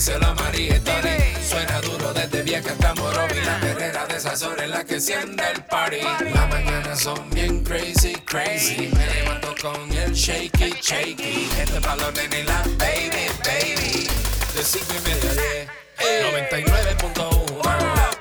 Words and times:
díselo 0.00 0.28
a 0.28 0.34
María 0.34 0.76
y 0.76 0.80
Tony. 0.80 1.18
Suena 1.46 1.78
duro 1.82 2.14
desde 2.14 2.42
vieja 2.42 2.70
hasta 2.70 2.94
Morovi. 2.94 3.38
La 3.44 3.60
perrera 3.60 4.06
de 4.06 4.16
esas 4.16 4.42
horas 4.42 4.64
en 4.64 4.70
la 4.70 4.82
que 4.82 4.94
enciende 4.94 5.44
el 5.54 5.62
party. 5.64 6.00
Las 6.32 6.48
mañanas 6.48 7.00
son 7.00 7.28
bien 7.30 7.62
crazy, 7.62 8.14
crazy. 8.24 8.90
Me 8.94 9.06
levanto 9.14 9.54
con 9.60 9.92
el 9.92 10.14
shaky, 10.14 10.74
shaky. 10.80 11.50
Este 11.60 11.80
balón 11.80 12.14
en 12.16 12.46
la 12.46 12.62
baby, 12.78 13.28
baby. 13.44 14.08
De 14.54 14.64
cinco 14.64 14.94
y 14.96 15.08
media 15.08 15.30
a 15.30 15.34
diez. 15.34 15.68
99.1 16.48 18.19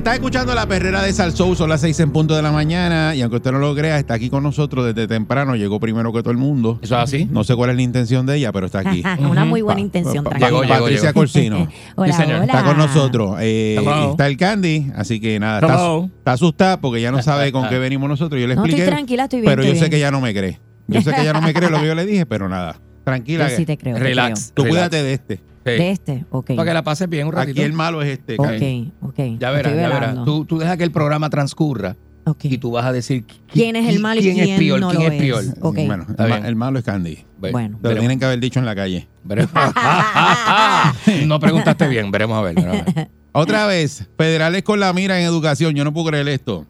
Estás 0.00 0.14
escuchando 0.14 0.54
la 0.54 0.64
perrera 0.66 1.02
de 1.02 1.12
Salsou, 1.12 1.54
son 1.54 1.68
las 1.68 1.82
6 1.82 2.00
en 2.00 2.10
punto 2.10 2.34
de 2.34 2.40
la 2.40 2.50
mañana 2.50 3.14
y 3.14 3.20
aunque 3.20 3.36
usted 3.36 3.52
no 3.52 3.58
lo 3.58 3.74
crea, 3.74 3.98
está 3.98 4.14
aquí 4.14 4.30
con 4.30 4.42
nosotros 4.42 4.86
desde 4.86 5.06
temprano, 5.06 5.56
llegó 5.56 5.78
primero 5.78 6.10
que 6.10 6.20
todo 6.22 6.30
el 6.30 6.38
mundo. 6.38 6.78
¿Eso 6.80 6.96
es 6.96 7.02
así? 7.02 7.28
No 7.30 7.44
sé 7.44 7.54
cuál 7.54 7.68
es 7.68 7.76
la 7.76 7.82
intención 7.82 8.24
de 8.24 8.36
ella, 8.38 8.50
pero 8.50 8.64
está 8.64 8.78
aquí. 8.78 9.02
Una 9.18 9.44
muy 9.44 9.60
buena 9.60 9.82
intención, 9.82 10.24
pa- 10.24 10.30
tranquilo. 10.30 10.62
Llegó, 10.62 10.62
llegó, 10.62 10.80
Patricia 10.84 11.08
llegó. 11.10 11.20
Corsino. 11.20 11.68
hola, 11.96 12.12
Sí, 12.16 12.22
hola. 12.22 12.44
Está 12.44 12.64
con 12.64 12.78
nosotros. 12.78 13.36
Eh, 13.40 13.76
está 14.10 14.26
el 14.26 14.38
Candy, 14.38 14.90
así 14.96 15.20
que 15.20 15.38
nada, 15.38 15.60
está, 15.60 15.98
está 16.16 16.32
asustada 16.32 16.80
porque 16.80 17.02
ya 17.02 17.12
no 17.12 17.22
sabe 17.22 17.52
con 17.52 17.68
qué 17.68 17.78
venimos 17.78 18.08
nosotros. 18.08 18.40
Yo 18.40 18.46
le 18.46 18.56
No, 18.56 18.62
estoy 18.64 18.80
expliqué. 18.80 18.90
tranquila, 18.90 19.24
estoy 19.24 19.42
bien, 19.42 19.52
Pero 19.54 19.64
yo 19.64 19.74
sé 19.74 19.90
que 19.90 19.98
ella 19.98 20.10
no 20.10 20.22
me 20.22 20.32
cree. 20.32 20.58
Yo 20.88 21.02
sé 21.02 21.12
que 21.12 21.20
ella 21.20 21.34
no 21.34 21.42
me 21.42 21.52
cree 21.52 21.68
lo 21.68 21.78
que 21.78 21.86
yo 21.86 21.94
le 21.94 22.06
dije, 22.06 22.24
pero 22.24 22.48
nada. 22.48 22.76
Tranquila. 23.04 23.48
Yo 23.50 23.56
sí 23.56 23.66
te 23.66 23.76
creo. 23.78 23.96
te 23.96 24.02
Relax. 24.02 24.52
Tú 24.54 24.62
relax. 24.64 24.74
cuídate 24.76 25.02
de 25.02 25.12
este. 25.14 25.36
Sí. 25.36 25.42
De 25.64 25.90
este, 25.90 26.24
ok. 26.30 26.54
Para 26.56 26.64
que 26.70 26.74
la 26.74 26.82
pases 26.82 27.08
bien 27.08 27.26
un 27.26 27.32
ratito. 27.32 27.52
Aquí 27.52 27.62
el 27.62 27.72
malo 27.72 28.00
es 28.02 28.08
este. 28.08 28.36
Ok, 28.38 28.46
Candy. 28.46 28.92
ok. 29.02 29.18
Ya 29.38 29.50
verás, 29.50 29.74
ya 29.76 29.88
verás. 29.88 30.24
Tú, 30.24 30.44
tú 30.44 30.58
deja 30.58 30.76
que 30.76 30.84
el 30.84 30.90
programa 30.90 31.28
transcurra 31.30 31.96
Ok. 32.24 32.44
y 32.46 32.58
tú 32.58 32.70
vas 32.70 32.84
a 32.86 32.92
decir 32.92 33.26
qui- 33.26 33.40
¿Quién 33.52 33.76
es 33.76 33.86
el 33.88 34.00
malo 34.00 34.20
y 34.20 34.24
quién, 34.24 34.36
quién 34.36 34.48
es 34.50 34.58
peor, 34.58 34.80
no 34.80 34.88
quién 34.90 35.02
lo 35.02 35.08
es 35.12 35.20
peor. 35.20 35.42
es? 35.44 35.54
Ok. 35.60 35.76
Bueno, 35.86 36.06
Está 36.08 36.24
el, 36.24 36.30
ma- 36.30 36.48
el 36.48 36.56
malo 36.56 36.78
es 36.78 36.84
Candy. 36.84 37.18
Bueno. 37.38 37.78
Lo 37.82 37.94
tienen 37.96 38.18
que 38.18 38.24
haber 38.24 38.40
dicho 38.40 38.58
en 38.58 38.66
la 38.66 38.74
calle. 38.74 39.06
Veremos. 39.24 39.52
no 41.26 41.40
preguntaste 41.40 41.88
bien, 41.88 42.10
veremos 42.10 42.38
a 42.38 42.42
ver. 42.42 42.54
veremos 42.54 42.80
a 42.88 42.92
ver. 42.92 43.08
Otra 43.32 43.66
vez, 43.66 44.08
federales 44.16 44.62
con 44.62 44.80
la 44.80 44.92
mira 44.92 45.18
en 45.20 45.24
educación. 45.26 45.74
Yo 45.74 45.84
no 45.84 45.92
puedo 45.92 46.06
creer 46.08 46.26
esto. 46.28 46.66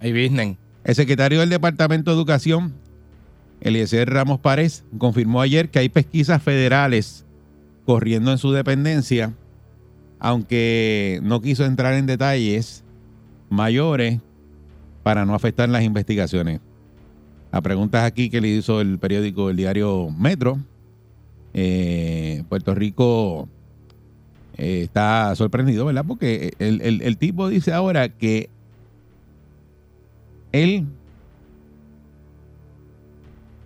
Ahí 0.00 0.12
business. 0.12 0.56
El 0.84 0.94
secretario 0.94 1.40
del 1.40 1.50
Departamento 1.50 2.10
de 2.10 2.16
Educación, 2.16 2.74
Eliezer 3.62 4.08
Ramos 4.10 4.40
Párez, 4.40 4.84
confirmó 4.98 5.40
ayer 5.40 5.70
que 5.70 5.78
hay 5.78 5.88
pesquisas 5.88 6.42
federales 6.42 7.24
corriendo 7.86 8.30
en 8.32 8.38
su 8.38 8.52
dependencia, 8.52 9.32
aunque 10.18 11.20
no 11.22 11.40
quiso 11.40 11.64
entrar 11.64 11.94
en 11.94 12.06
detalles 12.06 12.84
mayores 13.50 14.20
para 15.02 15.24
no 15.26 15.34
afectar 15.34 15.68
las 15.68 15.82
investigaciones. 15.82 16.60
La 17.52 17.60
pregunta 17.60 17.98
es 18.00 18.04
aquí 18.04 18.30
que 18.30 18.40
le 18.40 18.48
hizo 18.48 18.80
el 18.80 18.98
periódico 18.98 19.50
El 19.50 19.56
Diario 19.56 20.10
Metro. 20.10 20.58
Eh, 21.54 22.44
Puerto 22.48 22.74
Rico 22.74 23.48
eh, 24.56 24.82
está 24.84 25.34
sorprendido, 25.36 25.84
¿verdad? 25.84 26.04
Porque 26.06 26.54
el- 26.58 27.02
el 27.02 27.16
tipo 27.18 27.48
dice 27.48 27.72
ahora 27.72 28.08
que 28.08 28.48
él 30.52 30.86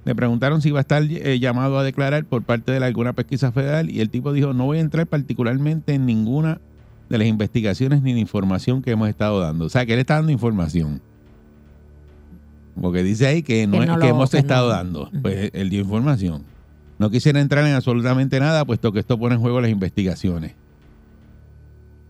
le 0.06 0.14
preguntaron 0.14 0.62
si 0.62 0.68
iba 0.70 0.78
a 0.78 0.82
estar 0.82 1.02
eh, 1.02 1.38
llamado 1.38 1.78
a 1.78 1.84
declarar 1.84 2.24
por 2.24 2.42
parte 2.42 2.72
de 2.72 2.82
alguna 2.82 3.12
pesquisa 3.12 3.52
federal 3.52 3.90
y 3.90 4.00
el 4.00 4.08
tipo 4.08 4.32
dijo 4.32 4.54
no 4.54 4.64
voy 4.64 4.78
a 4.78 4.80
entrar 4.80 5.06
particularmente 5.06 5.92
en 5.94 6.06
ninguna 6.06 6.60
de 7.10 7.18
las 7.18 7.26
investigaciones 7.26 8.00
ni 8.02 8.12
la 8.14 8.20
información 8.20 8.82
que 8.82 8.92
hemos 8.92 9.08
estado 9.08 9.40
dando. 9.40 9.66
O 9.66 9.68
sea, 9.68 9.84
que 9.84 9.92
él 9.94 9.98
está 9.98 10.14
dando 10.14 10.32
información. 10.32 11.00
Porque 12.80 13.02
dice 13.02 13.26
ahí 13.26 13.42
que 13.42 13.66
no, 13.66 13.72
Que 13.78 13.80
es- 13.80 13.86
no 13.88 13.94
que 13.98 14.00
lo- 14.04 14.10
hemos 14.10 14.30
que 14.30 14.38
estado 14.38 14.68
no. 14.68 14.74
dando. 14.74 15.10
Pues 15.22 15.50
él 15.54 15.70
dio 15.70 15.80
información. 15.80 16.42
No 16.98 17.10
quisiera 17.10 17.40
entrar 17.40 17.66
en 17.66 17.74
absolutamente 17.74 18.38
nada, 18.40 18.64
puesto 18.64 18.92
que 18.92 19.00
esto 19.00 19.18
pone 19.18 19.34
en 19.34 19.40
juego 19.40 19.60
las 19.60 19.70
investigaciones. 19.70 20.52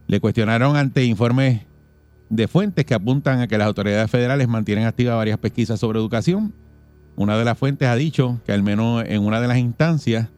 Le 0.07 0.21
cuestionaron 0.21 0.77
ante 0.77 1.05
informes 1.05 1.63
de 2.29 2.47
fuentes 2.49 2.85
que 2.85 2.95
apuntan 2.95 3.41
a 3.41 3.49
que 3.49 3.59
las 3.59 3.67
autoridades 3.67 4.11
federales 4.11 4.49
mantienen 4.49 4.85
activas 4.87 5.17
varias 5.17 5.39
pesquisas 5.39 5.81
sobre 5.81 5.99
educación. 5.99 6.53
Una 7.17 7.39
de 7.39 7.45
las 7.47 7.57
fuentes 7.57 7.89
ha 7.89 7.97
dicho 7.97 8.41
que 8.45 8.53
al 8.53 8.63
menos 8.63 9.03
en 9.07 9.23
una 9.23 9.41
de 9.41 9.49
las 9.49 9.57
instancias 9.57 10.29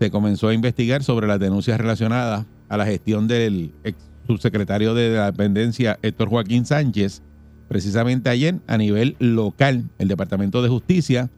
se 0.00 0.10
comenzó 0.10 0.48
a 0.48 0.54
investigar 0.54 1.04
sobre 1.04 1.28
las 1.28 1.38
denuncias 1.38 1.78
relacionadas 1.78 2.44
a 2.68 2.76
la 2.76 2.86
gestión 2.86 3.28
del 3.28 3.72
ex 3.84 3.96
subsecretario 4.26 4.94
de 4.94 5.10
la 5.10 5.26
dependencia 5.26 5.98
Héctor 6.02 6.28
Joaquín 6.28 6.66
Sánchez. 6.66 7.22
Precisamente 7.68 8.30
ayer, 8.30 8.56
a 8.66 8.76
nivel 8.76 9.16
local, 9.20 9.84
el 9.98 10.08
Departamento 10.08 10.60
de 10.60 10.68
Justicia 10.68 11.30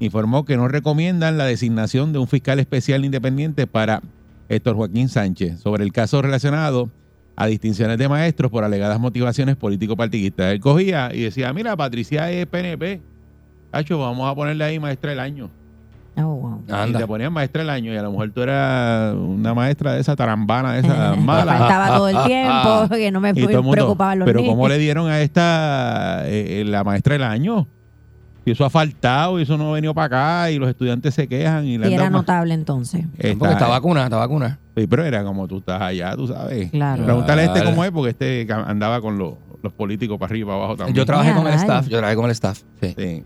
informó 0.00 0.44
que 0.44 0.56
no 0.56 0.66
recomiendan 0.66 1.38
la 1.38 1.46
designación 1.46 2.12
de 2.12 2.18
un 2.18 2.26
fiscal 2.26 2.58
especial 2.58 3.04
independiente 3.04 3.66
para 3.66 4.02
Héctor 4.48 4.76
Joaquín 4.76 5.08
Sánchez 5.08 5.60
sobre 5.60 5.84
el 5.84 5.92
caso 5.92 6.20
relacionado 6.20 6.90
a 7.36 7.46
distinciones 7.46 7.98
de 7.98 8.08
maestros 8.08 8.50
por 8.50 8.64
alegadas 8.64 8.98
motivaciones 8.98 9.56
político-partidistas. 9.56 10.52
Él 10.52 10.60
cogía 10.60 11.10
y 11.14 11.22
decía, 11.22 11.52
mira, 11.52 11.76
Patricia 11.76 12.30
es 12.30 12.46
PNP. 12.46 13.13
Cacho, 13.74 13.98
vamos 13.98 14.30
a 14.30 14.34
ponerle 14.34 14.64
ahí 14.64 14.78
maestra 14.78 15.10
del 15.10 15.20
año. 15.20 15.50
Oh, 16.16 16.22
wow. 16.22 16.62
Y 16.88 16.92
te 16.92 17.06
ponían 17.08 17.32
maestra 17.32 17.62
del 17.62 17.70
año 17.70 17.92
y 17.92 17.96
a 17.96 18.02
lo 18.02 18.12
mejor 18.12 18.30
tú 18.30 18.42
eras 18.42 19.14
una 19.16 19.52
maestra 19.52 19.94
de 19.94 20.00
esa 20.00 20.14
tarambana, 20.14 20.74
de 20.74 20.80
esa 20.80 21.12
Que 21.14 21.20
mala. 21.20 21.58
faltaba 21.58 21.96
todo 21.96 22.08
el 22.08 22.22
tiempo, 22.24 22.88
que 22.94 23.10
no 23.10 23.20
me 23.20 23.34
preocupaban 23.34 24.20
los 24.20 24.26
Pero 24.26 24.38
niños. 24.40 24.52
¿cómo 24.54 24.68
le 24.68 24.78
dieron 24.78 25.08
a 25.08 25.20
esta 25.22 26.22
eh, 26.26 26.60
eh, 26.60 26.64
la 26.64 26.84
maestra 26.84 27.14
del 27.14 27.24
año? 27.24 27.66
Y 28.46 28.50
eso 28.52 28.64
ha 28.64 28.70
faltado, 28.70 29.40
y 29.40 29.42
eso 29.42 29.56
no 29.58 29.70
ha 29.70 29.72
venido 29.72 29.92
para 29.94 30.06
acá, 30.42 30.50
y 30.52 30.58
los 30.58 30.68
estudiantes 30.68 31.14
se 31.14 31.26
quejan. 31.26 31.64
Y, 31.64 31.78
le 31.78 31.86
Y 31.86 31.94
han 31.94 32.00
era 32.00 32.02
más- 32.04 32.12
notable 32.12 32.54
entonces. 32.54 33.06
Está- 33.18 33.38
Porque 33.38 33.54
está 33.54 33.66
vacuna, 33.68 34.04
está 34.04 34.16
vacuna. 34.18 34.58
Sí, 34.76 34.86
pero 34.86 35.02
era 35.04 35.24
como 35.24 35.48
tú 35.48 35.58
estás 35.58 35.80
allá, 35.82 36.14
tú 36.14 36.28
sabes. 36.28 36.70
Claro. 36.70 37.04
Pregúntale 37.04 37.42
a 37.42 37.44
este 37.46 37.64
cómo 37.64 37.84
es, 37.84 37.90
porque 37.90 38.10
este 38.10 38.46
andaba 38.52 39.00
con 39.00 39.18
los, 39.18 39.34
los 39.62 39.72
políticos 39.72 40.18
para 40.18 40.30
arriba 40.30 40.44
y 40.44 40.46
para 40.52 40.58
abajo 40.58 40.76
también. 40.76 40.94
Yo 40.94 41.06
trabajé 41.06 41.30
con 41.32 41.40
el 41.46 41.54
rayos. 41.54 41.62
staff, 41.62 41.88
yo 41.88 41.96
trabajé 41.98 42.16
con 42.16 42.24
el 42.26 42.30
staff. 42.32 42.60
Sí. 42.82 42.94
Sí. 42.96 43.22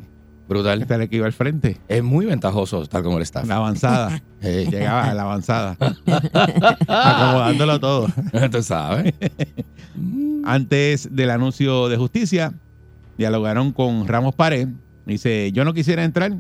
Brutal. 0.49 0.81
Este 0.81 0.95
era 0.95 1.03
el 1.05 1.09
que 1.11 1.17
iba 1.17 1.27
al 1.27 1.33
frente. 1.33 1.77
Es 1.89 2.03
muy 2.03 2.25
ventajoso 2.27 2.83
estar 2.83 3.03
con 3.03 3.15
el 3.15 3.23
staff. 3.23 3.47
La 3.47 3.57
avanzada. 3.57 4.21
Sí. 4.41 4.67
Llegaba 4.71 5.03
a 5.11 5.15
la 5.15 5.23
avanzada. 5.23 5.77
Acomodándolo 6.87 7.81
todo. 7.81 8.07
Tú 8.53 8.63
sabes. 8.63 9.13
Antes 10.45 11.15
del 11.15 11.31
anuncio 11.31 11.89
de 11.89 11.97
justicia, 11.97 12.55
dialogaron 13.17 13.73
con 13.73 14.07
Ramos 14.07 14.35
Pared. 14.35 14.69
Dice, 15.07 15.51
yo 15.53 15.65
no 15.65 15.75
quisiera 15.75 16.05
entrar 16.05 16.37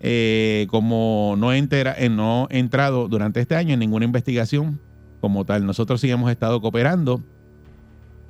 eh, 0.00 0.66
como 0.70 1.36
no, 1.38 1.52
entera- 1.54 1.94
eh, 1.96 2.08
no 2.10 2.48
he 2.50 2.58
entrado 2.58 3.08
durante 3.08 3.40
este 3.40 3.56
año 3.56 3.74
en 3.74 3.80
ninguna 3.80 4.04
investigación 4.04 4.78
como 5.20 5.44
tal. 5.44 5.64
Nosotros 5.64 6.00
sí 6.00 6.10
hemos 6.10 6.30
estado 6.30 6.60
cooperando 6.60 7.22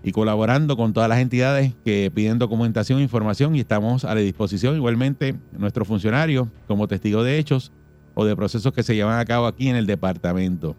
y 0.05 0.13
colaborando 0.13 0.77
con 0.77 0.93
todas 0.93 1.09
las 1.09 1.19
entidades 1.19 1.75
que 1.85 2.11
piden 2.13 2.39
documentación 2.39 2.99
e 2.99 3.03
información 3.03 3.55
y 3.55 3.61
estamos 3.61 4.05
a 4.05 4.15
la 4.15 4.21
disposición 4.21 4.77
igualmente 4.77 5.37
nuestros 5.57 5.87
funcionarios 5.87 6.49
como 6.67 6.89
testigos 6.89 7.25
de 7.25 7.39
hechos 7.39 7.71
o 8.15 8.25
de 8.25 8.35
procesos 8.35 8.73
que 8.73 8.83
se 8.83 8.95
llevan 8.95 9.19
a 9.19 9.25
cabo 9.25 9.47
aquí 9.47 9.69
en 9.69 9.77
el 9.77 9.87
departamento. 9.87 10.77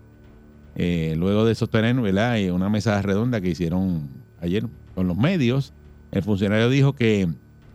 Eh, 0.75 1.16
luego 1.18 1.46
de 1.46 1.56
sostener. 1.56 1.96
Eh, 1.96 2.52
una 2.52 2.70
mesa 2.70 3.02
redonda 3.02 3.42
que 3.42 3.50
hicieron 3.50 4.10
ayer 4.42 4.66
con 4.96 5.08
los 5.08 5.18
medios, 5.18 5.74
el 6.12 6.24
funcionario 6.24 6.70
dijo 6.70 6.94
que 6.94 7.28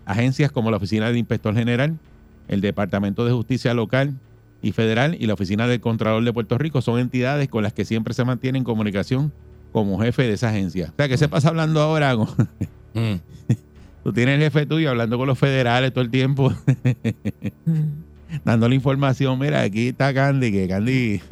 agencias 0.05 0.53
como 0.53 0.71
la 0.71 0.77
Oficina 0.77 1.07
del 1.07 1.17
Inspector 1.17 1.55
General, 1.55 1.97
el 2.49 2.61
Departamento 2.61 3.25
de 3.25 3.33
Justicia 3.33 3.75
Local 3.75 4.15
y 4.63 4.73
Federal 4.73 5.17
y 5.19 5.27
la 5.27 5.35
Oficina 5.35 5.67
del 5.67 5.81
Contralor 5.81 6.25
de 6.25 6.33
Puerto 6.33 6.59
Rico 6.59 6.83
son 6.83 6.99
entidades 6.99 7.49
con 7.49 7.63
las 7.63 7.73
que 7.73 7.85
siempre 7.85 8.15
se 8.15 8.25
mantiene 8.25 8.59
en 8.59 8.65
comunicación 8.65 9.33
como 9.73 9.99
jefe 10.01 10.23
de 10.25 10.35
esa 10.35 10.49
agencia. 10.51 10.89
O 10.93 10.97
sea, 10.97 11.09
que 11.09 11.17
se 11.19 11.29
pasa 11.29 11.49
hablando 11.49 11.81
ahora 11.81 12.15
con... 12.17 12.29
Mm. 12.95 13.21
Tú 14.05 14.13
tienes 14.13 14.37
el 14.37 14.41
jefe 14.43 14.65
tuyo 14.67 14.91
hablando 14.91 15.19
con 15.19 15.27
los 15.27 15.39
federales 15.39 15.93
todo 15.93 16.03
el 16.03 16.11
tiempo, 16.11 16.53
Mm. 17.67 18.41
dándole 18.45 18.75
información. 18.75 19.39
Mira, 19.39 19.63
aquí 19.63 19.89
está 19.89 20.13
Candy, 20.15 20.51
que 20.53 20.69
Candy 20.69 21.21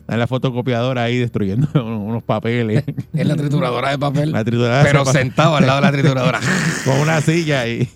Está 0.00 0.14
en 0.14 0.18
la 0.20 0.26
fotocopiadora 0.26 1.04
ahí 1.04 1.18
destruyendo 1.18 1.68
unos 1.74 2.22
papeles. 2.24 2.82
Es 3.12 3.26
la 3.26 3.36
trituradora 3.36 3.90
de 3.90 3.98
papel. 3.98 4.32
La 4.32 4.42
trituradora 4.44 4.82
pero 4.82 5.04
se- 5.04 5.12
sentado 5.12 5.54
al 5.56 5.66
lado 5.66 5.80
de 5.80 5.86
la 5.86 5.92
trituradora. 5.92 6.40
con 6.84 6.96
una 7.00 7.20
silla 7.20 7.66
y 7.68 7.88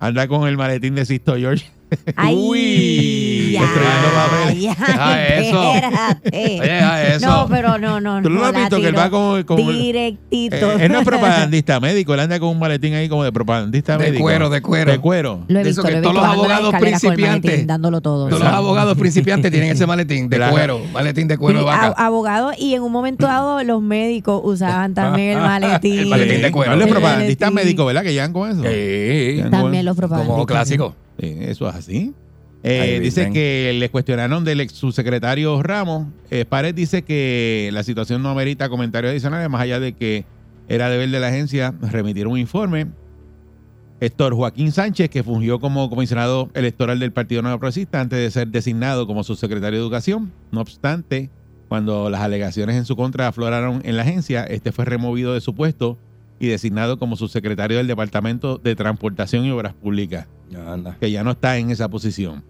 anda 0.00 0.28
con 0.28 0.48
el 0.48 0.56
maletín 0.56 0.94
de 0.94 1.04
Sisto 1.06 1.36
George. 1.36 1.66
Ay, 2.16 2.34
Uy, 2.36 3.52
ya, 3.52 3.60
papeles. 3.60 4.62
ya, 4.62 4.76
Ah, 4.98 5.22
eso. 5.22 5.72
espérate. 5.74 6.60
Oye, 6.60 6.70
ah, 6.80 7.02
eso. 7.14 7.26
No, 7.26 7.48
pero 7.48 7.78
no, 7.78 8.00
no, 8.00 8.22
¿Tú 8.22 8.28
no 8.30 8.34
no. 8.36 8.40
lo 8.40 8.46
has 8.46 8.54
visto 8.54 8.80
que 8.80 8.88
él 8.88 8.96
va 8.98 9.10
con- 9.10 9.42
con- 9.44 9.56
Directito. 9.56 10.56
Eh, 10.72 10.76
él 10.86 10.92
no 10.92 10.98
es 11.00 11.04
propagandista 11.04 11.80
médico, 11.80 12.14
él 12.14 12.20
anda 12.20 12.38
con 12.40 12.48
un 12.50 12.58
maletín 12.58 12.94
ahí 12.94 13.08
como 13.08 13.24
de 13.24 13.32
propagandista 13.32 13.96
De 13.98 14.04
médico. 14.06 14.22
cuero, 14.24 14.50
de 14.50 14.62
cuero. 14.62 14.90
De 14.92 14.98
cuero. 14.98 15.44
Lo 15.48 15.60
he 15.60 15.62
de 15.62 15.68
visto, 15.70 15.80
eso 15.82 15.88
que 15.88 15.92
lo 15.94 15.98
he 15.98 16.02
todos 16.02 16.12
visto 16.14 16.20
los 16.20 16.22
bajando 16.22 16.48
las 16.48 16.58
abogados 16.58 16.80
principiantes- 16.82 17.50
maletín, 17.50 17.66
dándolo 17.66 18.00
todo. 18.00 18.28
Todos 18.28 18.42
los 18.42 18.48
abogados 18.52 18.98
principiantes 18.98 19.50
tienen 19.50 19.70
ese 19.70 19.86
maletín 19.86 20.28
de 20.28 20.36
De 20.36 20.44
la- 20.44 20.50
cuero. 20.50 20.80
Maletín 20.92 21.28
de 21.28 21.38
cuero 21.38 21.60
de 21.60 21.64
vaca. 21.64 21.94
abogados 21.96 22.54
y 22.58 22.74
en 22.74 22.82
un 22.82 22.92
momento 22.92 23.26
dado 23.26 23.62
los 23.62 23.80
médicos 23.82 24.40
usaban 24.44 24.94
también 24.94 25.38
el 25.38 25.38
maletín. 25.38 25.98
El 26.00 26.06
maletín 26.06 26.42
de 26.42 26.50
cuero. 26.52 26.70
No, 26.72 26.76
él 26.76 26.80
es 26.82 26.86
El 26.86 26.92
propagandista 26.92 27.46
maletín. 27.50 27.64
médico, 27.66 27.84
¿verdad? 27.86 28.02
Que 28.02 28.12
llegan 28.12 28.32
con 28.32 28.50
eso. 28.50 28.62
Sí, 28.62 29.42
También 29.50 29.84
los 29.84 29.96
como 29.96 30.08
propagandistas. 30.08 30.46
clásico. 30.46 30.94
Eso 31.18 31.68
es 31.68 31.74
así. 31.74 32.14
Eh, 32.64 33.00
dice 33.02 33.30
que 33.32 33.72
le 33.76 33.90
cuestionaron 33.90 34.44
del 34.44 34.60
ex 34.60 34.72
subsecretario 34.72 35.62
Ramos. 35.62 36.06
Eh, 36.30 36.44
Pared 36.44 36.74
dice 36.74 37.02
que 37.02 37.70
la 37.72 37.82
situación 37.82 38.22
no 38.22 38.30
amerita 38.30 38.68
comentarios 38.68 39.10
adicionales, 39.10 39.50
más 39.50 39.62
allá 39.62 39.80
de 39.80 39.94
que 39.94 40.24
era 40.68 40.88
deber 40.88 41.10
de 41.10 41.20
la 41.20 41.28
agencia 41.28 41.74
remitir 41.80 42.26
un 42.28 42.38
informe. 42.38 42.86
Héctor 44.00 44.34
Joaquín 44.34 44.72
Sánchez, 44.72 45.10
que 45.10 45.22
fungió 45.22 45.60
como 45.60 45.88
comisionado 45.88 46.50
electoral 46.54 46.98
del 46.98 47.12
Partido 47.12 47.42
Nuevo 47.42 47.58
Progresista 47.58 48.00
antes 48.00 48.18
de 48.18 48.30
ser 48.30 48.48
designado 48.48 49.06
como 49.06 49.22
subsecretario 49.22 49.78
de 49.78 49.84
Educación. 49.84 50.32
No 50.50 50.60
obstante, 50.60 51.30
cuando 51.68 52.10
las 52.10 52.20
alegaciones 52.20 52.76
en 52.76 52.84
su 52.84 52.96
contra 52.96 53.28
afloraron 53.28 53.80
en 53.84 53.96
la 53.96 54.02
agencia, 54.02 54.44
este 54.44 54.72
fue 54.72 54.84
removido 54.84 55.34
de 55.34 55.40
su 55.40 55.54
puesto 55.54 55.98
y 56.40 56.48
designado 56.48 56.98
como 56.98 57.16
subsecretario 57.16 57.76
del 57.76 57.86
Departamento 57.86 58.58
de 58.58 58.74
Transportación 58.74 59.44
y 59.44 59.52
Obras 59.52 59.74
Públicas 59.74 60.26
Anda. 60.56 60.96
que 61.00 61.10
ya 61.10 61.22
no 61.24 61.32
está 61.32 61.58
en 61.58 61.70
esa 61.70 61.88
posición. 61.88 62.42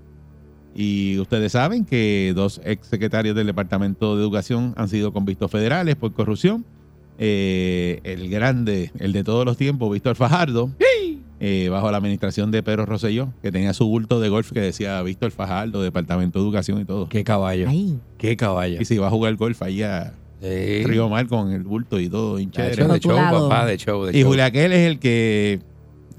Y 0.74 1.18
ustedes 1.18 1.52
saben 1.52 1.84
que 1.84 2.32
dos 2.34 2.60
ex 2.64 2.86
secretarios 2.86 3.36
del 3.36 3.46
Departamento 3.46 4.16
de 4.16 4.22
Educación 4.22 4.72
han 4.76 4.88
sido 4.88 5.12
convictos 5.12 5.50
federales 5.50 5.96
por 5.96 6.12
corrupción. 6.14 6.64
Eh, 7.18 8.00
el 8.04 8.30
grande, 8.30 8.90
el 8.98 9.12
de 9.12 9.22
todos 9.22 9.44
los 9.44 9.56
tiempos, 9.58 9.92
Víctor 9.92 10.16
Fajardo, 10.16 10.70
eh, 11.40 11.68
bajo 11.70 11.90
la 11.90 11.98
administración 11.98 12.50
de 12.50 12.62
Pedro 12.62 12.86
Rosselló, 12.86 13.28
que 13.42 13.52
tenía 13.52 13.74
su 13.74 13.86
bulto 13.86 14.18
de 14.18 14.30
golf 14.30 14.50
que 14.50 14.60
decía 14.60 15.02
Víctor 15.02 15.30
Fajardo, 15.30 15.82
Departamento 15.82 16.38
de 16.38 16.44
Educación 16.46 16.80
y 16.80 16.84
todo. 16.86 17.08
Qué 17.08 17.22
caballo. 17.22 17.66
Ay, 17.68 17.98
Qué 18.16 18.36
caballo. 18.36 18.80
Y 18.80 18.84
se 18.86 18.94
iba 18.94 19.06
a 19.08 19.10
jugar 19.10 19.36
golf 19.36 19.60
allá 19.62 20.14
Sí. 20.40 20.82
Río 20.84 21.08
Mar 21.08 21.28
con 21.28 21.52
el 21.52 21.62
bulto 21.62 22.00
y 22.00 22.08
todo, 22.08 22.34
bien 22.34 22.50
De 22.50 22.56
show, 22.74 22.88
de 22.88 22.98
show, 22.98 23.12
Rotulado. 23.12 23.48
papá, 23.48 23.66
de 23.66 23.76
show, 23.76 24.04
de 24.06 24.18
Y. 24.18 24.24
Juliaquel 24.24 24.72
es 24.72 24.88
el 24.90 24.98
que, 24.98 25.60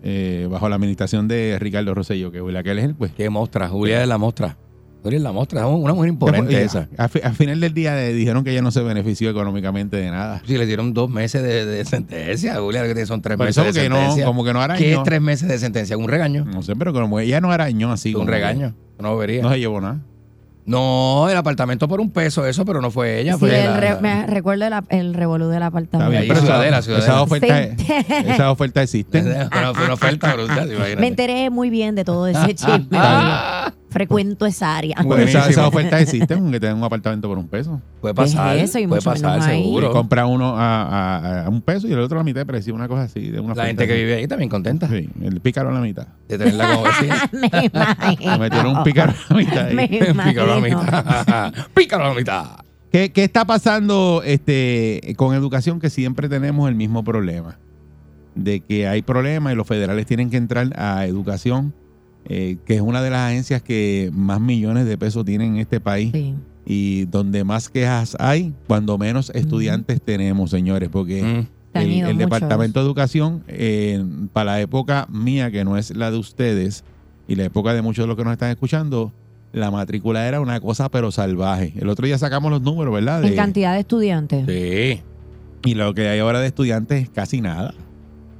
eh, 0.03 0.47
bajo 0.51 0.67
la 0.69 0.75
administración 0.75 1.27
de 1.27 1.57
Ricardo 1.59 1.93
Rosselló, 1.93 2.31
que 2.31 2.41
Juliaquel 2.41 2.77
es 2.79 2.85
el 2.85 2.95
pues 2.95 3.11
Qué 3.13 3.29
mostra. 3.29 3.69
Julia 3.69 4.01
es 4.01 4.07
la 4.07 4.17
mostra. 4.17 4.57
Julia 5.01 5.17
es 5.17 5.23
la 5.23 5.31
mostra. 5.31 5.61
Es 5.61 5.65
una 5.67 5.93
mujer 5.93 6.09
imponente 6.09 6.57
Después, 6.57 6.87
esa. 6.97 7.27
Al 7.27 7.35
final 7.35 7.59
del 7.59 7.73
día 7.73 8.01
eh, 8.05 8.13
dijeron 8.13 8.43
que 8.43 8.51
ella 8.51 8.61
no 8.61 8.71
se 8.71 8.81
benefició 8.81 9.29
económicamente 9.29 9.97
de 9.97 10.09
nada. 10.11 10.41
Si 10.45 10.57
le 10.57 10.65
dieron 10.65 10.93
dos 10.93 11.09
meses 11.09 11.41
de, 11.43 11.65
de 11.65 11.83
sentencia, 11.85 12.55
Julia, 12.55 12.93
que 12.93 13.05
son 13.05 13.21
tres 13.21 13.37
meses 13.37 13.57
eso 13.57 13.79
de 13.79 13.89
no, 13.89 14.15
como 14.25 14.43
que 14.45 14.53
no 14.53 14.61
arañó. 14.61 14.79
¿Qué 14.79 14.93
es 14.93 15.03
tres 15.03 15.21
meses 15.21 15.49
de 15.49 15.57
sentencia? 15.57 15.97
¿Un 15.97 16.07
regaño? 16.07 16.45
No 16.45 16.61
sé, 16.63 16.75
pero 16.75 16.93
como 16.93 17.19
ella 17.19 17.41
no 17.41 17.51
arañó 17.51 17.91
así. 17.91 18.09
un 18.09 18.21
como 18.21 18.31
regaño. 18.31 18.75
No 18.99 19.17
vería. 19.17 19.41
No, 19.41 19.49
se 19.51 19.59
llevó 19.59 19.81
nada. 19.81 20.01
El 20.65 21.37
apartamento 21.37 21.87
por 21.87 21.99
un 21.99 22.09
peso, 22.11 22.45
eso, 22.45 22.63
pero 22.65 22.81
no 22.81 22.89
fue 22.91 23.19
ella. 23.19 23.33
sí, 23.33 23.39
fue 23.39 23.59
el 23.63 23.71
la- 23.71 23.79
re- 23.79 24.01
me 24.01 24.25
recuerdo 24.27 24.65
el, 24.65 24.73
el 24.89 25.13
revolú 25.13 25.47
del 25.49 25.63
apartamento. 25.63 26.09
bien, 26.09 26.21
Ahí, 26.23 26.27
pero 26.29 26.39
Ciudadela, 26.41 26.77
esa, 26.79 26.85
Ciudadela. 26.85 27.13
esa 27.13 27.21
oferta, 27.21 27.63
Sí. 27.77 27.85
esa 28.29 28.51
oferta 28.51 28.81
existe. 28.83 29.21
Bueno, 29.51 29.73
fue 29.73 29.85
una 29.85 29.93
oferta 29.95 30.33
brutal, 30.33 30.67
imagínate. 30.71 30.95
Me 31.01 31.07
enteré 31.07 31.49
muy 31.49 31.69
bien 31.69 31.95
de 31.95 32.03
todo 32.05 32.27
ese 32.27 32.55
chisme. 32.55 32.97
Frecuento 33.93 34.45
esa 34.45 34.75
área. 34.75 34.95
Pues 35.03 35.29
esa, 35.29 35.39
Buenísimo. 35.39 35.45
esa 35.45 35.67
oferta 35.67 35.99
existe, 36.01 36.33
aunque 36.33 36.59
te 36.59 36.67
den 36.67 36.75
un 36.77 36.83
apartamento 36.83 37.27
por 37.29 37.37
un 37.37 37.47
peso. 37.47 37.79
puede 38.01 38.13
pasar. 38.13 38.57
eso 38.57 38.79
y 38.79 38.87
puede 38.87 39.01
pasar, 39.01 39.41
seguro. 39.43 39.91
compra 39.91 40.25
uno 40.25 40.57
a, 40.57 40.83
a- 40.87 41.45
a 41.45 41.49
un 41.49 41.61
peso 41.61 41.87
y 41.87 41.93
el 41.93 41.99
otro 41.99 42.17
a 42.17 42.21
la 42.21 42.23
mitad 42.25 42.41
de 42.41 42.45
precio, 42.45 42.73
una 42.75 42.87
cosa 42.87 43.03
así. 43.03 43.29
De 43.29 43.39
una 43.39 43.55
La 43.55 43.65
gente 43.67 43.85
que 43.87 43.93
así. 43.93 44.01
vive 44.01 44.15
ahí 44.15 44.27
también 44.27 44.49
contenta 44.49 44.87
Sí, 44.89 45.09
el 45.21 45.39
pícaro 45.39 45.69
a 45.69 45.73
la 45.73 45.79
mitad. 45.81 46.07
de 46.27 46.37
tenerla 46.37 46.67
como 46.73 46.83
vecina. 46.83 47.29
Me 47.31 47.65
imagino. 47.71 48.39
Metieron 48.39 48.77
un 48.77 48.83
pícaro 48.83 49.11
a 49.13 49.33
la 49.33 49.35
mitad. 49.37 49.67
ahí. 49.67 49.75
Me 49.75 49.87
Pícalo 50.25 50.53
a 50.53 50.55
la 50.55 50.61
mitad. 50.61 51.53
Pícalo 51.73 52.05
a 52.05 52.09
la 52.09 52.13
mitad. 52.15 52.45
¿Qué, 52.91 53.11
qué 53.11 53.23
está 53.23 53.45
pasando 53.45 54.21
este, 54.23 55.13
con 55.17 55.33
educación 55.35 55.79
que 55.79 55.89
siempre 55.89 56.29
tenemos 56.29 56.69
el 56.69 56.75
mismo 56.75 57.03
problema? 57.03 57.57
De 58.35 58.59
que 58.61 58.87
hay 58.87 59.01
problemas 59.01 59.53
y 59.53 59.55
los 59.55 59.67
federales 59.67 60.05
tienen 60.05 60.29
que 60.29 60.37
entrar 60.37 60.69
a 60.75 61.05
educación, 61.05 61.73
eh, 62.25 62.57
que 62.65 62.75
es 62.75 62.81
una 62.81 63.01
de 63.01 63.09
las 63.09 63.29
agencias 63.31 63.61
que 63.61 64.09
más 64.13 64.39
millones 64.39 64.85
de 64.85 64.97
pesos 64.97 65.25
tienen 65.25 65.55
en 65.55 65.59
este 65.61 65.79
país 65.79 66.11
Sí. 66.13 66.33
y 66.65 67.05
donde 67.05 67.43
más 67.43 67.69
quejas 67.69 68.15
hay, 68.19 68.53
cuando 68.67 68.97
menos 68.97 69.29
estudiantes 69.35 70.01
tenemos, 70.01 70.49
señores, 70.51 70.89
porque 70.89 71.21
Mm. 71.23 71.47
El. 71.75 72.17
Departamento 72.19 72.79
de 72.79 72.85
Educación, 72.85 73.43
eh, 73.47 74.03
para 74.31 74.51
la 74.51 74.61
época 74.61 75.07
mía, 75.09 75.49
que 75.49 75.65
no 75.65 75.75
es 75.75 75.89
la 75.95 76.11
de 76.11 76.17
ustedes, 76.17 76.83
y 77.27 77.33
la 77.35 77.45
época 77.45 77.73
de 77.73 77.81
muchos 77.81 78.03
de 78.03 78.07
los 78.07 78.15
que 78.15 78.23
nos 78.23 78.33
están 78.33 78.51
escuchando, 78.51 79.11
la 79.53 79.71
matrícula 79.71 80.27
era 80.27 80.39
una 80.39 80.59
cosa 80.59 80.89
pero 80.89 81.09
salvaje. 81.11 81.73
El 81.79 81.89
otro 81.89 82.05
día 82.05 82.17
sacamos 82.19 82.51
los 82.51 82.61
números, 82.61 82.93
¿verdad? 82.93 83.23
En 83.23 83.31
De- 83.31 83.35
cantidad 83.35 83.73
de 83.73 83.79
estudiantes. 83.79 84.45
Sí. 84.47 85.01
y 85.65 85.73
lo 85.75 85.93
que 85.95 86.07
hay 86.09 86.19
ahora 86.19 86.41
de 86.41 86.47
estudiantes 86.47 87.03
es 87.03 87.09
casi 87.09 87.41
nada. 87.41 87.73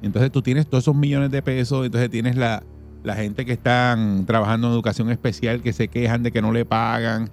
Entonces 0.04 0.30
tú 0.32 0.42
tienes 0.44 0.68
todos 0.68 0.84
esos 0.84 0.96
millones 0.96 1.32
de 1.32 1.42
pesos, 1.42 1.86
entonces 1.86 2.10
tienes 2.12 2.36
la, 2.36 2.62
la 3.04 3.16
gente 3.16 3.46
que 3.46 3.54
están 3.54 4.26
trabajando 4.26 4.68
en 4.68 4.74
educación 4.74 5.10
especial 5.12 5.62
que 5.62 5.74
se 5.74 5.88
quejan 5.88 6.24
de 6.24 6.32
que 6.32 6.42
no 6.42 6.52
le 6.52 6.66
pagan. 6.66 7.30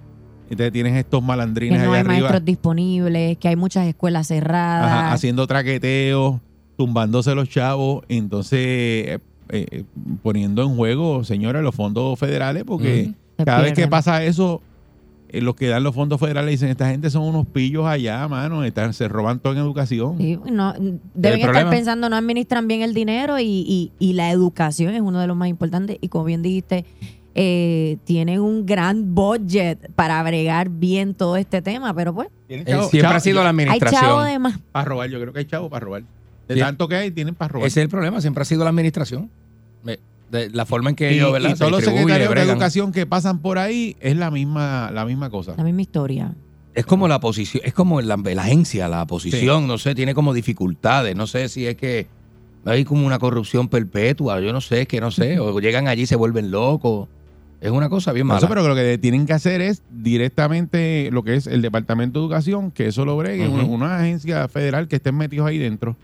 Entonces 0.49 0.73
tienes 0.73 0.95
estos 0.95 1.21
Que 1.21 1.27
malandrines 1.27 1.79
no 1.79 1.85
allá 1.85 1.93
hay 1.93 1.99
arriba 2.01 2.19
maestros 2.19 2.45
disponibles, 2.45 3.37
que 3.37 3.47
hay 3.47 3.55
muchas 3.55 3.87
escuelas 3.87 4.27
cerradas. 4.27 4.85
ajá, 4.85 5.13
haciendo 5.13 5.47
traqueteos, 5.47 6.41
tumbándose 6.75 7.33
los 7.35 7.47
chavos, 7.47 8.03
entonces 8.09 8.59
eh, 8.59 9.19
eh, 9.49 9.83
poniendo 10.21 10.63
en 10.63 10.75
juego, 10.75 11.23
señores, 11.23 11.61
los 11.63 11.73
fondos 11.73 12.19
federales, 12.19 12.65
porque 12.65 13.13
cada 13.45 13.61
vez 13.61 13.73
que 13.73 13.87
pasa 13.87 14.23
eso, 14.25 14.61
eh, 15.31 15.41
los 15.41 15.55
que 15.55 15.67
dan 15.67 15.83
los 15.83 15.95
fondos 15.95 16.19
federales 16.19 16.51
dicen, 16.51 16.69
esta 16.69 16.89
gente 16.89 17.09
son 17.09 17.23
unos 17.23 17.47
pillos 17.47 17.85
allá, 17.85 18.27
mano, 18.27 18.63
están, 18.63 18.93
se 18.93 19.07
roban 19.07 19.39
todo 19.39 19.53
en 19.53 19.59
educación. 19.59 20.17
Sí, 20.17 20.37
no, 20.51 20.73
deben 20.73 21.39
estar 21.39 21.51
problema? 21.51 21.69
pensando, 21.71 22.09
no 22.09 22.15
administran 22.15 22.67
bien 22.67 22.81
el 22.81 22.93
dinero 22.93 23.39
y, 23.39 23.43
y- 23.45 23.91
y 23.99 24.13
la 24.13 24.29
educación 24.31 24.93
es 24.93 25.01
uno 25.01 25.19
de 25.19 25.27
los 25.27 25.35
más 25.37 25.47
importantes. 25.49 25.97
Y 26.01 26.09
como 26.09 26.25
bien 26.25 26.41
dijiste, 26.41 26.85
eh, 27.33 27.97
tienen 28.03 28.41
un 28.41 28.65
gran 28.65 29.15
budget 29.15 29.91
para 29.95 30.21
bregar 30.23 30.67
bien 30.69 31.13
todo 31.13 31.37
este 31.37 31.61
tema, 31.61 31.93
pero 31.93 32.13
pues 32.13 32.27
Eh, 32.49 32.65
chavo- 32.67 32.89
siempre 32.89 33.01
chavo- 33.09 33.15
ha 33.15 33.19
sido 33.21 33.43
la 33.43 33.49
hay 33.49 33.55
chavo 33.55 33.69
administración. 33.71 34.25
de 34.25 34.39
más. 34.39 34.59
Para 34.73 34.85
robar, 34.85 35.09
yo 35.09 35.19
creo 35.21 35.31
que 35.31 35.39
hay 35.39 35.45
chavo 35.45 35.69
para 35.69 35.85
robar. 35.85 36.03
De 36.49 36.55
Sí. 36.55 36.59
tanto 36.59 36.89
que 36.89 36.95
hay, 36.95 37.11
tienen 37.11 37.33
para 37.35 37.47
robar. 37.53 37.67
Ese 37.67 37.79
es 37.79 37.83
el 37.85 37.89
problema, 37.89 38.19
siempre 38.19 38.41
ha 38.41 38.45
sido 38.45 38.63
la 38.65 38.69
administración. 38.71 39.29
De 40.31 40.49
la 40.49 40.65
forma 40.65 40.89
en 40.89 40.95
que 40.95 41.11
y, 41.11 41.15
ellos, 41.15 41.33
¿verdad? 41.33 41.51
y 41.53 41.53
todos 41.55 41.71
los 41.71 41.83
secretarios 41.83 42.33
de 42.33 42.41
educación 42.41 42.93
que 42.93 43.05
pasan 43.05 43.39
por 43.39 43.59
ahí 43.59 43.97
es 43.99 44.15
la 44.15 44.31
misma, 44.31 44.89
la 44.91 45.05
misma 45.05 45.29
cosa. 45.29 45.55
La 45.57 45.63
misma 45.65 45.81
historia. 45.81 46.33
Es 46.73 46.85
como 46.85 47.09
la 47.09 47.19
posición, 47.19 47.61
es 47.65 47.73
como 47.73 47.99
la, 47.99 48.15
la 48.15 48.41
agencia, 48.41 48.87
la 48.87 49.05
posición, 49.05 49.67
no 49.67 49.77
sé, 49.77 49.93
tiene 49.93 50.13
como 50.13 50.33
dificultades, 50.33 51.17
no 51.17 51.27
sé 51.27 51.49
si 51.49 51.67
es 51.67 51.75
que 51.75 52.07
hay 52.63 52.85
como 52.85 53.05
una 53.05 53.19
corrupción 53.19 53.67
perpetua, 53.67 54.39
yo 54.39 54.53
no 54.53 54.61
sé, 54.61 54.81
es 54.81 54.87
que 54.87 55.01
no 55.01 55.11
sé, 55.11 55.37
o 55.39 55.59
llegan 55.59 55.89
allí 55.89 56.03
y 56.03 56.07
se 56.07 56.15
vuelven 56.15 56.49
locos. 56.49 57.09
Es 57.59 57.69
una 57.69 57.89
cosa 57.89 58.11
bien 58.11 58.25
mala. 58.25 58.39
Eso, 58.39 58.47
pero 58.47 58.67
lo 58.67 58.73
que 58.73 58.97
tienen 58.97 59.27
que 59.27 59.33
hacer 59.33 59.61
es 59.61 59.83
directamente 59.91 61.09
lo 61.11 61.23
que 61.23 61.35
es 61.35 61.45
el 61.45 61.61
Departamento 61.61 62.19
de 62.19 62.25
Educación, 62.25 62.71
que 62.71 62.87
eso 62.87 63.05
lo 63.05 63.15
bregue, 63.17 63.47
una 63.47 63.99
agencia 63.99 64.47
federal 64.47 64.87
que 64.87 64.95
estén 64.95 65.15
metidos 65.15 65.45
ahí 65.45 65.59
dentro. 65.59 65.95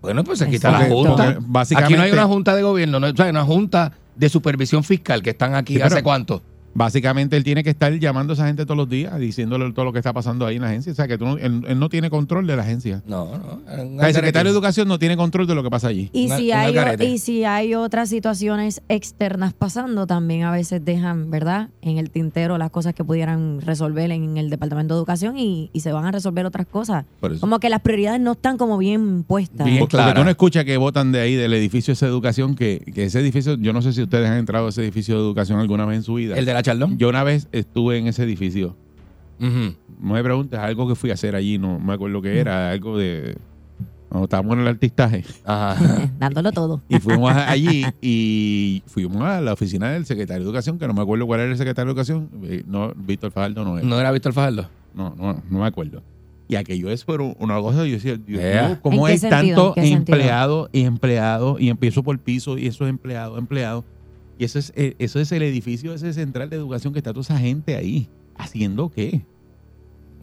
Bueno, 0.00 0.22
pues 0.24 0.40
aquí 0.42 0.56
está 0.56 0.70
la 0.70 0.78
Exacto. 0.84 0.94
junta. 0.96 1.24
Porque 1.24 1.38
básicamente, 1.46 1.94
Aquí 1.94 1.98
no 1.98 2.02
hay 2.04 2.12
una 2.12 2.26
junta 2.26 2.54
de 2.54 2.62
gobierno, 2.62 3.00
no, 3.00 3.08
o 3.08 3.16
sea, 3.16 3.26
una 3.30 3.44
junta 3.44 3.92
de 4.14 4.28
supervisión 4.28 4.84
fiscal 4.84 5.22
que 5.22 5.30
están 5.30 5.54
aquí 5.54 5.74
Sí, 5.74 5.78
pero- 5.80 5.94
hace 5.94 6.02
cuánto. 6.02 6.42
Básicamente 6.78 7.36
él 7.36 7.44
tiene 7.44 7.62
que 7.64 7.70
estar 7.70 7.92
llamando 7.98 8.32
a 8.32 8.34
esa 8.34 8.46
gente 8.46 8.64
todos 8.64 8.76
los 8.76 8.88
días, 8.88 9.18
diciéndole 9.18 9.70
todo 9.72 9.84
lo 9.84 9.92
que 9.92 9.98
está 9.98 10.12
pasando 10.12 10.46
ahí 10.46 10.56
en 10.56 10.62
la 10.62 10.68
agencia. 10.68 10.92
O 10.92 10.94
sea, 10.94 11.08
que 11.08 11.18
tú 11.18 11.26
no- 11.26 11.36
él, 11.36 11.64
él 11.66 11.78
no 11.78 11.88
tiene 11.88 12.08
control 12.08 12.46
de 12.46 12.56
la 12.56 12.62
agencia. 12.62 13.02
No, 13.06 13.36
no. 13.36 13.60
O 13.64 13.98
sea, 13.98 14.08
el 14.08 14.14
secretario 14.14 14.50
de 14.52 14.56
Educación 14.56 14.88
no 14.88 14.98
tiene 14.98 15.16
control 15.16 15.46
de 15.46 15.54
lo 15.54 15.62
que 15.62 15.70
pasa 15.70 15.88
allí. 15.88 16.08
Y 16.12 16.26
Una- 16.26 16.36
si, 16.38 16.52
hay, 16.52 16.66
o- 16.66 16.68
algarete. 16.80 17.04
y 17.04 17.18
si 17.18 17.44
hay 17.44 17.74
otras 17.74 18.08
situaciones 18.08 18.80
externas 18.88 19.52
pasando, 19.54 20.06
también 20.06 20.44
a 20.44 20.50
veces 20.52 20.84
dejan, 20.84 21.30
¿verdad? 21.30 21.68
En 21.82 21.98
el 21.98 22.10
tintero 22.10 22.56
las 22.58 22.70
cosas 22.70 22.94
que 22.94 23.04
pudieran 23.04 23.60
resolver 23.60 24.10
en 24.12 24.36
el 24.38 24.48
Departamento 24.48 24.94
de 24.94 24.98
Educación 24.98 25.36
y, 25.38 25.70
y 25.72 25.80
se 25.80 25.92
van 25.92 26.04
a 26.06 26.12
resolver 26.12 26.46
otras 26.46 26.66
cosas. 26.66 27.04
Por 27.20 27.32
eso. 27.32 27.40
Como 27.40 27.58
que 27.58 27.68
las 27.68 27.80
prioridades 27.80 28.20
no 28.20 28.32
están 28.32 28.56
como 28.56 28.78
bien 28.78 29.24
puestas. 29.24 29.66
Bien. 29.66 29.78
Porque 29.80 29.96
clara. 29.96 30.14
tú 30.14 30.24
no 30.24 30.30
escuchas 30.30 30.64
que 30.64 30.76
votan 30.76 31.12
de 31.12 31.20
ahí, 31.20 31.34
del 31.34 31.52
edificio 31.54 31.92
esa 31.92 32.06
educación, 32.06 32.54
que, 32.54 32.82
que 32.94 33.04
ese 33.04 33.20
edificio, 33.20 33.54
yo 33.56 33.72
no 33.72 33.82
sé 33.82 33.92
si 33.92 34.02
ustedes 34.02 34.28
han 34.28 34.36
entrado 34.38 34.66
a 34.66 34.68
ese 34.68 34.82
edificio 34.82 35.16
de 35.16 35.20
educación 35.22 35.58
alguna 35.58 35.84
vez 35.86 35.96
en 35.98 36.02
su 36.02 36.14
vida. 36.14 36.36
El 36.36 36.44
de 36.44 36.54
la 36.54 36.62
Chaldón? 36.68 36.98
Yo 36.98 37.08
una 37.08 37.24
vez 37.24 37.48
estuve 37.52 37.98
en 37.98 38.06
ese 38.06 38.22
edificio. 38.24 38.76
No 39.38 40.14
me 40.14 40.22
preguntes, 40.22 40.58
algo 40.58 40.88
que 40.88 40.94
fui 40.94 41.10
a 41.10 41.14
hacer 41.14 41.34
allí, 41.34 41.58
no 41.58 41.78
me 41.78 41.92
acuerdo 41.94 42.20
qué 42.22 42.38
era, 42.38 42.70
algo 42.70 42.98
de... 42.98 43.36
Cuando 44.08 44.24
estábamos 44.24 44.54
en 44.54 44.60
el 44.60 44.68
artistaje. 44.68 45.22
Ajá. 45.44 46.10
Dándolo 46.18 46.50
todo. 46.50 46.82
Y 46.88 46.98
fuimos 46.98 47.30
allí 47.34 47.84
y 48.00 48.82
fuimos 48.86 49.22
a 49.22 49.40
la 49.42 49.52
oficina 49.52 49.90
del 49.90 50.06
secretario 50.06 50.40
de 50.44 50.46
Educación, 50.48 50.78
que 50.78 50.86
no 50.86 50.94
me 50.94 51.02
acuerdo 51.02 51.26
cuál 51.26 51.40
era 51.40 51.50
el 51.50 51.58
secretario 51.58 51.92
de 51.92 52.00
Educación. 52.00 52.30
Eh, 52.44 52.62
No, 52.66 52.92
Víctor 52.96 53.32
Fajardo 53.32 53.64
no 53.64 53.76
era. 53.78 53.86
¿No 53.86 54.00
era 54.00 54.10
Víctor 54.10 54.32
Fajardo? 54.32 54.66
No, 54.94 55.14
no, 55.14 55.42
no 55.50 55.58
me 55.60 55.66
acuerdo. 55.66 56.02
Y 56.48 56.56
aquello 56.56 56.90
es 56.90 57.04
pero 57.04 57.34
una 57.38 57.60
cosa, 57.60 57.84
yo 57.84 57.92
decía, 57.92 58.16
Dios 58.16 58.40
Ea. 58.40 58.68
mío, 58.68 58.78
¿cómo 58.80 59.06
¿En 59.06 59.18
qué 59.18 59.26
hay 59.26 59.30
sentido? 59.30 59.74
tanto 59.74 59.80
empleado 59.82 60.70
y 60.72 60.82
empleado 60.84 61.56
y 61.58 61.68
empiezo 61.68 62.02
por 62.02 62.18
piso 62.18 62.56
y 62.56 62.66
eso 62.66 62.84
es 62.84 62.90
empleado, 62.90 63.36
empleado? 63.36 63.84
Y 64.38 64.44
eso 64.44 64.58
es, 64.58 64.72
eh, 64.76 64.94
eso 64.98 65.18
es 65.20 65.32
el 65.32 65.42
edificio 65.42 65.92
ese 65.92 66.12
central 66.12 66.48
de 66.48 66.56
educación 66.56 66.92
que 66.92 67.00
está 67.00 67.12
toda 67.12 67.22
esa 67.22 67.38
gente 67.38 67.74
ahí. 67.76 68.08
¿Haciendo 68.36 68.88
qué? 68.90 69.22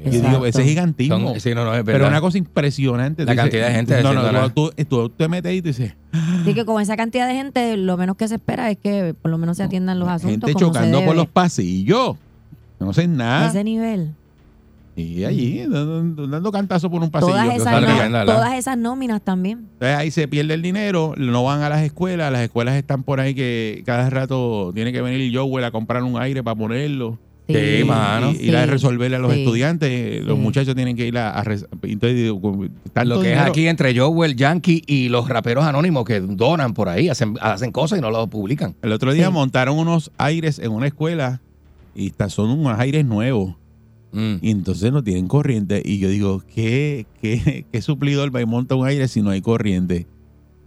Yo 0.04 0.12
digo, 0.12 0.46
ese 0.46 0.64
gigantismo. 0.66 1.30
Son- 1.32 1.40
sí, 1.40 1.54
no, 1.56 1.64
no, 1.64 1.74
es 1.74 1.84
pero 1.84 2.08
una 2.08 2.20
cosa 2.20 2.38
impresionante. 2.38 3.24
La 3.26 3.32
dices, 3.32 3.44
cantidad 3.44 3.68
de 3.68 3.74
gente 3.76 4.04
No, 4.04 4.14
no, 4.14 4.50
tú, 4.52 4.72
tú- 4.72 4.84
tú 4.86 5.10
te 5.10 5.28
metes 5.30 5.50
ahí 5.50 5.58
y 5.58 5.62
te 5.62 5.70
dices, 5.70 5.94
Así 6.12 6.54
que 6.54 6.66
con 6.66 6.82
esa 6.82 6.98
cantidad 6.98 7.28
de 7.28 7.34
gente, 7.36 7.78
lo 7.78 7.96
menos 7.98 8.18
que 8.18 8.28
se 8.28 8.36
espera 8.36 8.70
es 8.72 8.78
que 8.78 9.14
por 9.22 9.32
lo 9.32 9.38
menos 9.38 9.58
se 9.58 9.64
atiendan 9.64 10.00
los 10.00 10.10
asuntos. 10.10 10.32
gente 10.50 10.54
como 10.54 10.60
se 10.74 10.80
chocando 10.80 11.04
por 11.06 11.16
los 11.16 11.28
pasillos. 11.28 12.18
No 12.80 12.92
sé 12.94 13.08
nada. 13.08 13.50
ese 13.50 13.64
nivel. 13.64 14.14
Y 14.98 15.26
allí, 15.26 15.60
dando, 15.68 16.26
dando 16.28 16.52
cantazo 16.54 16.90
por 16.90 17.04
un 17.04 17.12
pasillo. 17.12 17.34
Todas 17.34 17.50
que 17.50 17.56
esas, 17.58 18.10
no- 18.12 18.26
todas 18.26 18.54
esas 18.54 18.78
nóminas 18.78 19.22
también. 19.22 19.68
Entonces 19.74 19.98
ahí 19.98 20.10
se 20.12 20.28
pierde 20.30 20.54
el 20.54 20.62
dinero, 20.62 21.14
no 21.18 21.44
van 21.44 21.62
a 21.64 21.70
las 21.70 21.82
escuelas, 21.84 22.32
las 22.32 22.42
escuelas 22.44 22.76
están 22.76 23.04
por 23.04 23.20
ahí 23.20 23.34
que 23.36 23.84
cada 23.86 24.10
rato 24.10 24.72
tiene 24.74 24.94
que 24.94 25.02
venir 25.02 25.36
Joel 25.38 25.66
a 25.66 25.72
comprar 25.72 26.02
un 26.04 26.18
aire 26.22 26.42
para 26.44 26.56
ponerlo. 26.56 27.20
Sí, 27.48 27.54
y, 27.82 27.84
mano. 27.84 28.32
y- 28.32 28.48
ir 28.48 28.56
a 28.58 28.64
Sí, 28.64 28.70
resolverle 28.72 29.18
a 29.18 29.20
los 29.20 29.32
sí. 29.34 29.42
estudiantes. 29.44 30.24
Los 30.26 30.36
Sí. 30.38 30.42
muchachos 30.42 30.74
tienen 30.76 30.96
que 30.96 31.06
ir 31.06 31.18
a, 31.18 31.40
a 31.40 31.44
entonces, 31.44 32.16
digo, 32.16 32.42
con 32.42 32.72
tanto 32.92 33.16
Lo 33.16 33.22
que 33.22 33.28
es 33.28 33.34
dinero- 33.34 33.52
aquí 33.52 33.68
entre 33.68 34.00
Joel, 34.00 34.36
Yankee 34.36 34.82
y 34.88 35.10
los 35.10 35.28
raperos 35.30 35.64
anónimos 35.66 36.06
que 36.06 36.22
donan 36.22 36.74
por 36.74 36.90
ahí, 36.90 37.08
hacen, 37.10 37.36
hacen 37.42 37.72
cosas 37.72 38.00
y 38.00 38.02
no 38.02 38.10
lo 38.10 38.26
publican. 38.28 38.74
El 38.82 38.94
otro 38.94 39.14
día 39.14 39.28
Sí. 39.28 39.32
montaron 39.34 39.78
unos 39.78 40.10
aires 40.18 40.58
en 40.58 40.72
una 40.72 40.88
escuela 40.88 41.42
y 41.94 42.08
está- 42.08 42.30
son 42.30 42.50
unos 42.50 42.80
aires 42.80 43.06
nuevos. 43.06 43.54
Mm. 44.16 44.36
Y 44.42 44.50
entonces 44.52 44.92
no 44.92 45.04
tienen 45.04 45.28
corriente. 45.28 45.82
Y 45.84 46.00
yo 46.00 46.08
digo, 46.10 46.42
¿qué, 46.54 47.06
qué, 47.22 47.66
qué 47.72 47.82
suplidor 47.82 48.34
va 48.36 48.42
y 48.42 48.46
monta 48.46 48.76
un 48.76 48.88
aire 48.88 49.08
si 49.10 49.22
no 49.22 49.30
hay 49.30 49.42
corriente? 49.42 50.08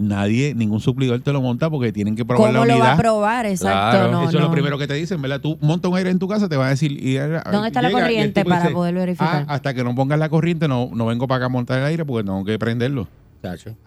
Nadie, 0.01 0.55
ningún 0.55 0.79
suplidor 0.79 1.21
te 1.23 1.33
lo 1.33 1.43
monta 1.43 1.69
porque 1.71 1.93
tienen 1.93 2.15
que 2.15 2.25
probar 2.25 2.53
la 2.53 2.59
¿Cómo 2.61 2.67
lo 2.67 2.73
va 2.75 2.79
unidad. 2.79 2.93
a 2.93 2.97
probar? 2.99 3.47
Exacto. 3.47 3.99
Claro, 3.99 4.13
no, 4.13 4.29
Eso 4.29 4.39
es 4.39 4.45
lo 4.45 4.51
primero 4.53 4.79
que 4.79 4.87
te 4.87 4.95
dicen, 4.95 5.21
¿verdad? 5.21 5.41
Tú 5.41 5.59
montas 5.61 5.91
un 5.91 5.97
aire 5.97 6.11
en 6.11 6.21
tu 6.21 6.29
casa, 6.29 6.49
te 6.49 6.57
van 6.57 6.69
a 6.69 6.71
decir. 6.71 6.93
y- 6.93 7.15
¿Dónde 7.17 7.67
está 7.69 7.83
la 7.83 7.89
llega 7.89 8.03
corriente 8.03 8.45
para 8.45 8.63
dice, 8.63 8.75
poder 8.75 8.95
verificar? 8.95 9.45
"Ah, 9.49 9.55
hasta 9.55 9.75
que 9.75 9.83
no 9.83 9.95
pongas 9.97 10.21
la 10.21 10.29
corriente, 10.29 10.69
no, 10.69 10.89
no 10.95 11.07
vengo 11.07 11.27
para 11.27 11.39
acá 11.39 11.47
a 11.47 11.49
montar 11.49 11.81
el 11.81 11.87
aire 11.87 12.05
porque 12.05 12.25
tengo 12.25 12.45
que 12.45 12.57
prenderlo. 12.61 13.09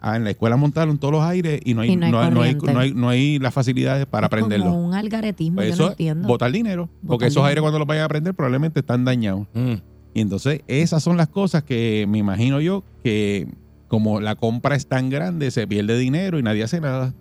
Ah, 0.00 0.16
en 0.16 0.24
la 0.24 0.30
escuela 0.30 0.56
montaron 0.56 0.98
todos 0.98 1.12
los 1.12 1.22
aires 1.22 1.60
y 1.64 1.74
no 1.74 1.82
hay, 1.82 1.90
Y 1.90 1.96
no 1.96 2.06
hay 2.06 2.12
no, 2.12 2.20
hay- 2.20 2.30
no 2.30 2.42
hay, 2.42 2.54
corriente. 2.54 2.72
no 2.72 2.80
hay- 2.80 2.94
no 2.94 3.08
hay 3.08 3.38
las 3.38 3.52
facilidades 3.52 4.06
para 4.06 4.26
Es 4.26 4.30
prenderlo. 4.30 4.66
Como 4.66 4.86
un 4.88 4.94
algaretismo, 4.94 5.56
Pues 5.56 5.68
yo 5.68 5.74
eso 5.74 5.82
no 5.82 5.88
es 5.88 5.92
entiendo. 5.92 6.28
botar 6.28 6.50
dinero. 6.52 6.88
porque 7.06 7.26
esos 7.26 7.34
dinero. 7.36 7.46
aires 7.48 7.60
cuando 7.62 7.78
los 7.78 7.86
vayan 7.88 8.04
a 8.04 8.08
prender 8.08 8.34
probablemente 8.34 8.80
están 8.80 9.04
dañados. 9.04 9.46
Mm. 9.54 9.74
Y 10.14 10.20
entonces 10.20 10.60
esas 10.68 11.02
son 11.02 11.16
las 11.16 11.28
cosas 11.28 11.62
que 11.64 12.06
me 12.08 12.18
imagino 12.18 12.60
yo 12.60 12.82
que 13.02 13.48
como 13.88 14.20
la 14.20 14.36
compra 14.36 14.74
es 14.74 14.86
tan 14.86 15.10
grande, 15.10 15.50
se 15.50 15.66
pierde 15.66 15.98
dinero 15.98 16.38
y 16.38 16.42
nadie 16.42 16.62
hace 16.62 16.80
nada. 16.80 17.12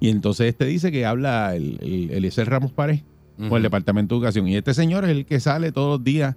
Y 0.00 0.08
entonces 0.10 0.48
este 0.48 0.66
dice 0.66 0.90
que 0.92 1.06
habla 1.06 1.54
el, 1.56 1.78
el, 1.80 2.10
Eliezer 2.10 2.48
Ramos 2.50 2.72
Pared 2.72 3.00
con 3.38 3.46
Ujú. 3.46 3.56
el 3.56 3.62
Departamento 3.62 4.14
de 4.14 4.18
Educación. 4.18 4.46
Y 4.48 4.56
este 4.56 4.74
señor 4.74 5.04
es 5.04 5.10
el 5.10 5.24
que 5.24 5.40
sale 5.40 5.72
todos 5.72 5.98
los 5.98 6.04
días 6.04 6.34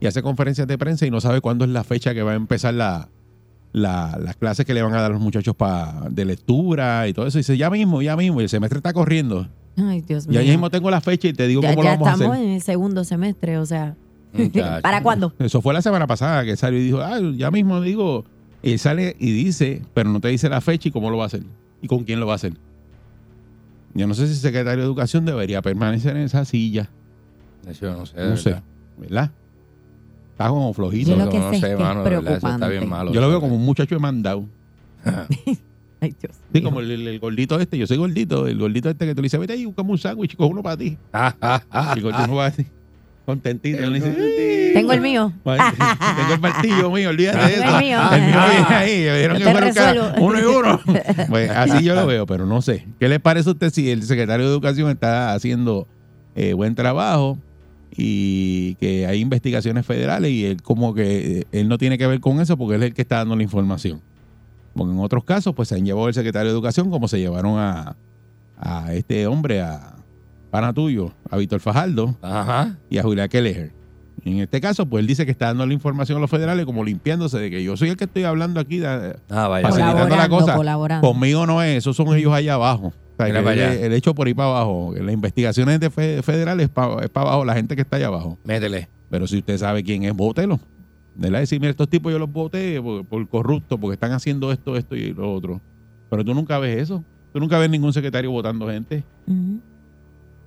y 0.00 0.06
hace 0.06 0.20
conferencias 0.22 0.66
de 0.66 0.76
prensa 0.76 1.06
y 1.06 1.10
no 1.10 1.20
sabe 1.22 1.40
cuándo 1.40 1.64
es 1.64 1.70
la 1.70 1.82
fecha 1.84 2.12
que 2.12 2.22
va 2.22 2.32
a 2.32 2.34
empezar 2.34 2.74
la, 2.74 3.08
la- 3.76 4.18
las 4.22 4.36
clases 4.36 4.64
que 4.64 4.72
le 4.72 4.80
van 4.80 4.94
a 4.94 5.02
dar 5.02 5.10
a 5.10 5.14
los 5.14 5.20
muchachos 5.20 5.54
pa- 5.54 6.06
de 6.10 6.24
lectura 6.24 7.06
y 7.08 7.12
todo 7.12 7.26
eso. 7.26 7.36
Y 7.36 7.40
dice, 7.40 7.58
ya 7.58 7.68
mismo, 7.68 8.00
ya 8.00 8.16
mismo. 8.16 8.40
Y 8.40 8.44
el 8.44 8.48
semestre 8.48 8.78
está 8.78 8.94
corriendo. 8.94 9.46
Ay, 9.76 10.00
Dios 10.00 10.24
Y 10.24 10.30
mío. 10.30 10.40
ahí 10.40 10.48
mismo 10.48 10.70
tengo 10.70 10.90
la 10.90 11.02
fecha 11.02 11.28
y 11.28 11.34
te 11.34 11.46
digo 11.46 11.60
ya 11.60 11.70
cómo 11.74 11.82
ya 11.82 11.90
lo 11.90 11.94
vamos 11.96 12.08
a 12.08 12.12
estamos 12.14 12.36
hacer. 12.36 12.46
en 12.48 12.54
el 12.54 12.62
segundo 12.62 13.04
semestre, 13.04 13.58
o 13.58 13.66
sea. 13.66 13.94
Muchacho. 14.32 14.80
¿Para 14.82 15.02
cuándo? 15.02 15.34
Eso 15.38 15.60
fue 15.60 15.74
la 15.74 15.82
semana 15.82 16.06
pasada 16.06 16.42
que 16.46 16.56
salió 16.56 16.80
y 16.80 16.84
dijo, 16.84 17.00
ah, 17.02 17.20
ya 17.36 17.50
mismo 17.50 17.82
digo, 17.82 18.24
y 18.62 18.72
él 18.72 18.78
sale 18.78 19.14
y 19.18 19.30
dice, 19.32 19.82
pero 19.92 20.08
no 20.08 20.20
te 20.20 20.28
dice 20.28 20.48
la 20.48 20.62
fecha 20.62 20.88
y 20.88 20.92
cómo 20.92 21.10
lo 21.10 21.18
va 21.18 21.24
a 21.24 21.26
hacer 21.26 21.42
y 21.82 21.86
con 21.86 22.04
quién 22.04 22.18
lo 22.18 22.26
va 22.26 22.32
a 22.32 22.36
hacer. 22.36 22.54
Yo 23.92 24.06
no 24.06 24.14
sé 24.14 24.26
si 24.26 24.32
el 24.32 24.38
secretario 24.38 24.78
de 24.80 24.84
Educación 24.86 25.26
debería 25.26 25.60
permanecer 25.60 26.16
en 26.16 26.22
esa 26.22 26.44
silla, 26.46 26.88
Eso 27.68 27.86
yo 27.86 27.92
no 27.96 28.06
sé. 28.06 28.16
no 28.18 28.36
sé, 28.38 28.56
verdad. 28.98 29.30
Está 30.36 30.48
como 30.48 30.72
flojito. 30.74 31.10
Yo 31.12 31.16
lo 31.16 31.30
que 31.30 31.38
no 31.38 31.50
sé 31.50 31.56
es 31.56 31.64
que 31.64 31.76
mano, 31.76 32.04
de 32.04 32.10
verdad, 32.10 32.22
eso 32.24 32.34
está 32.34 32.40
preocupante. 32.66 32.78
bien 32.78 32.88
malo. 32.90 33.12
Yo 33.12 33.20
lo 33.22 33.28
veo 33.30 33.40
como 33.40 33.54
un 33.56 33.64
muchacho 33.64 33.94
demandado. 33.94 34.44
Ay, 36.00 36.14
Dios 36.20 36.32
Sí, 36.52 36.60
como 36.62 36.80
el, 36.80 36.90
el- 36.90 37.08
el 37.08 37.18
gordito 37.18 37.58
este, 37.58 37.78
yo 37.78 37.86
soy 37.86 37.96
gordito, 37.96 38.46
el 38.46 38.58
gordito 38.58 38.90
este 38.90 39.06
que 39.06 39.14
tú 39.14 39.22
le 39.22 39.26
dices, 39.26 39.40
vete 39.40 39.54
ahí, 39.54 39.64
buscame 39.64 39.90
un 39.92 39.98
sándwich, 39.98 40.36
coge 40.36 40.50
uno 40.50 40.62
para 40.62 40.76
ti. 40.76 40.98
Ah, 41.12 41.34
ah, 41.40 41.62
ah, 41.70 41.92
el 41.96 42.02
gordito 42.02 42.34
va 42.34 42.46
así, 42.46 42.66
contentito. 43.24 43.80
le 43.88 43.98
dice, 44.00 44.72
Tengo 44.74 44.92
el 44.92 45.00
mío. 45.00 45.32
Tengo 45.44 46.34
el 46.34 46.40
martillo 46.40 46.90
mío, 46.90 47.08
olvídate 47.08 47.38
de 47.38 47.54
eso. 47.54 47.64
el 47.78 47.84
mío. 47.84 47.98
El 48.12 48.20
mío 48.20 48.40
viene 48.50 48.74
ahí, 48.74 49.32
que 49.38 49.72
cada- 49.72 50.14
uno 50.20 50.38
y 50.38 50.42
uno. 50.44 50.80
Pues 51.30 51.50
así 51.50 51.82
yo 51.82 51.94
lo 51.94 52.06
veo, 52.06 52.26
pero 52.26 52.44
no 52.44 52.60
sé. 52.60 52.84
¿Qué 53.00 53.08
le 53.08 53.18
parece 53.18 53.48
a 53.48 53.52
usted 53.52 53.70
si 53.72 53.90
el 53.90 54.02
secretario 54.02 54.44
de 54.46 54.52
Educación 54.52 54.90
está 54.90 55.32
haciendo 55.32 55.86
eh, 56.34 56.52
buen 56.52 56.74
trabajo 56.74 57.38
y 57.90 58.74
que 58.76 59.06
hay 59.06 59.20
investigaciones 59.20 59.86
federales 59.86 60.30
y 60.30 60.44
él 60.46 60.62
como 60.62 60.94
que 60.94 61.40
eh, 61.40 61.46
él 61.52 61.68
no 61.68 61.78
tiene 61.78 61.98
que 61.98 62.06
ver 62.06 62.20
con 62.20 62.40
eso 62.40 62.56
porque 62.56 62.74
él 62.76 62.82
es 62.82 62.88
el 62.88 62.94
que 62.94 63.02
está 63.02 63.16
dando 63.16 63.36
la 63.36 63.42
información? 63.42 64.00
Porque 64.74 64.92
en 64.92 64.98
otros 65.00 65.24
casos, 65.24 65.54
pues 65.54 65.68
se 65.68 65.76
han 65.76 65.84
llevado 65.86 66.08
el 66.08 66.14
secretario 66.14 66.48
de 66.50 66.52
Educación 66.54 66.90
como 66.90 67.08
se 67.08 67.18
llevaron 67.18 67.58
a, 67.58 67.96
a 68.58 68.92
este 68.92 69.26
hombre, 69.26 69.62
a 69.62 69.94
pana 70.50 70.72
tuyo, 70.72 71.12
a 71.30 71.36
Víctor 71.38 71.60
Fajardo, 71.60 72.16
Ajá. 72.22 72.76
y 72.90 72.98
a 72.98 73.02
Julia 73.02 73.28
Kelleher. 73.28 73.72
En 74.24 74.40
este 74.40 74.60
caso, 74.60 74.86
pues 74.86 75.00
él 75.02 75.06
dice 75.06 75.24
que 75.24 75.30
está 75.30 75.46
dando 75.46 75.66
la 75.66 75.72
información 75.72 76.18
a 76.18 76.20
los 76.20 76.30
federales 76.30 76.66
como 76.66 76.82
limpiándose 76.84 77.38
de 77.38 77.48
que 77.50 77.62
yo 77.62 77.76
soy 77.76 77.90
el 77.90 77.96
que 77.96 78.04
estoy 78.04 78.24
hablando 78.24 78.58
aquí. 78.60 78.78
de- 78.78 79.16
Ah, 79.30 79.46
vaya. 79.48 79.68
Facilitando 79.68 80.16
la 80.16 80.28
cosa. 80.28 80.54
colaborando. 80.56 81.06
conmigo 81.06 81.46
no 81.46 81.62
es, 81.62 81.78
esos 81.78 81.96
son 81.96 82.14
ellos 82.16 82.32
allá 82.32 82.54
abajo. 82.54 82.92
O 83.18 83.24
sea, 83.24 83.26
Mira 83.26 83.38
que 83.40 83.44
para 83.44 83.74
el, 83.74 83.92
hecho 83.94 84.14
por 84.14 84.26
ahí 84.26 84.34
para 84.34 84.50
abajo. 84.50 84.94
Las 84.98 85.12
investigaciones 85.14 85.80
de 85.80 85.90
fe- 85.90 86.22
federales 86.22 86.64
es 86.64 86.70
para 86.70 87.08
abajo, 87.14 87.44
la 87.44 87.54
gente 87.54 87.74
que 87.74 87.82
está 87.82 87.96
allá 87.96 88.08
abajo. 88.08 88.38
Métele. 88.44 88.88
Pero 89.08 89.26
si 89.26 89.38
usted 89.38 89.56
sabe 89.56 89.82
quién 89.82 90.02
es, 90.04 90.12
bótelo. 90.14 90.60
De 91.14 91.30
la 91.30 91.40
decir, 91.40 91.58
mira, 91.60 91.70
estos 91.70 91.88
tipos 91.88 92.12
yo 92.12 92.18
los 92.18 92.30
voté 92.30 92.80
por, 92.82 93.06
por 93.06 93.26
corruptos, 93.28 93.78
porque 93.80 93.94
están 93.94 94.12
haciendo 94.12 94.52
esto, 94.52 94.76
esto 94.76 94.94
y 94.96 95.14
lo 95.14 95.32
otro. 95.32 95.62
Pero 96.10 96.24
tú 96.24 96.34
nunca 96.34 96.58
ves 96.58 96.78
eso. 96.82 97.02
Tú 97.32 97.40
nunca 97.40 97.58
ves 97.58 97.70
ningún 97.70 97.92
secretario 97.94 98.30
votando 98.30 98.68
gente. 98.68 99.02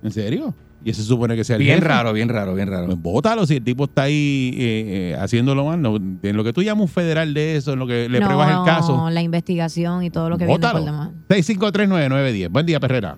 ¿En 0.02 0.10
serio? 0.12 0.54
Y 0.82 0.90
eso 0.90 1.02
se 1.02 1.08
supone 1.08 1.36
que 1.36 1.44
sea 1.44 1.56
el 1.56 1.62
Bien 1.62 1.76
jefe. 1.76 1.88
raro, 1.88 2.12
bien 2.14 2.28
raro, 2.30 2.54
bien 2.54 2.68
raro. 2.68 2.86
Pues 2.86 2.98
bótalo 3.02 3.44
si 3.46 3.56
el 3.56 3.62
tipo 3.64 3.84
está 3.84 4.04
ahí 4.04 4.50
eh, 4.54 5.12
eh, 5.12 5.16
haciéndolo 5.20 5.64
mal. 5.66 5.80
no, 5.82 5.96
en 5.96 6.36
lo 6.36 6.42
que 6.42 6.52
tú 6.54 6.62
llamas 6.62 6.82
un 6.82 6.88
federal 6.88 7.34
de 7.34 7.56
eso, 7.56 7.74
en 7.74 7.78
lo 7.80 7.86
que 7.86 8.08
le 8.08 8.18
no, 8.20 8.26
pruebas 8.26 8.50
el 8.50 8.64
caso. 8.64 9.10
la 9.10 9.20
investigación 9.20 10.02
y 10.02 10.10
todo 10.10 10.30
lo 10.30 10.38
que 10.38 10.46
viene 10.46 10.56
Bótalo. 10.58 10.78
por 10.78 10.86
demás. 10.86 11.10
6539910. 11.28 12.48
Buen 12.50 12.64
día, 12.66 12.80
Perrera. 12.80 13.16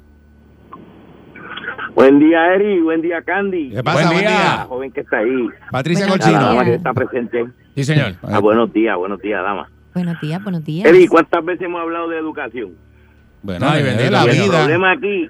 Buen 1.95 2.19
día, 2.19 2.54
Eri. 2.54 2.81
Buen 2.81 3.02
día, 3.02 3.23
Candy. 3.23 3.71
¿Qué 3.71 3.83
pasa? 3.83 3.99
Buen 4.11 4.23
Buen 4.23 4.26
día. 4.26 4.64
joven 4.69 4.92
que 4.92 5.00
está 5.02 5.19
ahí. 5.19 5.47
Patricia 5.71 6.07
la 6.07 6.16
dama 6.16 6.35
Colchino. 6.35 6.64
que 6.64 6.75
está 6.75 6.95
presente. 6.95 7.45
Sí, 7.76 7.85
señor. 7.85 8.14
Ah, 8.23 8.38
buenos 8.40 8.73
días, 8.73 8.97
buenos 8.97 9.21
días, 9.21 9.42
dama. 9.42 9.69
Buenos 9.95 10.21
días, 10.21 10.42
buenos 10.42 10.64
días. 10.64 10.87
Eri, 10.88 11.07
¿cuántas 11.07 11.45
veces 11.45 11.62
hemos 11.66 11.81
hablado 11.83 12.09
de 12.09 12.19
educación? 12.19 12.71
Bueno, 13.42 13.66
Ay, 13.69 13.81
es 13.81 13.87
bendito, 13.87 14.11
la 14.11 14.25
y 14.25 14.28
el 14.31 14.42
vida. 14.42 14.59
problema 14.59 14.92
aquí, 14.92 15.28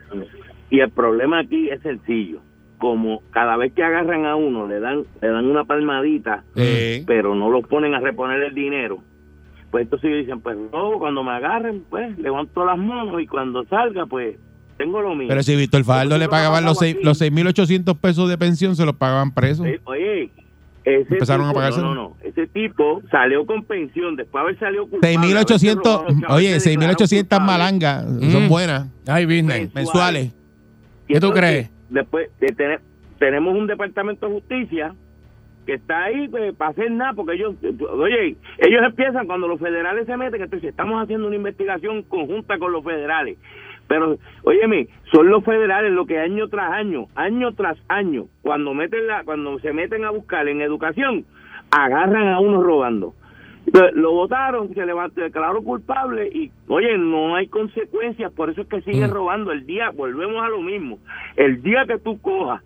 y 0.73 0.81
el 0.81 0.91
problema 0.91 1.39
aquí 1.41 1.69
es 1.69 1.81
sencillo. 1.83 2.41
Como 2.79 3.23
cada 3.31 3.57
vez 3.57 3.73
que 3.73 3.85
agarran 3.85 4.27
a 4.27 4.35
uno, 4.35 4.67
le 4.67 4.81
dan, 4.81 5.05
le 5.21 5.29
dan 5.29 5.47
una 5.47 5.65
palmadita, 5.65 6.43
Eh, 6.57 7.05
pero 7.07 7.35
no 7.37 7.49
lo 7.51 7.63
ponen 7.63 7.95
a 7.95 8.01
reponer 8.01 8.43
el 8.43 8.55
dinero. 8.55 8.99
Pues 9.71 9.85
entonces 9.85 10.11
ellos 10.11 10.27
dicen, 10.27 10.41
pues 10.41 10.57
no, 10.73 10.99
cuando 10.99 11.23
me 11.23 11.31
agarren, 11.31 11.85
pues 11.89 12.19
levanto 12.19 12.65
las 12.65 12.77
manos 12.77 13.23
y 13.23 13.27
cuando 13.29 13.65
salga, 13.67 14.07
pues 14.07 14.37
tengo 14.79 15.01
lo 15.01 15.15
mío. 15.15 15.29
pero 15.29 15.43
si 15.45 15.55
Víctor 15.55 15.85
Fajardo 15.85 16.19
le 16.19 16.29
pagaban 16.29 16.65
los, 16.65 16.79
seis- 16.79 16.97
aquí. 16.97 17.05
los 17.05 17.21
6.800 17.21 17.97
pesos 18.01 18.29
de 18.29 18.37
pensión, 18.37 18.75
se 18.75 18.85
los 18.85 18.97
pagaban 18.97 19.33
presos. 19.33 19.65
Eh, 19.67 19.81
Oye, 19.85 20.31
ese 20.85 21.13
Empezaron 21.15 21.47
a 21.49 21.53
pagarse. 21.53 21.81
No, 21.81 21.95
no, 21.95 22.09
no. 22.09 22.17
Ese 22.25 22.49
tipo 22.49 23.01
salió 23.13 23.47
con 23.47 23.63
pensión 23.65 24.17
después 24.17 24.43
de 24.43 24.49
haber 24.49 24.59
salido 24.59 24.89
culpable. 24.89 25.17
6.800, 25.17 25.37
haberse 25.37 25.75
robado, 26.21 26.35
oye, 26.35 26.59
se 26.61 26.71
declararon 26.71 26.97
6.800 26.97 27.21
culpable. 27.21 27.47
malangas. 27.47 28.07
Mm. 28.07 28.31
Son 28.33 28.49
buenas. 28.49 28.89
Ay, 29.07 29.25
business. 29.27 29.73
Mensuales. 29.73 30.33
¿Qué 31.13 31.21
tú 31.21 31.31
crees? 31.31 31.71
Después 31.91 32.31
de 32.41 32.49
tener, 32.49 32.81
tenemos 33.19 33.55
un 33.55 33.67
departamento 33.67 34.27
de 34.27 34.33
justicia 34.33 34.95
que 35.67 35.75
está 35.75 36.05
ahí 36.05 36.29
pues, 36.29 36.55
para 36.55 36.71
hacer 36.71 36.91
nada, 36.91 37.13
porque 37.13 37.35
ellos, 37.35 37.55
oye, 37.91 38.37
ellos 38.59 38.83
empiezan 38.85 39.27
cuando 39.27 39.47
los 39.47 39.61
federales 39.61 40.07
se 40.07 40.17
meten, 40.17 40.43
entonces 40.43 40.71
estamos 40.71 41.03
haciendo 41.03 41.27
una 41.27 41.37
investigación 41.37 42.03
conjunta 42.03 42.59
con 42.59 42.73
los 42.73 42.83
federales. 42.83 43.39
Pero, 43.87 44.17
óyeme, 44.43 44.89
son 45.13 45.29
los 45.29 45.45
federales 45.45 45.93
los 45.93 46.07
que 46.07 46.19
año 46.19 46.49
tras 46.49 46.73
año, 46.73 47.07
año 47.15 47.53
tras 47.53 47.79
año, 47.89 48.27
cuando 48.41 48.75
meten 48.75 49.07
la, 49.07 49.23
cuando 49.25 49.59
se 49.61 49.73
meten 49.73 50.05
a 50.05 50.11
buscar 50.11 50.49
en 50.49 50.63
educación, 50.63 51.25
agarran 51.71 52.29
a 52.29 52.41
uno 52.41 52.63
robando. 52.63 53.15
Lo 53.95 54.13
votaron, 54.13 54.75
se 54.75 54.85
levantó, 54.85 55.21
declaró 55.21 55.63
culpable 55.63 56.29
y, 56.29 56.51
oye, 56.69 56.99
no 56.99 57.37
hay 57.37 57.47
consecuencias, 57.47 58.33
por 58.33 58.51
eso 58.51 58.63
es 58.63 58.67
que 58.69 58.83
siguen 58.83 59.09
Mm. 59.11 59.13
robando. 59.13 59.53
El 59.53 59.65
día, 59.67 59.91
volvemos 59.91 60.43
a 60.43 60.49
lo 60.49 60.61
mismo, 60.61 60.99
el 61.37 61.63
día 61.63 61.85
que 61.87 61.99
tú 61.99 62.21
cojas 62.21 62.63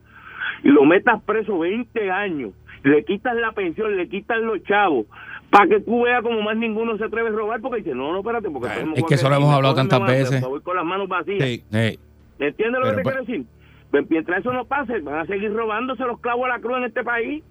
y 0.65 0.69
lo 0.69 0.85
metas 0.85 1.23
preso 1.23 1.59
20 1.59 2.11
años, 2.11 2.53
le 2.83 3.05
quitas 3.05 3.37
la 3.37 3.53
pensión, 3.53 3.97
le 3.97 4.09
quitas 4.09 4.41
los 4.41 4.62
chavos, 4.65 5.07
para 5.50 5.69
que 5.69 5.81
tú 5.81 6.03
veas 6.05 6.23
como 6.23 6.41
más 6.43 6.57
ninguno 6.57 6.97
se 6.97 7.05
atreve 7.05 7.29
a 7.29 7.33
robar, 7.33 7.61
porque 7.61 7.83
dice, 7.83 7.95
no, 7.95 8.11
no, 8.12 8.19
espérate, 8.21 8.49
porque 8.50 8.67
Claro, 8.67 8.81
tenemos 8.81 8.99
es 8.99 9.05
que 9.05 9.15
eso 9.15 9.29
lo 9.29 9.37
hemos 9.37 9.55
hablado 9.55 9.75
tantas 9.75 10.07
veces. 10.07 10.41
Voy 10.43 10.61
con 10.62 10.76
las 10.76 10.85
manos 10.85 11.09
vacías. 11.09 11.43
Sí. 11.45 11.62
Sí. 11.71 11.99
¿Me 12.38 12.49
entiendes 12.49 12.81
lo 12.81 12.87
Pero, 12.87 12.91
que 12.91 12.97
te 12.97 13.03
quiero 13.03 13.21
decir? 13.25 13.45
Pues, 13.91 14.11
mientras 14.11 14.41
eso 14.41 14.53
no 14.53 14.65
pase, 14.65 14.99
van 15.00 15.21
a 15.21 15.26
seguir 15.26 15.53
robándose 15.53 16.03
los 16.05 16.19
clavos 16.21 16.47
a 16.47 16.49
la 16.49 16.59
cruz 16.59 16.79
en 16.79 16.85
este 16.85 17.05
país. 17.05 17.45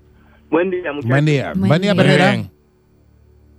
Buen 0.50 0.70
día, 0.72 0.92
muchachos. 0.92 1.10
Buen 1.10 1.26
día. 1.26 1.54
Buen 1.56 1.70
Buen 1.70 1.82
día. 1.82 1.94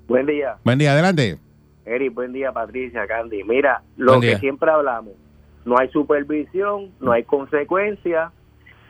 Buen 0.07 0.27
día, 0.27 0.57
Buen 0.65 0.79
día, 0.79 0.93
adelante. 0.93 1.39
Eric. 1.85 2.15
Buen 2.15 2.33
día, 2.33 2.53
Patricia, 2.53 3.07
Candy. 3.07 3.45
Mira, 3.45 3.83
lo 3.97 4.13
Buen 4.13 4.21
que 4.21 4.27
día. 4.29 4.39
siempre 4.39 4.71
hablamos, 4.71 5.15
no 5.65 5.79
hay 5.79 5.89
supervisión, 5.89 6.91
no 7.01 7.13
hay 7.13 7.25
consecuencias. 7.25 8.33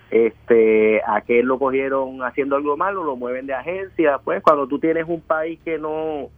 Este, 0.08 1.00
a 1.04 1.20
que 1.22 1.42
lo 1.42 1.58
cogieron 1.58 2.22
haciendo 2.22 2.54
algo 2.54 2.76
malo, 2.76 3.02
lo 3.02 3.16
mueven 3.16 3.46
de 3.46 3.54
agencia. 3.54 4.18
Pues 4.22 4.40
cuando 4.42 4.68
tú 4.68 4.78
tienes 4.78 5.04
un 5.08 5.20
país 5.20 5.58
que 5.64 5.78
no 5.78 6.28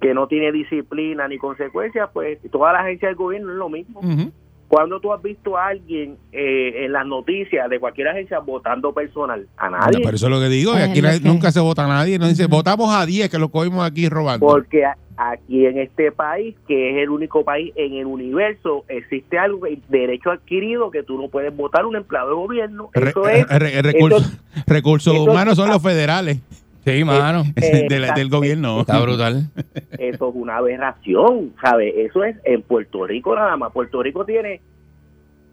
que 0.00 0.14
no 0.14 0.26
tiene 0.28 0.52
disciplina 0.52 1.26
ni 1.28 1.38
consecuencias, 1.38 2.08
pues 2.12 2.38
toda 2.50 2.72
la 2.72 2.80
agencia 2.80 3.08
del 3.08 3.16
gobierno 3.16 3.50
es 3.50 3.58
lo 3.58 3.68
mismo. 3.68 4.00
Ujú. 4.00 4.32
Cuando 4.68 5.00
tú 5.00 5.12
has 5.14 5.22
visto 5.22 5.56
a 5.56 5.68
alguien 5.68 6.16
eh, 6.30 6.84
en 6.84 6.92
las 6.92 7.06
noticias 7.06 7.68
de 7.70 7.80
cualquier 7.80 8.08
agencia 8.08 8.38
votando 8.40 8.92
personal, 8.92 9.46
a 9.56 9.70
nadie. 9.70 10.00
Por 10.02 10.14
eso 10.14 10.26
es 10.26 10.30
lo 10.32 10.38
que 10.40 10.48
digo, 10.50 10.74
Es 10.74 10.90
aquí 10.90 11.00
nunca 11.22 11.50
se 11.50 11.60
vota 11.60 11.84
a 11.84 11.88
nadie. 11.88 12.18
No 12.18 12.28
dice, 12.28 12.46
votamos 12.46 12.94
a 12.94 13.06
10 13.06 13.30
que 13.30 13.38
lo 13.38 13.48
cogimos 13.48 13.84
aquí 13.86 14.08
robando. 14.10 14.46
Porque 14.46 14.84
aquí 15.16 15.64
en 15.66 15.78
este 15.78 16.12
país, 16.12 16.54
que 16.68 16.90
es 16.90 17.02
el 17.02 17.08
único 17.08 17.44
país 17.44 17.72
en 17.76 17.94
el 17.94 18.04
universo, 18.06 18.84
existe 18.88 19.38
algo, 19.38 19.64
el 19.66 19.80
derecho 19.88 20.30
adquirido, 20.30 20.90
que 20.90 21.02
tú 21.02 21.16
no 21.20 21.28
puedes 21.28 21.56
votar 21.56 21.86
un 21.86 21.96
empleado 21.96 22.28
de 22.28 22.34
gobierno. 22.34 22.90
Re- 22.92 23.08
Eso 23.10 23.26
es. 23.28 23.48
re- 23.48 23.80
recursos 23.82 24.20
eso- 24.22 24.62
recursos 24.66 25.14
eso- 25.14 25.24
humanos 25.24 25.56
son 25.56 25.70
los 25.70 25.82
federales 25.82 26.38
Sí, 26.84 27.04
mano. 27.04 27.42
Eh, 27.56 27.86
de 27.88 27.98
la- 27.98 28.12
del 28.12 28.28
gobierno. 28.30 28.80
Está 28.80 29.00
brutal. 29.00 29.50
Eso 29.98 30.28
es 30.28 30.34
una 30.34 30.56
aberración, 30.56 31.54
¿sabes? 31.62 31.92
Eso 31.96 32.24
es 32.24 32.36
en 32.44 32.62
Puerto 32.62 33.06
Rico 33.06 33.34
nada 33.34 33.56
más. 33.56 33.72
Puerto 33.72 34.02
Rico 34.02 34.24
tiene, 34.24 34.60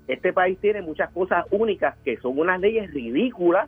este 0.07 0.33
país 0.33 0.57
tiene 0.61 0.81
muchas 0.81 1.09
cosas 1.11 1.45
únicas 1.51 1.95
que 2.05 2.17
son 2.17 2.37
unas 2.37 2.59
leyes 2.59 2.93
ridículas 2.93 3.67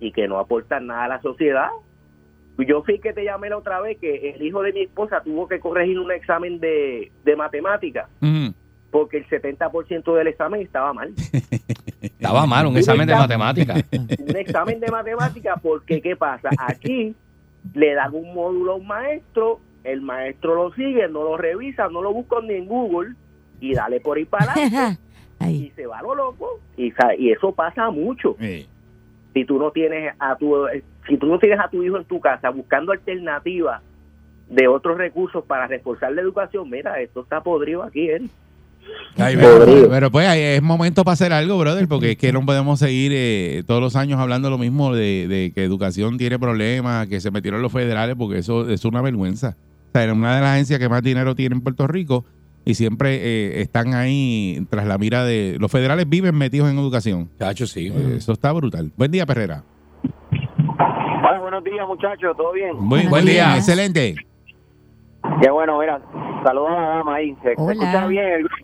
y 0.00 0.12
que 0.12 0.26
no 0.28 0.38
aportan 0.38 0.86
nada 0.86 1.04
a 1.04 1.08
la 1.08 1.22
sociedad. 1.22 1.68
Yo 2.58 2.82
fui 2.82 2.98
que 3.00 3.12
te 3.12 3.22
llamé 3.22 3.50
la 3.50 3.58
otra 3.58 3.80
vez 3.82 3.98
que 3.98 4.30
el 4.30 4.42
hijo 4.42 4.62
de 4.62 4.72
mi 4.72 4.80
esposa 4.80 5.20
tuvo 5.22 5.46
que 5.46 5.60
corregir 5.60 5.98
un 6.00 6.10
examen 6.10 6.58
de, 6.58 7.12
de 7.22 7.36
matemáticas 7.36 8.06
Ujú. 8.22 8.54
Porque 8.96 9.18
el 9.18 9.28
70% 9.28 10.14
del 10.14 10.26
examen 10.26 10.62
estaba 10.62 10.94
mal. 10.94 11.12
Estaba 12.00 12.46
mal, 12.46 12.66
un 12.66 12.78
examen 12.78 13.06
de 13.06 13.14
matemáticas. 13.14 13.84
un 13.92 14.36
examen 14.36 14.80
de 14.80 14.90
matemática 14.90 15.56
porque 15.62 16.00
¿qué 16.00 16.16
pasa? 16.16 16.48
Aquí 16.56 17.14
le 17.74 17.92
dan 17.92 18.14
un 18.14 18.32
módulo 18.32 18.72
a 18.72 18.74
un 18.76 18.86
maestro, 18.86 19.60
el 19.84 20.00
maestro 20.00 20.54
lo 20.54 20.74
sigue, 20.74 21.08
no 21.08 21.24
lo 21.24 21.36
revisa, 21.36 21.88
no 21.88 22.00
lo 22.00 22.14
busca 22.14 22.36
ni 22.40 22.54
en 22.54 22.64
Google 22.64 23.14
y 23.60 23.74
dale 23.74 24.00
por 24.00 24.16
ahí 24.16 24.24
para 24.24 24.52
adelante 24.54 24.98
y 25.46 25.70
se 25.76 25.86
va 25.86 26.00
lo 26.00 26.14
loco 26.14 26.58
y, 26.78 26.90
eso 27.30 27.52
pasa 27.52 27.90
mucho. 27.90 28.34
Sí. 28.40 28.66
Si 29.34 29.44
tú 29.44 29.58
no 29.58 29.72
tienes 29.72 30.14
a 30.18 30.36
tu 30.36 30.54
si 31.06 31.18
tú 31.18 31.26
no 31.26 31.38
tienes 31.38 31.60
a 31.60 31.68
tu 31.68 31.82
hijo 31.82 31.98
en 31.98 32.04
tu 32.06 32.18
casa 32.18 32.48
buscando 32.48 32.92
alternativas 32.92 33.82
de 34.48 34.68
otros 34.68 34.96
recursos 34.96 35.44
para 35.44 35.66
reforzar 35.66 36.12
la 36.12 36.22
educación, 36.22 36.70
mira, 36.70 36.98
esto 36.98 37.20
está 37.20 37.42
podrido 37.42 37.82
aquí, 37.82 38.08
¿eh? 38.08 38.22
Ay, 39.18 39.34
Pero, 39.36 39.88
pero, 39.88 40.10
pues 40.10 40.28
ahí 40.28 40.40
es 40.40 40.62
momento 40.62 41.02
para 41.02 41.14
hacer 41.14 41.32
algo, 41.32 41.58
brother, 41.58 41.88
porque 41.88 42.12
es 42.12 42.16
que 42.18 42.32
no 42.32 42.44
podemos 42.44 42.78
seguir 42.78 43.12
eh, 43.14 43.62
todos 43.66 43.80
los 43.80 43.96
años 43.96 44.20
hablando 44.20 44.50
lo 44.50 44.58
mismo 44.58 44.94
de, 44.94 45.26
de 45.26 45.52
que 45.54 45.64
educación 45.64 46.18
tiene 46.18 46.38
problemas, 46.38 47.06
que 47.06 47.20
se 47.20 47.30
metieron 47.30 47.62
los 47.62 47.72
federales, 47.72 48.14
porque 48.16 48.38
eso 48.38 48.68
es 48.68 48.84
una 48.84 49.00
vergüenza. 49.00 49.56
O 49.88 49.92
sea, 49.92 50.04
era 50.04 50.12
una 50.12 50.36
de 50.36 50.42
las 50.42 50.50
agencias 50.50 50.78
que 50.78 50.88
más 50.90 51.02
dinero 51.02 51.34
tiene 51.34 51.54
en 51.54 51.62
Puerto 51.62 51.86
Rico 51.86 52.26
y 52.66 52.74
siempre 52.74 53.14
eh, 53.22 53.62
están 53.62 53.94
ahí 53.94 54.66
tras 54.68 54.86
la 54.86 54.98
mira 54.98 55.24
de... 55.24 55.56
Los 55.60 55.70
federales 55.70 56.08
viven 56.08 56.34
metidos 56.34 56.68
en 56.68 56.76
educación. 56.78 57.30
Chacho, 57.38 57.66
sí. 57.66 57.86
Eh, 57.86 58.14
Eso 58.18 58.32
está 58.32 58.52
brutal. 58.52 58.92
Buen 58.96 59.12
día, 59.12 59.24
Perrera. 59.24 59.62
Hola, 60.78 61.38
buenos 61.40 61.64
días, 61.64 61.86
muchachos, 61.86 62.36
¿todo 62.36 62.52
bien? 62.52 62.74
Muy, 62.74 62.86
Buenos 62.88 63.10
buen 63.10 63.24
día, 63.24 63.56
excelente. 63.56 64.16
Qué 65.42 65.50
bueno, 65.50 65.78
mira, 65.78 66.00
saludos 66.44 66.70
a 66.70 66.80
la 66.80 66.88
dama 66.88 67.14
ahí, 67.16 67.34
se, 67.42 67.48
se 67.50 67.54
Hola. 67.56 67.72
escucha 67.72 68.06
bien, 68.06 68.24
el 68.26 68.38
grupo, 68.40 68.54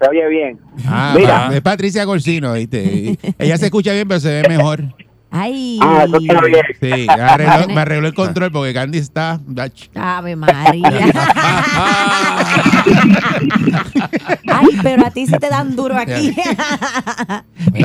se 0.00 0.08
oye 0.08 0.28
bien. 0.28 0.58
Ah, 0.86 1.14
Mira. 1.16 1.48
pa- 1.48 1.54
es 1.54 1.60
Patricia 1.60 2.06
Corsino, 2.06 2.52
¿viste? 2.54 3.18
Ella 3.38 3.56
se 3.56 3.66
escucha 3.66 3.92
bien, 3.92 4.06
pero 4.08 4.20
se 4.20 4.42
ve 4.42 4.48
mejor. 4.48 4.80
ay. 5.30 5.78
Ah, 5.82 6.04
eso 6.06 6.16
está 6.18 6.40
bien. 6.42 6.64
Sí, 6.80 7.06
me 7.06 7.22
arregló, 7.22 7.74
me 7.74 7.80
arregló 7.80 8.06
el 8.08 8.14
control 8.14 8.50
porque 8.52 8.72
Candy 8.74 8.98
está... 8.98 9.40
Ave 9.94 10.36
María. 10.36 10.90
Ay, 14.52 14.66
pero 14.82 15.06
a 15.06 15.10
ti 15.10 15.26
sí 15.26 15.32
te 15.38 15.48
dan 15.48 15.74
duro 15.76 15.96
aquí. 15.96 16.34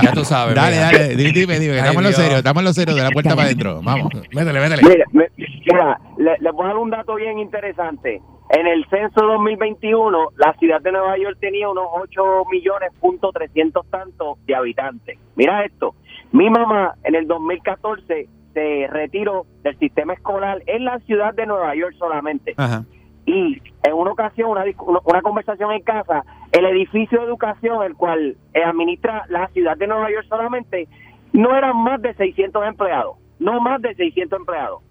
Ya 0.04 0.12
tú 0.14 0.24
sabes. 0.26 0.56
Dale, 0.56 0.76
mira. 0.78 0.86
dale, 0.86 1.16
dime, 1.16 1.32
dime, 1.32 1.60
dime, 1.60 1.74
que 1.74 1.80
Ay, 1.82 1.88
estamos 1.90 1.98
en 1.98 2.04
lo 2.04 2.10
Dios. 2.10 2.22
serio, 2.22 2.38
estamos 2.38 2.62
en 2.62 2.66
lo 2.66 2.74
serio, 2.74 2.96
de 2.96 3.04
la 3.04 3.10
puerta 3.12 3.30
para 3.36 3.44
adentro. 3.44 3.82
Vamos. 3.84 4.10
Métele, 4.34 4.60
métele. 4.60 4.82
Mira, 4.84 5.06
me- 5.12 5.28
mira, 5.66 6.00
le, 6.18 6.52
voy 6.52 6.66
a 6.66 6.68
dar 6.68 6.78
un 6.78 6.90
dato 6.90 7.16
bien 7.16 7.40
interesante. 7.40 8.22
En 8.50 8.68
el 8.68 8.86
censo 8.90 9.26
2021, 9.26 10.30
la 10.38 10.54
ciudad 10.54 10.80
de 10.82 10.92
Nueva 10.92 11.18
York 11.18 11.38
tenía 11.40 11.68
unos 11.68 11.88
8 11.94 12.46
millones 12.52 12.92
punto 13.00 13.32
300 13.32 13.90
tantos 13.90 14.46
de 14.46 14.56
habitantes. 14.56 15.18
Mira 15.36 15.66
esto, 15.66 15.96
mi 16.32 16.50
mamá 16.50 16.94
en 17.04 17.16
el 17.16 17.28
2014 17.28 18.28
se 18.54 18.88
retiró 18.90 19.46
del 19.64 19.78
sistema 19.80 20.14
escolar 20.14 20.62
en 20.68 20.86
la 20.86 21.00
ciudad 21.00 21.34
de 21.34 21.46
Nueva 21.46 21.76
York 21.76 21.96
solamente. 21.98 22.54
Ajá. 22.58 22.84
y 23.26 23.60
en 23.84 23.94
una 23.94 24.12
ocasión, 24.12 24.52
una, 24.52 24.64
una 25.04 25.22
conversación 25.22 25.72
en 25.72 25.82
casa, 25.82 26.24
el 26.52 26.66
edificio 26.66 27.20
de 27.20 27.26
educación, 27.26 27.84
el 27.84 27.96
cual 27.96 28.38
eh, 28.54 28.64
administra 28.64 29.26
la 29.30 29.48
ciudad 29.50 29.76
de 29.76 29.88
Nueva 29.88 30.12
York 30.12 30.26
solamente, 30.30 30.88
no 31.34 31.56
eran 31.56 31.76
más 31.78 32.02
de 32.02 32.14
600 32.14 32.66
empleados, 32.66 33.18
no 33.40 33.60
más 33.60 33.82
de 33.82 33.94
600 33.96 34.40
empleados. 34.40 34.82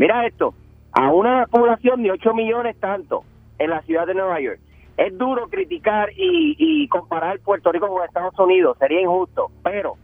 Mira 0.00 0.26
esto, 0.26 0.54
a 0.92 1.12
una 1.12 1.44
población 1.44 2.02
de 2.02 2.10
8 2.12 2.32
millones 2.32 2.74
tanto 2.80 3.22
en 3.58 3.68
la 3.68 3.82
ciudad 3.82 4.06
de 4.06 4.14
Nueva 4.14 4.40
York. 4.40 4.58
Es 4.96 5.18
duro 5.18 5.46
criticar 5.48 6.08
y, 6.16 6.56
y 6.58 6.88
comparar 6.88 7.38
Puerto 7.40 7.70
Rico 7.70 7.86
con 7.86 8.02
Estados 8.02 8.38
Unidos, 8.38 8.78
sería 8.78 9.02
injusto, 9.02 9.50
pero 9.62 9.96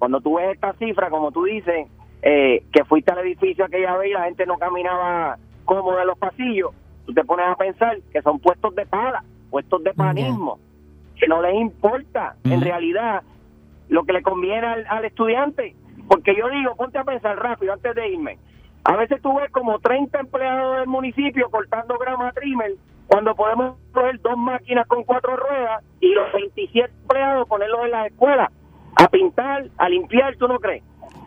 cuando 0.00 0.20
tú 0.20 0.38
ves 0.38 0.54
esta 0.54 0.72
cifra, 0.72 1.08
como 1.08 1.30
tú 1.30 1.44
dices, 1.44 1.86
eh, 2.22 2.64
que 2.72 2.84
fuiste 2.84 3.12
al 3.12 3.20
edificio 3.20 3.64
aquella 3.64 3.96
vez 3.96 4.10
y 4.10 4.14
la 4.14 4.24
gente 4.24 4.44
no 4.44 4.58
caminaba 4.58 5.38
cómodo 5.64 6.00
en 6.00 6.08
los 6.08 6.18
pasillos, 6.18 6.72
tú 7.06 7.14
te 7.14 7.22
pones 7.22 7.46
a 7.46 7.54
pensar 7.54 7.98
que 8.12 8.22
son 8.22 8.40
puestos 8.40 8.74
de 8.74 8.86
pala, 8.86 9.22
puestos 9.50 9.84
de 9.84 9.94
panismo, 9.94 10.58
que 11.14 11.28
no 11.28 11.40
les 11.40 11.54
importa 11.54 12.34
en 12.42 12.54
Ujú. 12.54 12.64
realidad 12.64 13.22
lo 13.88 14.02
que 14.02 14.14
le 14.14 14.22
conviene 14.22 14.66
al, 14.66 14.84
al 14.88 15.04
estudiante. 15.04 15.76
Porque 16.08 16.34
yo 16.34 16.48
digo, 16.50 16.74
ponte 16.74 16.98
a 16.98 17.04
pensar 17.04 17.38
rápido 17.38 17.72
antes 17.72 17.94
de 17.94 18.08
irme. 18.08 18.38
A 18.84 18.96
veces 18.96 19.20
tú 19.22 19.34
ves 19.36 19.50
como 19.50 19.78
30 19.78 20.18
empleados 20.20 20.78
del 20.78 20.86
municipio 20.86 21.48
cortando 21.50 21.96
grama 21.98 22.32
trimmer 22.32 22.72
cuando 23.06 23.34
podemos 23.34 23.76
coger 23.92 24.20
dos 24.20 24.36
máquinas 24.36 24.86
con 24.86 25.04
cuatro 25.04 25.36
ruedas 25.36 25.82
y 26.00 26.08
los 26.14 26.32
27 26.32 26.90
empleados 27.02 27.48
ponerlos 27.48 27.80
en 27.84 27.90
las 27.90 28.06
escuelas 28.06 28.50
a 28.96 29.08
pintar, 29.08 29.66
a 29.78 29.88
limpiar, 29.88 30.36
¿tú 30.36 30.46
no 30.48 30.58
crees? 30.58 30.82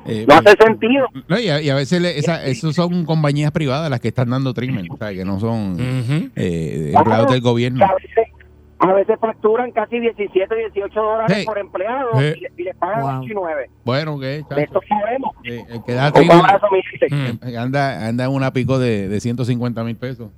Eh, 0.06 0.26
No 0.28 0.36
hace 0.36 0.56
sentido. 0.64 1.08
no, 1.28 1.38
y, 1.40 1.50
a, 1.50 1.62
y 1.62 1.70
a 1.70 1.76
veces 1.76 2.02
le- 2.02 2.18
esa, 2.18 2.46
esos 2.46 2.74
son 2.76 3.04
compañías 3.06 3.52
privadas 3.52 3.90
las 3.90 4.00
que 4.00 4.08
están 4.08 4.30
dando 4.30 4.54
treatment, 4.54 4.90
o 4.92 4.98
sea, 4.98 5.14
que 5.14 5.26
no 5.26 5.40
son 5.40 5.76
eh, 6.36 6.94
empleados 6.96 7.30
del 7.32 7.42
gobierno. 7.42 7.84
A 7.86 7.94
veces, 7.96 8.34
a 8.80 8.94
veces 8.94 9.18
facturan 9.20 9.72
casi 9.72 10.00
17, 10.00 10.56
18 10.56 11.02
dólares 11.02 11.36
Hey. 11.38 11.46
por 11.46 11.58
empleado 11.58 12.10
Hey. 12.16 12.34
y, 12.38 12.42
le- 12.42 12.52
y 12.58 12.64
les 12.64 12.76
pagan 12.76 13.02
Wow. 13.02 13.20
8 13.24 13.32
y 13.32 13.34
9. 13.34 13.70
Bueno, 13.84 14.20
¿qué? 14.20 14.44
De 14.56 14.64
esto 14.64 14.80
sabemos. 14.88 15.36
Eh, 15.44 15.64
el 15.70 15.84
que 15.84 15.94
da 15.94 16.08
Un 16.08 16.14
treatment 16.14 16.42
abrazo, 16.44 16.68
mi 16.72 16.82
gente. 16.84 17.16
Mm. 17.16 17.48
eh, 17.50 17.58
anda, 17.58 18.08
anda 18.08 18.26
en 18.26 18.32
una 18.32 18.54
pico 18.54 18.78
de, 18.80 19.08
de 19.08 19.20
150 19.20 19.84
mil 19.84 19.96
pesos. 19.96 20.30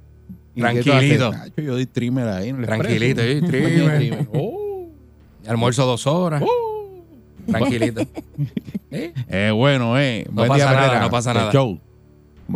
¿Y 0.56 0.62
qué 0.62 0.67
tú 0.84 0.84
Tranquilito. 0.89 1.32
Nacho, 1.32 1.62
Yo 1.62 1.73
doy 1.73 1.86
trimmer 1.86 2.28
ahí. 2.28 2.49
el 2.49 2.65
Tranquilito, 2.65 3.21
expreso. 3.21 3.67
sí, 3.69 3.97
trimmer. 3.97 4.28
Oh. 4.34 4.88
Almuerzo 5.47 5.86
dos 5.86 6.06
horas. 6.08 6.43
Tranquilito. 7.49 8.02
¿Eh? 8.91 9.13
Eh, 9.30 9.52
bueno, 9.54 9.97
eh. 9.99 10.25
No 10.32 10.45
pasa 10.45 10.73
nada, 10.73 10.99
no 10.99 11.10
pasa 11.10 11.32
El 11.32 11.38
nada. 11.38 11.52
show. 11.52 11.67
Buen 11.67 11.80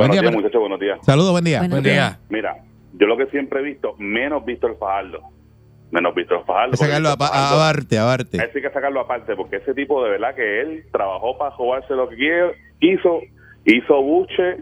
Buenos 0.09 0.13
día, 0.15 0.21
días, 0.21 0.33
muchachos, 0.33 0.59
buenos 0.59 0.79
días. 0.79 0.99
Saludos, 1.03 1.31
buen 1.31 1.43
día. 1.43 1.67
Buen 1.67 1.83
día. 1.83 2.19
Mira, 2.29 2.57
yo 2.97 3.05
lo 3.07 3.15
que 3.17 3.27
siempre 3.27 3.59
he 3.59 3.63
visto, 3.63 3.95
menos 3.99 4.43
Víctor 4.43 4.75
Fajardo. 4.79 5.21
Menos 5.93 6.13
Víctor 6.15 6.43
Fajardo. 6.45 6.71
Hay 6.71 6.71
que 6.71 6.85
sacarlo 6.85 7.09
a, 7.09 7.17
porque 7.17 7.31
pa- 7.31 7.53
a 7.53 7.55
Barte, 7.55 7.97
a 7.99 8.03
Barte. 8.03 8.41
a 8.41 8.43
ese 8.45 8.57
hay 8.57 8.63
que 8.63 8.69
sacarlo 8.71 8.99
aparte, 8.99 9.35
porque 9.35 9.57
ese 9.57 9.73
tipo 9.73 10.03
de 10.03 10.09
verdad 10.11 10.35
que 10.35 10.61
él 10.61 10.83
trabajó 10.91 11.37
para 11.37 11.51
jugarse 11.51 11.93
lo 11.93 12.09
que 12.09 12.51
hizo, 12.81 13.21
hizo 13.65 14.01
buche 14.01 14.57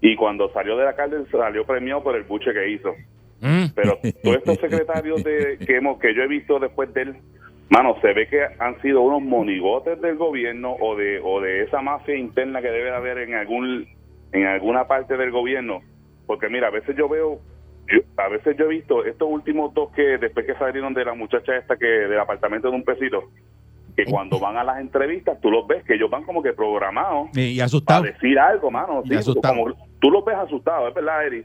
y 0.00 0.14
cuando 0.16 0.50
salió 0.52 0.76
de 0.76 0.84
la 0.84 0.94
cárcel 0.94 1.26
salió 1.30 1.66
premiado 1.66 2.02
por 2.02 2.14
el 2.16 2.22
buche 2.22 2.52
que 2.52 2.70
hizo. 2.70 2.94
Mm. 3.40 3.66
Pero 3.74 3.98
todos 4.22 4.36
estos 4.36 4.58
secretarios 4.58 5.22
de, 5.24 5.58
que, 5.66 5.76
hemos, 5.76 5.98
que 5.98 6.14
yo 6.14 6.22
he 6.22 6.28
visto 6.28 6.58
después 6.58 6.92
de 6.94 7.02
él, 7.02 7.16
mano, 7.68 7.96
se 8.00 8.12
ve 8.12 8.28
que 8.28 8.40
han 8.58 8.80
sido 8.80 9.00
unos 9.02 9.22
monigotes 9.22 10.00
del 10.00 10.16
gobierno 10.16 10.74
o 10.80 10.96
de, 10.96 11.20
o 11.22 11.40
de 11.40 11.64
esa 11.64 11.82
mafia 11.82 12.16
interna 12.16 12.62
que 12.62 12.70
debe 12.70 12.90
haber 12.94 13.18
en 13.18 13.34
algún 13.34 13.86
en 14.32 14.46
alguna 14.46 14.86
parte 14.86 15.16
del 15.16 15.30
gobierno. 15.32 15.80
Porque 16.26 16.48
mira, 16.48 16.68
a 16.68 16.70
veces 16.70 16.96
yo 16.96 17.08
veo, 17.08 17.38
yo- 17.92 18.02
a 18.16 18.28
veces 18.28 18.56
yo 18.58 18.64
he 18.66 18.68
visto 18.68 19.04
estos 19.04 19.28
últimos 19.30 19.72
dos 19.74 19.90
que 19.92 20.18
después 20.18 20.46
que 20.46 20.54
salieron 20.54 20.94
de 20.94 21.04
la 21.04 21.14
muchacha 21.14 21.56
esta 21.56 21.76
que 21.76 21.86
del 21.86 22.18
apartamento 22.18 22.68
de 22.70 22.76
un 22.76 22.84
pesito, 22.84 23.24
que 23.96 24.04
cuando 24.04 24.38
van 24.38 24.56
a 24.58 24.64
las 24.64 24.78
entrevistas 24.80 25.40
tú 25.40 25.50
los 25.50 25.66
ves 25.66 25.82
que 25.84 25.94
ellos 25.94 26.10
van 26.10 26.22
como 26.24 26.42
que 26.42 26.52
programados 26.52 27.28
Y, 27.34 27.58
y 27.60 27.80
para 27.86 28.02
decir 28.02 28.38
algo, 28.38 28.70
mano. 28.70 29.02
Y 29.04 29.08
Sí, 29.08 29.14
asustado. 29.14 29.54
como, 29.56 29.74
tú 30.00 30.10
los 30.10 30.24
ves 30.24 30.36
asustados, 30.36 30.88
es 30.90 30.94
verdad, 30.94 31.26
Eri. 31.26 31.44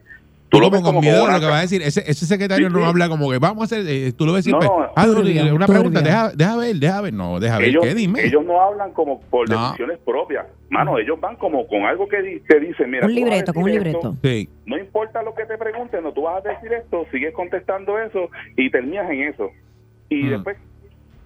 Tú 0.51 0.59
lo 0.59 0.69
ves 0.69 0.81
con 0.81 0.89
como 0.89 1.01
miedo 1.01 1.21
con 1.21 1.29
de 1.29 1.33
lo 1.35 1.39
que 1.39 1.45
va 1.49 1.57
a 1.59 1.61
decir. 1.61 1.81
Ese, 1.81 2.01
ese 2.01 2.25
secretario 2.25 2.67
Sí, 2.67 2.73
no 2.73 2.81
sí. 2.81 2.85
habla 2.85 3.07
como 3.09 3.31
que 3.31 3.39
vamos 3.39 3.61
a 3.61 3.63
hacer. 3.65 3.85
eh, 3.87 4.11
tú 4.11 4.25
lo 4.25 4.33
ves 4.33 4.43
siempre. 4.43 4.67
No, 4.67 4.81
no. 4.81 4.91
ah, 4.95 5.05
no, 5.07 5.13
Turbio, 5.15 5.55
una 5.55 5.65
pregunta. 5.65 6.01
Deja, 6.01 6.31
deja 6.35 6.57
ver, 6.57 6.75
deja 6.75 7.01
ver. 7.01 7.13
No, 7.13 7.39
deja 7.39 7.57
ver. 7.57 7.69
ellos, 7.69 7.83
¿Qué 7.83 7.95
dime? 7.95 8.23
ellos 8.25 8.43
no 8.45 8.61
hablan 8.61 8.91
como 8.91 9.21
por 9.21 9.49
No. 9.49 9.63
decisiones 9.67 9.97
propias. 10.05 10.45
Mano, 10.69 10.97
ellos 10.99 11.19
van 11.19 11.35
como 11.37 11.65
con 11.67 11.83
algo 11.85 12.07
que 12.07 12.41
te 12.47 12.59
dicen, 12.59 12.89
mira, 12.91 13.05
Un 13.07 13.15
libreto, 13.15 13.53
con 13.53 13.63
un 13.63 13.71
libreto. 13.71 13.97
esto, 13.97 14.15
Sí. 14.23 14.49
no 14.65 14.77
importa 14.77 15.23
lo 15.23 15.33
que 15.33 15.45
te 15.45 15.57
pregunten, 15.57 16.03
no, 16.03 16.11
tú 16.13 16.23
vas 16.23 16.45
a 16.45 16.49
decir 16.49 16.71
esto, 16.73 17.05
sigues 17.11 17.33
contestando 17.33 17.97
eso 17.97 18.29
y 18.57 18.69
terminas 18.69 19.09
en 19.09 19.23
eso. 19.23 19.49
Y 20.09 20.23
Mm. 20.23 20.29
después 20.31 20.57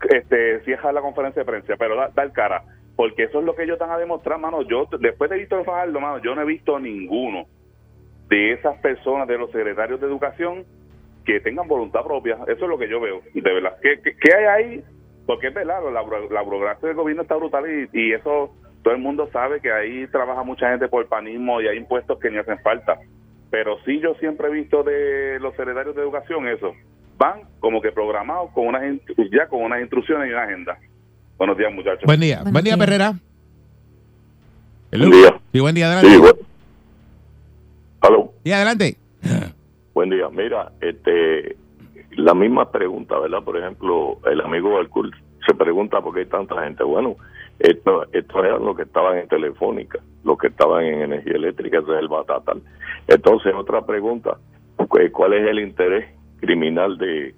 este 0.10 0.60
cierras 0.66 0.94
la 0.94 1.02
conferencia 1.02 1.42
de 1.42 1.46
prensa, 1.46 1.74
pero 1.78 1.96
da, 1.96 2.10
da 2.14 2.24
el 2.24 2.32
cara. 2.32 2.64
Porque 2.96 3.24
eso 3.24 3.40
es 3.40 3.46
lo 3.46 3.56
que 3.56 3.64
ellos 3.64 3.74
están 3.74 3.92
a 3.92 3.98
demostrar, 3.98 4.40
mano. 4.40 4.62
Yo, 4.62 4.88
después 5.00 5.30
de 5.30 5.38
Víctor 5.38 5.66
Fajardo, 5.66 6.00
mano, 6.00 6.22
yo 6.24 6.34
no 6.34 6.42
he 6.42 6.46
visto 6.46 6.80
ninguno 6.80 7.46
de 8.30 8.54
esas 8.54 8.78
personas, 8.80 9.28
de 9.28 9.38
los 9.38 9.52
secretarios 9.52 10.00
de 10.02 10.08
educación, 10.08 10.64
que 11.26 11.40
tengan 11.40 11.68
voluntad 11.68 12.04
propia. 12.04 12.36
Eso 12.48 12.66
es 12.66 12.70
lo 12.70 12.78
que 12.78 12.90
yo 12.90 13.00
veo, 13.00 13.22
de 13.34 13.42
verdad. 13.54 13.78
¿Qué, 13.82 14.00
qué, 14.04 14.16
qué 14.16 14.36
hay 14.36 14.46
ahí? 14.46 14.84
Porque 15.26 15.48
es 15.48 15.54
verdad, 15.54 15.80
la, 15.92 16.04
la 16.32 16.42
burocracia 16.42 16.88
del 16.88 16.98
gobierno 16.98 17.24
está 17.24 17.36
brutal 17.36 17.64
y, 17.68 17.90
y 18.00 18.14
eso 18.14 18.54
todo 18.84 18.94
el 18.94 19.02
mundo 19.02 19.28
sabe 19.34 19.60
que 19.60 19.72
ahí 19.72 20.06
trabaja 20.08 20.44
mucha 20.44 20.70
gente 20.70 20.88
por 20.88 21.08
panismo 21.08 21.60
y 21.62 21.68
hay 21.68 21.78
impuestos 21.78 22.20
que 22.20 22.30
ni 22.30 22.38
hacen 22.38 22.60
falta. 22.60 23.00
Pero 23.50 23.78
sí 23.86 24.00
yo 24.00 24.14
siempre 24.16 24.48
he 24.48 24.52
visto 24.52 24.84
de 24.84 25.40
los 25.40 25.56
secretarios 25.56 25.96
de 25.96 26.02
educación 26.04 26.48
eso. 26.48 26.74
Van 27.18 27.42
como 27.60 27.82
que 27.82 27.92
programados 27.92 28.52
con 28.52 28.68
unas 28.68 28.84
in- 28.84 29.02
ya 29.32 29.48
con 29.48 29.64
unas 29.64 29.82
instrucciones 29.82 30.30
y 30.30 30.32
una 30.34 30.44
agenda. 30.44 30.78
Buenos 31.38 31.58
días, 31.58 31.74
muchachos. 31.74 32.04
Buen 32.06 32.20
día. 32.20 32.42
Buen 32.44 32.64
día, 32.64 32.76
días. 32.76 32.78
Perrera. 32.78 33.14
Buen 34.92 35.12
día. 35.12 35.40
Sí, 35.52 35.60
buen 35.60 35.76
día. 35.76 35.86
Adelante. 35.88 36.10
Sí, 36.12 36.18
bueno. 36.18 36.36
Sí, 38.46 38.52
adelante. 38.52 38.96
Buen 39.96 40.12
día. 40.12 40.30
Mira, 40.30 40.72
este, 40.80 41.56
la 42.12 42.36
misma 42.36 42.70
pregunta, 42.72 43.18
¿verdad? 43.18 43.44
Por 43.44 43.58
ejemplo, 43.58 44.20
el 44.30 44.40
amigo 44.42 44.78
Alcul 44.78 45.12
se 45.48 45.56
pregunta 45.56 46.00
por 46.00 46.14
qué 46.14 46.20
hay 46.20 46.26
tanta 46.28 46.64
gente. 46.64 46.84
Bueno, 46.84 47.16
esto, 47.58 48.06
esto 48.14 48.44
eran 48.46 48.64
los 48.64 48.76
que 48.78 48.84
estaban 48.84 49.18
en 49.18 49.28
Telefónica, 49.28 49.98
los 50.24 50.38
que 50.38 50.48
estaban 50.50 50.84
en 50.86 51.02
energía 51.02 51.34
eléctrica, 51.34 51.80
ese 51.80 51.92
es 51.94 52.00
el 52.02 52.08
Batatal. 52.08 52.62
Entonces, 53.08 53.52
otra 53.56 53.84
pregunta, 53.84 54.38
¿cu- 54.76 55.00
¿cuál 55.12 55.34
es 55.34 55.50
el 55.50 55.60
interés 55.60 56.06
criminal 56.40 57.00
de 57.00 57.34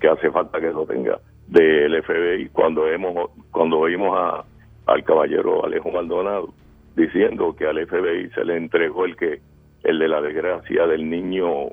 que 0.00 0.08
hace 0.08 0.32
falta 0.32 0.58
que 0.60 0.72
lo 0.72 0.84
tenga 0.84 1.20
del 1.46 2.02
FBI 2.02 2.48
cuando 2.48 2.88
hemos 2.88 3.30
cuando 3.52 3.78
oímos 3.78 4.18
a, 4.18 4.44
al 4.86 5.04
caballero 5.04 5.64
Alejo 5.64 5.92
Maldonado 5.92 6.52
diciendo 6.96 7.54
que 7.54 7.66
al 7.66 7.86
FBI 7.86 8.30
se 8.34 8.44
le 8.44 8.56
entregó 8.56 9.04
el 9.04 9.14
que 9.16 9.40
el 9.84 9.98
de 9.98 10.08
la 10.08 10.20
desgracia 10.20 10.86
del 10.86 11.08
niño 11.08 11.70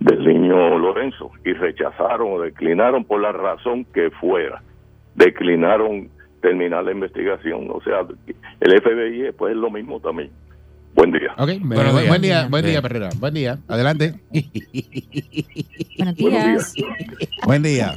del 0.00 0.24
niño 0.24 0.78
Lorenzo 0.78 1.30
y 1.44 1.52
rechazaron 1.52 2.32
o 2.32 2.40
declinaron 2.40 3.04
por 3.04 3.20
la 3.20 3.32
razón 3.32 3.84
que 3.94 4.10
fuera 4.10 4.62
declinaron 5.14 6.10
terminar 6.42 6.84
la 6.84 6.92
investigación 6.92 7.68
o 7.70 7.80
sea 7.82 8.00
el 8.60 8.80
FBI 8.82 9.32
pues 9.32 9.52
es 9.52 9.58
lo 9.58 9.70
mismo 9.70 10.00
también 10.00 10.30
buen 10.94 11.12
día 11.12 11.34
buen, 11.36 11.62
días. 11.68 12.08
buen 12.08 12.22
día, 12.22 12.48
buen 12.48 12.64
día, 12.64 12.80
Perrera. 12.80 13.10
Buen 13.18 13.34
día. 13.34 13.58
Adelante. 13.68 14.14
Buenos 15.98 16.16
días. 16.16 16.74
Buen 17.44 17.62
día. 17.62 17.94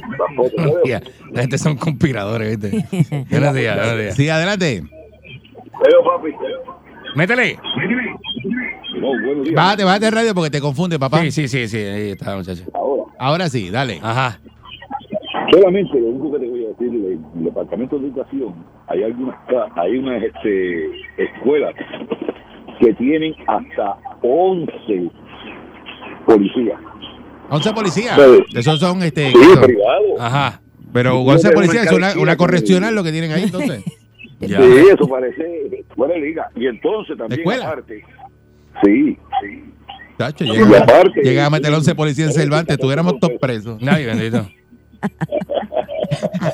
Ya, 0.84 1.00
La 1.32 1.40
gente 1.40 1.56
son 1.56 1.76
conspiradores, 1.76 2.60
¿viste? 2.60 2.84
buenos 3.30 3.54
días, 3.54 3.76
buenos 3.76 3.98
días. 3.98 4.14
Sí, 4.16 4.28
adelante. 4.28 4.82
Métele. 7.16 7.58
Bájate, 9.54 9.84
bájate 9.84 10.04
de 10.06 10.10
radio 10.10 10.34
porque 10.34 10.50
te 10.50 10.60
confunde, 10.60 10.98
papá. 10.98 11.20
Sí, 11.22 11.30
sí, 11.30 11.48
sí, 11.48 11.68
sí. 11.68 11.78
Ahí 11.78 12.10
está, 12.10 12.36
muchacho. 12.36 12.64
Ahora 13.18 13.48
sí, 13.48 13.70
dale. 13.70 13.98
Ajá. 14.02 14.40
Solamente 15.52 15.98
lo 16.00 16.06
único 16.08 16.32
que 16.32 16.38
te 16.44 16.50
voy 16.50 16.64
a 16.64 16.68
decir 16.68 16.90
del 16.90 17.02
del 17.34 17.44
Departamento 17.44 17.98
de 17.98 18.06
Educación, 18.06 18.54
hay 18.86 19.02
algunas 19.02 19.36
hay 19.76 19.96
unas 19.98 20.22
este, 20.22 20.86
escuelas 21.18 21.74
que 22.80 22.94
tienen 22.94 23.34
hasta 23.46 23.96
11 24.22 25.10
policías. 26.26 26.80
11 27.50 27.72
policías. 27.72 28.16
Sí. 28.20 28.58
Esos 28.58 28.78
son, 28.80 29.02
este. 29.02 29.30
Sí, 29.30 29.36
esos- 29.40 29.58
privado. 29.66 30.20
Ajá. 30.20 30.60
pero 30.92 31.10
Yo 31.24 31.32
11 31.32 31.42
tengo 31.48 31.54
policías 31.54 31.86
es 31.86 31.92
una 31.92 32.12
una, 32.16 32.36
correccional 32.36 32.94
lo 32.94 33.02
que 33.02 33.12
tienen 33.12 33.32
ahí, 33.32 33.44
entonces. 33.44 33.84
Sí, 34.40 34.46
eso 34.54 35.06
parece 35.06 35.84
buena 35.96 36.14
liga. 36.14 36.48
Y 36.56 36.66
entonces 36.66 37.18
también 37.18 37.40
¿Escuela? 37.40 37.66
aparte. 37.66 38.02
Sí, 38.84 39.18
sí. 39.42 39.64
Tacho, 40.16 40.44
Y 40.44 40.50
llega, 40.50 40.78
aparte- 40.80 41.20
llega 41.22 41.46
a 41.46 41.50
meter 41.50 41.72
11 41.72 41.94
policías 41.94 42.28
en 42.28 42.34
Cervantes, 42.34 42.74
estuviéramos 42.74 43.18
todos 43.18 43.34
presos. 43.40 43.80
Ay, 43.86 44.04
bendito. 44.06 44.46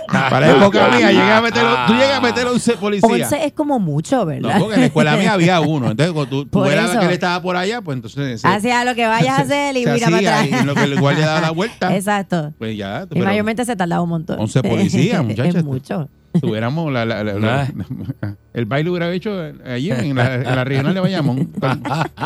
Para 0.08 0.40
la 0.40 0.56
época 0.56 0.88
mía, 0.96 1.10
llega 1.10 1.38
a 1.38 1.40
meter, 1.40 1.62
tú 1.86 1.92
llegas 1.94 2.18
a 2.18 2.20
meter 2.20 2.46
11 2.46 2.72
policías. 2.76 3.32
11 3.32 3.46
es 3.46 3.52
como 3.52 3.78
mucho, 3.80 4.18
No, 4.18 4.26
¿verdad? 4.26 4.58
porque 4.58 4.74
en 4.74 4.80
la 4.80 4.86
escuela 4.86 5.16
mía 5.16 5.32
había 5.32 5.60
uno. 5.60 5.90
Entonces, 5.90 6.12
cuando 6.12 6.30
tú, 6.44 6.46
tú 6.46 6.64
eras 6.64 6.96
que 6.96 7.04
él 7.06 7.10
estaba 7.12 7.40
por 7.42 7.56
allá, 7.56 7.80
pues 7.82 7.96
entonces. 7.96 8.40
se- 8.40 8.46
Hacia 8.48 8.84
lo 8.84 8.94
que 8.94 9.06
vayas 9.06 9.38
a 9.38 9.42
hacer 9.42 9.76
y 9.76 9.84
se 9.84 9.92
mira 9.94 10.06
para 10.06 10.16
hacía, 10.18 10.34
atrás. 10.40 10.50
y 10.50 10.54
en 10.54 10.66
lo 10.66 10.74
que 10.74 10.82
el 10.84 11.00
guardia 11.00 11.26
daba 11.26 11.40
la 11.40 11.50
vuelta. 11.50 11.94
Exacto. 11.96 12.52
Pues 12.58 12.76
ya. 12.76 13.06
Y 13.12 13.20
mayormente 13.20 13.64
se 13.64 13.74
tardaba 13.76 14.02
un 14.02 14.10
montón. 14.10 14.38
11 14.38 14.62
policías, 14.62 15.24
muchachos. 15.24 15.54
es 15.56 15.64
mucho. 15.64 16.08
Tuviéramos 16.40 16.92
la, 16.92 17.04
la- 17.04 17.22
la- 17.24 17.34
la- 17.34 17.72
el 18.54 18.64
baile 18.66 18.90
hubiera 18.90 19.12
hecho 19.12 19.38
allí 19.64 19.90
en 19.90 20.14
la, 20.16 20.34
en 20.36 20.44
la 20.44 20.64
regional 20.64 20.94
de 20.94 21.00
Bayamón. 21.00 21.50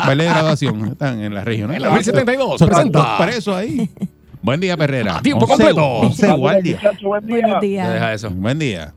baile 0.05 0.23
de 0.23 0.29
graduación. 0.29 0.87
Están 0.89 1.21
en 1.21 1.33
la 1.33 1.43
regional. 1.43 1.75
En 1.75 1.81
la 1.83 1.89
1072 1.91 2.59
Son 2.59 2.67
presenta. 2.69 2.99
tantos 2.99 3.27
presos 3.27 3.55
ahí. 3.55 3.89
Buen 4.41 4.59
día, 4.59 4.75
Perrera. 4.77 5.17
A 5.17 5.21
tiempo 5.21 5.45
11 5.45 5.55
completo. 5.55 5.85
11 5.85 6.31
guardias. 6.33 6.81
Buenos 7.03 7.51
Ya 7.51 7.59
días. 7.59 7.93
Deja 7.93 8.13
eso. 8.13 8.29
Buen 8.31 8.57
día. 8.59 8.93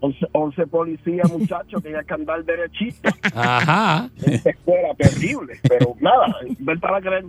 11, 0.00 0.18
11 0.32 0.66
policías, 0.66 1.32
muchachos, 1.32 1.82
que 1.82 1.96
hay 1.96 2.04
que 2.04 2.14
andar 2.14 2.44
derechito. 2.44 3.08
Ajá. 3.34 4.10
Esta 4.24 4.50
escuela 4.50 4.88
terrible, 4.98 5.54
pero 5.66 5.96
nada, 6.00 6.36
ver 6.58 6.78
para 6.78 7.00
creer. 7.00 7.24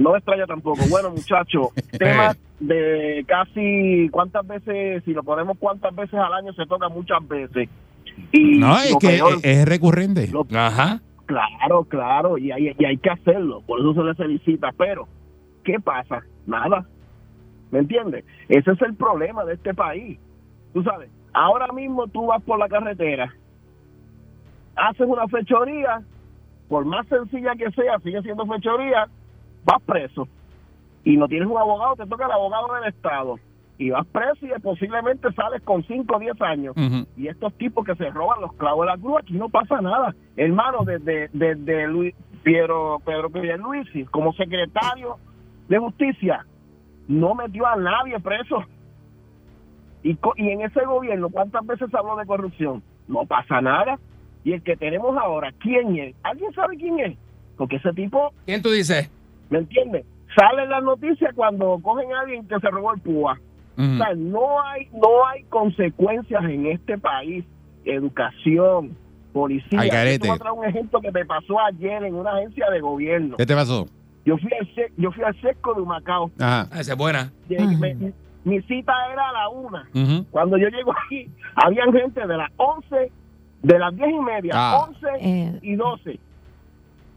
No 0.00 0.12
me 0.12 0.18
extraña 0.18 0.46
tampoco. 0.46 0.80
Bueno, 0.88 1.10
muchachos, 1.10 1.68
tema 1.98 2.34
de 2.58 3.24
casi 3.28 4.08
cuántas 4.10 4.46
veces, 4.46 5.02
si 5.04 5.12
lo 5.12 5.22
ponemos 5.22 5.58
cuántas 5.58 5.94
veces 5.94 6.14
al 6.14 6.32
año, 6.32 6.52
se 6.54 6.66
toca 6.66 6.88
muchas 6.88 7.26
veces. 7.28 7.68
Y 8.32 8.58
No, 8.58 8.76
es 8.76 8.96
que 8.96 9.08
peor- 9.08 9.34
es, 9.42 9.44
es 9.44 9.64
recurrente. 9.68 10.28
lo- 10.28 10.46
Ajá. 10.54 11.00
Claro, 11.26 11.84
claro, 11.84 12.38
y 12.38 12.50
hay, 12.50 12.74
y 12.76 12.84
hay 12.84 12.96
que 12.96 13.10
hacerlo, 13.10 13.62
por 13.64 13.78
eso 13.78 13.94
se 13.94 14.02
le 14.02 14.14
felicita, 14.16 14.70
pero 14.76 15.06
¿qué 15.62 15.78
pasa? 15.78 16.22
Nada, 16.44 16.84
¿me 17.70 17.78
entiendes? 17.78 18.24
Ese 18.48 18.72
es 18.72 18.82
el 18.82 18.94
problema 18.96 19.44
de 19.44 19.54
este 19.54 19.72
país, 19.72 20.18
tú 20.74 20.82
sabes, 20.82 21.08
ahora 21.32 21.68
mismo 21.72 22.08
tú 22.08 22.26
vas 22.26 22.42
por 22.42 22.58
la 22.58 22.68
carretera, 22.68 23.32
haces 24.74 25.06
una 25.06 25.28
fechoría, 25.28 26.02
por 26.68 26.84
más 26.84 27.06
sencilla 27.06 27.52
que 27.54 27.70
sea, 27.72 28.00
sigue 28.02 28.22
siendo 28.22 28.44
fechoría, 28.46 29.06
vas 29.64 29.82
preso, 29.82 30.28
y 31.04 31.16
no 31.16 31.28
tienes 31.28 31.48
un 31.48 31.58
abogado, 31.58 31.96
te 31.96 32.06
toca 32.06 32.26
el 32.26 32.32
abogado 32.32 32.74
del 32.74 32.92
Estado, 32.92 33.38
y 33.80 33.90
vas 33.90 34.06
preso 34.08 34.46
y 34.46 34.60
posiblemente 34.60 35.32
sales 35.32 35.62
con 35.62 35.82
5 35.82 36.14
o 36.14 36.18
10 36.18 36.42
años 36.42 36.76
y 37.16 37.28
estos 37.28 37.54
tipos 37.54 37.86
que 37.86 37.94
se 37.94 38.10
roban 38.10 38.42
los 38.42 38.52
clavos 38.52 38.84
de 38.84 38.92
la 38.92 38.98
cruz, 38.98 39.16
aquí 39.22 39.32
no 39.32 39.48
pasa 39.48 39.80
nada. 39.80 40.14
Hermano, 40.36 40.84
desde, 40.84 41.30
desde 41.32 41.88
Luis, 41.88 42.14
Piero, 42.42 43.00
Pedro 43.06 43.30
Pierluisi, 43.30 44.04
como 44.04 44.34
secretario 44.34 45.16
de 45.68 45.78
justicia, 45.78 46.44
no 47.08 47.34
metió 47.34 47.66
a 47.66 47.76
nadie 47.76 48.20
preso. 48.20 48.64
Y, 50.02 50.18
y 50.36 50.50
en 50.50 50.60
ese 50.60 50.84
gobierno, 50.84 51.30
¿cuántas 51.30 51.66
veces 51.66 51.88
habló 51.94 52.16
de 52.16 52.26
corrupción? 52.26 52.82
No 53.08 53.24
pasa 53.24 53.62
nada. 53.62 53.98
Y 54.44 54.52
el 54.52 54.62
que 54.62 54.76
tenemos 54.76 55.16
ahora, 55.16 55.52
¿quién 55.58 55.96
es? 55.96 56.14
¿Alguien 56.22 56.52
sabe 56.52 56.76
quién 56.76 56.98
es? 57.00 57.18
Porque 57.56 57.76
ese 57.76 57.92
tipo 57.92 58.32
¿Quién 58.44 58.60
tú 58.60 58.70
dices? 58.70 59.10
¿Me 59.50 59.58
entiendes? 59.58 60.04
sale 60.36 60.62
en 60.62 60.70
las 60.70 60.82
noticias 60.84 61.34
cuando 61.34 61.78
cogen 61.82 62.12
a 62.12 62.20
alguien 62.20 62.46
que 62.46 62.58
se 62.60 62.70
robó 62.70 62.94
el 62.94 63.00
púa. 63.00 63.38
O 63.76 63.82
sea, 63.96 64.14
no 64.14 64.60
hay, 64.62 64.88
no 64.92 65.26
hay 65.26 65.42
consecuencias 65.44 66.44
en 66.44 66.66
este 66.66 66.96
país. 66.98 67.44
Educación, 67.84 68.96
policía. 69.32 69.84
Yo 69.86 70.18
voy 70.28 70.36
a 70.36 70.38
traer 70.38 70.52
un 70.58 70.64
ejemplo 70.64 71.00
que 71.00 71.10
me 71.10 71.24
pasó 71.24 71.58
ayer 71.60 72.04
en 72.04 72.14
una 72.14 72.30
agencia 72.36 72.70
de 72.70 72.80
gobierno. 72.80 73.36
¿Qué 73.36 73.46
te 73.46 73.54
pasó? 73.54 73.86
Yo 74.24 74.36
fui 74.38 74.50
al, 74.58 74.68
yo 74.96 75.10
fui 75.12 75.24
al 75.24 75.40
sesco 75.40 75.74
de 75.74 75.80
Humacao. 75.80 76.30
Ajá. 76.38 76.68
Ah, 76.70 76.80
Esa 76.80 76.92
es 76.92 76.98
buena. 76.98 77.32
Me- 77.48 78.12
mi 78.44 78.60
cita 78.62 78.92
era 79.12 79.28
a 79.30 79.32
la 79.32 79.48
una. 79.48 79.88
Cuando 80.30 80.56
yo 80.58 80.68
llego 80.68 80.92
aquí, 81.06 81.28
habían 81.56 81.92
gente 81.92 82.26
de 82.26 82.36
las 82.36 82.50
11, 82.56 83.10
de 83.62 83.78
las 83.78 83.94
10 83.96 84.10
y 84.10 84.20
media, 84.20 84.52
Ah. 84.54 84.86
11 84.88 85.06
Eh. 85.20 85.58
y 85.62 85.74
12. 85.74 86.18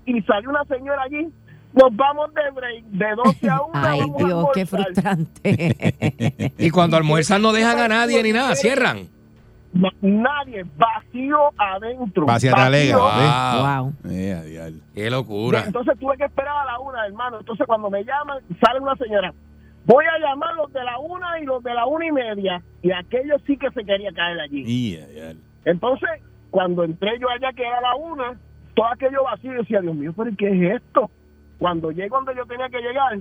Y 0.06 0.22
salió 0.24 0.50
una 0.50 0.64
señora 0.66 1.04
allí. 1.04 1.30
Nos 1.74 1.96
vamos 1.96 2.34
de 2.34 2.52
break, 2.52 2.84
de 2.86 3.16
12 3.16 3.50
a 3.50 3.62
1. 3.62 3.72
Ay, 3.74 4.00
Dios, 4.18 4.48
qué 4.54 4.62
almorzar". 4.62 4.68
frustrante. 4.68 6.54
Y 6.58 6.70
cuando 6.70 6.98
almuerzan 6.98 7.42
no 7.42 7.52
dejan 7.52 7.80
a 7.80 7.88
nadie 7.88 8.22
ni 8.22 8.32
nada, 8.32 8.56
cierran. 8.56 9.08
No, 9.74 9.90
nadie, 10.02 10.64
vacío 10.78 11.40
adentro. 11.58 12.28
Vacía 12.28 12.52
vacío. 12.52 12.64
talega. 12.64 12.98
Wow. 12.98 13.84
wow. 13.86 14.12
Eh, 14.12 14.34
a 14.34 14.44
diablo. 14.44 14.80
Qué 14.94 15.10
locura. 15.10 15.64
Entonces 15.66 15.98
tuve 16.00 16.16
que 16.18 16.26
esperar 16.26 16.56
a 16.56 16.66
la 16.66 16.80
una, 16.80 17.08
hermano. 17.08 17.40
Entonces 17.40 17.66
cuando 17.66 17.90
me 17.90 18.04
llaman, 18.04 18.38
sale 18.64 18.80
una 18.80 18.96
señora. 18.96 19.34
Voy 19.86 20.06
a 20.06 20.20
llamar 20.20 20.56
los 20.56 20.72
de 20.72 20.84
la 20.84 21.00
una 21.00 21.40
y 21.40 21.46
los 21.46 21.64
de 21.64 21.74
la 21.74 21.88
una 21.88 22.06
y 22.06 22.12
media. 22.12 22.62
Y 22.84 22.92
aquellos 22.92 23.42
sí 23.48 23.58
que 23.58 23.70
se 23.72 23.84
quería 23.84 24.12
caer 24.14 24.40
allí. 24.40 24.98
Entonces, 25.66 26.10
cuando 26.52 26.84
entré 26.84 27.20
yo 27.20 27.28
allá, 27.30 27.52
que 27.54 27.64
era 27.64 27.82
la 27.82 27.96
una, 27.96 28.38
todo 28.76 28.86
aquello 28.86 29.24
vacío, 29.24 29.54
decía, 29.54 29.82
Dios 29.82 29.96
mío, 29.96 30.14
pero 30.16 30.32
¿qué 30.38 30.50
es 30.50 30.82
esto? 30.82 31.10
Cuando 31.64 31.92
llego 31.92 32.18
donde 32.18 32.36
yo 32.36 32.46
tenía 32.46 32.68
que 32.68 32.82
llegar, 32.82 33.20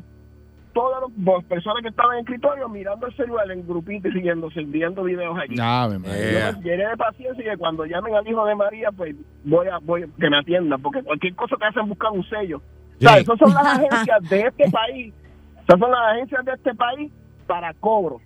todas 0.74 1.00
las 1.16 1.44
personas 1.44 1.80
que 1.80 1.90
estaban 1.90 2.14
en 2.14 2.18
el 2.18 2.24
escritorio 2.24 2.68
mirando 2.68 3.06
el 3.06 3.14
celular 3.14 3.48
en 3.52 3.64
grupito 3.64 4.08
y 4.08 4.12
siguiéndose, 4.14 4.64
viendo 4.64 5.04
videos 5.04 5.38
allí. 5.38 5.54
Yo 5.94 6.00
me 6.00 6.60
llené 6.64 6.88
de 6.88 6.96
paciencia 6.96 7.40
y 7.40 7.50
que 7.50 7.56
cuando 7.56 7.84
llamen 7.84 8.16
al 8.16 8.26
hijo 8.26 8.44
de 8.44 8.56
María, 8.56 8.90
pues 8.90 9.14
voy 9.44 9.68
a 9.68 9.78
voy 9.78 10.10
que 10.18 10.28
me 10.28 10.38
atiendan, 10.38 10.82
porque 10.82 11.04
cualquier 11.04 11.36
cosa 11.36 11.54
te 11.56 11.66
hacen 11.66 11.88
buscar 11.88 12.10
un 12.10 12.24
sello. 12.28 12.56
O 12.56 13.00
sea, 13.00 13.12
Sí. 13.14 13.20
esas 13.20 13.38
son 13.38 13.54
las 13.54 13.64
agencias 13.78 14.28
de 14.28 14.40
este 14.40 14.70
país, 14.72 15.14
esas 15.62 15.78
son 15.78 15.90
las 15.92 16.00
agencias 16.14 16.44
de 16.44 16.52
este 16.54 16.74
país 16.74 17.12
para 17.46 17.72
cobro, 17.74 18.20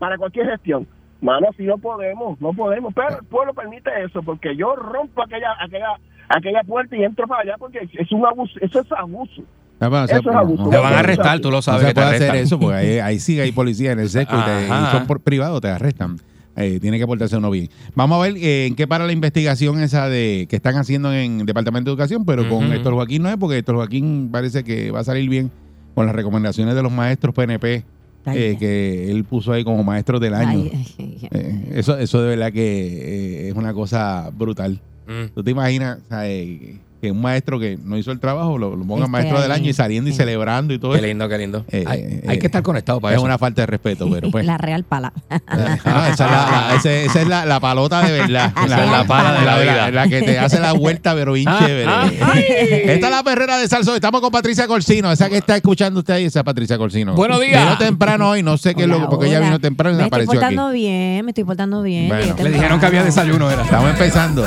para 0.00 0.18
cualquier 0.18 0.50
gestión. 0.50 0.88
Mano, 1.20 1.46
así 1.48 1.62
no 1.62 1.78
podemos, 1.78 2.40
no 2.40 2.52
podemos, 2.54 2.92
pero 2.92 3.20
el 3.20 3.24
pueblo 3.26 3.54
permite 3.54 3.88
eso, 4.02 4.20
porque 4.24 4.56
yo 4.56 4.74
rompo 4.74 5.22
aquella 5.22 5.54
aquella 5.60 5.94
aquella 6.36 6.62
puerta 6.64 6.96
y 6.96 7.02
entro 7.04 7.26
para 7.26 7.42
allá 7.42 7.54
porque 7.58 7.78
es 7.92 8.12
un 8.12 8.24
abuso, 8.26 8.52
eso 8.60 8.80
es 8.80 8.86
abuso. 8.92 9.42
Ah, 9.80 9.88
bueno, 9.88 10.04
Eso 10.04 10.16
es 10.30 10.36
abuso. 10.36 10.68
Te 10.70 10.76
van 10.76 10.92
a 10.94 10.98
arrestar, 11.00 11.40
tú 11.40 11.50
lo 11.50 11.56
No 11.56 11.62
sabes. 11.62 11.80
se 11.82 11.88
que 11.88 11.94
te 11.94 12.00
puede 12.00 12.14
hacer 12.16 12.36
eso 12.36 12.58
porque 12.60 12.76
ahí, 12.76 12.98
ahí 12.98 13.18
sí 13.18 13.40
hay 13.40 13.50
policía 13.50 13.90
en 13.92 13.98
el 13.98 14.08
sesco 14.08 14.36
y, 14.38 14.42
te- 14.44 14.66
y 14.66 14.90
son 14.92 15.06
por 15.08 15.20
privado, 15.20 15.60
te 15.60 15.68
arrestan. 15.68 16.18
Eh, 16.54 16.78
tiene 16.80 16.98
que 16.98 17.06
portarse 17.06 17.36
uno 17.36 17.50
bien. 17.50 17.68
Vamos 17.94 18.18
a 18.18 18.22
ver 18.28 18.36
eh, 18.36 18.66
en 18.66 18.76
qué 18.76 18.86
para 18.86 19.06
la 19.06 19.12
investigación 19.12 19.80
esa 19.80 20.08
de 20.08 20.46
que 20.48 20.56
están 20.56 20.76
haciendo 20.76 21.12
en 21.12 21.40
el 21.40 21.46
Departamento 21.46 21.90
de 21.90 21.94
Educación, 21.94 22.24
pero 22.26 22.48
con. 22.48 22.72
Héctor 22.72 22.92
Joaquín 22.94 23.22
no 23.22 23.30
es, 23.30 23.36
porque 23.38 23.56
Héctor 23.58 23.76
Joaquín 23.76 24.28
parece 24.30 24.62
que 24.62 24.90
va 24.90 25.00
a 25.00 25.04
salir 25.04 25.28
bien 25.30 25.50
con 25.94 26.06
las 26.06 26.14
recomendaciones 26.14 26.74
de 26.74 26.82
los 26.82 26.92
maestros 26.92 27.34
PNP 27.34 27.84
eh, 28.26 28.56
que 28.58 29.10
él 29.10 29.24
puso 29.24 29.52
ahí 29.52 29.64
como 29.64 29.82
maestros 29.82 30.20
del 30.20 30.34
año. 30.34 30.60
Ay, 30.70 30.84
ay, 30.98 31.18
ay. 31.22 31.28
Eh, 31.32 31.68
eso, 31.74 31.96
eso 31.98 32.22
de 32.22 32.28
verdad 32.28 32.52
que 32.52 33.46
eh, 33.46 33.48
es 33.48 33.54
una 33.54 33.72
cosa 33.72 34.30
brutal. 34.32 34.78
Mm. 35.06 35.26
¿Tú 35.34 35.42
te 35.42 35.50
imaginas 35.50 35.98
o 36.00 36.04
sea, 36.06 36.28
eh, 36.28 36.86
que 37.02 37.10
un 37.10 37.20
maestro 37.20 37.58
que 37.58 37.76
no 37.84 37.98
hizo 37.98 38.12
el 38.12 38.20
trabajo 38.20 38.56
lo, 38.56 38.76
lo 38.76 38.84
pongan 38.84 39.00
Esté 39.00 39.10
maestro 39.10 39.40
del 39.42 39.50
año 39.50 39.68
y 39.68 39.72
saliendo 39.74 40.08
y 40.08 40.12
Sí. 40.12 40.18
celebrando 40.18 40.72
y 40.72 40.78
todo 40.78 40.92
Qué 40.94 41.02
lindo, 41.02 41.28
qué 41.28 41.36
lindo. 41.36 41.64
Eh, 41.70 41.82
hay, 41.86 42.00
eh, 42.00 42.22
hay 42.28 42.38
que 42.38 42.46
estar 42.46 42.62
conectado 42.62 43.00
para 43.00 43.14
es 43.14 43.18
eso. 43.18 43.26
una 43.26 43.38
falta 43.38 43.62
de 43.62 43.66
respeto, 43.66 44.08
pero 44.10 44.30
pues. 44.30 44.46
La 44.46 44.56
real 44.56 44.84
pala. 44.84 45.12
Ah, 45.84 46.08
esa 46.12 46.24
es, 46.24 46.30
la, 46.30 46.50
la- 46.70 46.74
ese- 46.76 47.04
esa 47.06 47.20
es 47.22 47.26
la, 47.28 47.44
la 47.44 47.58
palota 47.60 48.02
de 48.02 48.12
verdad. 48.12 48.52
La, 48.68 48.86
la 48.86 49.04
pala 49.04 49.32
de 49.40 49.44
la 49.44 49.58
vida. 49.58 49.90
La, 49.90 50.08
que 50.08 50.22
te 50.22 50.38
hace 50.38 50.60
la 50.60 50.72
vuelta, 50.72 51.14
pero 51.14 51.32
bien 51.32 51.48
Ah, 51.48 51.58
chévere. 51.60 51.86
ah, 51.90 52.08
Esta 52.38 53.06
es 53.08 53.12
la 53.12 53.22
perrera 53.24 53.58
de 53.58 53.66
Salso. 53.68 53.94
Estamos 53.94 54.20
con 54.20 54.30
Patricia 54.30 54.66
Corsino. 54.68 55.10
Esa 55.10 55.28
que 55.28 55.38
está 55.38 55.56
escuchando 55.56 55.98
usted 56.00 56.14
ahí, 56.14 56.24
esa 56.26 56.38
es 56.40 56.44
Patricia 56.44 56.78
Corsino. 56.78 57.14
Buenos 57.14 57.40
días. 57.40 57.62
Vino 57.64 57.78
temprano 57.78 58.30
hoy, 58.30 58.42
no 58.44 58.56
sé 58.56 58.74
qué 58.76 58.82
es 58.82 58.88
lo 58.88 58.98
Hola, 58.98 59.08
porque 59.08 59.26
ella 59.26 59.40
vino 59.40 59.58
temprano 59.58 59.94
y 59.94 59.98
Me 59.98 60.02
se 60.02 60.04
estoy 60.06 60.22
apareció 60.22 60.30
aquí. 60.46 60.54
portando 60.54 60.70
bien, 60.72 61.24
me 61.24 61.30
estoy 61.32 61.44
portando 61.44 61.82
bien. 61.82 62.08
Bueno. 62.08 62.36
Le 62.40 62.50
dijeron 62.50 62.78
que 62.80 62.86
había 62.86 63.02
desayuno, 63.02 63.50
era. 63.50 63.62
Estamos 63.64 63.90
empezando. 63.90 64.46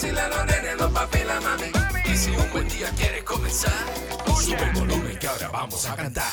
los 0.00 0.46
nenes, 0.46 0.76
los 0.78 0.90
papi 0.90 1.18
la 1.24 1.38
mami. 1.40 1.70
Y 2.06 2.16
si 2.16 2.30
un 2.30 2.50
buen 2.50 2.66
día 2.66 2.88
quieres 2.96 3.24
comenzar, 3.24 3.70
sube 4.40 4.62
el 4.62 4.72
volumen 4.72 5.18
que 5.18 5.28
ahora 5.28 5.48
vamos 5.50 5.86
a 5.86 5.94
cantar. 5.94 6.24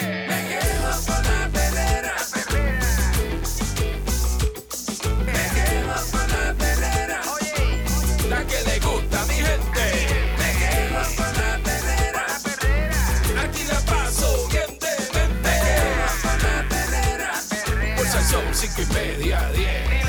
Me 0.00 0.58
con 1.06 1.24
la. 1.24 1.48
Me 5.26 5.42
quedo 5.56 5.94
con 6.12 6.28
la 6.30 6.54
pelera. 6.54 7.20
La 8.28 8.46
que 8.46 8.62
le 8.62 8.78
gusta 8.78 9.22
a 9.22 9.26
mi 9.26 9.34
gente. 9.34 9.84
Con 11.16 11.32
la. 11.34 11.48
Aquí 13.42 13.64
la 13.64 13.80
paso 13.80 14.48
bien 14.50 14.78
de 14.78 14.94
mente. 15.14 15.34
Me 15.42 15.54
quedo 15.66 16.06
con 16.22 16.38
la 16.42 16.54
pues 17.96 18.78
y 18.78 18.94
media 18.94 19.50
10. 19.50 19.99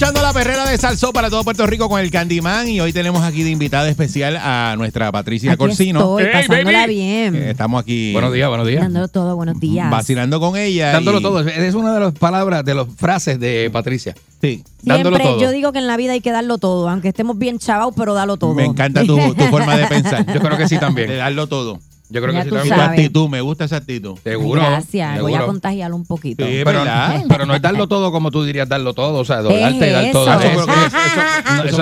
Escuchando 0.00 0.22
la 0.22 0.32
perrera 0.32 0.64
de 0.64 0.78
Salsó 0.78 1.12
para 1.12 1.28
todo 1.28 1.42
Puerto 1.42 1.66
Rico 1.66 1.88
con 1.88 2.00
el 2.00 2.12
Candyman 2.12 2.68
y 2.68 2.78
hoy 2.80 2.92
tenemos 2.92 3.24
aquí 3.24 3.42
de 3.42 3.50
invitada 3.50 3.88
especial 3.88 4.36
a 4.40 4.76
nuestra 4.78 5.10
Patricia 5.10 5.50
Aquí 5.50 5.58
Corsino. 5.58 5.98
estoy, 5.98 6.22
Hey, 6.32 6.46
pasándola 6.46 6.78
baby. 6.82 6.94
bien. 6.94 7.34
Eh, 7.34 7.50
Estamos 7.50 7.82
aquí 7.82 8.12
Buenos 8.12 8.32
días, 8.32 8.48
buenos 8.48 8.64
días. 8.68 8.80
Dándolo 8.82 9.08
todo, 9.08 9.34
buenos 9.34 9.58
días. 9.58 9.90
vacilando 9.90 10.38
con 10.38 10.56
ella. 10.56 10.92
Dándolo 10.92 11.18
y- 11.18 11.22
todo. 11.22 11.40
Es 11.40 11.74
una 11.74 11.94
de 11.94 11.98
las 11.98 12.12
palabras, 12.14 12.64
de 12.64 12.74
las 12.76 12.86
frases 12.96 13.40
de 13.40 13.70
Patricia. 13.72 14.14
Sí. 14.40 14.62
dándolo 14.84 15.16
Siempre 15.16 15.32
todo. 15.34 15.40
yo 15.42 15.50
digo 15.50 15.72
que 15.72 15.80
en 15.80 15.88
la 15.88 15.96
vida 15.96 16.12
hay 16.12 16.20
que 16.20 16.30
darlo 16.30 16.58
todo, 16.58 16.88
aunque 16.88 17.08
estemos 17.08 17.36
bien 17.36 17.58
chavados, 17.58 17.92
pero 17.96 18.14
dalo 18.14 18.36
todo. 18.36 18.54
Me 18.54 18.66
encanta 18.66 19.02
tu, 19.04 19.16
tu 19.34 19.44
forma 19.46 19.76
de 19.76 19.84
pensar. 19.88 20.24
Yo 20.32 20.38
creo 20.40 20.56
que 20.56 20.68
sí 20.68 20.78
también. 20.78 21.08
De 21.08 21.16
darlo 21.16 21.48
todo. 21.48 21.80
Yo 22.10 22.22
creo 22.22 22.32
Ya 22.32 22.42
que 22.44 22.48
sí 22.50 22.54
también. 22.56 22.80
actitud, 22.80 23.28
me 23.28 23.40
gusta 23.42 23.64
esa 23.66 23.76
actitud. 23.76 24.16
Seguro. 24.24 24.60
Gracias, 24.62 25.20
voy 25.20 25.34
a 25.34 25.44
contagiarlo 25.44 25.94
un 25.96 26.06
poquito. 26.06 26.44
Sí, 26.46 26.62
Pero, 26.64 26.78
¿verdad? 26.80 27.22
pero 27.28 27.44
no 27.46 27.54
es 27.54 27.60
darlo 27.60 27.86
todo 27.86 28.10
como 28.10 28.30
tú 28.30 28.44
dirías 28.44 28.68
darlo 28.68 28.94
todo, 28.94 29.18
o 29.18 29.24
sea, 29.24 29.42
doblarte 29.42 29.88
y 29.88 29.92
dar 29.92 30.04
Es 30.04 30.12
todo. 30.12 30.26
eso. 30.40 30.66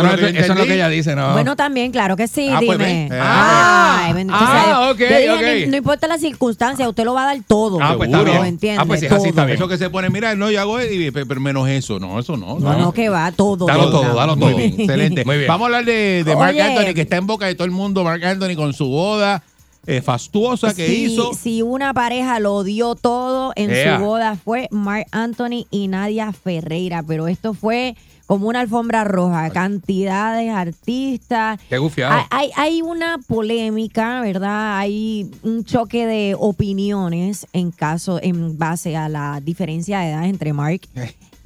No, 0.03 0.13
es, 0.15 0.35
es 0.37 0.49
lo 0.49 0.65
que 0.67 0.75
ella 0.75 0.89
dice, 0.89 1.15
¿no? 1.15 1.33
Bueno, 1.33 1.55
también, 1.57 1.93
claro 1.93 2.17
que 2.17 2.27
sí, 2.29 2.49
Ah, 2.51 2.61
pues 2.65 2.79
dime. 2.79 3.09
ven. 3.11 3.21
Ay, 3.23 4.13
bendito 4.15 4.39
Ah, 4.41 4.63
sea 4.65 4.67
Dios. 4.67 4.93
ok, 4.93 5.41
dije, 5.43 5.67
no 5.69 5.77
importa 5.77 6.07
la 6.09 6.19
circunstancia, 6.19 6.89
usted 6.89 7.05
lo 7.05 7.15
va 7.15 7.23
a 7.23 7.35
dar 7.35 7.39
todo. 7.47 7.79
Ah, 7.81 7.95
pues 7.97 8.09
está 8.09 8.19
Seguro, 8.19 8.33
bien. 8.41 8.47
¿entiendes? 8.47 8.83
Ah, 8.83 8.87
pues 8.87 9.03
así 9.11 9.29
está 9.29 9.45
bien. 9.45 9.57
Eso 9.57 9.69
que 9.69 9.79
se 9.79 9.91
pone, 9.91 10.11
mira, 10.11 10.35
no, 10.35 10.51
yo 10.51 10.61
hago 10.61 10.81
y, 10.83 11.11
pero 11.11 11.41
menos 11.41 11.69
eso. 11.69 11.99
No, 12.01 12.19
eso 12.19 12.37
no. 12.37 12.59
No, 12.59 12.77
no, 12.77 12.93
que 12.93 13.09
va, 13.09 13.31
todo. 13.33 13.67
Dalo 13.67 13.91
todo, 13.91 14.15
dalo 14.15 14.37
Muy 14.37 14.49
todo. 14.49 14.57
bien, 14.59 14.75
excelente. 14.81 15.25
Muy 15.25 15.37
bien. 15.39 15.49
Vamos 15.49 15.65
a 15.65 15.67
hablar 15.67 15.85
de, 15.85 16.35
Mark. 16.37 16.59
Anthony, 16.59 16.95
que 16.95 17.03
está 17.03 17.17
en 17.17 17.27
boca 17.27 17.47
de 17.47 17.55
todo 17.55 17.65
el 17.65 17.71
mundo. 17.71 18.03
Mark 18.05 18.25
Anthony 18.25 18.55
con 18.57 18.73
su 18.73 18.87
boda 18.89 19.43
eh, 19.87 20.03
fastuosa 20.03 20.75
que 20.75 20.87
si, 20.87 21.05
hizo. 21.05 21.33
si 21.35 21.63
una 21.63 21.95
pareja 21.95 22.41
lo 22.41 22.63
dio 22.65 22.95
todo 22.95 23.53
en 23.57 23.71
su 23.71 24.05
boda 24.05 24.37
fue 24.37 24.69
Mark 24.71 25.07
Anthony 25.13 25.67
y 25.71 25.89
Nadia 25.89 26.33
Ferreira, 26.33 27.03
pero 27.03 27.29
esto 27.29 27.55
fue 27.55 27.97
como 28.27 28.49
una 28.49 28.61
alfombra 28.61 29.05
roja, 29.05 29.51
cantidades, 29.51 30.51
artistas. 30.51 31.61
Qué 31.69 31.79
gufiado. 31.79 32.13
Hay, 32.13 32.25
hay, 32.31 32.51
hay 32.57 32.83
una 32.83 33.19
polémica, 33.27 34.21
¿verdad? 34.21 34.79
Hay 34.79 35.31
un 35.43 35.65
choque 35.65 36.07
de 36.07 36.35
opiniones 36.37 37.47
en 37.53 37.71
caso, 37.71 38.19
en 38.21 38.59
base 38.59 38.97
a 38.97 39.09
la 39.09 39.41
diferencia 39.41 40.01
de 40.01 40.11
edad 40.11 40.25
entre 40.25 40.53
Mark 40.53 40.81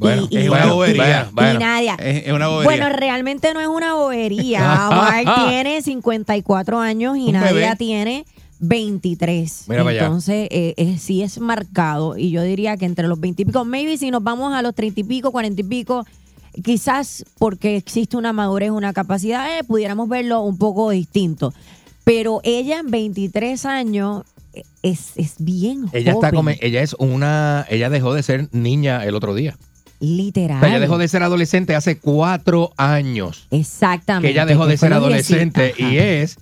Bueno, 0.00 0.26
y, 0.30 0.36
es 0.38 0.44
y- 0.44 0.48
una 0.48 0.58
bueno, 0.58 0.74
bobería. 0.74 1.26
y 1.30 1.34
bueno. 1.34 1.58
Nadia. 1.60 1.94
Es, 2.00 2.26
es 2.26 2.32
una 2.32 2.48
bobería. 2.48 2.70
Bueno, 2.70 2.88
realmente 2.96 3.54
no 3.54 3.60
es 3.60 3.68
una 3.68 3.94
bobería. 3.94 4.60
Mark 4.90 5.28
tiene 5.48 5.80
54 5.82 6.80
años 6.80 7.16
y 7.16 7.30
Nadia 7.32 7.52
bebé. 7.52 7.76
tiene 7.76 8.24
23. 8.58 9.64
Mira 9.68 9.82
para 9.82 9.90
allá. 9.90 10.04
Entonces, 10.06 10.48
eh, 10.50 10.74
eh, 10.76 10.96
sí 10.98 11.22
es 11.22 11.38
marcado. 11.40 12.16
Y 12.16 12.30
yo 12.30 12.42
diría 12.42 12.76
que 12.76 12.86
entre 12.86 13.08
los 13.08 13.18
20 13.20 13.42
y 13.42 13.44
pico, 13.46 13.64
maybe 13.64 13.96
si 13.96 14.10
nos 14.10 14.22
vamos 14.22 14.52
a 14.54 14.62
los 14.62 14.74
30 14.74 15.00
y 15.00 15.04
pico, 15.04 15.30
40 15.32 15.60
y 15.60 15.64
pico, 15.64 16.06
quizás 16.64 17.24
porque 17.38 17.76
existe 17.76 18.16
una 18.16 18.32
madurez, 18.32 18.70
una 18.70 18.92
capacidad, 18.92 19.58
eh, 19.58 19.64
pudiéramos 19.64 20.08
verlo 20.08 20.40
un 20.42 20.58
poco 20.58 20.90
distinto. 20.90 21.52
Pero 22.04 22.40
ella 22.42 22.78
en 22.80 22.90
23 22.90 23.64
años 23.66 24.24
es, 24.82 25.12
es 25.16 25.34
bien 25.38 25.86
Ella 25.92 26.12
está 26.12 26.28
joven, 26.30 26.34
come- 26.34 26.58
ella 26.60 26.82
es 26.82 26.94
una, 26.98 27.66
ella 27.68 27.88
dejó 27.90 28.14
de 28.14 28.22
ser 28.22 28.48
niña 28.52 29.04
el 29.04 29.14
otro 29.14 29.34
día. 29.34 29.56
Literal. 30.00 30.56
O 30.58 30.60
sea, 30.60 30.68
ella 30.70 30.80
dejó 30.80 30.98
de 30.98 31.08
ser 31.08 31.22
adolescente 31.22 31.74
hace 31.74 31.98
cuatro 31.98 32.72
años. 32.76 33.46
Exactamente. 33.50 34.28
Que 34.28 34.32
ella 34.32 34.46
dejó 34.46 34.66
de 34.66 34.76
ser 34.76 34.92
adolescente 34.92 35.74
10, 35.76 35.92
y 35.92 35.98
es 35.98 36.38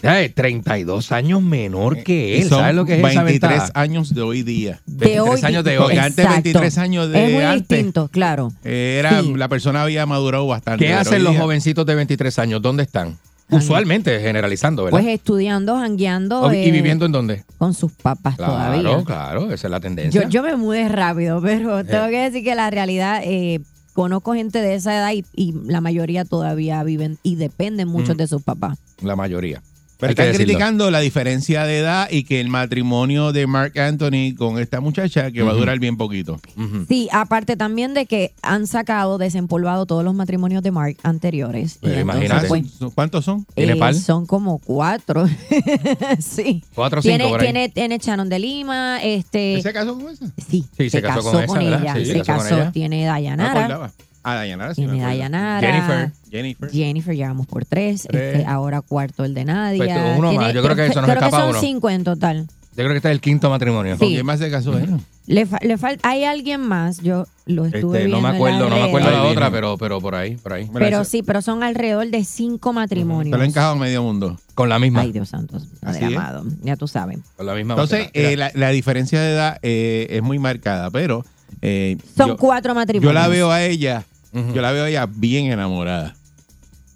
¿sabes? 0.00 0.34
32 0.34 1.12
años 1.12 1.40
menor 1.42 2.02
que 2.02 2.40
él. 2.40 2.48
¿Sabes 2.48 2.74
lo 2.74 2.84
que 2.84 2.94
es 2.94 2.98
esa 2.98 3.22
23 3.22 3.50
ventaja? 3.60 3.80
años 3.80 4.12
de 4.14 4.20
hoy 4.22 4.42
día. 4.42 4.80
De 4.86 5.06
23 5.06 5.20
hoy, 5.28 5.40
años 5.44 5.64
de 5.64 5.78
hoy. 5.78 5.96
antes 5.96 6.28
23 6.28 6.78
años 6.78 7.08
de 7.12 7.24
Es 7.26 7.32
muy 7.32 7.42
antes. 7.44 7.68
distinto, 7.68 8.08
claro. 8.08 8.52
Eh, 8.64 8.96
Era, 8.98 9.20
Sí. 9.22 9.34
La 9.36 9.46
persona 9.48 9.82
había 9.82 10.04
madurado 10.06 10.46
bastante. 10.48 10.84
¿Qué 10.86 10.92
hacen 10.92 11.22
los 11.22 11.34
día- 11.34 11.42
jovencitos 11.42 11.86
de 11.86 11.94
23 11.94 12.38
años? 12.40 12.60
¿Dónde 12.62 12.82
están? 12.82 13.16
Usualmente, 13.52 14.18
generalizando, 14.20 14.84
¿verdad? 14.84 14.98
Pues 15.00 15.06
estudiando, 15.14 15.76
jangueando. 15.76 16.52
¿Y 16.52 16.56
eh, 16.56 16.70
viviendo 16.70 17.06
en 17.06 17.12
dónde? 17.12 17.44
Con 17.58 17.74
sus 17.74 17.92
papás 17.92 18.36
Claro, 18.36 18.52
todavía. 18.52 19.04
claro, 19.04 19.52
esa 19.52 19.66
es 19.66 19.70
la 19.70 19.80
tendencia. 19.80 20.22
Yo, 20.22 20.28
yo 20.28 20.42
me 20.42 20.56
mudé 20.56 20.88
rápido, 20.88 21.40
pero 21.42 21.84
tengo 21.84 22.06
Eh. 22.06 22.10
que 22.10 22.18
decir 22.18 22.44
que 22.44 22.54
la 22.54 22.70
realidad, 22.70 23.20
eh, 23.24 23.60
conozco 23.94 24.32
gente 24.34 24.60
de 24.60 24.74
esa 24.74 24.96
edad 24.96 25.12
y, 25.12 25.24
y 25.34 25.52
la 25.66 25.80
mayoría 25.80 26.24
todavía 26.24 26.82
viven 26.82 27.18
y 27.22 27.36
dependen 27.36 27.88
mucho 27.88 28.14
Mm. 28.14 28.16
de 28.16 28.26
sus 28.26 28.42
papás. 28.42 28.78
La 29.02 29.16
mayoría. 29.16 29.62
Pero 30.02 30.10
Hay 30.20 30.30
están 30.30 30.34
criticando 30.44 30.90
la 30.90 30.98
diferencia 30.98 31.64
de 31.64 31.78
edad 31.78 32.08
y 32.10 32.24
que 32.24 32.40
el 32.40 32.48
matrimonio 32.48 33.30
de 33.32 33.46
Mark 33.46 33.78
Anthony 33.78 34.34
con 34.36 34.58
esta 34.58 34.80
muchacha 34.80 35.30
que 35.30 35.42
va 35.42 35.52
a 35.52 35.54
durar 35.54 35.78
bien 35.78 35.96
poquito. 35.96 36.40
Sí, 36.88 37.08
aparte 37.12 37.56
también 37.56 37.94
de 37.94 38.06
que 38.06 38.34
han 38.42 38.66
sacado, 38.66 39.16
desempolvado 39.16 39.86
todos 39.86 40.02
los 40.02 40.12
matrimonios 40.12 40.60
de 40.64 40.72
Mark 40.72 40.96
anteriores. 41.04 41.76
Entonces, 41.76 42.00
imagínate. 42.02 42.48
pues, 42.48 42.64
¿Cuántos 42.96 43.24
son? 43.24 43.44
¿Tiene 43.54 43.74
eh, 43.74 43.76
par? 43.76 43.94
son 43.94 44.26
como 44.26 44.58
cuatro. 44.58 45.28
sí. 46.18 46.64
Cuatro 46.74 46.98
o 46.98 47.02
cinco 47.02 47.16
Tiene, 47.16 47.30
por 47.30 47.40
ahí. 47.40 47.46
tiene, 47.46 47.68
tiene 47.68 47.98
Shannon 47.98 48.28
de 48.28 48.38
Lima, 48.40 49.00
este. 49.04 49.54
¿Ese 49.58 49.72
casó 49.72 49.96
con 49.98 50.08
esa? 50.12 50.26
Sí, 50.50 50.64
Sí, 50.76 50.90
se 50.90 51.00
casó 51.00 51.22
con 51.22 51.42
esa, 51.44 51.62
ella. 51.62 51.94
Sí, 51.94 52.06
se 52.06 52.12
se 52.14 52.18
casó 52.22 52.32
con 52.38 52.42
casó, 52.48 52.54
ella. 52.56 52.72
tiene 52.72 52.96
No 52.96 53.02
me 53.02 53.06
Dayanara. 53.08 53.60
acordaba. 53.60 53.92
Ah, 54.24 54.34
Dayanara 54.36 54.74
sí 54.74 54.82
acuerdo. 54.84 55.02
Dayanara. 55.02 55.60
Jennifer. 55.66 56.12
Jennifer. 56.30 56.70
Jennifer, 56.70 57.14
llevamos 57.16 57.46
por 57.46 57.64
tres. 57.64 58.06
Tres. 58.08 58.36
Este, 58.36 58.46
ahora 58.48 58.80
cuarto 58.80 59.24
el 59.24 59.34
de 59.34 59.44
Nadia. 59.44 59.78
Pues, 59.84 60.18
uno 60.18 60.32
más. 60.32 60.52
Yo 60.54 60.62
creo 60.62 60.76
que 60.76 60.86
eso 60.86 61.00
nos 61.00 61.10
creo 61.10 61.18
que 61.20 61.24
escapa 61.26 61.40
son 61.40 61.50
uno. 61.50 61.60
cinco 61.60 61.90
en 61.90 62.04
total. 62.04 62.46
Yo 62.74 62.76
creo 62.84 62.90
que 62.90 62.96
este 62.96 63.08
es 63.08 63.12
el 63.12 63.20
quinto 63.20 63.50
matrimonio. 63.50 63.98
¿Con 63.98 64.08
Sí. 64.08 64.14
quién 64.14 64.24
más 64.24 64.38
se 64.38 64.50
casó 64.50 64.78
él? 64.78 64.88
Le, 65.26 65.44
fa- 65.46 65.58
le 65.60 65.76
falta, 65.76 66.08
hay 66.08 66.24
alguien 66.24 66.60
más, 66.62 66.98
yo 67.00 67.26
lo 67.46 67.66
estuve 67.66 67.98
Este, 67.98 68.08
viendo 68.08 68.16
no 68.16 68.22
me 68.22 68.34
acuerdo, 68.34 68.68
no 68.70 68.76
me 68.76 68.82
acuerdo 68.82 69.08
redes, 69.08 69.18
la 69.22 69.28
otra, 69.28 69.40
viene. 69.50 69.50
pero, 69.56 69.76
pero 69.78 70.00
por 70.00 70.14
ahí, 70.14 70.36
por 70.36 70.52
ahí. 70.54 70.68
Pero 70.72 71.04
sí, 71.04 71.22
pero 71.22 71.42
son 71.42 71.62
alrededor 71.62 72.08
de 72.08 72.24
cinco 72.24 72.72
matrimonios. 72.72 73.30
Se 73.32 73.36
lo 73.36 73.42
ha 73.42 73.46
encajado 73.46 73.74
en 73.74 73.80
medio 73.80 74.02
mundo. 74.02 74.36
Con 74.54 74.68
la 74.70 74.78
misma. 74.78 75.02
Ay, 75.02 75.12
Dios 75.12 75.28
santo, 75.28 75.58
es. 75.58 76.02
amado, 76.02 76.44
ya 76.62 76.76
tú 76.76 76.88
sabes. 76.88 77.18
Con 77.36 77.46
la 77.46 77.54
misma. 77.54 77.74
Entonces, 77.74 78.08
eh, 78.14 78.36
la, 78.36 78.50
la 78.54 78.70
diferencia 78.70 79.20
de 79.20 79.32
edad 79.32 79.58
eh, 79.62 80.06
es 80.10 80.22
muy 80.22 80.38
marcada, 80.38 80.90
pero 80.90 81.24
eh, 81.60 81.98
Son 82.16 82.28
yo, 82.30 82.36
cuatro 82.38 82.74
matrimonios. 82.74 83.12
yo 83.12 83.20
la 83.20 83.28
veo 83.28 83.52
a 83.52 83.62
ella, 83.62 84.04
Yo 84.32 84.62
la 84.62 84.72
veo 84.72 84.84
a 84.84 84.88
ella 84.88 85.06
bien 85.06 85.46
enamorada 85.52 86.14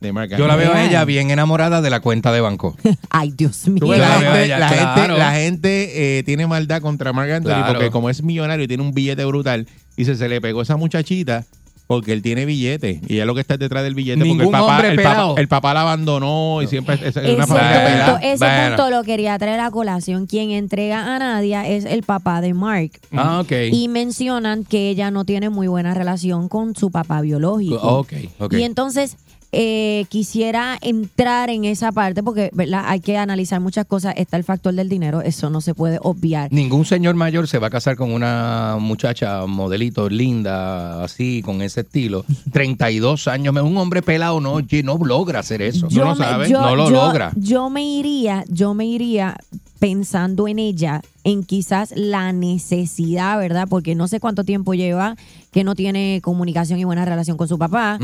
de 0.01 0.13
Mark 0.13 0.31
Yo 0.37 0.47
la 0.47 0.57
veo 0.57 0.73
a 0.73 0.85
ella 0.85 1.05
bien 1.05 1.31
enamorada 1.33 1.81
de 1.83 1.91
la 1.91 2.01
cuenta 2.01 2.33
de 2.33 2.41
banco. 2.41 2.77
Ay, 3.11 3.33
Dios 3.37 3.67
mío. 3.69 3.95
La, 3.95 4.09
gente, 4.21 4.45
ella, 4.45 4.59
la 4.59 4.69
claro. 4.69 4.95
gente- 5.03 5.19
la 5.19 5.33
gente, 5.33 6.19
eh, 6.19 6.23
tiene 6.23 6.47
maldad 6.47 6.81
contra 6.83 7.13
Mark 7.13 7.31
Anthony 7.31 7.49
Claro. 7.53 7.73
porque 7.75 7.91
como 7.91 8.11
es 8.11 8.23
millonario 8.23 8.65
y 8.65 8.69
tiene 8.69 8.83
un 8.83 8.93
billete 8.93 9.25
brutal, 9.25 9.67
dice, 9.97 10.15
se 10.17 10.29
le 10.29 10.41
pegó 10.41 10.63
esa 10.63 10.77
muchachita 10.77 11.45
porque 11.87 12.13
él 12.13 12.21
tiene 12.23 12.45
billete 12.47 13.01
y 13.07 13.15
ella 13.15 13.27
lo 13.27 13.35
que 13.35 13.41
está 13.41 13.57
detrás 13.57 13.85
del 13.85 13.95
billete 13.95 14.19
porque 14.19 14.31
el 14.33 14.39
Ningún 14.39 14.53
papá, 14.53 14.65
hombre 14.75 14.89
el, 14.91 15.03
papá, 15.03 15.41
el 15.41 15.49
papá 15.49 15.75
la 15.75 15.83
abandonó 15.83 16.61
y 16.63 16.67
siempre 16.67 16.97
es, 16.97 17.03
es 17.03 17.17
Ese, 17.17 17.35
una 17.35 17.47
familia 17.47 17.85
pelada. 17.85 18.13
punto, 18.13 18.27
ese 18.27 18.45
Bueno. 18.45 18.69
punto 18.77 18.91
lo 18.91 19.05
quería 19.05 19.39
traer 19.39 19.61
a 19.61 19.71
colación. 19.71 20.27
Quien 20.27 20.51
entrega 20.51 21.15
a 21.15 21.19
Nadia 21.19 21.67
es 21.67 21.85
el 21.85 22.03
papá 22.03 22.41
de 22.41 22.55
Mark. 22.55 22.91
Ah, 23.13 23.41
ok. 23.41 23.53
Y 23.73 23.87
mencionan 23.89 24.65
que 24.65 24.91
ella 24.91 25.11
no 25.13 25.25
tiene 25.25 25.49
muy 25.49 25.69
buena 25.69 25.95
relación 25.95 26.49
con 26.49 26.75
su 26.75 26.91
papá 26.91 27.21
biológico. 27.21 27.77
Ok, 27.77 28.13
ok. 28.41 28.53
Y 28.55 28.63
entonces 28.65 29.17
eh, 29.53 30.05
quisiera 30.09 30.79
entrar 30.81 31.51
en 31.51 31.65
esa 31.65 31.93
parte 31.93 32.23
porque 32.23 32.51
¿verdad? 32.53 32.85
hay 32.87 33.01
que 33.01 33.17
analizar 33.17 33.61
muchas 33.61 33.87
cosas. 33.87 34.15
Está 34.17 34.37
el 34.37 34.45
factor 34.45 34.75
del 34.75 34.89
dinero, 34.89 35.23
eso 35.23 35.51
no 35.51 35.61
se 35.61 35.75
puede 35.75 35.99
obviar. 36.03 36.53
Ningún 36.53 36.85
señor 36.85 37.15
mayor 37.15 37.49
se 37.49 37.59
va 37.59 37.69
a 37.69 37.71
casar 37.71 37.97
con 37.97 38.13
una 38.13 38.77
muchacha 38.81 39.47
modelito 39.47 40.09
linda, 40.09 41.03
así, 41.03 41.43
con 41.43 41.63
ese 41.63 41.81
estilo. 41.81 42.25
32 42.53 43.29
años. 43.29 43.55
Un 43.57 43.77
hombre 43.77 44.03
pelado 44.03 44.41
no, 44.41 44.59
no 44.61 44.99
logra 45.05 45.41
hacer 45.41 45.63
eso. 45.63 45.89
Yo 45.89 46.05
no 46.05 46.11
lo 46.11 46.17
sabe, 46.17 46.49
no 46.49 46.77
lo 46.77 46.91
yo- 46.91 46.97
logra. 46.97 47.33
Yo 47.37 47.71
me 47.71 47.83
iría, 47.85 48.45
yo 48.49 48.75
me 48.75 48.87
iría 48.87 49.37
pensando 49.79 50.49
en 50.49 50.59
ella, 50.59 51.03
en 51.25 51.45
quizás 51.45 51.93
la 51.97 52.33
necesidad, 52.33 53.39
¿verdad? 53.39 53.67
Porque 53.69 53.95
no 53.95 54.09
sé 54.09 54.21
cuánto 54.21 54.45
tiempo 54.45 54.75
lleva 54.75 55.17
que 55.53 55.65
no 55.65 55.75
tiene 55.75 56.21
comunicación 56.23 56.79
y 56.79 56.85
buena 56.85 57.05
relación 57.05 57.37
con 57.37 57.49
su 57.49 57.59
papá, 57.59 57.99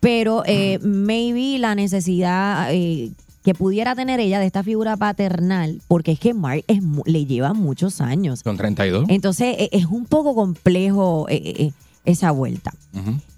pero 0.00 0.42
eh, 0.46 0.78
maybe 0.82 1.58
la 1.58 1.74
necesidad 1.74 2.72
eh, 2.72 3.10
que 3.48 3.54
pudiera 3.54 3.94
tener 3.94 4.20
ella 4.20 4.40
de 4.40 4.46
esta 4.46 4.62
figura 4.62 4.98
paternal, 4.98 5.80
porque 5.88 6.12
es 6.12 6.20
que 6.20 6.34
Mark 6.34 6.64
es 6.66 6.82
le 7.06 7.24
lleva 7.24 7.54
muchos 7.54 8.02
años. 8.02 8.42
Con 8.42 8.58
32. 8.58 9.06
Entonces 9.08 9.56
eh, 9.58 9.68
es 9.72 9.86
un 9.86 10.04
poco 10.04 10.34
complejo 10.34 11.26
eh, 11.30 11.54
eh, 11.56 11.72
esa 12.04 12.30
vuelta. 12.30 12.74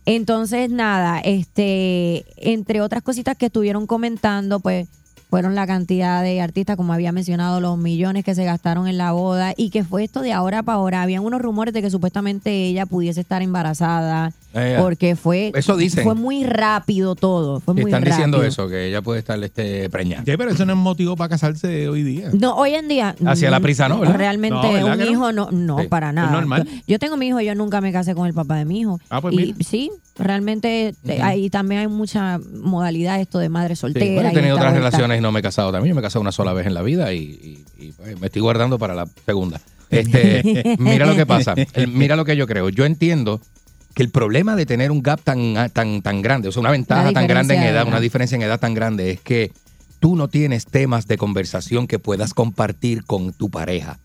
Entonces, 0.06 0.68
nada, 0.68 1.20
este, 1.20 2.24
entre 2.38 2.80
otras 2.80 3.04
cositas 3.04 3.36
que 3.36 3.46
estuvieron 3.46 3.86
comentando, 3.86 4.58
pues 4.58 4.88
fueron 5.30 5.54
la 5.54 5.66
cantidad 5.66 6.22
de 6.22 6.40
artistas, 6.40 6.76
como 6.76 6.92
había 6.92 7.12
mencionado, 7.12 7.60
los 7.60 7.78
millones 7.78 8.24
que 8.24 8.34
se 8.34 8.44
gastaron 8.44 8.88
en 8.88 8.98
la 8.98 9.12
boda 9.12 9.54
y 9.56 9.70
que 9.70 9.84
fue 9.84 10.02
esto 10.04 10.20
de 10.20 10.32
ahora 10.32 10.62
para 10.64 10.76
ahora. 10.78 11.02
Habían 11.02 11.24
unos 11.24 11.40
rumores 11.40 11.72
de 11.72 11.80
que 11.82 11.90
supuestamente 11.90 12.50
ella 12.66 12.84
pudiese 12.86 13.20
estar 13.20 13.40
embarazada 13.40 14.32
Eh, 14.52 14.76
porque 14.80 15.14
fue 15.14 15.52
Eso 15.54 15.76
dicen. 15.76 16.02
fue 16.02 16.16
muy 16.16 16.42
rápido 16.42 17.14
todo, 17.14 17.60
fue 17.60 17.72
muy 17.74 17.84
Están 17.84 18.02
rápido. 18.02 18.16
diciendo 18.16 18.42
eso, 18.42 18.68
que 18.68 18.88
ella 18.88 19.00
puede 19.00 19.20
estar 19.20 19.40
este, 19.44 19.88
preñada. 19.88 20.24
Sí, 20.26 20.32
pero 20.36 20.50
eso 20.50 20.66
no 20.66 20.72
es 20.72 20.78
motivo 20.78 21.14
para 21.16 21.28
casarse 21.28 21.88
hoy 21.88 22.02
día. 22.02 22.30
No, 22.32 22.56
hoy 22.56 22.74
en 22.74 22.88
día. 22.88 23.14
Hacia 23.24 23.48
la 23.50 23.60
mm, 23.60 23.62
prisa, 23.62 23.88
¿no? 23.88 24.00
¿Verdad? 24.00 24.16
Realmente 24.16 24.56
No, 24.56 24.72
¿verdad 24.72 24.92
un 24.94 24.98
no? 24.98 25.04
hijo 25.12 25.32
no, 25.32 25.50
no, 25.52 25.78
Sí, 25.78 25.86
para 25.86 26.08
es 26.08 26.14
nada. 26.14 26.32
normal. 26.32 26.68
Yo, 26.88 26.98
tengo 26.98 27.16
mi 27.16 27.28
hijo, 27.28 27.40
yo 27.40 27.54
nunca 27.54 27.80
me 27.80 27.92
casé 27.92 28.16
con 28.16 28.26
el 28.26 28.34
papá 28.34 28.56
de 28.56 28.64
mi 28.64 28.80
hijo. 28.80 28.98
Ah, 29.08 29.20
pues 29.20 29.34
y 29.34 29.36
mira. 29.36 29.56
sí, 29.60 29.88
realmente 30.18 30.88
eh, 30.88 30.94
Ujú. 31.04 31.22
ahí 31.22 31.48
también 31.50 31.82
hay 31.82 31.88
mucha 31.88 32.40
modalidad 32.52 33.20
esto 33.20 33.38
de 33.38 33.48
madre 33.48 33.76
Sí, 33.76 33.80
soltera. 33.82 34.14
bueno, 34.14 34.28
he 34.30 34.32
tenido 34.34 34.56
otras 34.56 34.72
vuelta. 34.72 34.90
relaciones 34.90 35.19
y 35.20 35.22
no 35.22 35.30
me 35.32 35.40
he 35.40 35.42
casado 35.42 35.70
también. 35.72 35.90
Yo 35.90 35.94
me 35.94 36.00
he 36.00 36.02
casado 36.04 36.20
una 36.20 36.32
sola 36.32 36.52
vez 36.52 36.66
en 36.66 36.74
la 36.74 36.82
vida 36.82 37.12
y, 37.12 37.18
y- 37.18 37.64
y, 37.86 37.92
pues, 37.92 38.18
me 38.20 38.26
estoy 38.26 38.42
guardando 38.42 38.78
para 38.78 38.94
la 38.94 39.06
segunda. 39.26 39.60
Este, 39.90 40.74
mira 40.78 41.06
lo 41.06 41.14
que 41.16 41.26
pasa. 41.26 41.54
El- 41.74 41.88
mira 41.88 42.16
lo 42.16 42.24
que 42.24 42.36
yo 42.36 42.46
creo. 42.46 42.68
Yo 42.68 42.84
entiendo 42.84 43.40
que 43.94 44.02
el 44.02 44.10
problema 44.10 44.54
de 44.56 44.66
tener 44.66 44.90
un 44.90 45.02
gap 45.02 45.20
tan, 45.22 45.70
tan, 45.72 46.02
tan 46.02 46.22
grande, 46.22 46.48
o 46.48 46.52
sea, 46.52 46.60
una 46.60 46.70
ventaja 46.70 47.02
Una 47.02 47.12
tan 47.12 47.26
grande 47.26 47.54
en 47.56 47.62
edad. 47.64 47.86
una 47.86 47.98
diferencia 48.00 48.36
en 48.36 48.42
edad 48.42 48.60
tan 48.60 48.72
grande, 48.74 49.10
es 49.10 49.20
que 49.20 49.52
tú 49.98 50.14
no 50.16 50.28
tienes 50.28 50.66
temas 50.66 51.06
de 51.08 51.16
conversación 51.18 51.86
que 51.88 51.98
puedas 51.98 52.32
compartir 52.32 53.04
con 53.04 53.32
tu 53.32 53.50
pareja. 53.50 53.98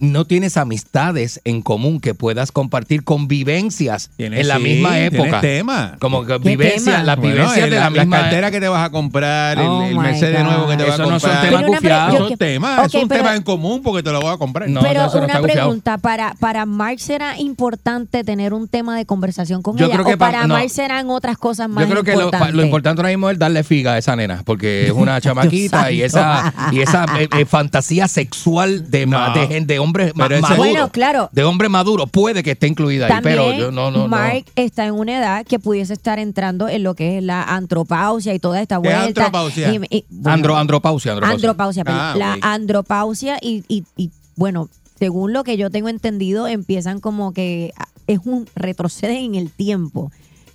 No 0.00 0.24
tienes 0.24 0.56
amistades 0.56 1.40
en 1.44 1.62
común 1.62 2.00
que 2.00 2.14
puedas 2.14 2.52
compartir 2.52 3.04
convivencias 3.04 4.10
en 4.18 4.46
la 4.48 4.56
sí, 4.56 4.62
misma 4.62 4.90
tienes 4.94 5.12
época. 5.14 5.40
tema. 5.40 5.96
Como 6.00 6.24
que 6.26 6.40
¿Qué 6.40 6.48
vivencia, 6.50 6.92
tema? 6.92 7.04
las 7.04 7.16
Bueno, 7.16 7.34
vivencias 7.34 7.70
de 7.70 7.76
la, 7.76 7.80
la, 7.84 7.90
misma 7.90 8.20
cartera 8.20 8.50
que 8.50 8.60
te 8.60 8.68
vas 8.68 8.86
a 8.86 8.90
comprar, 8.90 9.58
el- 9.58 9.66
Oh 9.66 9.82
el, 9.84 9.96
Mercedes 9.98 10.42
nuevo 10.44 10.66
que 10.68 10.76
te 10.76 10.84
vas 10.84 10.94
Eso 10.94 11.02
a 11.02 11.06
no 11.06 11.20
son 11.20 11.30
comprar. 11.30 11.42
temas 11.42 11.60
Pero 11.60 11.70
una 11.70 11.80
pre- 11.80 11.88
gufiados. 11.90 12.28
Son 12.28 12.38
temas, 12.38 12.78
Ok, 12.80 12.86
es 12.86 12.94
un 13.02 13.08
pero- 13.08 13.22
tema 13.22 13.36
en 13.36 13.42
común 13.42 13.82
porque 13.82 14.02
te 14.02 14.10
lo 14.10 14.20
voy 14.20 14.32
a 14.32 14.36
comprar. 14.38 14.68
No, 14.70 14.80
Pero 14.80 15.04
eso 15.04 15.18
no 15.18 15.24
una 15.26 15.40
pregunta, 15.42 15.98
para, 15.98 16.34
para 16.40 16.64
Mark 16.66 16.98
será 17.00 17.38
importante 17.38 18.24
tener 18.24 18.54
un 18.54 18.68
tema 18.68 18.96
de 18.96 19.04
conversación 19.04 19.60
con 19.62 19.76
Yo 19.76 19.86
ella 19.86 19.94
creo 19.96 20.06
que 20.06 20.14
o 20.14 20.18
para 20.18 20.40
pa- 20.42 20.46
no. 20.46 20.54
Mark 20.54 20.70
serán 20.70 21.10
otras 21.10 21.36
cosas 21.38 21.68
más 21.68 21.84
Yo 21.84 21.90
creo 21.90 22.04
que 22.04 22.16
lo, 22.16 22.30
lo 22.52 22.62
importante 22.64 23.00
ahora 23.00 23.10
mismo 23.10 23.28
es 23.30 23.38
darle 23.38 23.62
figa 23.64 23.92
a 23.94 23.98
esa 23.98 24.16
nena, 24.16 24.42
porque 24.44 24.86
es 24.86 24.92
una 24.92 25.20
chamaquita 25.20 25.92
y 25.92 26.02
esa, 26.02 26.54
y 26.72 26.80
esa 26.80 27.04
eh, 27.20 27.28
eh, 27.38 27.44
fantasía 27.44 28.08
sexual 28.08 28.90
de, 28.90 29.06
No. 29.06 29.34
de, 29.34 29.60
de 29.60 29.78
hombre 29.78 29.89
Pero 29.92 30.40
maduro. 30.40 30.56
Bueno, 30.56 30.88
claro. 30.90 31.28
De 31.32 31.44
hombre 31.44 31.68
maduro, 31.68 32.06
puede 32.06 32.42
que 32.42 32.52
esté 32.52 32.66
incluida 32.66 33.06
ahí, 33.06 33.12
También 33.12 33.36
pero 33.36 33.52
yo 33.58 33.70
no, 33.70 33.90
no, 33.90 33.98
no. 33.98 34.08
Mark 34.08 34.44
está 34.56 34.86
en 34.86 34.94
una 34.94 35.18
edad 35.18 35.46
que 35.46 35.58
pudiese 35.58 35.92
estar 35.92 36.18
entrando 36.18 36.68
en 36.68 36.82
lo 36.82 36.94
que 36.94 37.18
es 37.18 37.24
la 37.24 37.42
antropausia 37.42 38.34
y 38.34 38.38
toda 38.38 38.60
esta 38.60 38.80
¿Qué 38.80 38.88
es 38.88 38.94
vuelta. 38.94 39.24
antropausia? 39.24 39.74
Y- 39.74 39.80
y, 39.90 40.04
bueno, 40.10 40.34
Andro, 40.34 40.56
andropausia, 40.56 41.12
andropausia. 41.12 41.36
andropausia. 41.50 41.84
Ah, 41.86 42.14
la 42.16 42.38
andropausia 42.42 43.38
y, 43.40 43.64
y, 43.68 43.84
y, 43.96 44.10
bueno, 44.36 44.68
según 44.98 45.32
lo 45.32 45.44
que 45.44 45.56
yo 45.56 45.70
tengo 45.70 45.88
entendido, 45.88 46.46
empiezan 46.46 47.00
como 47.00 47.32
que 47.32 47.72
es 48.06 48.20
un 48.24 48.46
retroceden 48.54 49.16
en 49.16 49.34
el 49.36 49.50
tiempo. 49.50 50.10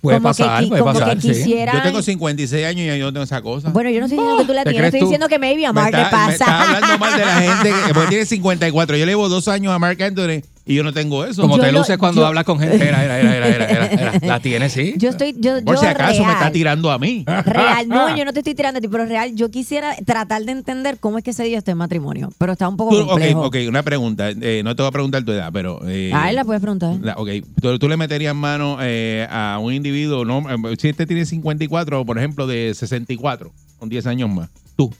Puede 0.06 0.16
como 0.18 0.28
pasar, 0.28 0.60
que, 0.62 0.66
puede 0.68 0.80
como 0.82 0.92
pasar, 0.92 1.14
que 1.16 1.20
sí. 1.22 1.28
quisieran. 1.28 1.76
Yo 1.76 1.82
tengo 1.82 2.02
56 2.02 2.66
años 2.66 2.80
y 2.96 2.98
yo 2.98 3.04
no 3.06 3.12
tengo 3.12 3.24
esa 3.24 3.42
cosa. 3.42 3.70
Bueno, 3.70 3.90
yo 3.90 4.00
no 4.00 4.06
estoy 4.06 4.18
diciendo 4.18 4.40
que 4.42 4.46
tú 4.46 4.52
la 4.54 4.64
¿te 4.64 4.70
tienes, 4.70 4.80
crees 4.90 4.94
estoy 4.94 5.00
tú? 5.00 5.06
diciendo 5.06 5.28
que 5.28 5.38
maybe 5.38 5.66
a 5.66 5.72
me 5.72 5.80
Mark 5.80 5.94
está, 5.94 6.20
le 6.20 6.26
me 6.26 6.32
está 6.32 6.46
pasa. 6.46 6.62
hablando 6.76 6.98
mal 6.98 7.18
de 7.18 7.24
la 7.24 7.34
gente 7.40 7.72
que 7.86 7.94
porque 7.94 8.08
tiene 8.08 8.24
54. 8.26 8.96
Yo 8.96 9.04
le 9.06 9.12
llevo 9.12 9.28
dos 9.28 9.48
años 9.48 9.72
a 9.72 9.78
Mark 9.78 10.02
Anthony 10.02 10.42
Y 10.68 10.74
yo 10.74 10.82
no 10.82 10.92
tengo 10.92 11.24
eso. 11.24 11.42
Como 11.42 11.58
Yo 11.58 11.62
te 11.62 11.70
lo- 11.70 11.78
luces 11.78 11.96
cuando 11.96 12.22
yo- 12.22 12.26
hablas 12.26 12.44
con 12.44 12.58
gente. 12.58 12.88
Era, 12.88 13.04
era, 13.04 13.20
era, 13.20 13.36
era, 13.36 13.48
era, 13.48 13.66
era, 13.70 13.86
era. 13.86 14.12
La 14.26 14.40
tienes, 14.40 14.72
sí. 14.72 14.94
Yo 14.98 15.10
estoy, 15.10 15.32
yo, 15.38 15.62
Por 15.64 15.76
yo 15.76 15.80
si 15.80 15.86
acaso 15.86 16.24
me 16.24 16.32
está 16.32 16.50
tirando 16.50 16.90
a 16.90 16.98
mí. 16.98 17.24
Real, 17.24 17.88
no, 17.88 18.16
yo 18.16 18.24
no 18.24 18.32
te 18.32 18.40
estoy 18.40 18.56
tirando 18.56 18.78
a 18.78 18.80
ti, 18.80 18.88
pero 18.88 19.06
real, 19.06 19.36
yo 19.36 19.48
quisiera 19.48 19.94
tratar 20.04 20.42
de 20.44 20.50
entender 20.50 20.98
cómo 20.98 21.18
es 21.18 21.24
que 21.24 21.32
se 21.32 21.44
dio 21.44 21.56
este 21.56 21.76
matrimonio, 21.76 22.30
pero 22.38 22.52
está 22.52 22.68
un 22.68 22.76
poco 22.76 22.90
Tú- 22.96 23.02
ok, 23.02 23.08
complejo. 23.10 23.42
ok, 23.46 23.56
una 23.68 23.84
pregunta. 23.84 24.30
Eh, 24.30 24.62
no 24.64 24.74
te 24.74 24.82
voy 24.82 24.88
a 24.88 24.92
preguntar 24.92 25.22
tu 25.24 25.30
edad, 25.30 25.50
pero. 25.52 25.80
Eh, 25.86 26.10
A 26.12 26.30
él 26.30 26.34
la 26.36 26.44
puedes 26.44 26.60
preguntar. 26.60 26.96
la- 27.00 27.14
ok, 27.14 27.28
¿Tú, 27.62 27.78
tú 27.78 27.88
le 27.88 27.96
meterías 27.96 28.34
mano 28.34 28.78
eh, 28.80 29.24
a 29.30 29.58
un 29.62 29.72
individuo, 29.72 30.24
no, 30.24 30.40
eh, 30.50 30.76
si 30.80 30.88
este 30.88 31.06
tiene 31.06 31.24
54, 31.26 32.04
por 32.04 32.18
ejemplo, 32.18 32.48
de 32.48 32.74
64, 32.74 33.52
con 33.78 33.88
10 33.88 34.04
años 34.08 34.28
más. 34.30 34.48
Tú. 34.74 34.92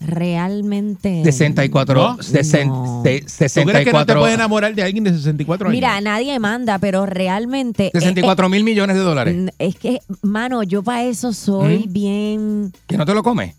Realmente. 0.00 1.22
64. 1.24 1.94
No. 1.94 2.18
sesen- 2.18 2.68
No. 2.68 3.02
se- 3.04 3.20
¿Tú 3.20 3.26
crees 3.26 3.84
que 3.84 3.92
no 3.92 4.04
te 4.04 4.12
64. 4.12 4.20
puedes 4.20 4.34
enamorar 4.34 4.74
de 4.74 4.82
alguien 4.82 5.04
de 5.04 5.10
64 5.12 5.68
años? 5.68 5.74
Mira, 5.76 6.00
nadie 6.00 6.38
manda, 6.38 6.78
pero 6.78 7.06
realmente. 7.06 7.86
eh, 7.88 7.90
64 7.94 8.48
mil 8.48 8.64
millones 8.64 8.96
de 8.96 9.02
dólares. 9.02 9.52
es 9.58 9.76
que, 9.76 10.00
mano, 10.22 10.62
yo 10.62 10.82
para 10.82 11.04
eso 11.04 11.32
soy 11.32 11.86
¿Mm? 11.88 11.92
bien. 11.92 12.72
¿Que 12.86 12.96
no 12.96 13.04
te 13.06 13.14
lo 13.14 13.22
comes? 13.22 13.54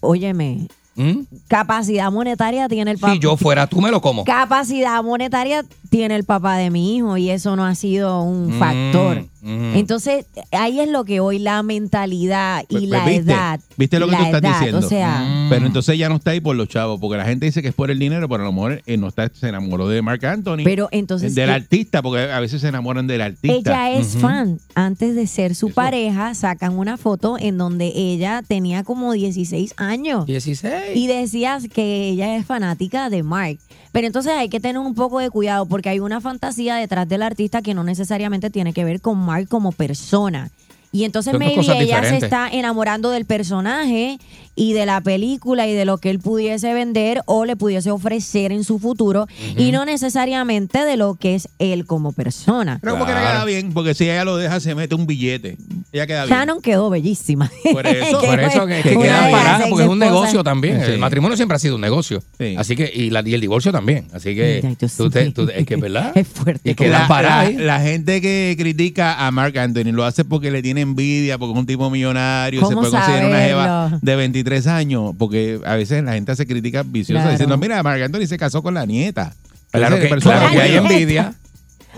Óyeme, 0.00 0.66
¿Mm? 0.96 1.20
capacidad 1.48 2.10
monetaria 2.12 2.68
tiene 2.68 2.90
el 2.90 2.98
papá. 2.98 3.14
Si 3.14 3.18
yo 3.20 3.36
fuera 3.36 3.66
tú, 3.66 3.80
me 3.80 3.90
lo 3.90 4.00
como. 4.00 4.24
Capacidad 4.24 5.02
monetaria 5.02 5.64
tiene 5.94 6.16
el 6.16 6.24
papá 6.24 6.56
de 6.56 6.70
mi 6.70 6.96
hijo 6.96 7.16
y 7.16 7.30
eso 7.30 7.54
no 7.54 7.64
ha 7.64 7.74
sido 7.76 8.22
un 8.22 8.56
Mm, 8.56 8.58
factor. 8.58 9.24
mm. 9.42 9.76
Entonces, 9.76 10.26
ahí 10.50 10.80
es 10.80 10.88
lo 10.88 11.04
que 11.04 11.20
hoy 11.20 11.38
la 11.38 11.62
mentalidad 11.62 12.64
y 12.68 12.72
Pues- 12.74 12.88
la 12.88 13.02
pues, 13.04 13.16
¿viste? 13.18 13.32
edad. 13.32 13.60
¿Viste 13.76 13.98
lo 14.00 14.08
que 14.08 14.16
tú 14.16 14.22
estás 14.24 14.40
edad, 14.42 14.52
diciendo? 14.58 14.78
O 14.78 14.88
sea, 14.88 15.18
Mm. 15.20 15.48
Pero 15.50 15.66
entonces 15.66 15.96
ya 15.98 16.08
no 16.08 16.16
está 16.16 16.32
ahí 16.32 16.40
por 16.40 16.56
los 16.56 16.68
chavos, 16.68 16.98
porque 17.00 17.16
la 17.16 17.24
gente 17.24 17.46
dice 17.46 17.62
que 17.62 17.68
es 17.68 17.74
por 17.74 17.90
el 17.92 17.98
dinero, 18.00 18.28
pero 18.28 18.42
a 18.42 18.46
lo 18.46 18.52
mejor 18.52 18.82
eh, 18.86 18.96
no 18.96 19.06
está, 19.08 19.30
se 19.32 19.48
enamoró 19.48 19.86
de 19.88 20.02
Marc 20.02 20.24
Anthony. 20.24 20.64
pero 20.64 20.88
entonces 20.90 21.34
del 21.36 21.50
eh, 21.50 21.52
artista, 21.52 22.02
porque 22.02 22.22
a 22.22 22.40
veces 22.40 22.60
se 22.60 22.68
enamoran 22.68 23.06
del 23.06 23.20
artista. 23.20 23.88
ella 23.88 23.98
es 24.00 24.16
fan. 24.16 24.58
Antes 24.74 25.14
de 25.14 25.26
ser 25.28 25.54
su 25.54 25.70
pareja, 25.70 26.34
sacan 26.34 26.76
una 26.76 26.96
foto 26.96 27.36
en 27.38 27.56
donde 27.58 27.92
ella 27.94 28.42
tenía 28.46 28.82
como 28.82 29.12
16 29.12 29.74
años. 29.76 30.26
16. 30.26 30.96
Y 30.96 31.06
decías 31.06 31.68
que 31.68 32.08
ella 32.08 32.36
es 32.36 32.46
fanática 32.46 33.10
de 33.10 33.22
Mark. 33.22 33.58
Pero 33.94 34.08
entonces 34.08 34.32
hay 34.32 34.48
que 34.48 34.58
tener 34.58 34.78
un 34.78 34.96
poco 34.96 35.20
de 35.20 35.30
cuidado 35.30 35.66
porque 35.66 35.88
hay 35.88 36.00
una 36.00 36.20
fantasía 36.20 36.74
detrás 36.74 37.08
del 37.08 37.22
artista 37.22 37.62
que 37.62 37.74
no 37.74 37.84
necesariamente 37.84 38.50
tiene 38.50 38.72
que 38.72 38.84
ver 38.84 39.00
con 39.00 39.16
Mark 39.18 39.46
como 39.48 39.70
persona. 39.70 40.50
Y 40.90 41.04
entonces 41.04 41.30
Son 41.30 41.38
maybe 41.38 41.60
ella 41.60 42.02
se 42.02 42.16
está 42.16 42.48
enamorando 42.48 43.10
del 43.10 43.24
personaje 43.24 44.18
y 44.56 44.72
de 44.72 44.86
la 44.86 45.00
película 45.00 45.66
y 45.66 45.72
de 45.74 45.84
lo 45.84 45.98
que 45.98 46.10
él 46.10 46.18
pudiese 46.20 46.72
vender 46.74 47.22
o 47.26 47.44
le 47.44 47.56
pudiese 47.56 47.90
ofrecer 47.90 48.52
en 48.52 48.64
su 48.64 48.78
futuro 48.78 49.26
y 49.56 49.72
no 49.72 49.84
necesariamente 49.84 50.84
de 50.84 50.96
lo 50.96 51.14
que 51.16 51.34
es 51.34 51.48
él 51.58 51.86
como 51.86 52.12
persona. 52.12 52.78
Creo 52.80 52.94
que 52.94 53.00
le 53.00 53.06
Claro. 53.06 53.26
queda 53.30 53.44
bien, 53.44 53.72
porque 53.72 53.94
si 53.94 54.04
ella 54.04 54.24
lo 54.24 54.36
deja, 54.36 54.60
se 54.60 54.74
mete 54.74 54.94
un 54.94 55.06
billete. 55.06 55.56
Ella 55.92 56.06
queda 56.06 56.24
bien. 56.26 56.36
Shannon 56.38 56.60
quedó 56.62 56.90
bellísima. 56.90 57.50
Por 57.72 57.86
eso, 57.86 58.20
Que 58.24 58.26
Por 58.26 58.40
eso 58.40 58.66
que, 58.66 58.82
que 58.82 58.96
queda 58.96 59.30
parada, 59.30 59.66
porque 59.68 59.84
es 59.84 59.90
un 59.90 59.98
negocio 59.98 60.42
también. 60.44 60.80
Sí. 60.84 60.92
El 60.92 60.98
matrimonio 60.98 61.36
siempre 61.36 61.56
ha 61.56 61.58
sido 61.58 61.74
un 61.74 61.80
negocio. 61.80 62.22
Sí. 62.38 62.54
Así 62.56 62.76
que, 62.76 62.90
y, 62.94 63.10
la, 63.10 63.22
y 63.26 63.34
el 63.34 63.40
divorcio 63.40 63.72
también. 63.72 64.06
Así 64.12 64.34
que, 64.34 64.76
Dios 64.78 64.96
tú 64.96 65.10
te- 65.10 65.22
mío. 65.24 65.32
tú- 65.34 65.48
es 65.54 65.66
que, 65.66 65.76
¿verdad? 65.76 66.12
Es 66.16 66.28
fuerte. 66.28 66.70
Y 66.70 66.74
como- 66.74 66.88
queda 66.88 67.00
la, 67.00 67.08
parada 67.08 67.42
la- 67.42 67.48
ahí. 67.48 67.56
la 67.56 67.80
gente 67.80 68.20
que 68.20 68.54
critica 68.58 69.26
a 69.26 69.30
Mark 69.30 69.58
Anthony 69.58 69.92
lo 69.92 70.04
hace 70.04 70.24
porque 70.24 70.50
le 70.50 70.62
tiene 70.62 70.80
envidia, 70.82 71.38
porque 71.38 71.52
es 71.54 71.58
un 71.58 71.66
tipo 71.66 71.90
millonario, 71.90 72.60
se 72.60 72.66
¿Cómo 72.66 72.80
puede 72.80 72.92
conseguir 72.92 73.24
una 73.26 73.40
jeva 73.40 73.98
de 74.00 74.16
23 74.16 74.43
años, 74.66 75.14
porque 75.18 75.60
a 75.64 75.74
veces 75.76 76.02
la 76.04 76.12
gente 76.14 76.32
hace 76.32 76.46
críticas 76.46 76.90
viciosas 76.90 77.22
Claro. 77.22 77.30
diciendo, 77.32 77.58
mira, 77.58 77.82
Mark 77.82 78.02
Anthony 78.02 78.26
se 78.26 78.36
casó 78.38 78.62
con 78.62 78.74
la 78.74 78.86
nieta. 78.86 79.34
Claro 79.70 79.98
que, 79.98 80.06
personaje- 80.06 80.40
claro 80.40 80.52
que 80.54 80.60
hay 80.62 80.70
Ay, 80.72 80.76
envidia. 80.76 81.34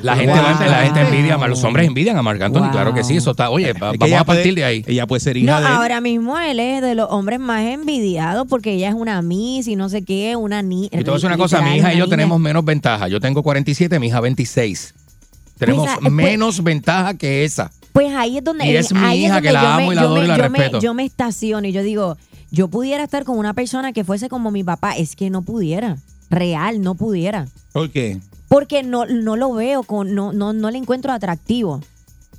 La 0.03 0.14
gente, 0.14 0.32
Wow. 0.34 0.42
la 0.42 0.82
gente 0.82 1.01
envidia, 1.01 1.36
los 1.49 1.64
hombres 1.64 1.86
envidian 1.86 2.18
a 2.18 2.22
Marc 2.22 2.40
Anthony, 2.42 2.61
Wow. 2.64 2.70
claro 2.70 2.92
que 2.94 3.03
sí, 3.03 3.16
eso 3.16 3.30
está, 3.30 3.49
oye, 3.49 3.72
va- 3.72 3.92
Es 3.92 3.92
que 3.92 3.99
vamos 3.99 4.18
a 4.20 4.24
partir 4.24 4.42
puede- 4.53 4.55
de 4.57 4.64
ahí. 4.64 4.84
Ella 4.86 5.07
puede 5.07 5.20
ser 5.20 5.36
No, 5.36 5.42
hija 5.42 5.61
de 5.61 5.66
ahora 5.68 6.01
mismo 6.03 6.38
él 6.38 6.61
es 6.61 6.82
de 6.82 6.94
los 6.94 7.09
hombres 7.11 7.40
más 7.40 7.62
envidiados 7.64 8.47
porque 8.47 8.74
ella 8.74 8.90
es 8.90 8.94
una 8.94 9.22
Miss 9.22 9.68
y 9.68 9.74
no 9.76 9.88
sé 9.88 10.03
qué, 10.03 10.36
una 10.36 10.61
niña. 10.62 10.90
Y 10.92 10.97
a 10.97 10.99
decir 11.03 11.26
una 11.26 11.38
cosa, 11.38 11.62
mi 11.62 11.76
hija 11.76 11.94
y 11.94 11.99
yo 11.99 12.09
tenemos 12.09 12.38
menos 12.38 12.62
ventaja. 12.64 13.09
Yo 13.09 13.20
tengo 13.20 13.42
47, 13.42 13.99
mi 13.99 14.09
hija 14.09 14.20
26. 14.20 14.94
Tenemos 15.59 15.88
Pues, 16.01 16.12
menos 16.12 16.62
ventaja 16.62 17.14
que 17.14 17.44
esa. 17.44 17.70
Pues 17.92 18.14
ahí 18.14 18.36
es 18.36 18.44
donde. 18.44 18.66
Y 18.66 18.76
es 18.76 18.92
mi 18.92 18.99
ahí 19.01 19.24
hija 19.24 19.34
donde 19.36 19.49
que 19.49 19.53
la 19.55 19.74
amo 19.76 19.86
me- 19.86 19.92
y 19.92 19.97
la 19.97 20.03
adoro 20.03 20.22
y 20.24 20.26
la 20.26 20.36
yo 20.36 20.51
me- 20.51 20.59
respeto. 20.59 20.80
yo 20.80 20.92
me 20.92 21.05
estaciono 21.07 21.66
y 21.66 21.72
yo 21.72 21.82
digo, 21.82 22.18
yo 22.51 22.68
pudiera 22.68 23.05
estar 23.05 23.24
con 23.24 23.38
una 23.38 23.55
persona 23.55 23.92
que 23.92 24.05
fuese 24.05 24.28
como 24.28 24.51
mi 24.51 24.64
papá. 24.64 24.97
Es 24.97 25.16
que 25.16 25.30
no 25.30 25.42
pudiera. 25.42 25.99
Real, 26.30 26.80
no 26.80 26.94
pudiera. 26.94 27.47
¿Por 27.72 27.90
qué? 27.90 28.20
Porque 28.49 28.82
no, 28.82 29.07
no 29.07 29.36
lo 29.36 29.53
veo, 29.53 29.82
con, 29.82 30.14
no, 30.14 30.32
no, 30.32 30.53
no 30.53 30.70
le 30.70 30.78
encuentro 30.78 31.12
atractivo. 31.12 31.80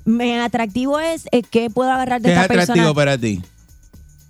Me 0.05 0.39
atractivo 0.39 0.99
es 0.99 1.27
eh, 1.31 1.43
que 1.43 1.69
puedo 1.69 1.91
agarrar 1.91 2.21
de 2.21 2.29
¿Qué 2.29 2.33
es 2.33 2.39
atractivo 2.39 2.75
persona. 2.75 2.93
para 2.93 3.17
ti? 3.17 3.41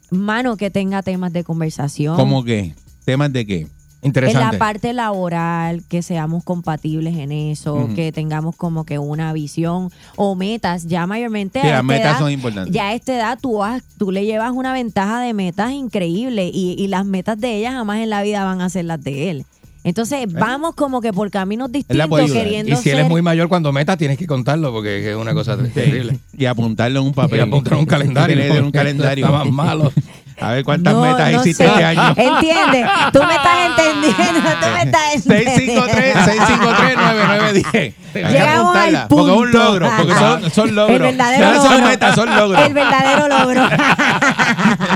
Mano, 0.09 0.57
que 0.57 0.71
tenga 0.71 1.03
temas 1.03 1.34
de 1.34 1.43
conversación. 1.43 2.15
¿Cómo 2.15 2.43
qué? 2.43 2.73
¿Temas 3.05 3.32
de 3.32 3.45
qué? 3.45 3.67
En 4.16 4.34
la 4.39 4.51
parte 4.58 4.93
laboral, 4.93 5.84
que 5.88 6.01
seamos 6.01 6.43
compatibles 6.43 7.16
en 7.18 7.32
eso, 7.32 7.89
que 7.95 8.12
tengamos 8.12 8.55
como 8.55 8.86
que 8.86 8.99
una 8.99 9.34
visión 9.34 9.91
o 10.16 10.36
metas. 10.36 10.86
Ya 10.88 11.05
mayormente 11.08 11.62
Sí, 11.62 11.68
a 11.68 11.72
las 11.74 11.84
metas 11.84 12.12
edad, 12.12 12.20
son 12.20 12.32
importantes. 12.32 12.74
ya 12.74 12.88
a 12.89 12.93
esta 12.93 13.16
edad 13.16 13.39
tú, 13.41 13.64
has- 13.64 13.84
tú 13.97 14.12
le 14.12 14.26
llevas 14.26 14.51
una 14.51 14.74
ventaja 14.74 15.20
de 15.22 15.34
metas 15.34 15.72
increíble 15.72 16.49
y, 16.53 16.76
y 16.78 16.88
las 16.88 17.05
metas 17.05 17.39
de 17.39 17.55
ella 17.58 17.72
jamás 17.74 17.99
en 17.99 18.10
la 18.10 18.22
vida 18.24 18.43
van 18.43 18.62
a 18.62 18.70
ser 18.70 18.86
las 18.86 19.03
de 19.03 19.30
él. 19.32 19.45
Entonces 19.84 20.28
vamos 20.34 20.76
como 20.76 20.99
que 20.99 21.14
por 21.14 21.30
caminos 21.32 21.72
distintos 21.72 22.30
queriendo 22.32 22.74
Y 22.74 22.76
si 22.76 22.89
él 22.89 22.97
es 22.97 23.03
ser- 23.03 23.10
muy 23.10 23.22
mayor 23.22 23.47
cuando 23.47 23.72
meta, 23.72 23.95
tienes 23.95 24.18
que 24.18 24.28
contarlo 24.28 24.74
porque 24.74 25.12
es 25.12 25.16
una 25.16 25.34
cosa 25.34 25.58
terrible. 25.74 26.20
Y 26.38 26.43
apuntarlo 26.45 26.99
en 26.99 27.05
un 27.05 27.14
papel. 27.14 27.39
Y 27.39 27.41
apuntar 27.43 27.74
en 27.74 27.80
un 27.80 27.86
calendario. 27.95 28.36
Tener 28.38 28.64
un 28.64 28.72
calendario. 28.82 29.26
Está 29.26 29.38
más 29.38 29.49
malo. 29.49 29.93
A 30.40 30.52
ver 30.52 30.64
cuántas 30.64 30.94
No, 30.94 31.02
metas 31.02 31.32
no 31.32 31.42
hiciste 31.42 31.64
sé. 31.64 31.70
este 31.72 31.84
año. 31.84 32.14
¿Entiendes? 32.16 32.86
Tú 33.12 33.20
me 33.24 33.34
estás 33.36 33.58
entendiendo, 33.66 34.50
tú 34.62 34.68
me 34.74 34.82
estás 34.84 35.16
entendiendo. 35.16 35.88
653-653-9910. 35.88 37.56
Hay 37.58 37.64
que 37.64 37.94
Llegamos 38.30 38.76
al 38.76 38.96
apuntarla, 38.96 39.08
Porque 39.08 39.32
es 39.32 39.38
un 39.38 39.44
punto. 39.44 39.58
logro. 39.58 39.92
Porque 39.98 40.14
son, 40.16 40.52
son 40.52 40.76
logros. 40.76 40.96
El 40.96 41.02
verdadero 41.04 41.52
no 41.54 41.62
son 41.62 41.72
logro. 41.74 41.88
metas, 41.88 42.16
son 42.16 42.36
logros. 42.36 42.66
El 42.66 42.74
verdadero 42.74 43.28
logro. 43.28 43.62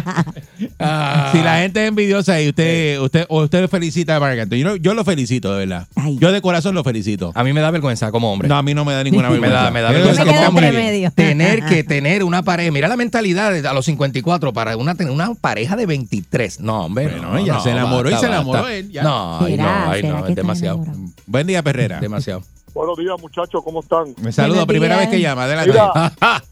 Ah, 0.84 1.30
Si 1.32 1.40
la 1.42 1.60
gente 1.60 1.82
es 1.84 1.88
envidiosa 1.90 2.42
y 2.42 2.50
usted, 2.50 3.00
usted, 3.00 3.26
o 3.30 3.44
usted 3.44 3.70
felicita 3.70 4.16
a 4.16 4.20
Marc 4.20 4.40
Anthony, 4.40 4.58
yo, 4.58 4.76
yo 4.78 4.94
lo 4.94 5.04
felicito, 5.06 5.54
de 5.54 5.60
verdad. 5.66 5.88
Ay. 5.96 6.18
Yo 6.20 6.32
de 6.32 6.42
corazón 6.42 6.76
lo 6.76 6.84
felicito. 6.84 7.32
A 7.36 7.44
mí 7.44 7.54
me 7.54 7.62
da 7.62 7.72
vergüenza 7.72 8.12
como 8.12 8.32
hombre. 8.32 8.48
No, 8.48 8.56
a 8.58 8.64
mí 8.64 8.74
no 8.74 8.84
me 8.86 8.94
da 8.94 9.04
ninguna 9.04 9.30
me 9.30 9.34
vergüenza. 9.40 9.64
da, 9.64 9.72
me 9.72 9.82
da 9.82 9.92
vergüenza 9.92 10.26
me 10.26 10.32
como 10.36 10.48
hombre. 10.48 11.12
Tener 11.16 11.66
que 11.70 11.84
tener 11.84 12.24
una 12.24 12.42
pareja. 12.44 12.72
Mira 12.72 12.88
la 12.88 12.98
mentalidad 12.98 13.52
de- 13.52 13.68
a 13.68 13.74
los 13.74 13.86
54 13.86 14.54
para 14.54 14.76
una, 14.78 14.96
tener 14.96 15.12
una 15.14 15.34
pareja 15.36 15.76
de 15.76 15.86
23. 15.86 16.60
No, 16.60 16.86
hombre. 16.86 17.08
Bueno, 17.08 17.32
no, 17.34 17.38
ella 17.38 17.54
no, 17.54 17.62
se 17.64 17.70
enamoró 17.72 18.10
y 18.10 18.16
se 18.16 18.26
enamoró 18.26 18.60
basta. 18.62 18.76
él, 18.76 18.92
ya. 18.92 19.04
No, 19.04 19.40
ay, 19.40 19.58
no, 19.58 19.68
ay, 19.90 20.02
¿Será 20.02 20.20
no, 20.20 20.28
es 20.28 20.36
demasiado. 20.36 20.78
enamorado? 20.84 21.12
Buen 21.28 21.48
día, 21.48 21.62
Perrera. 21.64 22.00
Demasiado. 22.00 22.44
Buenos 22.74 22.98
días, 22.98 23.16
muchachos, 23.20 23.62
¿cómo 23.66 23.82
están? 23.82 24.16
Me 24.22 24.32
saludo, 24.32 24.66
primera 24.66 24.98
vez 24.98 25.10
que 25.10 25.20
llama. 25.20 25.44
Adelante. 25.44 25.72
Mira, 25.72 26.14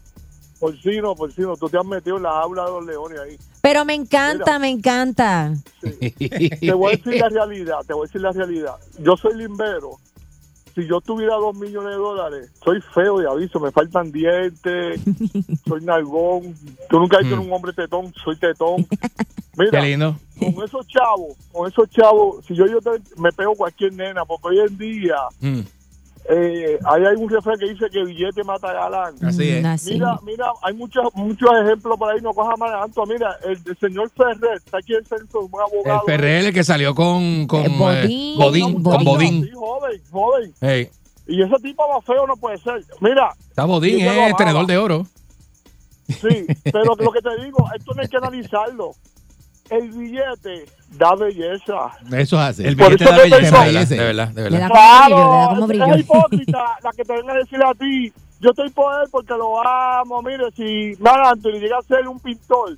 porcino, 0.60 1.14
porcino, 1.16 1.56
tú 1.56 1.68
te 1.68 1.78
has 1.78 1.84
metido 1.84 2.18
en 2.18 2.22
la 2.24 2.38
aula 2.40 2.64
de 2.66 2.70
los 2.70 2.86
leones 2.86 3.18
ahí. 3.20 3.36
Pero 3.62 3.84
me 3.84 3.94
encanta, 3.94 4.58
me 4.58 4.68
encanta. 4.68 5.52
Te 5.80 6.72
voy 6.72 6.92
a 6.92 6.96
decir 6.96 7.20
la 7.20 7.28
realidad, 7.30 7.78
te 7.86 7.94
voy 7.94 8.04
a 8.04 8.06
decir 8.06 8.20
la 8.20 8.30
realidad. 8.32 8.74
Yo 9.00 9.16
soy 9.16 9.36
limbero. 9.36 9.92
Si 10.74 10.86
yo 10.86 11.00
tuviera 11.00 11.34
dos 11.34 11.56
millones 11.56 11.90
de 11.90 11.96
dólares, 11.96 12.50
soy 12.64 12.80
feo 12.94 13.18
de 13.18 13.28
aviso, 13.28 13.58
me 13.58 13.72
faltan 13.72 14.12
dientes, 14.12 15.00
soy 15.66 15.80
nalgón. 15.82 16.54
Tú 16.88 17.00
nunca 17.00 17.16
has 17.18 17.24
visto 17.24 17.36
Mm. 17.36 17.46
un 17.46 17.52
hombre 17.52 17.72
tetón, 17.72 18.12
soy 18.22 18.36
tetón. 18.38 18.84
Qué 19.56 19.64
Mira, 19.64 19.82
lindo. 19.82 20.16
con 20.38 20.64
esos 20.64 20.86
chavos, 20.86 21.34
con 21.50 21.68
esos 21.68 21.90
chavos, 21.90 22.44
si 22.46 22.54
yo, 22.54 22.66
yo 22.66 22.80
te- 22.80 23.02
me 23.20 23.32
pego 23.32 23.54
cualquier 23.56 23.92
nena, 23.94 24.24
porque 24.24 24.46
hoy 24.48 24.60
en 24.68 24.78
día 24.78 25.16
Mm. 25.40 25.60
Eh, 26.32 26.78
ahí 26.84 27.02
hay 27.04 27.16
un 27.16 27.28
refrán 27.28 27.58
que 27.58 27.68
dice 27.70 27.86
que 27.90 28.04
billete 28.04 28.44
mata 28.44 28.72
galán. 28.72 29.14
Así 29.24 29.48
es. 29.50 29.62
Mm, 29.62 29.66
así. 29.66 29.92
Mira, 29.94 30.18
mira, 30.24 30.46
hay 30.62 30.74
muchos 30.74 31.04
muchos 31.14 31.50
ejemplos 31.64 31.98
por 31.98 32.10
ahí, 32.12 32.20
no 32.22 32.32
coja 32.32 32.56
más 32.56 32.70
tanto. 32.70 33.04
Mira, 33.06 33.36
el, 33.44 33.58
el 33.66 33.78
señor 33.78 34.10
Ferrer, 34.16 34.56
está 34.56 34.78
aquí 34.78 34.94
el 34.94 35.04
censo, 35.06 35.40
un 35.40 35.50
El 35.54 35.60
abogado. 35.60 36.02
Ferrer, 36.06 36.46
el 36.46 36.54
que 36.54 36.62
salió 36.64 36.94
con, 36.94 37.46
con 37.46 37.62
Eh, 37.62 37.66
eh, 37.66 37.76
Bodín. 37.78 38.38
Bodín, 38.38 38.82
con 38.82 39.04
Bodín. 39.04 39.44
Sí, 39.44 39.50
joven, 39.54 40.02
joven. 40.10 40.54
Hey, 40.60 40.88
Y 41.26 41.42
ese 41.42 41.56
tipo 41.62 41.82
más 41.92 42.04
feo 42.04 42.26
no 42.26 42.36
puede 42.36 42.58
ser. 42.58 42.84
Mira, 43.00 43.32
está 43.48 43.64
Bodín, 43.64 44.00
es 44.00 44.08
amaba. 44.10 44.36
tenedor 44.36 44.66
de 44.66 44.78
oro. 44.78 45.06
sí, 46.08 46.46
pero 46.64 46.94
lo 46.96 46.96
que 47.12 47.20
te 47.22 47.44
digo, 47.44 47.66
esto 47.76 47.92
no 47.94 48.02
hay 48.02 48.08
que 48.08 48.16
analizarlo. 48.16 48.92
El 49.68 49.90
billete 49.90 50.66
da 50.90 51.14
belleza. 51.14 51.90
Eso 52.12 52.36
es 52.36 52.42
así. 52.42 52.64
El 52.66 52.76
Por 52.76 52.86
billete 52.90 53.04
da 53.04 53.16
te 53.16 53.22
belleza, 53.30 53.64
digo- 53.64 53.80
de 53.80 53.96
verdad, 53.98 54.28
de 54.28 54.42
verdad, 54.42 54.44
de 54.44 54.50
Le 54.50 54.58
verdad. 54.58 54.68
da 54.68 55.04
como 55.04 55.06
brillo, 55.06 55.30
le 55.30 55.38
da 55.38 55.48
como 55.48 55.60
es- 55.62 55.68
brillo. 55.68 55.94
es 55.94 56.00
hipócrita 56.00 56.64
la 56.82 56.92
que 56.92 57.04
te 57.04 57.12
venga 57.14 57.32
a 57.32 57.36
decir 57.36 57.58
a 57.64 57.74
ti, 57.74 58.12
yo 58.40 58.50
estoy 58.50 58.70
por 58.70 59.02
él 59.02 59.08
porque 59.10 59.34
lo 59.34 59.66
amo. 59.66 60.22
Mire, 60.22 60.44
si 60.56 61.00
Mar 61.02 61.20
Anthony 61.26 61.58
llega 61.60 61.78
a 61.78 61.82
ser 61.82 62.08
un 62.08 62.18
pintor 62.20 62.76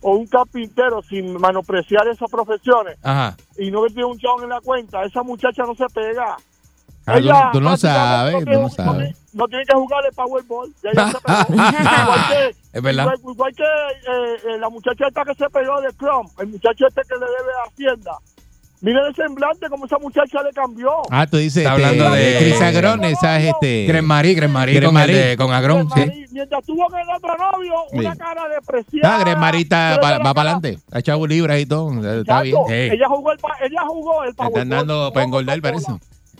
o 0.00 0.16
un 0.16 0.26
carpintero 0.26 1.00
sin 1.02 1.40
menospreciar 1.40 2.08
esas 2.08 2.28
profesiones 2.30 2.96
Ajá. 3.02 3.36
y 3.56 3.70
no 3.70 3.82
meter 3.82 4.04
un 4.04 4.18
chabón 4.18 4.44
en 4.44 4.48
la 4.50 4.60
cuenta, 4.60 5.04
esa 5.04 5.22
muchacha 5.22 5.62
no 5.64 5.74
se 5.74 5.86
pega. 5.94 6.36
Ah, 7.06 7.12
tú, 7.14 7.18
Ella 7.18 7.50
tú 7.52 7.60
no 7.60 7.76
sabes, 7.76 8.34
no 8.34 8.40
tú 8.52 8.60
no 8.60 8.68
sabes. 8.68 9.16
No 9.32 9.48
tiene 9.48 9.64
que 9.64 9.74
jugar 9.74 10.04
el 10.06 10.14
Powerball. 10.14 10.72
Ya 10.82 10.90
ella 10.90 11.10
se 11.10 11.20
pegó. 11.20 11.56
igual 11.56 12.20
que, 12.28 12.56
Es 12.78 12.82
verdad. 12.82 13.02
Igual, 13.04 13.32
igual 13.34 13.52
que 13.56 13.62
eh, 13.62 14.54
eh, 14.54 14.58
la 14.60 14.68
muchacha 14.68 15.06
esta 15.08 15.24
que 15.24 15.34
se 15.34 15.48
pegó 15.50 15.80
de 15.80 15.88
Trump, 15.94 16.30
el 16.38 16.46
muchacho 16.48 16.86
este 16.86 17.00
que 17.08 17.14
le 17.14 17.20
debe 17.26 17.52
a 17.64 17.68
Hacienda. 17.70 18.12
Mire 18.82 18.98
el 19.08 19.14
semblante 19.14 19.68
como 19.68 19.86
esa 19.86 19.96
muchacha 19.98 20.42
le 20.42 20.50
cambió. 20.52 20.90
Ah, 21.08 21.24
tú 21.26 21.36
dices, 21.36 21.58
Está 21.64 21.76
este, 21.76 21.86
hablando 21.86 22.10
de- 22.16 22.36
Cris 22.40 22.60
Agrón, 22.60 23.04
esa 23.04 23.38
es 23.38 23.52
este. 23.54 23.84
Gren 23.86 24.04
Marí, 24.04 24.34
Gren 24.34 24.50
Marí 24.50 24.74
Gren 24.74 24.92
con, 24.92 25.06
de- 25.06 25.36
con 25.38 25.52
Agrón, 25.52 25.88
sí. 25.94 26.24
Mientras 26.32 26.64
tuvo 26.64 26.86
con 26.88 26.98
el 26.98 27.06
otro 27.16 27.36
novio, 27.36 27.74
una 27.92 28.12
Sí. 28.12 28.18
cara 28.18 28.42
depresiva. 28.48 29.08
Ah, 29.16 29.18
Gren 29.20 29.38
Marita 29.38 29.98
va, 30.02 30.18
va 30.18 30.34
para 30.34 30.50
adelante. 30.50 30.78
Ha 30.90 30.98
echado 30.98 31.24
libras 31.28 31.60
y 31.60 31.66
todo. 31.66 31.90
Está 32.20 32.42
bien. 32.42 32.56
Ella 32.68 33.06
jugó 33.08 33.30
el, 33.32 33.38
pa- 33.38 33.56
ella 33.60 33.82
jugó 33.86 34.24
el 34.24 34.30
Están 34.30 34.68
dando 34.68 35.12
para 35.12 35.24
engordar, 35.26 35.60
parece. 35.62 35.92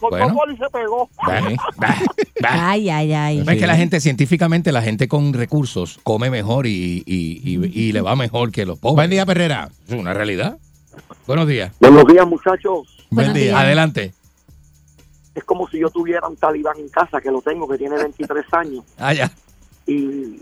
Con 0.09 0.19
Bueno. 0.35 0.53
Y 0.53 0.57
se 0.57 0.69
pegó. 0.71 1.09
Bah, 1.27 1.41
bah, 1.77 1.97
bah. 2.41 2.71
Ay, 2.71 2.91
ay, 2.91 3.13
ay. 3.13 3.39
Es 3.41 3.47
que 3.47 3.67
la 3.67 3.77
gente, 3.77 4.01
científicamente, 4.01 4.73
la 4.73 4.83
gente 4.83 5.07
con 5.09 5.33
recursos 5.33 6.01
come 6.03 6.29
mejor 6.31 6.67
y, 6.67 7.03
y- 7.07 7.41
y- 7.45 7.71
y 7.89 7.93
le 7.93 8.01
va 8.01 8.17
mejor 8.17 8.51
que 8.51 8.67
los 8.67 8.79
pobres. 8.79 8.97
Buen 8.97 9.11
día, 9.11 9.25
Perrera. 9.27 9.69
Es 9.89 9.95
una 9.95 10.13
realidad. 10.13 10.59
Buenos 11.27 11.47
días. 11.47 11.73
Buenos 11.81 12.05
días, 12.07 12.27
muchachos. 12.27 12.89
Buen 13.11 13.27
Buenos 13.29 13.35
día. 13.35 13.45
días. 13.45 13.57
Adelante. 13.61 14.13
Es 15.35 15.45
como 15.45 15.67
si 15.69 15.79
yo 15.79 15.89
tuviera 15.89 16.27
un 16.29 16.37
talibán 16.37 16.79
en 16.79 16.89
casa, 16.89 17.21
que 17.21 17.31
lo 17.31 17.41
tengo, 17.41 17.67
que 17.69 17.79
tiene 17.79 17.97
23 17.97 18.45
años, 18.53 18.85
Ah, 18.99 19.15
ya. 19.15 19.31
y, 19.87 20.41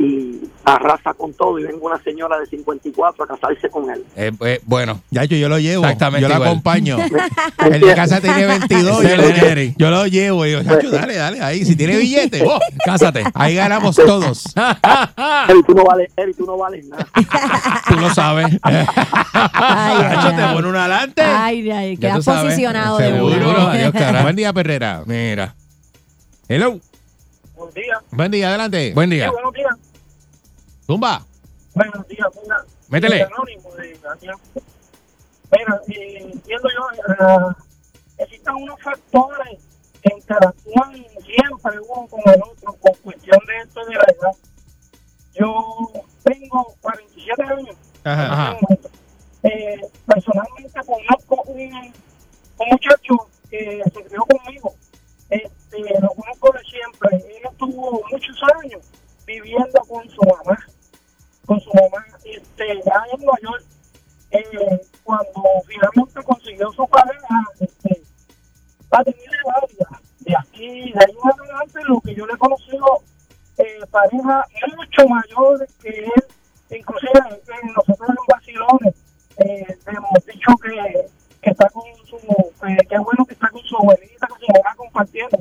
y 0.00 0.38
arrasa 0.64 1.12
con 1.14 1.32
todo, 1.34 1.58
y 1.58 1.64
venga 1.64 1.78
una 1.84 2.00
señora 2.02 2.38
de 2.38 2.46
54 2.46 3.24
a 3.24 3.26
casarse 3.26 3.68
con 3.68 3.90
él. 3.90 4.04
Eh, 4.14 4.30
eh, 4.44 4.60
bueno, 4.64 5.00
Ya, 5.10 5.24
yo, 5.24 5.36
yo 5.36 5.48
lo 5.48 5.58
llevo. 5.58 5.82
Exactamente 5.84 6.22
Yo 6.22 6.28
lo 6.28 6.34
igual. 6.36 6.48
acompaño. 6.50 6.98
El 7.72 7.80
de 7.80 7.94
casa 7.94 8.20
tiene 8.20 8.46
22. 8.46 9.04
Ese 9.04 9.08
yo, 9.10 9.16
lo, 9.16 9.22
el 9.28 9.36
Eric. 9.44 9.74
yo 9.76 9.90
lo 9.90 10.06
llevo. 10.06 10.46
Y 10.46 10.52
yo, 10.52 10.62
Chacho, 10.62 10.90
dale, 10.90 11.16
dale. 11.16 11.40
Ahí, 11.40 11.64
si 11.64 11.74
tiene 11.74 11.96
billete, 11.96 12.44
oh, 12.46 12.60
cásate. 12.84 13.24
ahí 13.34 13.56
ganamos 13.56 13.96
todos. 13.96 14.44
Eri, 15.48 15.62
tú 15.66 15.74
no 15.74 15.84
vales, 15.84 16.10
Eri, 16.16 16.32
tú 16.34 16.46
no 16.46 16.56
vales 16.56 16.86
nada. 16.86 17.06
Tú 17.88 17.96
lo 17.96 18.14
sabes. 18.14 18.46
Ay, 18.62 18.86
ay, 19.52 20.14
Chacho, 20.14 20.36
te 20.36 20.54
pone 20.54 20.68
uno 20.68 20.78
adelante. 20.78 21.22
Ay, 21.22 21.70
ay, 21.70 21.96
quedas 21.96 22.24
posicionado 22.24 22.98
de 22.98 23.10
Seguro. 23.10 23.36
una. 23.50 23.72
Adiós. 23.72 24.22
Buen 24.22 24.36
día, 24.36 24.52
Perrera. 24.52 25.02
Mira. 25.06 25.54
Hello. 26.48 26.78
Buen 27.56 27.74
día. 27.74 27.98
Buen 28.12 28.30
día, 28.30 28.48
adelante. 28.50 28.92
Buen 28.94 29.10
día. 29.10 29.30
buenos 29.32 29.52
días. 29.52 29.74
Zumba. 30.88 31.22
Buenos 31.74 32.08
días, 32.08 32.28
mira. 32.42 32.64
Métele. 32.88 33.22
Anónimo 33.22 33.74
de 33.74 33.98
Daniel. 33.98 34.36
Mira, 35.52 35.80
eh, 35.86 36.30
entiendo 36.32 36.68
yo, 36.70 37.14
eh, 37.14 37.54
existen 38.16 38.54
unos 38.54 38.80
factores 38.80 39.58
que 40.00 40.14
interactúan 40.16 40.94
siempre 40.94 41.78
uno 41.90 42.06
con 42.08 42.20
el 42.24 42.42
otro 42.42 42.72
con 42.80 42.94
cuestión 43.02 43.38
de 43.46 43.58
esto 43.58 43.84
de 43.84 43.94
la 43.96 44.04
edad. 44.04 44.32
Yo 45.34 45.92
tengo 46.24 46.74
47 46.80 47.42
años. 47.42 47.76
Ajá. 48.04 48.32
Ajá. 48.32 48.58
Eh, 49.42 49.86
personalmente 50.06 50.80
conozco 50.86 51.42
un, 51.48 51.60
un 51.60 52.68
muchacho 52.70 53.28
que 53.50 53.82
se 53.84 54.04
crió 54.04 54.22
conmigo. 54.22 54.74
Este, 55.28 56.00
lo 56.00 56.08
conozco 56.14 56.50
de 56.52 56.60
siempre. 56.64 57.16
Él 57.36 57.42
estuvo 57.44 58.02
muchos 58.10 58.36
años 58.62 58.80
viviendo 59.26 59.80
con 59.86 60.08
su 60.08 60.22
mamá. 60.22 60.58
Con 61.48 61.58
su 61.60 61.70
mamá 61.70 62.04
este, 62.24 62.72
allá 62.72 63.04
en 63.10 63.20
Nueva 63.20 63.38
York. 63.40 63.64
Eh, 64.30 64.80
cuando 65.02 65.42
finalmente 65.66 66.22
consiguió 66.22 66.70
su 66.72 66.86
pareja, 66.86 67.44
este, 67.58 68.02
va 68.92 68.98
a 68.98 69.04
tener 69.04 69.30
varias. 69.46 70.02
De 70.20 70.36
aquí, 70.36 70.92
de 70.92 71.00
ahí 71.00 71.16
en 71.24 71.40
adelante, 71.40 71.80
lo 71.88 72.00
que 72.02 72.14
yo 72.14 72.26
le 72.26 72.34
he 72.34 72.36
conocido, 72.36 73.00
eh, 73.56 73.80
pareja 73.90 74.44
mucho 74.76 75.08
mayores 75.08 75.72
que 75.80 75.88
él, 75.88 76.24
inclusive 76.78 77.12
eh, 77.16 77.72
nosotros 77.74 78.10
en 78.10 78.16
vacilones, 78.28 78.94
eh, 79.38 79.78
hemos 79.86 80.26
dicho 80.26 80.52
que, 80.62 81.06
que 81.40 81.50
está 81.50 81.70
con 81.70 81.82
su, 82.04 82.18
que 82.18 82.94
es 82.94 83.00
bueno 83.00 83.24
que 83.24 83.32
está 83.32 83.48
con 83.48 83.62
su 83.62 83.74
abuelita, 83.78 84.26
con 84.26 84.38
su 84.38 84.46
mamá 84.52 84.74
compartiendo. 84.76 85.38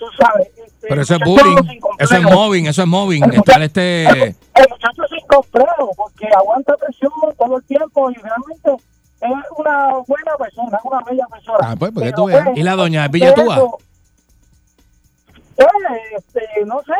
Tú 0.00 0.06
sabes. 0.18 0.48
Este, 0.56 0.88
Pero 0.88 1.02
eso 1.02 1.14
es 1.14 1.20
muchacho 1.20 1.50
bullying. 1.50 1.80
Eso 1.98 2.14
es 2.16 2.22
mobbing, 2.22 2.66
eso 2.66 2.82
es 2.82 2.88
mobbing. 2.88 3.34
Estar 3.34 3.62
este. 3.62 4.08
El 4.08 4.68
muchacho 4.70 5.04
es 5.04 5.10
sin 5.10 5.26
complejo 5.26 5.92
porque 5.94 6.26
aguanta 6.34 6.74
presión 6.78 7.12
todo 7.38 7.58
el 7.58 7.64
tiempo 7.64 8.10
y 8.10 8.14
realmente 8.14 8.82
es 9.20 9.30
una 9.58 9.98
buena 10.06 10.36
persona, 10.38 10.78
es 10.78 10.84
una 10.84 11.00
bella 11.02 11.26
persona. 11.26 11.58
Ah, 11.60 11.76
pues, 11.78 11.92
porque 11.92 12.10
Pero, 12.10 12.16
tú 12.16 12.24
veas. 12.26 12.48
¿Y 12.56 12.62
la 12.62 12.76
doña 12.76 13.04
es 13.04 13.14
eso, 13.14 13.78
Pues, 15.56 15.68
este, 16.16 16.64
no 16.64 16.80
sé, 16.80 16.92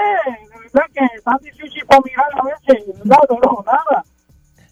verdad 0.74 0.86
que 0.92 1.04
es 1.16 1.24
tan 1.24 1.38
difícil 1.38 1.86
para 1.86 2.00
mirar 2.02 2.26
a 2.34 2.42
veces, 2.44 2.84
no, 3.04 3.16
no, 3.30 3.64
nada. 3.64 4.04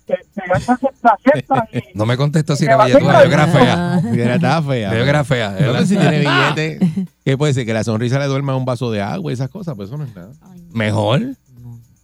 No 1.95 2.07
me 2.07 2.17
contestó 2.17 2.57
si 2.57 2.65
Me 2.65 2.69
era 2.73 2.77
va 2.77 2.85
a 2.85 2.87
billetúa. 2.87 3.19
hacer 3.19 3.29
Veo 3.29 3.29
que 3.29 3.35
era 3.35 3.47
fea. 3.47 4.01
Mira, 4.11 4.35
está 4.35 4.63
fea. 4.63 4.91
Que 4.91 5.01
era 5.09 5.25
fea. 5.25 5.51
No, 5.51 5.57
pero 5.59 5.87
si 5.87 5.97
tiene 5.97 6.19
billete, 6.57 6.79
¿qué 7.25 7.37
puede 7.39 7.55
ser? 7.55 7.67
Que 7.67 7.73
la 7.75 7.85
sonrisa 7.85 8.19
le 8.19 8.27
duerma 8.27 8.57
un 8.57 8.65
vaso 8.65 8.91
de 8.91 9.01
agua 9.03 9.31
y 9.31 9.35
esas 9.35 9.51
cosas, 9.51 9.75
pues 9.77 9.89
eso 9.89 9.99
no 9.99 10.05
es 10.05 10.15
nada. 10.15 10.33
Mejor. 10.73 11.21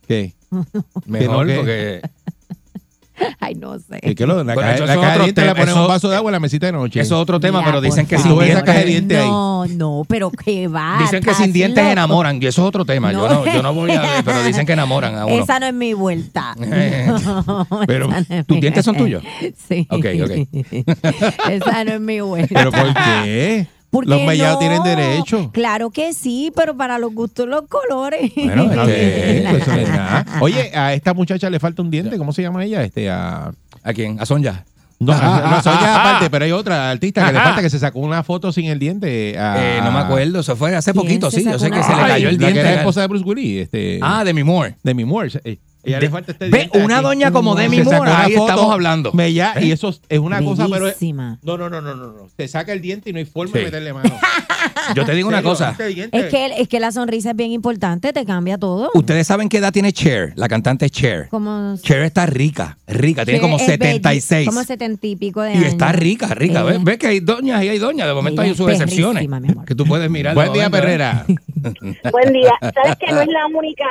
¿Qué? 0.06 0.34
Mejor, 1.06 1.46
porque. 1.54 2.02
Ay, 3.40 3.54
no 3.54 3.78
sé. 3.78 4.00
¿Qué, 4.02 4.14
qué 4.14 4.26
lo, 4.26 4.42
la, 4.42 4.54
Bueno, 4.54 4.70
caja, 4.70 4.86
la 4.86 4.94
es 4.94 5.00
caja 5.00 5.12
de 5.18 5.22
dientes 5.24 5.44
le 5.44 5.62
eso- 5.62 5.82
un 5.82 5.88
vaso 5.88 6.08
de 6.08 6.16
agua 6.16 6.30
en 6.30 6.32
la 6.32 6.40
mesita 6.40 6.66
de 6.66 6.72
noche. 6.72 7.00
Eso 7.00 7.14
es 7.16 7.20
otro 7.22 7.38
tema, 7.40 7.60
Ya, 7.60 7.66
pero 7.66 7.80
dicen 7.80 8.06
que 8.06 8.18
sin 8.18 8.40
esa 8.42 8.62
caja 8.64 8.80
de 8.80 8.84
dientes. 8.86 9.08
dientes 9.08 9.18
ahí. 9.18 9.28
No, 9.28 9.66
no, 9.66 10.02
pero 10.08 10.30
qué 10.30 10.68
va. 10.68 10.98
Dicen 11.00 11.22
que 11.22 11.34
sin 11.34 11.52
dientes 11.52 11.82
loco. 11.84 11.92
enamoran, 11.92 12.42
y 12.42 12.46
eso 12.46 12.62
es 12.62 12.68
otro 12.68 12.84
tema. 12.84 13.12
Yo 13.12 13.28
No. 13.28 13.44
yo 13.46 13.62
no 13.62 13.72
voy 13.74 13.92
a 13.92 14.00
ver, 14.02 14.24
pero 14.24 14.42
dicen 14.42 14.66
que 14.66 14.72
enamoran 14.72 15.14
a 15.16 15.26
uno. 15.26 15.42
Esa 15.42 15.60
no 15.60 15.66
es 15.66 15.74
mi 15.74 15.92
vuelta. 15.94 16.54
Pero, 17.86 18.08
no 18.08 18.16
es 18.16 18.46
¿tus 18.46 18.60
dientes 18.60 18.84
son 18.84 18.96
tuyos? 18.96 19.22
Sí. 19.68 19.86
Ok, 19.90 20.06
ok. 20.24 20.48
Esa 21.50 21.84
no 21.84 21.92
es 21.92 22.00
mi 22.00 22.20
vuelta. 22.20 22.54
¿Pero 22.54 22.70
por 22.72 22.94
qué? 22.94 23.66
¿Por 23.94 24.08
Los 24.08 24.22
mellados 24.22 24.54
no? 24.54 24.58
tienen 24.58 24.82
derecho. 24.82 25.50
Claro 25.52 25.90
que 25.90 26.12
sí, 26.12 26.52
pero 26.56 26.76
para 26.76 26.98
los 26.98 27.14
gustos 27.14 27.46
los 27.48 27.62
colores. 27.68 28.32
Bueno, 28.34 28.64
este- 28.72 29.46
pues 29.48 29.62
eso 29.62 29.70
no 29.72 29.78
es 29.78 29.88
nada. 29.88 30.26
Oye, 30.40 30.70
a 30.74 30.92
esta 30.94 31.14
muchacha 31.14 31.48
le 31.48 31.60
falta 31.60 31.80
un 31.80 31.90
diente. 31.90 32.18
¿Cómo 32.18 32.32
se 32.32 32.42
llama 32.42 32.64
ella? 32.64 32.82
Este, 32.82 33.08
a... 33.08 33.52
¿A 33.84 33.92
quién? 33.92 34.18
¿A 34.20 34.26
Sonja? 34.26 34.64
No, 34.98 35.12
Ah, 35.12 35.16
no, 35.50 35.56
ah, 35.56 35.62
soy 35.62 35.72
ah, 35.76 35.80
ah. 35.82 36.00
aparte, 36.00 36.30
pero 36.30 36.44
hay 36.44 36.52
otra 36.52 36.90
artista 36.90 37.26
que 37.26 37.32
le 37.32 37.38
falta 37.40 37.60
que 37.62 37.68
se 37.70 37.78
sacó 37.78 37.98
una 38.00 38.22
foto 38.22 38.50
sin 38.52 38.66
el 38.66 38.78
diente. 38.78 39.38
a- 39.38 39.76
Eh, 39.78 39.80
no 39.82 39.92
me 39.92 39.98
acuerdo, 39.98 40.40
eso 40.40 40.56
fue 40.56 40.74
hace 40.74 40.92
¿Quién 40.92 41.04
poquito, 41.04 41.30
sí. 41.30 41.44
Yo 41.44 41.58
sé 41.58 41.70
que 41.70 41.82
se 41.82 41.94
le 41.94 42.00
Ay, 42.02 42.08
cayó 42.10 42.28
el 42.30 42.34
la 42.36 42.46
que 42.46 42.52
diente. 42.52 42.60
era 42.60 42.74
esposa 42.80 43.00
de 43.02 43.06
Bruce 43.08 43.24
Willis. 43.24 43.62
Este, 43.62 43.98
Ah, 44.02 44.24
Demi 44.24 44.42
Moore. 44.44 44.76
Demi 44.82 45.04
Moore. 45.04 45.30
Eh, 45.44 45.58
Ella 45.84 45.98
De- 45.98 46.06
le 46.06 46.10
falta 46.10 46.32
este 46.32 46.48
ve, 46.48 46.58
diente 46.58 46.78
una 46.78 46.96
aquí. 46.96 47.04
doña 47.04 47.30
como 47.30 47.54
Demi 47.54 47.80
Moore, 47.82 48.10
ahí 48.10 48.32
foto, 48.34 48.48
estamos 48.48 48.72
hablando. 48.72 49.12
mella, 49.12 49.54
¿Eh? 49.56 49.66
Y 49.66 49.72
eso 49.72 49.88
es- 50.08 50.18
una 50.18 50.42
cosa, 50.42 50.66
pero 50.70 50.88
es, 50.88 50.96
no, 51.02 51.38
no, 51.42 51.68
no, 51.68 51.80
no, 51.80 51.94
no, 51.94 51.94
no. 51.94 52.28
Se 52.36 52.48
saca 52.48 52.72
el 52.72 52.80
diente 52.80 53.10
y 53.10 53.12
no 53.12 53.18
hay 53.18 53.24
forma 53.26 53.52
Sí. 53.52 53.58
de 53.58 53.64
meterle 53.66 53.92
mano. 53.92 54.10
Yo 54.94 55.04
te 55.04 55.14
digo 55.14 55.28
una 55.28 55.42
cosa. 55.42 55.70
Este 55.78 56.08
Es 56.12 56.24
que, 56.30 56.46
es 56.58 56.68
que 56.68 56.80
la 56.80 56.90
sonrisa 56.92 57.30
es 57.30 57.36
bien 57.36 57.52
importante, 57.52 58.12
te 58.12 58.24
cambia 58.24 58.58
todo. 58.58 58.90
¿Ustedes 58.94 59.26
saben 59.26 59.48
qué 59.48 59.58
edad 59.58 59.72
tiene 59.72 59.92
Cher? 59.92 60.32
La 60.36 60.48
cantante 60.48 60.88
Cher. 60.90 61.28
Como 61.28 61.76
Cher 61.82 62.02
está 62.02 62.26
rica, 62.26 62.78
rica, 62.86 63.24
tiene 63.24 63.40
como 63.40 63.56
es 63.56 63.62
belli- 63.62 63.70
76. 63.72 64.48
Como 64.48 64.62
setenta 64.64 65.06
y 65.06 65.16
pico 65.16 65.42
de 65.42 65.52
Y 65.52 65.56
años. 65.56 65.68
está 65.68 65.92
rica, 65.92 66.28
rica. 66.34 66.60
Ella- 66.60 66.70
¿Ves? 66.70 66.84
¿Ves 66.84 66.98
que 66.98 67.06
hay 67.08 67.20
doñas 67.20 67.62
y 67.64 67.68
hay 67.68 67.78
doñas? 67.78 68.06
De 68.06 68.14
momento 68.14 68.42
Ella 68.42 68.50
hay 68.52 68.56
sus 68.56 68.68
es 68.70 68.80
excepciones. 68.80 69.26
Que 69.66 69.74
tú 69.74 69.84
puedes 69.84 70.10
mirar. 70.10 70.34
Buen 70.34 70.52
día, 70.52 70.68
Perrera. 70.70 71.24
Buen 72.12 72.32
día. 72.32 72.52
¿Sabes 72.60 72.96
que 72.98 73.12
no 73.12 73.20
es 73.22 73.28
la 73.28 73.46
única 73.56 73.84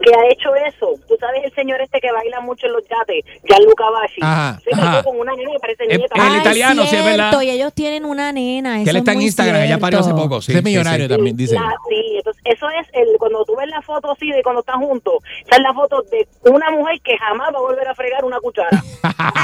que 0.00 0.10
ha 0.14 0.26
hecho 0.32 0.54
eso? 0.66 0.94
Tú 1.08 1.16
sabes 1.20 1.42
el 1.44 1.54
señor 1.54 1.80
este 1.80 2.00
que 2.00 2.10
baila 2.12 2.40
mucho 2.40 2.66
en 2.66 2.72
los 2.72 2.82
yates, 2.84 3.24
Gianluca 3.48 3.84
Bassi. 3.90 4.20
Ajá, 4.22 4.60
Se 4.64 4.70
ajá. 4.74 4.82
casó 4.96 5.04
con 5.10 5.20
una 5.20 5.34
nena 5.34 5.50
que 5.52 5.58
parece 5.58 5.84
El- 5.88 5.98
nieta. 5.98 6.26
el 6.26 6.36
italiano, 6.40 6.86
sí, 6.86 6.96
es 6.96 7.04
verdad. 7.04 7.40
Y 7.42 7.50
ellos 7.50 7.72
tienen 7.74 8.04
una 8.04 8.32
nena. 8.32 8.82
Que 8.84 8.90
él 8.90 8.96
está 8.96 9.12
es 9.12 9.16
en 9.16 9.22
Instagram, 9.22 9.62
ella 9.62 9.78
parió 9.78 10.00
hace 10.00 10.12
poco. 10.12 10.40
Sí, 10.40 10.52
es 10.56 10.62
millonario 10.62 11.06
sí. 11.06 11.12
también, 11.14 11.36
dice. 11.36 11.54
La- 11.54 11.74
sí, 11.88 12.16
entonces 12.16 12.42
eso 12.44 12.66
es 12.70 12.86
el 12.92 13.08
cuando 13.18 13.44
tú 13.44 13.54
ves 13.56 13.68
la 13.68 13.82
foto 13.82 14.10
así 14.12 14.30
de 14.30 14.42
cuando 14.42 14.60
están 14.60 14.80
juntos, 14.80 15.14
esa 15.46 15.56
es 15.56 15.62
la 15.62 15.72
foto 15.74 16.02
de 16.10 16.26
una 16.50 16.70
mujer 16.70 17.00
que 17.02 17.16
jamás 17.18 17.48
va 17.54 17.58
a 17.58 17.62
volver 17.62 17.86
a 17.88 17.94
fregar 17.94 18.24
una 18.24 18.38
cuchara. 18.40 18.70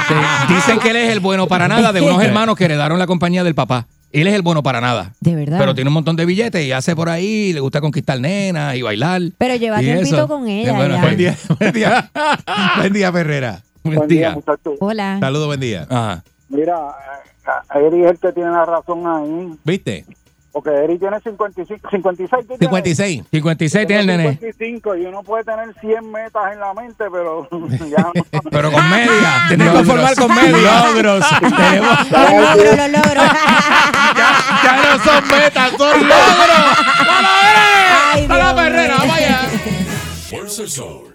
Sí, 0.07 0.53
Dicen 0.53 0.79
que 0.79 0.91
él 0.91 0.95
es 0.95 1.09
el 1.11 1.19
bueno 1.19 1.47
para 1.47 1.67
nada 1.67 1.91
de 1.91 2.01
unos 2.01 2.21
hermanos 2.23 2.55
que 2.55 2.65
heredaron 2.65 2.97
la 2.97 3.07
compañía 3.07 3.43
del 3.43 3.55
papá. 3.55 3.87
Él 4.21 4.27
es 4.27 4.33
el 4.33 4.41
bueno 4.41 4.63
para 4.63 4.81
nada. 4.81 5.13
De 5.21 5.35
verdad. 5.35 5.57
Pero 5.59 5.75
tiene 5.75 5.89
un 5.89 5.93
montón 5.95 6.15
de 6.15 6.25
billetes 6.25 6.65
y 6.65 6.71
hace 6.71 6.95
por 6.95 7.09
ahí, 7.09 7.53
le 7.53 7.59
gusta 7.59 7.81
conquistar 7.81 8.19
nenas 8.19 8.75
y 8.75 8.81
bailar. 8.81 9.21
Pero 9.37 9.55
lleva 9.55 9.81
Y 9.81 9.85
tiempito 9.85 10.15
eso. 10.15 10.27
con 10.27 10.47
Eh, 10.47 10.61
ella. 10.63 10.73
bueno, 10.73 10.95
ya. 10.95 11.01
Buen 11.01 11.17
día, 11.17 11.37
buen 11.59 11.71
día. 11.73 12.11
buen 12.77 12.93
día, 12.93 13.11
Perrera. 13.11 13.61
Buen 13.83 14.07
día. 14.07 14.31
muchachos. 14.31 14.73
Hola. 14.79 15.17
Saludos, 15.19 15.47
buen 15.47 15.59
día. 15.59 15.85
Ajá. 15.89 16.23
Mira, 16.49 16.75
eh, 17.75 17.79
Eri 17.87 18.03
es 18.03 18.11
el 18.11 18.17
que 18.19 18.31
tiene 18.33 18.51
la 18.51 18.65
razón 18.65 19.03
ahí. 19.05 19.53
¿Viste? 19.63 20.05
Porque 20.57 20.71
Eric 20.71 20.99
tiene 20.99 21.19
55, 21.19 21.87
56. 21.91 22.45
56. 22.59 23.23
56 23.29 23.85
tiene 23.85 24.01
el 24.01 24.07
nene. 24.07 24.23
55 24.39 24.95
y 24.95 25.05
uno 25.05 25.21
puede 25.21 25.43
tener 25.43 25.71
100 25.79 26.11
metas 26.11 26.51
en 26.51 26.59
la 26.59 26.73
mente, 26.73 27.05
pero 27.11 27.47
ya 27.95 28.01
no. 28.01 28.11
Pero 28.49 28.71
con 28.71 28.89
media. 28.89 29.45
Tienes 29.49 29.69
que 29.69 29.73
conformar 29.75 30.15
con 30.15 30.33
media. 30.33 30.87
Logros. 30.87 31.25
Tenemos. 31.39 32.09
Los 32.09 32.31
logros, 32.31 32.75
los 32.75 32.89
logros. 32.89 33.31
ya, 34.17 34.29
ya 34.63 34.97
no 34.97 35.03
son 35.03 35.27
metas, 35.27 35.71
son 35.77 36.07
logros. 36.07 36.77
¡Lo 37.05 37.21
logré! 37.21 38.27
¡Para 38.27 38.43
la 38.43 38.55
perrera! 38.55 38.97
¡Vaya! 39.07 39.39
Fuerza 40.27 40.61
el 40.63 40.69
sol. 40.71 41.13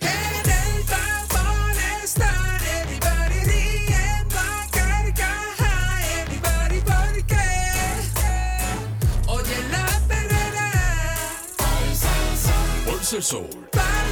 Salsoul. 13.12 14.11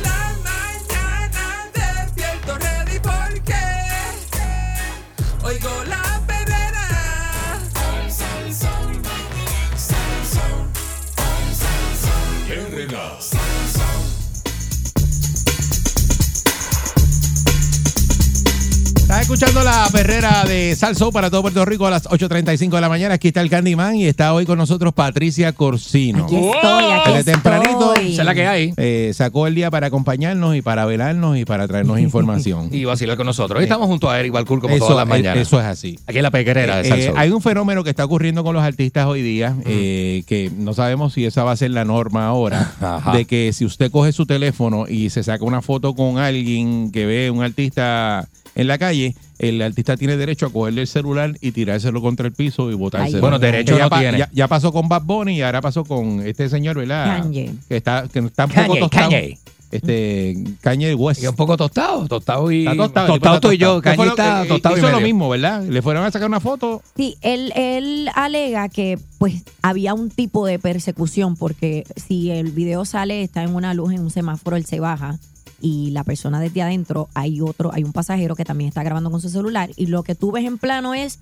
Estás 19.10 19.22
escuchando 19.22 19.64
la 19.64 19.88
perrera 19.90 20.44
de 20.44 20.76
Salso 20.76 21.10
para 21.10 21.30
todo 21.30 21.42
Puerto 21.42 21.64
Rico 21.64 21.84
a 21.84 21.90
las 21.90 22.04
8.35 22.08 22.70
de 22.76 22.80
la 22.80 22.88
mañana. 22.88 23.14
Aquí 23.14 23.26
está 23.28 23.40
el 23.40 23.50
Candyman 23.50 23.96
y 23.96 24.06
está 24.06 24.32
hoy 24.32 24.46
con 24.46 24.56
nosotros 24.56 24.94
Patricia 24.94 25.52
Corsino. 25.52 26.26
Aquí 26.26 26.36
estoy, 26.36 26.84
aquí 26.92 27.12
Desde 27.14 27.32
tempranito 27.32 27.92
estoy. 27.94 28.12
Esa 28.12 28.22
es 28.22 28.26
la 28.26 28.34
que 28.36 28.46
hay. 28.46 28.72
eh, 28.76 29.10
sacó 29.12 29.48
el 29.48 29.56
día 29.56 29.68
para 29.68 29.88
acompañarnos 29.88 30.54
y 30.54 30.62
para 30.62 30.84
velarnos 30.86 31.36
y 31.36 31.44
para 31.44 31.66
traernos 31.66 31.98
información. 32.00 32.68
Y 32.70 32.84
vacilar 32.84 33.16
con 33.16 33.26
nosotros. 33.26 33.58
Hoy 33.58 33.64
estamos 33.64 33.88
junto 33.88 34.08
a 34.08 34.20
Eric 34.20 34.32
Balcour 34.32 34.60
como 34.60 34.76
eso, 34.76 34.86
todas 34.86 34.98
las 34.98 35.06
eh, 35.06 35.18
mañanas. 35.22 35.42
eso 35.42 35.58
es 35.58 35.66
así. 35.66 35.98
Aquí 36.06 36.18
en 36.18 36.22
la 36.22 36.30
pequerera 36.30 36.76
de 36.76 36.82
Eh, 36.82 36.90
Salsón. 36.90 37.14
hay 37.18 37.30
un 37.30 37.42
fenómeno 37.42 37.82
que 37.82 37.90
está 37.90 38.04
ocurriendo 38.04 38.44
con 38.44 38.54
los 38.54 38.62
artistas 38.62 39.06
hoy 39.06 39.22
día, 39.22 39.56
eh, 39.66 40.22
que 40.28 40.52
no 40.56 40.72
sabemos 40.72 41.14
si 41.14 41.24
esa 41.24 41.42
va 41.42 41.50
a 41.50 41.56
ser 41.56 41.72
la 41.72 41.84
norma 41.84 42.28
ahora, 42.28 42.74
Ajá. 42.80 43.10
de 43.16 43.24
que 43.24 43.52
si 43.52 43.64
usted 43.64 43.90
coge 43.90 44.12
su 44.12 44.24
teléfono 44.24 44.86
y 44.88 45.10
se 45.10 45.24
saca 45.24 45.44
una 45.44 45.62
foto 45.62 45.96
con 45.96 46.18
alguien 46.18 46.92
que 46.92 47.06
ve 47.06 47.28
un 47.32 47.42
artista 47.42 48.28
en 48.54 48.66
la 48.66 48.78
calle, 48.78 49.14
el 49.38 49.62
artista 49.62 49.96
tiene 49.96 50.16
derecho 50.16 50.46
a 50.46 50.50
cogerle 50.52 50.82
el 50.82 50.86
celular 50.86 51.36
y 51.40 51.52
tirárselo 51.52 52.00
contra 52.02 52.26
el 52.26 52.32
piso 52.32 52.70
y 52.70 52.74
botárselo. 52.74 53.16
Ay, 53.16 53.20
Bueno, 53.20 53.38
derecho 53.38 53.72
Que 53.74 53.78
ya 53.78 53.84
no 53.84 53.90
pa- 53.90 54.00
tiene. 54.00 54.18
Ya, 54.18 54.28
ya 54.32 54.48
pasó 54.48 54.72
con 54.72 54.88
Bad 54.88 55.02
Bunny 55.02 55.36
y 55.38 55.42
ahora 55.42 55.60
pasó 55.60 55.84
con 55.84 56.20
este 56.26 56.48
señor, 56.48 56.76
¿verdad? 56.76 57.22
Kanye. 57.22 57.54
Que 57.68 57.76
está, 57.76 58.06
que 58.12 58.18
está 58.18 58.44
un 58.46 58.50
poco 58.50 58.66
Kanye, 58.68 58.80
tostado. 58.80 59.10
Kanye. 59.10 59.38
Este, 59.72 60.34
Kanye 60.62 60.94
West. 60.96 61.22
Y 61.22 61.28
un 61.28 61.36
poco 61.36 61.56
tostado, 61.56 62.08
tostado 62.08 62.50
y... 62.50 62.66
Está 62.66 62.76
tostado, 62.76 63.06
tostado 63.06 63.34
está 63.36 63.54
y 63.54 63.58
yo. 63.58 63.74
tostado. 63.74 63.82
¿Qué 63.82 63.96
fue 63.96 63.96
Cañi 63.96 64.08
lo 64.10 64.16
que- 64.16 64.22
está 64.22 64.44
eh, 64.44 64.48
tostado 64.48 64.74
y 64.76 64.78
Hizo 64.80 64.88
lo 64.88 64.96
medio. 64.96 65.06
mismo, 65.06 65.28
¿verdad? 65.28 65.62
Le 65.64 65.80
fueron 65.82 66.04
a 66.04 66.10
sacar 66.10 66.28
una 66.28 66.40
foto 66.40 66.82
Sí, 66.96 67.16
él, 67.20 67.52
él 67.54 68.08
alega 68.16 68.68
que 68.68 68.98
pues 69.18 69.44
había 69.62 69.94
un 69.94 70.10
tipo 70.10 70.44
de 70.44 70.58
persecución 70.58 71.36
porque 71.36 71.84
si 71.94 72.32
el 72.32 72.50
video 72.50 72.84
sale, 72.84 73.22
está 73.22 73.44
en 73.44 73.54
una 73.54 73.72
luz, 73.72 73.92
en 73.92 74.00
un 74.00 74.10
semáforo, 74.10 74.56
él 74.56 74.66
se 74.66 74.80
baja 74.80 75.20
y 75.60 75.90
la 75.90 76.04
persona 76.04 76.40
desde 76.40 76.62
adentro, 76.62 77.08
hay 77.14 77.40
otro, 77.40 77.72
hay 77.72 77.84
un 77.84 77.92
pasajero 77.92 78.34
que 78.36 78.44
también 78.44 78.68
está 78.68 78.82
grabando 78.82 79.10
con 79.10 79.20
su 79.20 79.28
celular 79.28 79.70
y 79.76 79.86
lo 79.86 80.02
que 80.02 80.14
tú 80.14 80.32
ves 80.32 80.44
en 80.44 80.58
plano 80.58 80.94
es 80.94 81.18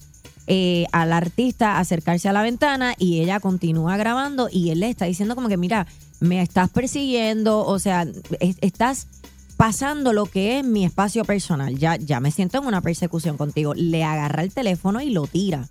eh, 0.46 0.86
al 0.92 1.12
artista 1.12 1.78
acercarse 1.78 2.28
a 2.28 2.32
la 2.32 2.42
ventana 2.42 2.94
y 2.98 3.20
ella 3.20 3.40
continúa 3.40 3.96
grabando 3.96 4.48
y 4.50 4.70
él 4.70 4.80
le 4.80 4.88
está 4.90 5.04
diciendo 5.04 5.34
como 5.34 5.48
que 5.48 5.56
mira, 5.56 5.86
me 6.20 6.40
estás 6.42 6.70
persiguiendo, 6.70 7.64
o 7.66 7.78
sea, 7.78 8.06
es- 8.40 8.56
estás 8.60 9.06
pasando 9.56 10.12
lo 10.12 10.26
que 10.26 10.58
es 10.60 10.64
mi 10.64 10.84
espacio 10.84 11.24
personal. 11.24 11.76
Ya, 11.76 11.96
ya 11.96 12.20
me 12.20 12.30
siento 12.30 12.58
en 12.58 12.66
una 12.66 12.80
persecución 12.80 13.36
contigo. 13.36 13.74
Le 13.74 14.04
agarra 14.04 14.42
el 14.42 14.52
teléfono 14.52 15.00
y 15.00 15.10
lo 15.10 15.26
tira. 15.26 15.68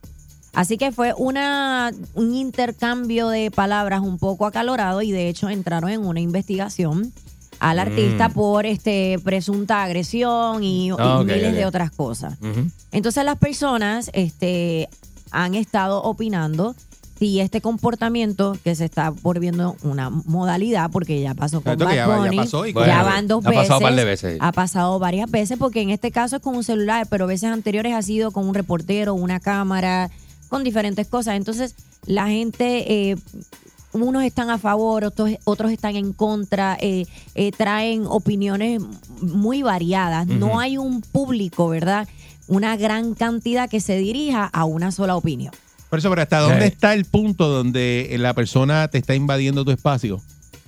Así 0.54 0.78
que 0.78 0.92
fue 0.92 1.14
una, 1.18 1.92
un 2.14 2.34
intercambio 2.36 3.30
de 3.30 3.50
palabras 3.52 4.02
un 4.02 4.18
poco 4.18 4.46
acalorado 4.46 5.02
y 5.02 5.12
de 5.12 5.30
hecho 5.30 5.50
entraron 5.50 5.90
en 5.90 6.06
una 6.06 6.20
investigación 6.20 7.14
al 7.60 7.80
artista 7.80 8.30
Mm. 8.30 8.34
por 8.34 8.66
este 8.66 9.20
presunta 9.24 9.84
agresión 9.84 10.64
y, 10.64 10.88
y 10.90 10.92
Ah, 10.98 11.22
miles 11.26 11.54
de 11.56 11.66
otras 11.66 11.92
cosas. 11.92 12.38
Entonces 12.92 13.24
las 13.26 13.38
personas 13.38 14.10
este, 14.14 14.90
han 15.32 15.56
estado 15.56 16.02
opinando 16.04 16.76
si 17.20 17.40
este 17.40 17.62
comportamiento 17.62 18.56
que 18.64 18.76
se 18.76 18.86
está 18.86 19.10
volviendo 19.10 19.76
una 19.82 20.12
modalidad, 20.12 20.92
porque 20.92 21.20
ya 21.20 21.34
pasó 21.34 21.62
con 21.62 21.76
Bad 21.76 21.90
ya- 21.90 21.96
ya 21.96 22.08
Bunny, 22.18 22.38
pasó 22.38 22.66
y 22.68 22.74
Bueno, 22.74 22.88
ya 22.94 23.02
van 23.02 23.28
dos 23.28 23.44
ha 23.44 23.50
veces. 23.50 23.64
pasado 23.64 23.80
un 23.80 23.84
par 23.84 23.96
de 23.96 24.06
veces. 24.06 24.38
Ha 24.40 24.52
pasado 24.52 25.00
varias 25.00 25.32
veces, 25.32 25.58
porque 25.58 25.82
en 25.82 25.90
este 25.90 26.12
caso 26.12 26.36
es 26.36 26.42
con 26.44 26.56
un 26.56 26.64
celular, 26.64 27.08
pero 27.10 27.26
veces 27.26 27.50
anteriores 27.50 27.96
ha 27.96 28.04
sido 28.04 28.30
con 28.32 28.48
un 28.48 28.54
reportero, 28.54 29.16
una 29.16 29.40
cámara, 29.40 30.12
con 30.50 30.64
diferentes 30.64 31.08
cosas. 31.08 31.36
Entonces 31.38 31.74
la 32.06 32.28
gente... 32.28 33.10
eh, 33.12 33.16
unos 33.94 34.24
están 34.24 34.50
a 34.50 34.58
favor, 34.58 35.04
otros, 35.06 35.32
otros 35.46 35.72
están 35.72 35.96
en 35.96 36.14
contra, 36.14 36.78
eh, 36.82 37.06
eh, 37.36 37.52
traen 37.52 38.06
opiniones 38.08 38.82
muy 39.22 39.62
variadas. 39.64 40.28
No 40.28 40.60
hay 40.60 40.78
un 40.78 41.02
público, 41.02 41.70
¿verdad? 41.70 42.08
Una 42.48 42.78
gran 42.78 43.14
cantidad 43.14 43.70
que 43.70 43.80
se 43.82 43.98
dirija 43.98 44.46
a 44.46 44.66
una 44.66 44.92
sola 44.92 45.16
opinión. 45.16 45.54
Por 45.90 46.00
eso, 46.00 46.10
pero 46.10 46.22
¿hasta 46.22 46.40
dónde 46.40 46.62
Sí. 46.64 46.68
está 46.74 46.94
el 46.94 47.06
punto 47.06 47.48
donde 47.48 48.14
la 48.20 48.34
persona 48.34 48.88
te 48.90 48.98
está 48.98 49.16
invadiendo 49.16 49.64
tu 49.66 49.72
espacio? 49.72 50.22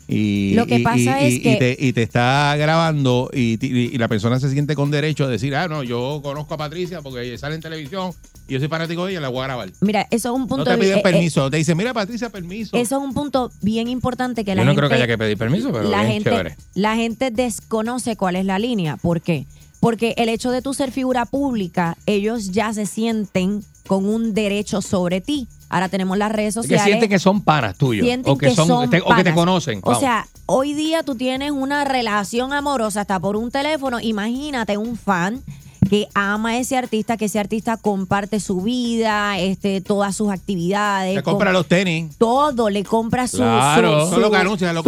Y, 0.08 0.54
Lo 0.56 0.66
que 0.66 0.80
pasa 0.80 1.22
y- 1.22 1.28
es 1.28 1.34
y- 1.36 1.42
que- 1.42 1.52
y 1.54 1.60
te, 1.60 1.78
y 1.80 1.94
te 1.94 2.02
está 2.02 2.56
grabando 2.58 3.30
y 3.32 3.96
la 3.98 4.08
persona 4.08 4.40
se 4.40 4.50
siente 4.50 4.74
con 4.76 4.90
derecho 4.90 5.26
a 5.26 5.28
decir, 5.28 5.56
ah, 5.56 5.68
no, 5.68 5.84
yo 5.84 6.22
conozco 6.24 6.56
a 6.56 6.58
Patricia 6.58 7.02
porque 7.04 7.38
sale 7.38 7.56
en 7.56 7.62
televisión 7.62 8.12
y 8.50 8.54
yo 8.54 8.60
soy 8.60 8.68
fanático 8.68 9.06
de 9.06 9.12
ella, 9.14 9.22
la 9.22 9.30
voy 9.30 9.40
a 9.42 9.44
grabar. 9.46 9.72
Mira, 9.82 10.08
eso 10.12 10.30
es 10.30 10.36
un 10.36 10.42
No 10.42 10.48
punto... 10.48 10.66
te 10.66 10.78
piden 10.78 10.98
eh, 10.98 11.00
eh, 11.00 11.04
permiso, 11.04 11.50
te 11.50 11.58
dicen, 11.58 11.78
mira 11.78 11.94
Patricia, 11.94 12.30
permiso. 12.30 12.76
eso 12.76 12.98
es 12.98 13.02
un 13.04 13.14
punto 13.14 13.52
bien 13.62 13.88
importante 13.88 14.44
que 14.44 14.56
la 14.56 14.62
Yo 14.62 14.66
no 14.66 14.72
gente... 14.72 14.80
creo 14.80 14.90
que 14.90 14.96
haya 14.96 15.08
que 15.08 15.18
pedir 15.18 15.38
permiso, 15.38 15.72
pero 15.72 15.84
la 15.86 16.02
bien 16.02 16.14
gente, 16.16 16.30
chévere. 16.32 16.58
la 16.74 16.96
gente 16.96 17.32
desconoce 17.32 18.16
cuál 18.18 18.36
es 18.36 18.46
la 18.46 18.60
línea. 18.60 18.98
¿Por 18.98 19.22
qué? 19.22 19.46
Porque 19.80 20.14
el 20.18 20.28
hecho 20.28 20.52
de 20.52 20.62
tu 20.62 20.74
ser 20.74 20.92
figura 20.92 21.26
pública, 21.26 21.98
ellos 22.06 22.52
ya 22.52 22.74
se 22.74 22.86
sienten 22.86 23.64
con 23.88 24.06
un 24.08 24.34
derecho 24.34 24.82
sobre 24.82 25.22
ti. 25.22 25.48
Ahora 25.70 25.88
tenemos 25.88 26.18
las 26.18 26.32
redes 26.32 26.56
Que 26.56 26.62
sociales. 26.64 26.84
sienten 26.86 27.10
que 27.10 27.20
son 27.20 27.42
panas 27.44 27.78
tuyos. 27.78 28.06
sienten 28.06 28.34
O 28.34 28.38
que, 28.38 28.52
son, 28.56 28.90
te- 28.90 29.02
o 29.02 29.16
que 29.16 29.24
te 29.24 29.34
conocen. 29.34 29.80
O 29.84 29.92
Vamos. 29.92 30.00
sea, 30.00 30.28
hoy 30.48 30.74
día 30.74 31.04
tú 31.04 31.16
tienes 31.16 31.52
una 31.52 31.86
relación 31.86 32.54
amorosa 32.54 33.02
hasta 33.02 33.20
por 33.20 33.36
un 33.38 33.52
teléfono. 33.52 34.00
Imagínate 34.00 34.78
un 34.78 34.98
fan 34.98 35.42
que 35.90 36.08
ama 36.14 36.50
a 36.52 36.58
ese 36.60 36.78
artista, 36.78 37.18
que 37.18 37.26
ese 37.26 37.40
artista 37.40 37.78
comparte 37.78 38.40
su 38.40 38.62
vida, 38.62 39.38
este, 39.40 39.82
todas 39.82 40.16
sus 40.16 40.30
actividades. 40.32 41.16
te 41.16 41.24
compra 41.24 41.48
con- 41.48 41.54
los 41.54 41.68
tenis. 41.68 42.16
todo, 42.18 42.70
le 42.70 42.84
compra 42.84 43.28
su, 43.28 43.38
Claro. 43.38 44.06
su, 44.06 44.12
que 44.12 44.20
lo 44.20 44.30
su. 44.30 44.30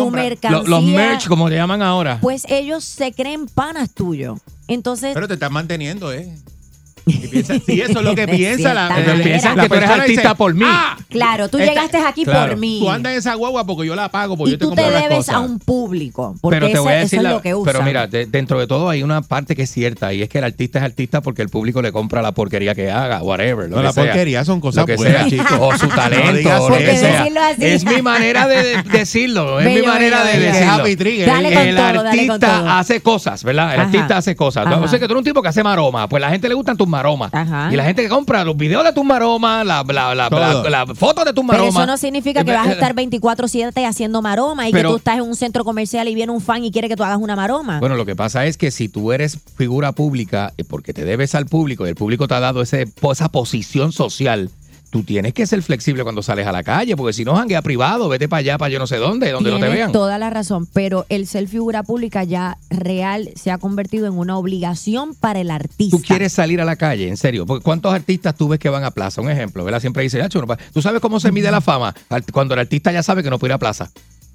Lo- 0.05 0.11
mercancía. 0.11 0.63
los 0.69 0.83
merch, 0.83 1.27
como 1.27 1.49
le 1.49 1.55
llaman 1.55 1.81
ahora. 1.81 2.19
Pues 2.21 2.43
ellos 2.49 2.83
se 2.83 3.11
creen 3.13 3.47
panas 3.47 3.91
tuyos. 3.93 4.39
Entonces, 4.67 5.11
Pero 5.13 5.27
te 5.27 5.33
están 5.33 5.51
manteniendo, 5.53 6.13
¿eh? 6.13 6.33
Y 7.05 7.17
piensa- 7.27 7.55
sí, 7.65 7.81
eso 7.81 7.99
es 7.99 8.05
lo 8.05 8.15
que 8.15 8.27
piensa 8.27 8.73
la, 8.73 8.89
la-. 8.89 9.23
Piensan 9.23 9.57
la 9.57 9.63
que 9.63 9.69
tú 9.69 9.75
eres 9.75 9.87
persona 9.87 10.03
artista 10.03 10.21
dice, 10.23 10.35
por 10.35 10.53
mí. 10.53 10.65
"Ah, 10.67 10.97
claro, 11.09 11.49
tú 11.49 11.57
esta- 11.57 11.69
llegaste 11.71 11.97
aquí 11.97 12.23
claro, 12.23 12.49
por 12.51 12.57
mí. 12.59 12.79
Tú 12.81 12.89
andas 12.91 13.13
en 13.13 13.19
esa 13.19 13.33
guagua 13.35 13.65
porque 13.65 13.87
yo 13.87 13.95
la 13.95 14.09
pago, 14.09 14.37
porque 14.37 14.49
y 14.49 14.53
yo 14.53 14.57
te 14.59 14.65
tú 14.65 14.71
te 14.71 14.81
compro 14.81 14.91
las 14.93 15.03
debes 15.03 15.17
cosas. 15.17 15.35
a 15.35 15.39
un 15.39 15.59
público. 15.59 16.35
Porque 16.41 16.59
Pero 16.59 16.71
te 16.71 16.79
voy 16.79 16.93
a 16.93 16.95
decir 16.97 17.19
eso 17.19 17.23
la- 17.23 17.29
es 17.29 17.35
lo 17.35 17.41
que 17.41 17.55
usan. 17.55 17.73
Pero 17.73 17.85
mira, 17.85 18.07
de- 18.07 18.25
dentro 18.25 18.59
de 18.59 18.67
todo 18.67 18.89
hay 18.89 19.03
una 19.03 19.21
parte 19.21 19.55
que 19.55 19.63
es 19.63 19.71
cierta 19.71 20.13
y 20.13 20.21
es 20.21 20.29
que 20.29 20.37
el 20.37 20.43
artista 20.43 20.79
es 20.79 20.85
artista 20.85 21.21
porque 21.21 21.41
el 21.41 21.49
público 21.49 21.81
le 21.81 21.91
compra 21.91 22.21
la 22.21 22.31
porquería 22.33 22.75
que 22.75 22.91
haga, 22.91 23.21
whatever. 23.23 23.69
Lo 23.69 23.75
No, 23.75 23.77
que 23.77 23.83
la 23.83 23.93
sea. 23.93 24.03
porquería 24.05 24.45
son 24.45 24.59
cosas 24.61 24.85
que 24.85 24.95
buenas, 24.95 25.21
sea. 25.21 25.29
chicos. 25.29 25.57
O 25.59 25.77
su 25.77 25.87
talento, 25.95 26.63
o 26.63 26.69
lo 26.69 26.77
que 26.77 26.97
sea. 26.97 27.23
así. 27.23 27.65
Es 27.65 27.83
mi 27.85 28.01
manera 28.01 28.47
de 28.47 28.61
de 28.61 28.83
decirlo. 28.83 29.59
Es 29.59 29.65
mi 29.73 29.81
manera 29.87 30.23
bello, 30.23 30.39
de 30.39 30.45
decirlo. 30.45 31.25
Con 31.31 31.45
el 31.45 31.77
artista 31.79 32.79
hace 32.79 33.01
cosas, 33.01 33.43
¿verdad? 33.43 33.73
El 33.75 33.81
artista 33.81 34.17
hace 34.17 34.35
cosas. 34.35 34.65
O 34.67 34.87
sea 34.87 34.99
que 34.99 35.05
tú 35.07 35.13
eres 35.13 35.19
un 35.19 35.23
tipo 35.23 35.41
que 35.41 35.47
hace 35.49 35.63
maroma. 35.63 36.07
Pues 36.07 36.21
la 36.21 36.29
gente 36.29 36.47
le 36.47 36.53
gustan 36.55 36.77
tus 36.77 36.87
maromas. 36.91 37.33
Ajá. 37.33 37.69
Y 37.73 37.75
la 37.75 37.83
gente 37.85 38.03
que 38.03 38.09
compra 38.09 38.43
los 38.43 38.55
videos 38.55 38.83
de 38.83 38.93
tus 38.93 39.03
maromas, 39.03 39.65
la, 39.65 39.83
la, 39.83 40.13
la, 40.13 40.29
la- 40.29 40.69
la 40.69 40.85
foto 40.93 41.25
de 41.25 41.33
tus 41.33 41.43
Pero 41.43 41.63
maromas. 41.63 41.73
eso 41.73 41.85
no 41.87 41.97
significa 41.97 42.43
que 42.43 42.51
vas 42.53 42.67
a 42.67 42.71
estar 42.73 42.93
24-7 42.93 43.85
haciendo 43.87 44.21
maroma 44.21 44.67
y 44.69 44.71
Pero- 44.71 44.89
que 44.89 44.93
tú 44.93 44.97
estás 44.97 45.15
en 45.15 45.21
un 45.23 45.35
centro 45.35 45.63
comercial 45.63 46.07
y 46.07 46.13
viene 46.15 46.31
un 46.31 46.41
fan 46.41 46.63
y 46.63 46.71
quiere 46.71 46.87
que 46.89 46.95
tú 46.95 47.03
hagas 47.03 47.17
una 47.17 47.35
maroma. 47.35 47.79
Bueno, 47.79 47.95
lo 47.95 48.05
que 48.05 48.15
pasa 48.15 48.45
es 48.45 48.57
que 48.57 48.69
si 48.71 48.89
tú 48.89 49.11
eres 49.11 49.39
figura 49.55 49.93
pública, 49.93 50.53
eh, 50.57 50.63
porque 50.63 50.93
te 50.93 51.05
debes 51.05 51.33
al 51.33 51.45
público 51.45 51.85
y 51.85 51.89
el 51.89 51.95
público 51.95 52.27
te 52.27 52.33
ha 52.35 52.39
dado 52.39 52.61
ese, 52.61 52.85
po- 52.87 53.13
esa 53.13 53.29
posición 53.29 53.91
social, 53.91 54.49
tú 54.91 55.03
tienes 55.03 55.33
que 55.33 55.47
ser 55.47 55.63
flexible 55.63 56.03
cuando 56.03 56.21
sales 56.21 56.45
a 56.45 56.51
la 56.51 56.63
calle, 56.63 56.95
porque 56.95 57.13
si 57.13 57.25
no, 57.25 57.35
janguea 57.35 57.61
privado, 57.61 58.09
vete 58.09 58.29
para 58.29 58.41
allá, 58.41 58.57
para 58.57 58.69
yo 58.69 58.77
no 58.77 58.85
sé 58.85 58.97
dónde, 58.97 59.31
donde 59.31 59.49
no 59.49 59.59
te 59.59 59.69
vean. 59.69 59.91
toda 59.91 60.19
la 60.19 60.29
razón, 60.29 60.67
pero 60.71 61.05
el 61.09 61.25
ser 61.25 61.47
figura 61.47 61.81
pública 61.81 62.23
ya 62.23 62.57
real 62.69 63.29
se 63.35 63.51
ha 63.51 63.57
convertido 63.57 64.05
en 64.05 64.17
una 64.17 64.37
obligación 64.37 65.15
para 65.15 65.39
el 65.39 65.49
artista. 65.49 65.97
Tú 65.97 66.03
quieres 66.03 66.33
salir 66.33 66.61
a 66.61 66.65
la 66.65 66.75
calle, 66.75 67.07
en 67.07 67.17
serio. 67.17 67.45
Porque 67.45 67.63
¿Cuántos 67.63 67.93
artistas 67.93 68.35
tú 68.35 68.49
ves 68.49 68.59
que 68.59 68.69
van 68.69 68.83
a 68.83 68.91
plaza? 68.91 69.21
Un 69.21 69.29
ejemplo, 69.29 69.63
¿verdad? 69.63 69.79
Siempre 69.79 70.03
dice, 70.03 70.21
"Acho, 70.21 70.41
no 70.41 70.47
pa-". 70.47 70.57
¿tú 70.73 70.81
sabes 70.81 70.99
cómo 70.99 71.19
se 71.19 71.31
mide 71.31 71.49
la 71.49 71.61
fama? 71.61 71.95
Cuando 72.33 72.53
el 72.53 72.59
artista 72.59 72.91
ya 72.91 73.01
sabe 73.01 73.23
que 73.23 73.29
no 73.29 73.39
puede 73.39 73.51
ir 73.51 73.55
a 73.55 73.59
plaza. 73.59 73.89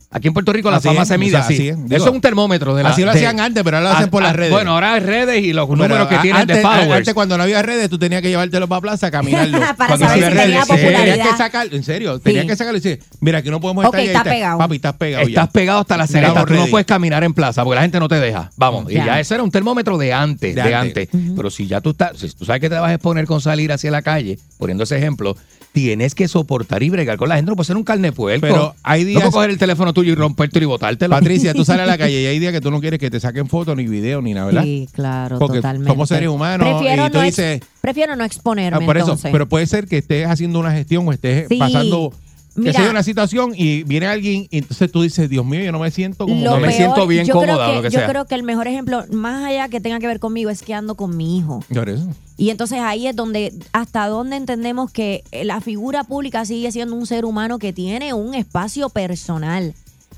Aquí 0.09 0.29
en 0.29 0.35
Puerto 0.35 0.53
Rico 0.53 0.71
la 0.71 0.77
Así 0.77 0.87
fama 0.89 1.03
es, 1.03 1.09
se 1.09 1.19
mide 1.19 1.31
o 1.37 1.39
sea, 1.39 1.41
así. 1.41 1.55
así 1.55 1.69
es. 1.69 1.77
Eso 1.91 2.07
es 2.07 2.13
un 2.15 2.21
termómetro 2.21 2.75
de 2.77 2.85
la 2.85 2.91
así 2.91 3.03
lo 3.03 3.11
de- 3.11 3.19
hacían 3.19 3.41
antes, 3.41 3.63
pero 3.65 3.79
ahora 3.79 3.91
lo 3.91 3.97
hacen 3.97 4.09
por 4.09 4.23
las 4.23 4.35
redes. 4.37 4.53
Bueno, 4.53 4.71
ahora 4.73 4.95
hay 4.95 5.01
redes 5.01 5.43
y 5.45 5.53
los 5.53 5.67
Pero 5.69 5.77
números 5.77 6.09
que 6.09 6.17
tienen 6.19 6.43
antes, 6.43 6.57
de 6.59 6.63
followers. 6.63 6.93
Antes, 6.99 7.13
cuando 7.15 7.37
no 7.37 7.43
había 7.43 7.61
redes, 7.63 7.91
tú 7.91 7.99
tenías 7.99 8.23
que 8.23 8.29
llevártelo 8.29 8.69
para 8.69 8.81
plaza 8.81 9.09
a 9.09 9.11
caminarlo. 9.11 9.59
Para 9.77 9.89
Cuando 9.89 10.07
saber 10.07 10.25
había 10.25 10.31
si 10.31 10.49
redes, 10.53 10.67
popularidad. 10.67 11.01
Tenías 11.17 11.29
que 11.29 11.37
sacar, 11.37 11.67
en 11.75 11.83
serio, 11.83 12.19
tenías 12.21 12.43
Sí. 12.43 12.49
que 12.49 12.57
sacarlo 12.57 12.79
y 12.79 12.81
decir, 12.81 13.03
mira, 13.21 13.39
aquí 13.39 13.51
no 13.51 13.61
podemos 13.61 13.85
estar 13.85 14.01
ahí, 14.01 14.07
está 14.07 14.21
ahí 14.21 14.25
pegado. 14.37 14.59
Papi, 14.59 14.77
estás 14.77 14.93
pegado 14.95 15.23
ya. 15.25 15.29
Estás 15.29 15.49
pegado 15.51 15.81
hasta 15.81 15.97
la 15.97 16.07
cereta. 16.07 16.47
Tú 16.47 16.55
no 16.55 16.67
puedes 16.69 16.87
caminar 16.87 17.25
en 17.25 17.35
plaza 17.35 17.65
porque 17.65 17.75
la 17.75 17.83
gente 17.83 17.99
no 18.01 18.09
te 18.09 18.21
deja. 18.21 18.51
Vamos, 18.57 18.91
y 18.91 18.95
Ya. 18.95 19.19
ese 19.21 19.35
era 19.35 19.43
un 19.43 19.51
termómetro 19.51 19.99
de 19.99 20.13
antes, 20.13 20.55
De 20.55 20.63
de, 20.63 20.75
antes. 20.75 21.09
antes. 21.13 21.33
Pero 21.37 21.51
si 21.51 21.67
ya 21.67 21.81
tú 21.81 21.91
estás, 21.91 22.17
si 22.17 22.31
tú 22.31 22.45
sabes 22.45 22.61
que 22.61 22.71
te 22.71 22.77
vas 22.77 22.91
a 22.91 22.95
exponer 22.95 23.27
con 23.27 23.41
salir 23.41 23.73
hacia 23.73 23.91
la 23.91 24.03
calle, 24.03 24.39
poniendo 24.57 24.85
ese 24.85 24.97
ejemplo, 24.97 25.37
tienes 25.73 26.15
que 26.15 26.27
soportar 26.27 26.83
y 26.83 26.89
bregar 26.89 27.19
con 27.19 27.29
la 27.29 27.37
gente. 27.37 27.51
No 27.51 27.57
puede 27.57 27.67
ser 27.67 27.77
un 27.77 27.85
carne 27.85 28.11
puerco. 28.13 28.41
Pero 28.47 28.75
hay 28.83 29.03
No 29.03 29.09
días- 29.09 29.21
puedo 29.25 29.33
coger 29.33 29.51
el 29.51 29.59
teléfono 29.59 29.93
tuyo 29.97 30.13
y 30.13 30.15
rompértelo 30.15 30.65
y 30.65 30.67
botártelo. 30.67 31.11
Patricia, 31.15 31.53
tú 31.55 31.65
sales 31.65 31.83
a 31.83 31.87
la 31.87 31.99
calle 31.99 32.23
y 32.23 32.27
hay 32.27 32.39
días 32.39 32.53
que 32.53 32.61
tú 32.61 32.71
no 32.71 32.81
quieres 32.81 33.01
que 33.01 33.11
te 33.11 33.19
saquen 33.19 33.49
fotos 33.49 33.77
ni 33.77 33.87
video 33.87 34.23
ni 34.23 34.33
nada, 34.35 34.47
¿verdad? 34.47 34.63
Sí, 34.63 34.89
claro, 34.93 35.39
Porque 35.39 35.59
totalmente. 35.59 35.91
somos 35.91 36.09
seres 36.09 36.29
humanos 36.29 36.69
Prefiero 36.69 37.07
y 37.07 37.11
tú 37.11 37.19
no 37.19 37.25
dices, 37.25 37.61
Prefiero 37.81 38.15
no 38.17 38.25
exponerme, 38.25 38.79
Ah, 38.83 38.87
por 38.87 38.97
eso, 38.97 39.07
entonces. 39.07 39.33
pero 39.33 39.49
puede 39.49 39.67
ser 39.67 39.87
que 39.89 39.99
estés 39.99 40.27
haciendo 40.27 40.61
una 40.61 40.71
gestión 40.73 41.07
o 41.09 41.13
estés 41.13 41.47
Sí. 41.49 41.59
pasando 41.59 42.13
que 42.55 42.63
Mira. 42.63 42.73
sea 42.73 42.89
una 42.91 43.03
situación 43.03 43.53
y 43.55 43.83
viene 43.83 44.07
alguien 44.07 44.47
y 44.51 44.57
entonces 44.57 44.91
tú 44.91 45.03
dices, 45.03 45.29
Dios 45.29 45.45
mío, 45.45 45.61
yo 45.61 45.73
no 45.73 45.79
me 45.79 45.91
siento 45.91 46.25
como 46.27 46.43
Lo 46.43 46.53
no 46.53 46.57
me 46.57 46.69
peor, 46.69 46.73
siento 46.73 47.07
bien 47.07 47.27
yo 47.27 47.35
cómoda 47.35 47.53
creo 47.53 47.65
o 47.65 47.69
que, 47.69 47.77
lo 47.77 47.83
que 47.83 47.91
Yo 47.91 47.99
sea. 47.99 48.09
creo 48.09 48.25
que 48.25 48.35
el 48.35 48.45
mejor 48.45 48.67
ejemplo, 48.67 49.05
más 49.13 49.45
allá 49.45 49.69
que 49.69 49.79
tenga 49.79 49.99
que 49.99 50.07
ver 50.07 50.21
conmigo, 50.21 50.49
es 50.49 50.63
que 50.63 50.73
ando 50.73 50.95
con 50.95 51.15
mi 51.19 51.37
hijo. 51.37 51.63
Eso. 51.69 52.09
Y 52.39 52.49
entonces 52.49 52.79
ahí 52.81 53.09
es 53.09 53.15
donde, 53.15 53.53
hasta 53.75 54.09
donde 54.09 54.37
entendemos 54.37 54.91
que 54.91 55.23
la 55.45 55.61
figura 55.61 56.05
pública 56.05 56.47
sigue 56.47 56.73
siendo 56.73 56.95
un 56.97 57.05
ser 57.07 57.27
humano 57.27 57.59
que 57.59 57.75
tiene 57.75 58.15
un 58.15 58.35
espacio 58.35 58.89
personal. 58.89 59.75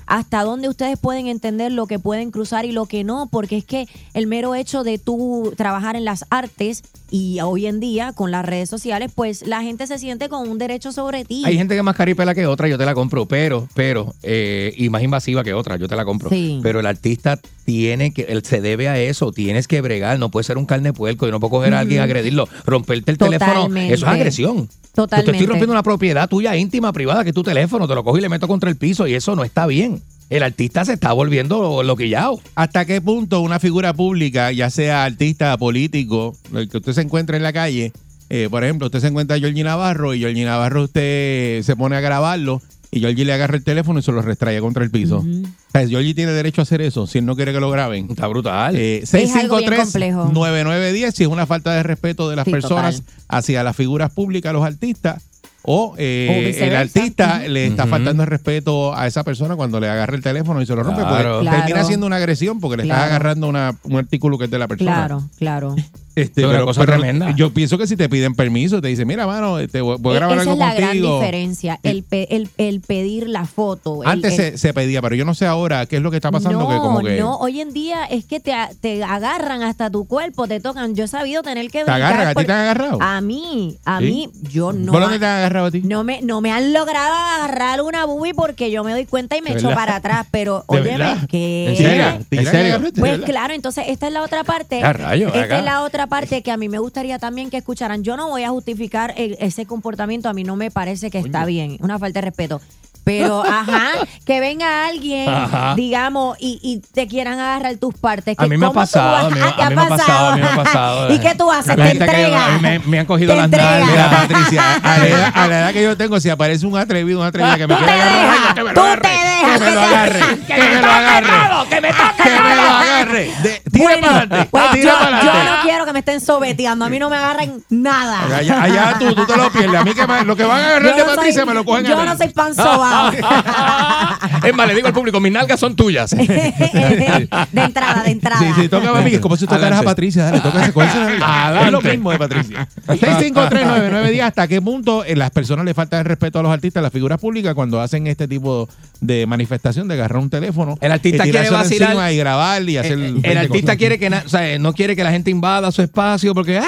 Hasta 0.09 0.41
dónde 0.41 0.67
ustedes 0.67 0.97
pueden 0.97 1.27
entender 1.27 1.71
lo 1.71 1.85
que 1.85 1.99
pueden 1.99 2.31
cruzar 2.31 2.65
y 2.65 2.71
lo 2.71 2.87
que 2.87 3.03
no, 3.03 3.27
porque 3.31 3.57
es 3.57 3.63
que 3.63 3.87
el 4.15 4.25
mero 4.25 4.55
hecho 4.55 4.83
de 4.83 4.97
tú 4.97 5.53
trabajar 5.55 5.95
en 5.95 6.03
las 6.03 6.25
artes 6.31 6.81
y 7.11 7.39
hoy 7.41 7.67
en 7.67 7.79
día 7.79 8.11
con 8.13 8.31
las 8.31 8.43
redes 8.43 8.69
sociales, 8.69 9.11
pues 9.13 9.45
la 9.45 9.61
gente 9.61 9.85
se 9.85 9.99
siente 9.99 10.27
con 10.27 10.49
un 10.49 10.57
derecho 10.57 10.91
sobre 10.91 11.25
ti. 11.25 11.43
Hay 11.45 11.57
gente 11.57 11.75
que 11.75 11.79
es 11.79 11.83
más 11.83 11.95
caripela 11.95 12.33
que 12.33 12.47
otra, 12.47 12.67
yo 12.67 12.79
te 12.79 12.85
la 12.85 12.95
compro, 12.95 13.27
pero, 13.27 13.67
pero, 13.75 14.15
eh, 14.23 14.73
y 14.77 14.89
más 14.89 15.03
invasiva 15.03 15.43
que 15.43 15.53
otra, 15.53 15.77
yo 15.77 15.87
te 15.87 15.95
la 15.95 16.05
compro. 16.05 16.29
Sí. 16.31 16.59
Pero 16.63 16.79
el 16.79 16.87
artista 16.87 17.39
tiene 17.65 18.11
que, 18.11 18.23
él 18.23 18.43
se 18.43 18.61
debe 18.61 18.89
a 18.89 18.99
eso, 18.99 19.31
tienes 19.31 19.67
que 19.67 19.79
bregar, 19.81 20.17
no 20.17 20.29
puede 20.29 20.43
ser 20.43 20.57
un 20.57 20.65
carne 20.65 20.91
puerco, 20.91 21.27
yo 21.27 21.31
no 21.31 21.39
puedo 21.39 21.51
coger 21.51 21.75
a 21.75 21.79
alguien, 21.81 22.01
agredirlo, 22.01 22.49
romperte 22.65 23.11
el 23.11 23.19
teléfono, 23.19 23.53
Totalmente. 23.53 23.93
eso 23.93 24.07
es 24.07 24.11
agresión. 24.11 24.69
Yo 24.99 25.07
te 25.07 25.11
Totalmente. 25.11 25.37
estoy 25.37 25.47
rompiendo 25.47 25.71
una 25.71 25.83
propiedad 25.83 26.27
tuya 26.27 26.57
íntima, 26.57 26.91
privada, 26.91 27.23
que 27.23 27.29
es 27.29 27.33
tu 27.33 27.41
teléfono, 27.41 27.87
te 27.87 27.95
lo 27.95 28.03
cojo 28.03 28.17
y 28.17 28.21
le 28.21 28.27
meto 28.27 28.49
contra 28.49 28.69
el 28.69 28.75
piso 28.75 29.07
y 29.07 29.13
eso 29.13 29.33
no 29.33 29.45
está 29.45 29.65
bien. 29.65 30.01
El 30.29 30.43
artista 30.43 30.83
se 30.83 30.91
está 30.91 31.13
volviendo 31.13 31.83
loquillado. 31.83 32.41
¿Hasta 32.55 32.83
qué 32.83 32.99
punto 32.99 33.39
una 33.39 33.59
figura 33.59 33.93
pública, 33.93 34.51
ya 34.51 34.69
sea 34.69 35.05
artista, 35.05 35.57
político, 35.57 36.35
el 36.53 36.67
que 36.67 36.77
usted 36.77 36.91
se 36.91 37.01
encuentra 37.01 37.37
en 37.37 37.43
la 37.43 37.53
calle, 37.53 37.93
eh, 38.29 38.49
por 38.51 38.65
ejemplo, 38.65 38.87
usted 38.87 38.99
se 38.99 39.07
encuentra 39.07 39.37
a 39.37 39.39
Georgie 39.39 39.63
Navarro 39.63 40.13
y 40.13 40.19
Georgie 40.19 40.43
Navarro 40.43 40.83
usted 40.83 41.63
se 41.63 41.75
pone 41.77 41.95
a 41.95 42.01
grabarlo 42.01 42.61
y 42.91 42.99
Georgie 43.01 43.23
le 43.25 43.33
agarra 43.33 43.55
el 43.57 43.63
teléfono 43.63 43.99
y 43.99 44.01
se 44.03 44.11
lo 44.11 44.21
restrae 44.21 44.59
contra 44.61 44.83
el 44.83 44.89
piso. 44.91 45.17
Ujú. 45.19 45.43
O 45.45 45.71
sea, 45.71 45.87
Georgie 45.87 46.13
tiene 46.15 46.31
derecho 46.31 46.61
a 46.61 46.63
hacer 46.63 46.81
eso 46.81 47.05
si 47.07 47.19
él 47.19 47.25
no 47.25 47.35
quiere 47.35 47.53
que 47.53 47.59
lo 47.59 47.69
graben. 47.69 48.07
Está 48.09 48.27
brutal. 48.27 48.75
Eh, 48.75 48.99
Es 49.03 49.13
algo 49.35 49.57
bien 49.57 49.75
complejo. 49.75 50.31
653-9910 50.33 51.11
si 51.13 51.23
es 51.23 51.29
una 51.29 51.45
falta 51.45 51.73
de 51.73 51.83
respeto 51.83 52.29
de 52.29 52.35
las 52.35 52.45
Sí, 52.45 52.51
personas 52.51 53.01
total. 53.01 53.13
hacia 53.27 53.63
las 53.63 53.75
figuras 53.75 54.11
públicas, 54.11 54.51
los 54.53 54.63
artistas, 54.65 55.23
o, 55.63 55.93
eh, 55.97 56.55
el 56.59 56.75
artista 56.75 57.39
le 57.47 57.67
está 57.67 57.85
faltando 57.85 58.23
el 58.23 58.29
respeto 58.29 58.95
a 58.95 59.07
esa 59.07 59.23
persona 59.23 59.55
cuando 59.55 59.79
le 59.79 59.89
agarra 59.89 60.15
el 60.15 60.23
teléfono 60.23 60.61
y 60.61 60.65
se 60.65 60.75
lo 60.75 60.83
rompe. 60.83 61.01
Claro. 61.01 61.35
Porque 61.39 61.49
Claro. 61.49 61.65
termina 61.65 61.83
siendo 61.85 62.05
una 62.07 62.15
agresión 62.15 62.59
porque 62.59 62.77
le 62.77 62.83
estás 62.83 62.97
Claro. 62.97 63.09
agarrando 63.11 63.47
una- 63.47 63.75
un 63.83 63.97
artículo 63.97 64.37
que 64.37 64.45
es 64.45 64.51
de 64.51 64.59
la 64.59 64.67
persona. 64.67 64.95
Claro, 64.95 65.23
claro. 65.37 65.75
Este, 66.15 66.41
pero- 66.45 66.65
cosa 66.65 66.81
pero 66.81 66.93
tremenda. 66.97 67.31
Yo 67.31 67.53
pienso 67.53 67.77
que 67.77 67.87
si 67.87 67.95
te 67.95 68.09
piden 68.09 68.35
permiso, 68.35 68.81
te 68.81 68.89
dicen, 68.89 69.07
mira, 69.07 69.25
mano, 69.25 69.57
este, 69.59 69.79
voy 69.79 69.95
voy 69.99 70.13
a 70.13 70.15
E- 70.15 70.19
grabar 70.19 70.37
Esa 70.39 70.41
algo 70.51 70.53
es 70.53 70.59
la 70.59 70.73
gran 70.75 70.89
contigo. 70.89 71.19
diferencia, 71.19 71.79
el, 71.83 72.03
pe- 72.03 72.35
el, 72.35 72.49
el 72.57 72.81
pedir 72.81 73.29
la 73.29 73.45
foto. 73.45 74.03
el- 74.03 74.09
Antes 74.09 74.37
el- 74.37 74.51
se, 74.53 74.57
se 74.57 74.73
pedía, 74.73 75.01
pero 75.01 75.15
yo 75.15 75.23
no 75.23 75.33
sé 75.33 75.45
ahora 75.45 75.85
qué 75.85 75.97
es 75.97 76.01
lo 76.01 76.11
que 76.11 76.17
está 76.17 76.29
pasando. 76.31 76.59
no, 76.59 76.67
que 76.67 76.77
como 76.77 76.99
que 77.01 77.19
no, 77.19 77.37
hoy 77.37 77.61
en 77.61 77.71
día 77.71 78.03
es 78.05 78.25
que 78.25 78.41
te, 78.41 78.53
te 78.81 79.01
agarran 79.03 79.63
hasta 79.63 79.89
tu 79.89 80.05
cuerpo, 80.07 80.45
te 80.47 80.59
tocan. 80.59 80.93
Yo 80.95 81.05
he 81.05 81.07
sabido 81.07 81.41
tener 81.41 81.69
que 81.69 81.85
te 81.85 81.91
agarran, 81.91 82.27
a 82.27 82.33
ti 82.33 82.43
te 82.43 82.51
han 82.51 82.59
agarrado. 82.61 82.97
A 83.01 83.21
mí, 83.21 83.77
a 83.85 83.99
¿Sí? 83.99 84.05
mí, 84.05 84.29
yo 84.51 84.73
no. 84.73 84.91
¿Por 84.91 85.01
dónde 85.01 85.19
te 85.19 85.25
han 85.25 85.37
agarrado 85.49 85.67
a 85.67 85.71
ti? 85.71 85.81
No 85.83 86.03
me, 86.03 86.21
no 86.21 86.41
me 86.41 86.51
han 86.51 86.71
logrado 86.73 87.13
agarrar 87.13 87.81
una 87.81 88.05
bubi 88.05 88.33
porque 88.33 88.71
yo 88.71 88.83
me 88.83 88.91
doy 88.91 89.05
cuenta 89.05 89.35
y 89.37 89.41
me 89.41 89.51
¿De 89.51 89.57
echo 89.59 89.69
para 89.73 89.95
atrás. 89.97 90.27
Pero, 90.31 90.65
¿De 90.69 90.77
óyeme, 90.79 90.97
verdad? 90.97 91.27
que. 91.27 91.69
¿En 91.69 91.77
serio? 91.77 92.25
¿Te 92.29 92.35
¿En 92.37 92.41
irán 92.43 92.47
a 92.55 92.59
serio? 92.59 92.79
¿De 92.79 92.91
Pues 92.99 93.19
claro, 93.21 93.53
entonces 93.53 93.85
esta 93.87 94.07
es 94.07 94.13
la 94.13 94.21
otra 94.23 94.43
parte. 94.43 94.79
Ya, 94.79 94.93
rayos, 94.93 95.33
esta 95.33 95.45
acá. 95.45 95.59
es 95.59 95.65
la 95.65 95.83
otra 95.83 96.07
parte 96.07 96.41
que 96.41 96.51
a 96.51 96.57
mí 96.57 96.69
me 96.69 96.79
gustaría 96.79 97.19
también 97.19 97.49
que 97.49 97.57
escucharan. 97.57 98.03
Yo 98.03 98.15
no 98.17 98.29
voy 98.29 98.43
a 98.43 98.49
justificar 98.49 99.13
el- 99.17 99.37
ese 99.39 99.65
comportamiento, 99.65 100.29
a 100.29 100.33
mí 100.33 100.43
no 100.43 100.55
me 100.55 100.71
parece 100.71 101.09
que 101.11 101.19
está 101.19 101.45
bien, 101.45 101.77
una 101.81 101.97
falta 101.99 102.21
de 102.21 102.25
respeto. 102.27 102.61
Pero, 103.03 103.43
ajá, 103.47 103.91
que 104.25 104.39
venga 104.39 104.85
alguien, 104.87 105.27
Ajá. 105.29 105.73
digamos, 105.75 106.37
y, 106.39 106.59
y 106.61 106.79
te 106.93 107.07
quieran 107.07 107.39
agarrar 107.39 107.75
tus 107.77 107.95
partes. 107.95 108.35
A 108.37 108.43
que 108.43 108.49
mí 108.49 108.57
me 108.57 108.65
ha 108.65 108.69
¿cómo 108.69 108.79
tú 108.81 108.85
pasado, 108.85 109.11
vas- 109.11 109.25
a 109.25 109.29
mí, 109.29 109.41
Ah, 109.43 109.53
¿te 109.57 109.63
a 109.63 109.69
mí 109.69 109.75
me 109.75 109.81
ha 109.81 109.87
pasado, 109.87 110.27
a 110.29 110.35
mí 110.35 110.41
me 110.41 110.47
ha 110.47 110.55
pasado. 110.55 111.13
¿Y 111.13 111.19
qué 111.19 111.35
tú 111.35 111.51
haces? 111.51 111.75
La 111.77 111.83
¿Te 111.83 111.89
gente 111.91 112.05
que 112.05 112.11
yo- 112.11 112.17
entregas? 112.17 112.47
a 112.47 112.51
mí 112.51 112.59
me, 112.61 112.79
me 112.79 112.99
han 112.99 113.05
cogido 113.05 113.33
Te 113.33 113.37
las. 113.37 113.49
Mira, 113.49 113.79
nalgas. 113.79 114.27
Patricia, 114.27 114.75
a 114.83 114.97
la, 114.99 115.07
edad, 115.07 115.31
a 115.33 115.47
la 115.47 115.59
edad 115.59 115.73
que 115.73 115.83
yo 115.83 115.97
tengo, 115.97 116.19
si 116.19 116.29
aparece 116.29 116.65
un 116.67 116.77
atrevido, 116.77 117.19
un 117.21 117.25
atrevido 117.25 117.55
que 117.57 117.67
me 117.67 117.75
Tú 117.75 117.79
quiere 117.83 117.93
te 117.93 118.01
agarrar, 118.01 118.29
dejas, 118.29 118.53
que 118.53 118.63
me 118.63 118.69
lo 118.69 118.73
tú 118.73 118.81
agarre, 118.81 119.01
te 119.01 119.09
dejas, 119.09 119.59
que 119.59 119.65
me 119.65 119.71
lo 119.71 119.81
agarre, 119.81 120.19
que 120.47 120.53
me 120.57 120.81
lo 120.81 120.91
agarre, 120.91 121.29
que 121.69 121.81
me 121.81 121.89
que 121.89 122.43
me 122.43 122.55
lo 122.55 122.61
agarre. 122.61 123.31
De- 123.41 123.61
Tira 123.79 123.89
Bueno, 123.89 124.01
para 124.07 124.17
adelante, 124.19 124.47
pues 124.51 124.71
tira 124.71 124.83
yo, 124.93 124.99
para 124.99 125.09
yo 125.23 125.29
adelante. 125.31 125.51
no 125.57 125.61
quiero 125.63 125.85
que 125.85 125.93
me 125.93 125.99
estén 125.99 126.21
sobeteando. 126.21 126.85
A 126.85 126.89
mí 126.89 126.99
no 126.99 127.09
me 127.09 127.15
agarren 127.15 127.63
nada. 127.69 128.37
Allá, 128.37 128.61
allá 128.63 128.95
tú, 128.99 129.13
tú 129.15 129.25
te 129.25 129.37
lo 129.37 129.51
pierdes. 129.51 129.79
A 129.79 129.83
mí 129.83 129.93
que 129.93 130.05
me- 130.07 130.25
lo 130.25 130.35
que 130.35 130.43
van 130.43 130.59
a 130.61 130.65
agarrar 130.67 130.91
Yo 130.91 130.95
de 130.97 131.09
no 131.09 131.15
Patricia 131.15 131.41
soy- 131.41 131.47
me 131.47 131.53
lo 131.53 131.65
cogen 131.65 131.85
a 131.85 131.89
Yo 131.89 132.05
no 132.05 132.17
soy 132.17 132.29
pan 132.29 132.53
sobao. 132.55 133.11
Es 134.43 134.53
más, 134.55 134.67
le 134.67 134.75
digo 134.75 134.87
al 134.87 134.93
público, 134.93 135.19
mis 135.19 135.31
nalgas 135.31 135.59
son 135.59 135.75
tuyas. 135.75 136.11
de 136.15 137.29
entrada, 137.53 138.03
de 138.03 138.11
entrada. 138.11 138.39
Sí, 138.39 138.45
sí, 138.61 138.69
toca 138.69 138.89
a 138.97 139.01
mí. 139.01 139.13
Es 139.13 139.19
como 139.19 139.35
si 139.35 139.45
tocaras 139.45 139.79
a. 139.79 139.83
Patricia. 139.83 140.25
Dale, 140.25 140.39
toca 140.41 140.59
ese 140.65 141.65
Es 141.65 141.71
lo 141.71 141.81
mismo 141.81 142.11
de 142.11 142.17
Patricia. 142.19 142.67
6539910. 142.87 144.21
¿Hasta 144.23 144.47
qué 144.47 144.61
punto 144.61 145.03
eh, 145.03 145.15
las 145.15 145.31
personas 145.31 145.65
le 145.65 145.73
falta 145.73 145.99
el 145.99 146.05
respeto 146.05 146.39
a 146.39 146.43
los 146.43 146.51
artistas, 146.51 146.81
a 146.81 146.83
las 146.83 146.91
figuras 146.93 147.19
públicas, 147.19 147.53
cuando 147.53 147.81
hacen 147.81 148.07
este 148.07 148.27
tipo 148.27 148.67
de 149.01 149.25
manifestación 149.25 149.87
de 149.87 149.95
agarrar 149.95 150.19
un 150.19 150.29
teléfono? 150.29 150.77
El 150.81 150.91
artista 150.91 151.25
y 151.25 151.31
quiere 151.31 151.49
vacilar. 151.49 151.89
encima 151.91 152.11
Y 152.11 152.17
grabar 152.17 152.61
y 152.63 152.77
hacer. 152.77 152.93
El, 152.93 153.03
el 153.03 153.11
20 153.21 153.37
artista 153.39 153.68
quiere 153.77 153.97
que 153.99 154.07
o 154.07 154.29
sea, 154.29 154.57
no 154.59 154.73
quiere 154.73 154.95
que 154.95 155.03
la 155.03 155.11
gente 155.11 155.29
invada 155.31 155.71
su 155.71 155.81
espacio 155.81 156.33
porque 156.33 156.57
"Eh, 156.57 156.61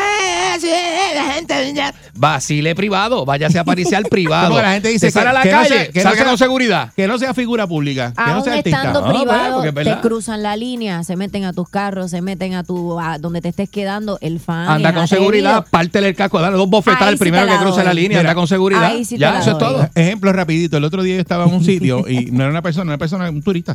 sí, 0.60 0.68
eh, 0.68 1.16
la 1.16 1.34
gente 1.34 1.74
ya". 1.74 1.94
vacile 2.14 2.76
privado, 2.76 3.26
váyase 3.26 3.58
a 3.58 3.62
apariciar 3.62 4.04
privado. 4.10 4.62
La 4.62 4.74
gente 4.74 4.90
dice 4.90 5.12
que- 5.12 5.20
a 5.20 5.34
la 5.34 5.42
que 5.42 5.52
no 5.52 5.58
calle, 5.58 5.70
sea- 5.70 5.88
que 5.92 6.00
no 6.00 6.04
salga 6.04 6.18
sea- 6.18 6.26
con 6.26 6.38
seguridad. 6.38 6.94
Que 6.96 7.08
no 7.08 7.18
sea 7.18 7.34
figura 7.34 7.68
pública. 7.68 8.14
Que 8.16 8.32
no 8.32 8.44
sea 8.44 8.54
artista. 8.56 8.78
estando 8.78 9.00
Ah, 9.00 9.02
bueno, 9.04 9.20
privado, 9.20 9.64
es 9.64 9.74
te 9.74 10.02
cruzan 10.02 10.44
la 10.44 10.56
línea, 10.56 11.04
se 11.04 11.16
meten 11.16 11.46
a 11.46 11.54
tus 11.54 11.70
carros, 11.70 12.12
se 12.12 12.22
meten 12.22 12.54
a 12.54 12.64
tu 12.64 13.00
a 13.00 13.18
donde 13.18 13.42
te 13.42 13.50
estés 13.50 13.70
quedando. 13.70 14.18
El 14.22 14.40
fan 14.40 14.68
Anda 14.70 14.90
es 14.90 14.96
con 14.96 15.04
atrevido. 15.04 15.08
seguridad, 15.08 15.66
pártele 15.70 16.10
el 16.10 16.16
casco, 16.16 16.40
dale 16.40 16.58
dos 16.58 16.70
bofetadas 16.70 17.08
al 17.10 17.14
sí 17.16 17.20
primero 17.20 17.48
que 17.48 17.58
cruce 17.58 17.84
la 17.84 17.94
línea, 17.94 18.20
anda 18.20 18.36
con 18.36 18.48
seguridad. 18.48 18.94
Sí 19.04 19.18
ya, 19.18 19.40
eso 19.40 19.52
es 19.52 19.58
doy. 19.58 19.60
todo. 19.60 19.90
Ejemplo 19.96 20.32
rapidito. 20.34 20.78
El 20.78 20.84
otro 20.84 21.02
día 21.04 21.16
yo 21.16 21.22
estaba 21.22 21.46
en 21.46 21.54
un 21.54 21.64
sitio 21.64 22.08
y 22.08 22.26
no 22.32 22.44
era 22.44 22.52
una 22.52 22.62
persona, 22.62 22.84
era 22.84 22.92
una 22.92 22.98
persona, 22.98 23.30
un 23.30 23.42
turista, 23.42 23.74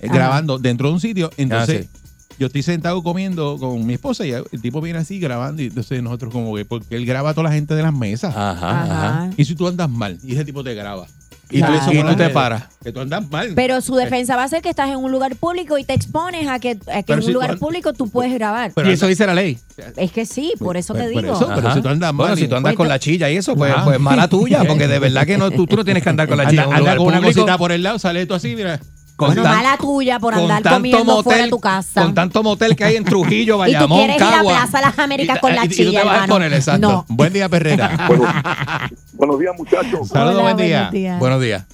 eh, 0.00 0.06
Ajá. 0.06 0.14
grabando 0.14 0.58
dentro 0.58 0.88
de 0.88 0.94
un 0.94 1.00
sitio. 1.00 1.30
Entonces, 1.36 1.86
Ah, 1.92 1.98
yo 2.38 2.46
estoy 2.48 2.62
sentado 2.62 3.02
comiendo 3.02 3.56
con 3.58 3.84
mi 3.86 3.94
esposa 3.94 4.26
y 4.26 4.32
el 4.32 4.44
tipo 4.62 4.80
viene 4.80 4.98
así 4.98 5.18
grabando 5.18 5.62
y 5.62 5.66
entonces 5.66 6.02
nosotros 6.02 6.32
como 6.32 6.54
que, 6.54 6.64
porque 6.64 6.96
él 6.96 7.06
graba 7.06 7.30
a 7.30 7.34
toda 7.34 7.44
la 7.48 7.54
gente 7.54 7.74
de 7.74 7.82
las 7.82 7.94
mesas. 7.94 8.34
Ajá, 8.36 8.82
ajá. 8.82 9.30
Y 9.36 9.44
si 9.44 9.54
tú 9.54 9.66
andas 9.68 9.88
mal 9.90 10.18
y 10.22 10.32
ese 10.34 10.44
tipo 10.44 10.62
te 10.64 10.74
graba. 10.74 11.06
Y 11.48 11.58
Claro. 11.58 11.78
tú, 11.84 11.92
Y 11.92 12.02
tú 12.02 12.16
te 12.16 12.28
paras. 12.30 12.64
Que 12.82 12.90
tú 12.90 12.98
andas 13.00 13.30
mal. 13.30 13.52
Pero 13.54 13.80
su 13.80 13.94
defensa 13.94 14.34
va 14.34 14.42
a 14.42 14.48
ser 14.48 14.62
que 14.62 14.68
estás 14.68 14.90
en 14.90 14.96
un 14.96 15.12
lugar 15.12 15.36
público 15.36 15.78
y 15.78 15.84
te 15.84 15.94
expones 15.94 16.48
a 16.48 16.58
que, 16.58 16.76
a 16.92 17.04
que 17.04 17.12
en 17.12 17.20
si 17.22 17.28
un 17.28 17.34
lugar 17.34 17.56
público 17.58 17.92
tú 17.92 18.08
puedes 18.08 18.34
grabar. 18.34 18.72
Pero 18.74 18.90
y 18.90 18.94
eso 18.94 19.06
dice 19.06 19.24
la 19.28 19.34
ley. 19.34 19.56
es 19.96 20.10
que 20.10 20.26
sí, 20.26 20.54
por 20.58 20.76
eso 20.76 20.92
te 20.92 21.04
Por- 21.04 21.12
por 21.12 21.22
digo. 21.22 21.36
eso. 21.36 21.48
Pero 21.54 21.72
si 21.72 21.80
tú 21.82 21.88
andas 21.88 22.12
Bueno, 22.12 22.30
mal 22.30 22.36
si 22.38 22.44
y- 22.44 22.48
tú 22.48 22.56
andas 22.56 22.70
Pues 22.72 22.76
con 22.78 22.86
tú- 22.86 22.90
la 22.90 22.98
chilla 22.98 23.30
y 23.30 23.36
eso, 23.36 23.54
pues, 23.54 23.72
pues 23.84 24.00
mala 24.00 24.26
tuya, 24.28 24.64
porque 24.64 24.88
de 24.88 24.98
verdad 24.98 25.24
que 25.24 25.38
no, 25.38 25.52
tú, 25.52 25.68
tú 25.68 25.76
no 25.76 25.84
tienes 25.84 26.02
que 26.02 26.08
andar 26.08 26.26
con 26.28 26.36
la 26.36 26.48
chilla 26.50 26.64
anda, 26.64 26.76
en 26.78 26.82
un 26.82 26.88
anda 26.88 26.96
con 26.98 27.06
una 27.06 27.20
cosita 27.22 27.56
por 27.56 27.70
el 27.70 27.82
lado, 27.84 28.00
sale 28.00 28.26
tú 28.26 28.34
así, 28.34 28.56
mira. 28.56 28.80
Con 29.16 29.28
Bueno, 29.28 29.42
tan- 29.44 29.52
mala 29.56 29.76
tuya 29.78 30.18
por 30.20 30.34
con 30.34 30.42
andar 30.42 30.62
comiendo 30.74 31.22
fuera 31.22 31.38
de 31.38 31.44
motel- 31.46 31.50
tu 31.50 31.58
casa. 31.60 32.02
Con 32.02 32.14
tanto 32.14 32.42
motel 32.42 32.76
que 32.76 32.84
hay 32.84 32.96
en 32.96 33.04
Trujillo, 33.06 33.54
y 33.54 33.56
tú 33.56 33.58
Bayamón, 33.58 33.98
quieres 33.98 34.16
ir 34.18 34.22
a 34.22 34.30
Cagua. 34.30 34.52
Plaza 34.52 34.80
Las 34.82 34.98
Américas 34.98 35.36
Y- 35.38 35.40
con 35.40 35.54
la 35.54 35.62
y- 35.62 35.64
y 35.64 35.68
tú 35.70 35.74
chilla, 35.74 35.90
te 35.90 35.96
vas 35.96 36.04
a 36.06 36.08
hermano. 36.10 36.24
exponer, 36.24 36.52
exacto. 36.52 36.88
No. 36.88 37.04
Buen 37.08 37.32
día, 37.32 37.48
Perrera. 37.48 38.08
Buenos 39.14 39.38
días, 39.38 39.54
muchachos. 39.56 40.08
Saludos, 40.08 40.42
buen 40.42 40.56
día. 40.58 40.76
buenos 40.78 40.92
días. 40.92 41.18
Buenos 41.18 41.40
días. 41.40 41.64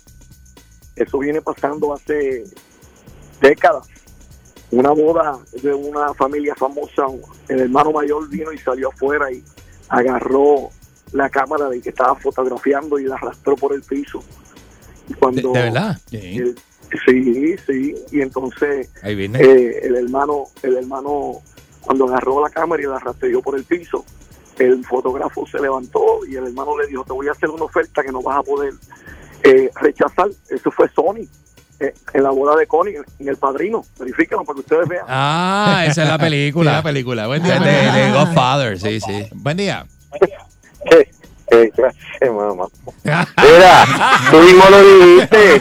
Eso 0.94 1.18
viene 1.18 1.40
pasando 1.42 1.92
hace 1.94 2.44
décadas. 3.40 3.86
Una 4.70 4.90
boda 4.90 5.38
de 5.62 5.74
una 5.74 6.14
familia 6.14 6.54
famosa, 6.54 7.02
el 7.48 7.60
hermano 7.60 7.92
mayor 7.92 8.28
vino 8.28 8.52
y 8.52 8.58
salió 8.58 8.88
afuera 8.90 9.30
y 9.30 9.42
agarró 9.88 10.70
la 11.12 11.28
cámara 11.28 11.68
de 11.68 11.80
que 11.82 11.90
estaba 11.90 12.14
fotografiando 12.16 12.98
y 12.98 13.04
la 13.04 13.16
arrastró 13.16 13.54
por 13.56 13.74
el 13.74 13.82
piso. 13.82 14.22
Y 15.08 15.12
De, 15.12 15.18
cuando 15.18 15.52
de 15.52 15.60
verdad. 15.62 15.98
Sí. 16.08 16.16
el, 16.38 16.56
Sí, 17.06 17.56
sí. 17.66 17.94
Y 18.10 18.20
entonces 18.20 18.90
Ahí 19.02 19.14
viene. 19.14 19.38
eh, 19.40 19.80
el 19.84 19.96
hermano, 19.96 20.44
el 20.62 20.76
hermano, 20.76 21.40
cuando 21.80 22.06
agarró 22.08 22.42
la 22.42 22.50
cámara 22.50 22.82
y 22.82 22.86
la 22.86 22.98
rastreó 22.98 23.40
por 23.42 23.56
el 23.56 23.64
piso, 23.64 24.04
el 24.58 24.84
fotógrafo 24.84 25.46
se 25.46 25.58
levantó 25.60 26.20
y 26.28 26.36
el 26.36 26.46
hermano 26.46 26.78
le 26.78 26.86
dijo, 26.86 27.04
te 27.04 27.12
voy 27.12 27.28
a 27.28 27.32
hacer 27.32 27.48
una 27.50 27.64
oferta 27.64 28.02
que 28.02 28.12
no 28.12 28.22
vas 28.22 28.38
a 28.38 28.42
poder 28.42 28.74
eh, 29.44 29.70
rechazar. 29.80 30.28
Eso 30.50 30.70
fue 30.70 30.88
Sony. 30.94 31.26
eh, 31.80 31.94
en 32.14 32.22
la 32.22 32.30
boda 32.30 32.54
de 32.56 32.66
Connie, 32.66 32.94
en 33.18 33.28
El 33.28 33.36
Padrino. 33.36 33.84
Verifíquenlo 33.98 34.44
para 34.44 34.54
que 34.54 34.60
ustedes 34.60 34.88
vean. 34.88 35.04
Ah, 35.08 35.84
esa 35.88 36.02
es 36.04 36.08
la 36.08 36.18
película. 36.26 36.72
La 36.74 36.82
película. 36.82 37.26
Buen 37.26 37.42
día. 37.42 37.58
De, 37.58 38.00
de 38.02 38.12
Godfather, 38.12 38.78
sí, 38.78 39.00
sí. 39.00 39.26
Buen 39.34 39.56
día. 39.56 39.84
Eh, 40.90 41.08
gracias, 41.08 41.21
mamá. 42.30 42.66
Mira, 43.04 43.84
tú 44.30 44.38
mismo 44.38 44.64
lo 44.70 44.82
dijiste. 44.82 45.60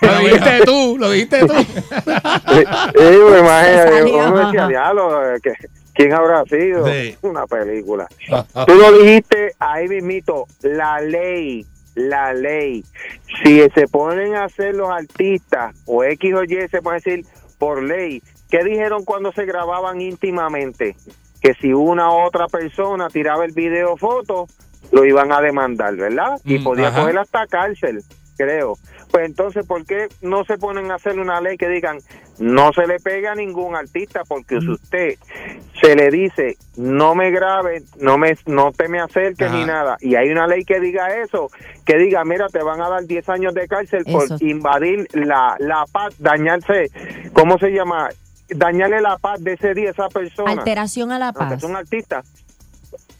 Lo 0.00 0.18
dijiste 0.18 0.60
tú, 0.64 0.96
lo 0.98 1.10
dijiste 1.10 1.40
tú. 1.46 1.54
Sí, 1.54 2.64
pues, 2.94 4.46
decía, 4.46 4.68
diablo, 4.68 5.34
eh, 5.34 5.38
que- 5.42 5.54
¿quién 5.94 6.12
habrá 6.12 6.44
sido? 6.44 6.86
Sí. 6.86 7.16
Una 7.22 7.46
película. 7.46 8.06
Tú 8.66 8.74
lo 8.74 8.92
dijiste 8.92 9.54
ahí 9.58 9.88
mismito, 9.88 10.46
la 10.62 11.00
ley, 11.00 11.66
la 11.96 12.32
ley. 12.32 12.84
Si 13.42 13.60
se 13.74 13.88
ponen 13.88 14.36
a 14.36 14.44
hacer 14.44 14.76
los 14.76 14.88
artistas 14.90 15.74
o 15.86 16.04
X 16.04 16.34
o 16.34 16.44
Y, 16.44 16.68
se 16.70 16.80
puede 16.80 17.00
decir 17.00 17.26
por 17.58 17.82
ley, 17.82 18.22
¿qué 18.48 18.62
dijeron 18.62 19.04
cuando 19.04 19.32
se 19.32 19.44
grababan 19.44 20.00
íntimamente? 20.00 20.94
Que 21.40 21.54
si 21.54 21.72
una 21.72 22.10
u 22.12 22.20
otra 22.24 22.46
persona 22.46 23.08
tiraba 23.08 23.44
el 23.44 23.52
video 23.52 23.94
o 23.94 23.96
foto, 23.96 24.46
lo 24.92 25.04
iban 25.04 25.32
a 25.32 25.40
demandar, 25.40 25.94
¿verdad? 25.96 26.38
Y 26.44 26.58
Mm, 26.58 26.64
podía 26.64 26.88
ajá. 26.88 27.00
coger 27.02 27.18
hasta 27.18 27.46
cárcel, 27.46 28.02
creo. 28.36 28.74
Pues 29.10 29.24
entonces, 29.26 29.66
¿por 29.66 29.86
qué 29.86 30.08
no 30.20 30.44
se 30.44 30.58
ponen 30.58 30.90
a 30.90 30.96
hacer 30.96 31.18
una 31.18 31.40
ley 31.40 31.56
que 31.56 31.68
digan 31.68 31.98
no 32.38 32.72
se 32.72 32.86
le 32.86 33.00
pega 33.00 33.32
a 33.32 33.34
ningún 33.34 33.74
artista 33.74 34.22
porque 34.28 34.60
si 34.60 34.68
usted 34.70 35.14
se 35.80 35.96
le 35.96 36.08
dice 36.10 36.56
no 36.76 37.14
me 37.16 37.30
grabe, 37.32 37.82
no 37.98 38.16
me 38.18 38.36
no 38.46 38.70
te 38.70 38.86
me 38.88 39.00
acerques 39.00 39.48
Ajá. 39.48 39.56
ni 39.56 39.64
nada 39.64 39.96
y 40.00 40.14
hay 40.14 40.28
una 40.30 40.46
ley 40.46 40.64
que 40.64 40.78
diga 40.78 41.16
eso, 41.16 41.50
que 41.86 41.96
diga, 41.96 42.22
mira, 42.24 42.48
te 42.48 42.62
van 42.62 42.80
a 42.82 42.88
dar 42.90 43.04
10 43.06 43.28
años 43.30 43.54
de 43.54 43.66
cárcel 43.66 44.04
por 44.04 44.26
invadir 44.40 45.08
la 45.14 45.56
la 45.58 45.84
paz, 45.90 46.14
dañarse, 46.18 46.90
¿cómo 47.32 47.58
se 47.58 47.70
llama? 47.70 48.10
Dañarle 48.50 49.00
la 49.00 49.16
paz 49.18 49.42
de 49.42 49.54
ese 49.54 49.74
día 49.74 49.88
a 49.88 49.92
esa 49.92 50.08
persona. 50.10 50.52
Alteración 50.52 51.10
a 51.12 51.18
la 51.18 51.28
Aunque 51.34 51.54
paz. 51.54 51.60
son 51.62 51.74
artistas. 51.76 52.26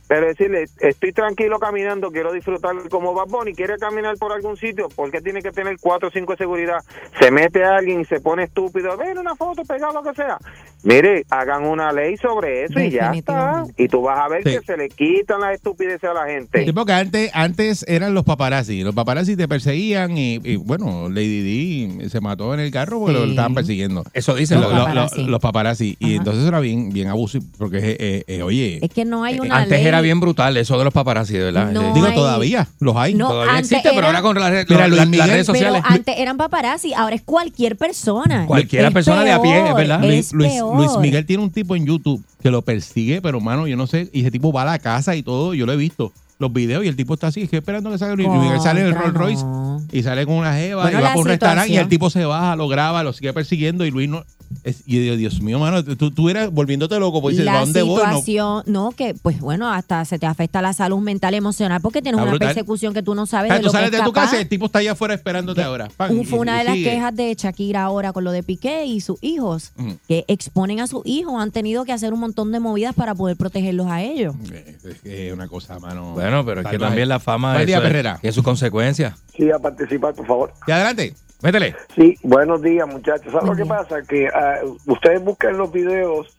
Pero 0.09 0.27
decirle, 0.27 0.65
estoy 0.81 1.13
tranquilo 1.13 1.59
caminando, 1.59 2.11
quiero 2.11 2.33
disfrutar 2.33 2.75
como 2.91 3.13
Bad 3.15 3.27
Bunny, 3.29 3.53
quiere 3.55 3.77
caminar 3.77 4.17
por 4.17 4.33
algún 4.33 4.57
sitio, 4.57 4.89
porque 4.97 5.21
tiene 5.21 5.43
que 5.43 5.51
tener 5.53 5.77
cuatro 5.81 6.09
o 6.09 6.11
cinco 6.11 6.33
de 6.33 6.39
seguridad. 6.39 6.79
Se 7.21 7.31
mete 7.31 7.63
a 7.65 7.77
alguien 7.77 8.01
y 8.01 8.05
se 8.07 8.21
pone 8.21 8.45
estúpido, 8.45 8.97
ven 8.97 9.19
una 9.19 9.37
foto, 9.37 9.63
pegado 9.65 9.93
lo 9.93 10.03
que 10.03 10.15
sea. 10.15 10.39
Mire, 10.83 11.25
hagan 11.31 11.65
una 11.67 11.93
ley 11.93 12.17
sobre 12.17 12.65
eso 12.65 12.79
y 12.81 12.91
ya 12.91 13.11
está. 13.13 13.65
Y 13.77 13.89
tú 13.89 14.01
vas 14.03 14.19
a 14.21 14.29
ver 14.29 14.43
Sí. 14.45 14.51
que 14.57 14.61
se 14.65 14.77
le 14.77 14.89
quitan 14.89 15.41
las 15.41 15.55
estupideces 15.57 16.09
a 16.09 16.15
la 16.15 16.27
gente. 16.27 16.65
Sí, 16.65 16.73
porque 16.73 16.93
antes, 16.93 17.31
antes 17.35 17.85
eran 17.89 18.15
los 18.15 18.25
paparazzi. 18.25 18.83
Los 18.83 18.95
paparazzi 18.95 19.37
te 19.37 19.47
perseguían 19.49 20.17
y, 20.17 20.37
y, 20.43 20.57
bueno, 20.57 21.09
Lady 21.11 21.89
D 21.99 22.09
se 22.09 22.21
mató 22.21 22.55
en 22.55 22.61
el 22.61 22.71
carro 22.71 23.01
porque 23.01 23.13
lo 23.15 23.25
estaban 23.25 23.55
persiguiendo. 23.55 24.05
Eso 24.15 24.35
dicen 24.35 24.61
Lo- 24.61 24.69
los 24.71 24.79
lo- 24.79 24.85
paparazzi. 24.85 25.25
lo- 25.25 25.31
los 25.33 25.41
paparazzi. 25.41 25.97
Y 25.99 26.15
entonces 26.17 26.47
era 26.47 26.61
bien, 26.61 26.91
bien 26.91 27.09
abusivo 27.09 27.45
porque, 27.59 27.97
eh, 27.99 28.25
eh, 28.27 28.43
oye, 28.43 28.79
Es 28.81 28.91
que 28.91 29.05
no 29.05 29.25
hay 29.25 29.41
una 29.41 29.57
Antes 29.59 29.79
ley. 29.79 29.87
era 29.87 29.98
bien 30.01 30.21
brutal 30.21 30.57
eso 30.57 30.79
de 30.79 30.85
los 30.85 30.93
paparazzi, 30.93 31.35
de 31.35 31.45
verdad. 31.45 31.73
No 31.73 31.83
Eh, 31.83 31.91
digo, 31.95 32.07
hay- 32.07 32.15
todavía 32.15 32.69
los 32.81 32.97
hay. 32.97 33.15
No, 33.15 33.29
Todavía 33.29 33.53
antes 33.55 33.73
existe, 33.73 33.91
pero 33.95 34.07
ahora 34.07 34.23
con 34.23 34.35
Mira, 34.37 34.89
Luis 34.89 34.99
las 34.99 35.09
Miguel, 35.09 35.27
redes 35.31 35.47
Pero 35.47 35.59
sociales. 35.59 35.83
antes 35.85 36.15
eran 36.19 36.37
paparazzi, 36.37 36.95
ahora 36.95 37.15
es 37.17 37.23
cualquier 37.23 37.77
persona. 37.77 38.47
Cualquiera 38.47 38.89
Es 38.89 38.95
persona 38.95 39.25
de 39.25 39.33
a 39.33 39.41
pie, 39.43 39.63
¿verdad? 39.75 40.05
Es 40.05 40.11
Luis, 40.11 40.33
Luis- 40.33 40.53
peor. 40.53 40.77
Luis 40.77 40.97
Miguel 40.99 41.27
tiene 41.27 41.43
un 41.43 41.51
tipo 41.51 41.77
en 41.77 41.87
YouTube 41.87 42.23
que 42.43 42.51
lo 42.51 42.63
persigue, 42.63 43.21
pero 43.23 43.39
hermano, 43.39 43.67
yo 43.67 43.77
no 43.77 43.87
sé, 43.87 44.09
y 44.13 44.21
ese 44.21 44.31
tipo 44.31 44.53
va 44.53 44.63
a 44.63 44.67
la 44.67 44.79
casa 44.79 45.15
y 45.17 45.23
todo, 45.23 45.55
yo 45.55 45.67
lo 45.67 45.73
he 45.73 45.77
visto. 45.77 46.13
Los 46.39 46.53
videos 46.53 46.85
y 46.85 46.89
el 46.89 46.95
tipo 46.95 47.15
está 47.15 47.27
así, 47.29 47.43
es 47.43 47.51
que 47.51 47.57
esperando 47.57 47.91
que 47.91 47.99
salga 47.99 48.15
Luis 48.15 48.29
Luis 48.29 48.41
Miguel 48.41 48.61
sale 48.61 48.83
el 48.83 48.95
Rolls 48.95 49.15
Royce 49.15 49.45
y 49.91 50.03
sale 50.05 50.25
con 50.25 50.37
una 50.37 50.55
jeva 50.55 50.83
Bueno, 50.85 51.01
y 51.01 51.03
va 51.03 51.13
por 51.15 51.23
un 51.23 51.29
restaurante 51.29 51.73
y 51.73 51.77
el 51.77 51.89
tipo 51.89 52.11
se 52.11 52.25
baja, 52.25 52.55
lo 52.55 52.69
graba, 52.69 53.03
lo 53.03 53.13
sigue 53.13 53.33
persiguiendo 53.33 53.85
y 53.85 53.91
Luis 53.91 54.09
no. 54.09 54.25
Es, 54.65 54.83
y 54.87 54.99
digo, 54.99 55.15
Dios 55.17 55.43
mío, 55.43 55.59
mano, 55.59 55.85
tú, 55.85 56.11
tú 56.11 56.31
eres 56.31 56.51
volviéndote 56.51 56.99
loco, 56.99 57.21
pues 57.21 57.37
dices, 57.37 57.53
¿a 57.53 57.61
dónde 57.61 57.83
voy? 57.83 57.97
No, 57.97 58.03
situación, 58.21 58.63
no. 58.65 58.93
que 58.93 59.15
pues 59.21 59.41
bueno, 59.41 59.71
hasta 59.71 60.03
se 60.07 60.19
te 60.19 60.25
afecta 60.25 60.63
la 60.63 60.73
salud 60.73 61.01
mental, 61.01 61.35
emocional, 61.35 61.83
porque 61.83 62.01
tienes 62.01 62.19
Está 62.19 62.31
una 62.31 62.39
persecución 62.39 62.95
que 62.95 63.03
tú 63.03 63.15
no 63.15 63.27
sabes 63.27 63.51
Ah, 63.51 63.55
de 63.57 63.61
tú 63.61 63.67
lo 63.67 63.73
que 63.73 63.77
sales 63.77 63.93
es 63.93 63.99
de 63.99 64.05
tu 64.05 64.13
capaz. 64.13 64.25
casa 64.31 64.39
y 64.39 64.43
el 64.43 64.49
tipo 64.49 64.65
está 64.67 64.79
allá 64.79 64.93
afuera 64.93 65.13
esperándote 65.13 65.63
ahora. 65.63 65.89
Pan, 65.95 66.13
Un- 66.13 66.23
y- 66.23 66.25
Fue 66.25 66.39
una 66.39 66.55
y 66.55 66.59
de 66.61 66.65
las 66.65 66.75
sigue. 66.77 66.91
quejas 66.93 67.15
de 67.17 67.35
Shakira 67.35 67.83
ahora 67.83 68.15
con 68.15 68.25
lo 68.25 68.33
de 68.33 68.43
Piqué 68.43 68.87
y 68.87 69.03
sus 69.03 69.19
hijos, 69.23 69.73
Ujú. 69.79 69.97
que 70.09 70.25
exponen 70.29 70.81
a 70.81 70.87
sus 70.87 71.03
hijos, 71.05 71.35
han 71.43 71.51
tenido 71.51 71.85
que 71.85 71.93
hacer 71.93 72.15
un 72.15 72.21
montón 72.21 72.51
de 72.51 72.59
movidas 72.61 72.95
para 72.95 73.15
poder 73.15 73.37
protegerlos 73.37 73.89
a 73.89 74.01
ellos. 74.03 74.35
Es 74.83 75.01
que 75.03 75.29
es 75.29 75.35
una 75.35 75.49
cosa, 75.49 75.79
mano. 75.79 76.13
Bueno, 76.15 76.28
pero 76.45 76.61
es 76.63 76.67
que 76.67 76.79
también 76.79 77.09
la 77.09 77.19
fama 77.21 77.55
Buen 77.55 77.67
día, 77.67 77.77
es- 77.79 77.83
Perrera. 77.83 78.19
tiene 78.21 78.33
sus 78.33 78.45
consecuencias. 78.45 79.15
Sí, 79.37 79.51
a 79.51 79.59
participar, 79.59 80.15
por 80.15 80.27
favor. 80.27 80.53
Y 80.67 80.73
adelante. 80.73 81.15
Métele. 81.41 81.77
Sí, 81.95 82.17
buenos 82.25 82.61
días, 82.63 82.89
muchachos. 82.89 83.33
¿Sabes 83.33 83.49
lo 83.49 83.55
que 83.55 83.65
pasa? 83.65 84.03
Que 84.03 84.27
ah, 84.27 84.57
ustedes 84.87 85.23
buscan 85.23 85.57
los 85.57 85.71
videos 85.71 86.37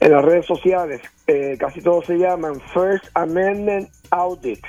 en 0.00 0.12
las 0.12 0.22
redes 0.22 0.44
sociales, 0.44 1.00
eh, 1.26 1.56
casi 1.58 1.80
todos 1.80 2.04
se 2.04 2.18
llaman 2.18 2.60
First 2.74 3.04
Amendment 3.14 3.88
Audit. 4.10 4.62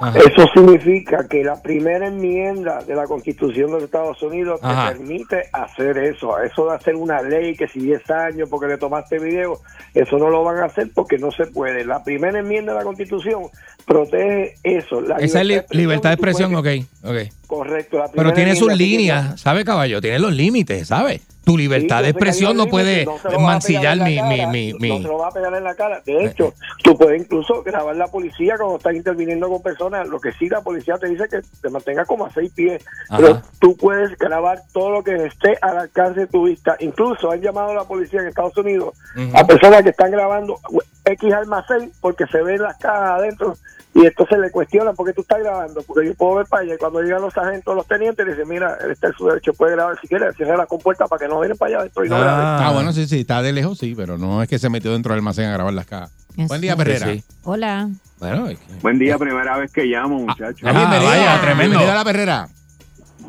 Ajá. 0.00 0.18
Eso 0.18 0.46
significa 0.54 1.26
que 1.28 1.42
la 1.42 1.60
primera 1.60 2.06
enmienda 2.06 2.82
de 2.84 2.94
la 2.94 3.04
Constitución 3.06 3.66
de 3.68 3.72
los 3.74 3.82
Estados 3.84 4.22
Unidos 4.22 4.60
Ajá. 4.62 4.90
te 4.92 4.96
permite 4.98 5.42
hacer 5.52 5.98
eso. 5.98 6.38
Eso 6.40 6.66
de 6.68 6.76
hacer 6.76 6.94
una 6.96 7.20
ley 7.22 7.54
que 7.56 7.66
si 7.68 7.80
10 7.80 8.08
años 8.10 8.48
porque 8.48 8.66
le 8.68 8.78
tomaste 8.78 9.18
video, 9.18 9.60
eso 9.94 10.18
no 10.18 10.28
lo 10.30 10.44
van 10.44 10.58
a 10.58 10.64
hacer 10.66 10.90
porque 10.94 11.18
no 11.18 11.30
se 11.30 11.46
puede. 11.46 11.84
La 11.84 12.02
primera 12.04 12.38
enmienda 12.40 12.72
de 12.72 12.78
la 12.78 12.84
Constitución 12.84 13.42
protege 13.86 14.54
eso. 14.62 15.00
La 15.00 15.16
Esa 15.16 15.40
es 15.40 15.46
li- 15.46 15.60
libertad 15.70 16.10
de 16.10 16.16
tú 16.16 16.22
puedes- 16.22 16.40
expresión, 16.40 16.54
ok. 16.54 17.26
Correcto. 17.46 17.98
la 17.98 18.08
Pero 18.08 18.32
tiene 18.32 18.54
sus 18.56 18.76
líneas, 18.76 19.40
¿sabe, 19.40 19.64
caballo? 19.64 20.00
Tiene 20.00 20.18
los 20.18 20.32
límites, 20.32 20.88
¿sabe? 20.88 21.20
Tu 21.48 21.56
libertad 21.56 21.98
Sí, 21.98 22.02
de 22.04 22.08
expresión 22.10 22.56
no 22.58 22.66
puede 22.66 23.06
no 23.06 23.38
mancillar 23.40 23.96
mi, 23.96 24.20
mi, 24.22 24.36
cara, 24.38 24.50
mi, 24.52 24.72
No 24.74 24.78
mi- 24.80 25.02
se 25.02 25.08
lo 25.08 25.16
va 25.16 25.28
a 25.28 25.30
pegar 25.30 25.54
en 25.54 25.64
la 25.64 25.74
cara. 25.74 26.02
De 26.04 26.24
hecho, 26.26 26.52
tú 26.84 26.94
puedes 26.98 27.22
incluso 27.22 27.62
grabar 27.62 27.96
la 27.96 28.06
policía 28.06 28.56
cuando 28.58 28.76
estás 28.76 28.94
interviniendo 28.94 29.48
con 29.48 29.62
personas. 29.62 30.06
Lo 30.08 30.20
que 30.20 30.30
sí 30.32 30.46
la 30.50 30.60
policía 30.60 30.96
te 30.98 31.08
dice 31.08 31.24
que 31.30 31.40
te 31.62 31.70
mantengas 31.70 32.06
como 32.06 32.26
a 32.26 32.30
seis 32.34 32.52
pies. 32.52 32.84
Ajá. 33.08 33.18
Pero 33.18 33.42
tú 33.60 33.74
puedes 33.78 34.16
grabar 34.18 34.60
todo 34.74 34.90
lo 34.90 35.02
que 35.02 35.24
esté 35.24 35.56
al 35.62 35.78
alcance 35.78 36.20
de 36.20 36.26
tu 36.26 36.44
vista. 36.44 36.76
Incluso 36.80 37.30
han 37.30 37.40
llamado 37.40 37.70
a 37.70 37.74
la 37.76 37.84
policía 37.84 38.20
en 38.20 38.26
Estados 38.26 38.56
Unidos 38.58 38.94
a 39.32 39.46
personas 39.46 39.82
que 39.82 39.88
están 39.88 40.10
grabando 40.10 40.58
X 41.06 41.32
almacén 41.32 41.90
porque 42.02 42.26
se 42.26 42.42
ven 42.42 42.60
las 42.60 42.76
cajas 42.76 43.20
adentro 43.20 43.54
y 43.94 44.06
entonces 44.06 44.38
le 44.38 44.50
cuestionan 44.50 44.94
por 44.94 45.06
qué 45.06 45.12
tú 45.12 45.22
estás 45.22 45.38
grabando. 45.40 45.82
Porque 45.82 46.06
yo 46.06 46.14
puedo 46.14 46.36
ver 46.36 46.46
para 46.46 46.62
allá 46.62 46.74
y 46.74 46.78
cuando 46.78 47.00
llegan 47.02 47.22
los 47.22 47.36
agentes, 47.36 47.74
los 47.74 47.86
tenientes, 47.86 48.26
dicen, 48.26 48.46
mira, 48.48 48.76
él 48.84 48.92
está 48.92 49.08
en 49.08 49.14
su 49.14 49.26
derecho, 49.26 49.52
puede 49.54 49.72
grabar 49.72 49.98
si 50.00 50.06
quiere, 50.08 50.32
cierra 50.34 50.56
la 50.56 50.66
compuerta 50.66 51.06
para 51.06 51.20
que 51.20 51.28
no 51.28 51.40
vienen 51.40 51.56
para 51.58 51.68
allá 51.70 51.78
adentro 51.80 52.04
y 52.04 52.08
no 52.08 52.20
graben. 52.20 52.44
Ah, 52.66 52.70
bueno, 52.74 52.92
sí, 52.92 53.06
sí, 53.08 53.20
está 53.20 53.42
de 53.42 53.52
lejos, 53.52 53.78
sí, 53.78 53.94
pero 53.96 54.16
no 54.18 54.42
es 54.42 54.48
que 54.48 54.58
se 54.58 54.68
metió 54.70 54.92
dentro 54.92 55.12
del 55.12 55.18
almacén 55.20 55.46
a 55.46 55.52
grabar 55.54 55.72
las 55.72 55.86
cajas. 55.86 56.12
Buen 56.36 56.60
día, 56.60 56.76
Perrera. 56.76 57.06
Sí, 57.06 57.18
sí. 57.20 57.24
Hola. 57.42 57.88
Bueno, 58.20 58.46
es 58.48 58.58
que- 58.58 58.72
Buen 58.82 58.98
día, 58.98 59.18
primera 59.18 59.56
vez 59.58 59.72
que 59.72 59.84
llamo, 59.84 60.18
muchachos. 60.20 60.60
Ah, 60.64 60.72
bienvenido, 60.72 61.08
vaya, 61.10 61.40
tremendo. 61.40 61.60
bienvenido 61.78 61.90
a 61.92 61.94
la 61.96 62.04
Perrera. 62.04 62.48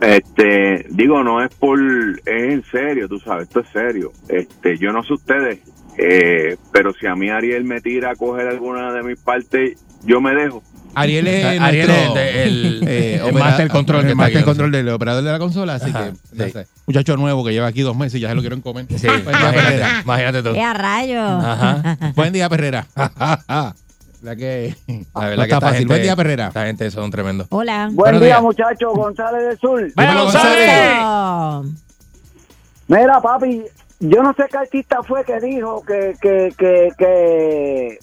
Este, 0.02 0.86
digo, 0.92 1.24
no 1.24 1.44
es 1.44 1.54
por, 1.56 1.80
es 1.80 2.20
en 2.26 2.64
serio, 2.72 3.08
tú 3.10 3.20
sabes, 3.20 3.48
esto 3.48 3.60
es 3.62 3.68
serio. 3.70 4.12
Este, 4.30 4.78
yo 4.78 4.92
no 4.94 5.04
sé 5.04 5.14
ustedes, 5.14 5.60
eh, 5.98 6.56
pero 6.72 6.94
si 6.94 7.06
a 7.08 7.16
mí 7.16 7.30
Ariel 7.30 7.66
me 7.66 7.82
tira 7.82 8.12
a 8.12 8.16
coger 8.16 8.48
alguna 8.48 8.94
de 8.94 9.04
mis 9.04 9.20
partes, 9.20 9.78
yo 10.04 10.22
me 10.22 10.32
dejo. 10.34 10.62
Ariel 10.96 11.28
es 11.28 11.46
Ariel 11.62 11.88
nuestro, 11.88 12.18
es 12.20 12.36
el- 12.48 12.84
eh, 12.88 13.22
el 13.24 13.34
master 13.34 13.70
control 13.70 14.00
el 14.02 14.06
está 14.08 14.16
master 14.16 14.44
control 14.44 14.72
del 14.72 14.90
operador 14.90 15.24
de 15.24 15.32
la 15.32 15.38
consola, 15.40 15.76
así 15.76 15.92
Ajá, 15.92 16.06
que 16.10 16.16
sí. 16.16 16.36
no 16.36 16.50
sé, 16.50 16.68
muchacho 16.88 17.16
nuevo 17.16 17.46
que 17.46 17.52
lleva 17.54 17.68
aquí 17.68 17.82
dos 17.82 17.96
meses 17.96 18.16
y 18.16 18.22
ya 18.22 18.30
se 18.30 18.36
lo 18.36 18.42
quieren 18.42 18.62
comer. 18.62 18.88
Sí, 18.90 19.06
Buen 19.08 19.24
día, 19.24 19.32
imagínate, 19.32 19.62
Perrera. 19.62 20.02
imagínate 20.04 20.44
tú. 20.44 20.50
¡Eh, 20.50 20.64
a 20.64 20.74
rayo! 20.74 21.22
Ajá. 21.22 21.98
Buen 22.16 22.34
día, 22.34 22.50
Perrera. 22.50 22.88
La 24.22 24.36
que 24.36 24.76
La 25.14 25.28
verdad 25.28 25.36
no 25.36 25.36
que 25.38 25.44
está 25.44 25.44
esta 25.44 25.60
fácil. 25.62 25.78
gente- 25.80 25.94
Buen 25.94 26.02
día, 26.02 26.16
Perrera. 26.16 26.48
Esta 26.48 26.66
gente 26.66 26.90
son 26.92 27.12
tremendos. 27.12 27.48
Hola. 27.52 27.90
Buen 27.94 28.20
día, 28.20 28.42
muchachos. 28.42 28.92
González 28.96 29.48
del 29.48 29.60
Sur. 29.60 29.92
¡Vaya, 29.96 30.22
González! 30.24 31.72
Mira, 32.88 33.22
papi, 33.22 33.62
yo 34.00 34.24
no 34.24 34.34
sé 34.34 34.44
qué 34.52 34.58
artista 34.58 35.04
fue 35.04 35.24
que 35.24 35.40
dijo 35.40 35.84
que 35.86 36.16
que 36.20 36.50
que 36.58 36.90
que, 36.98 38.00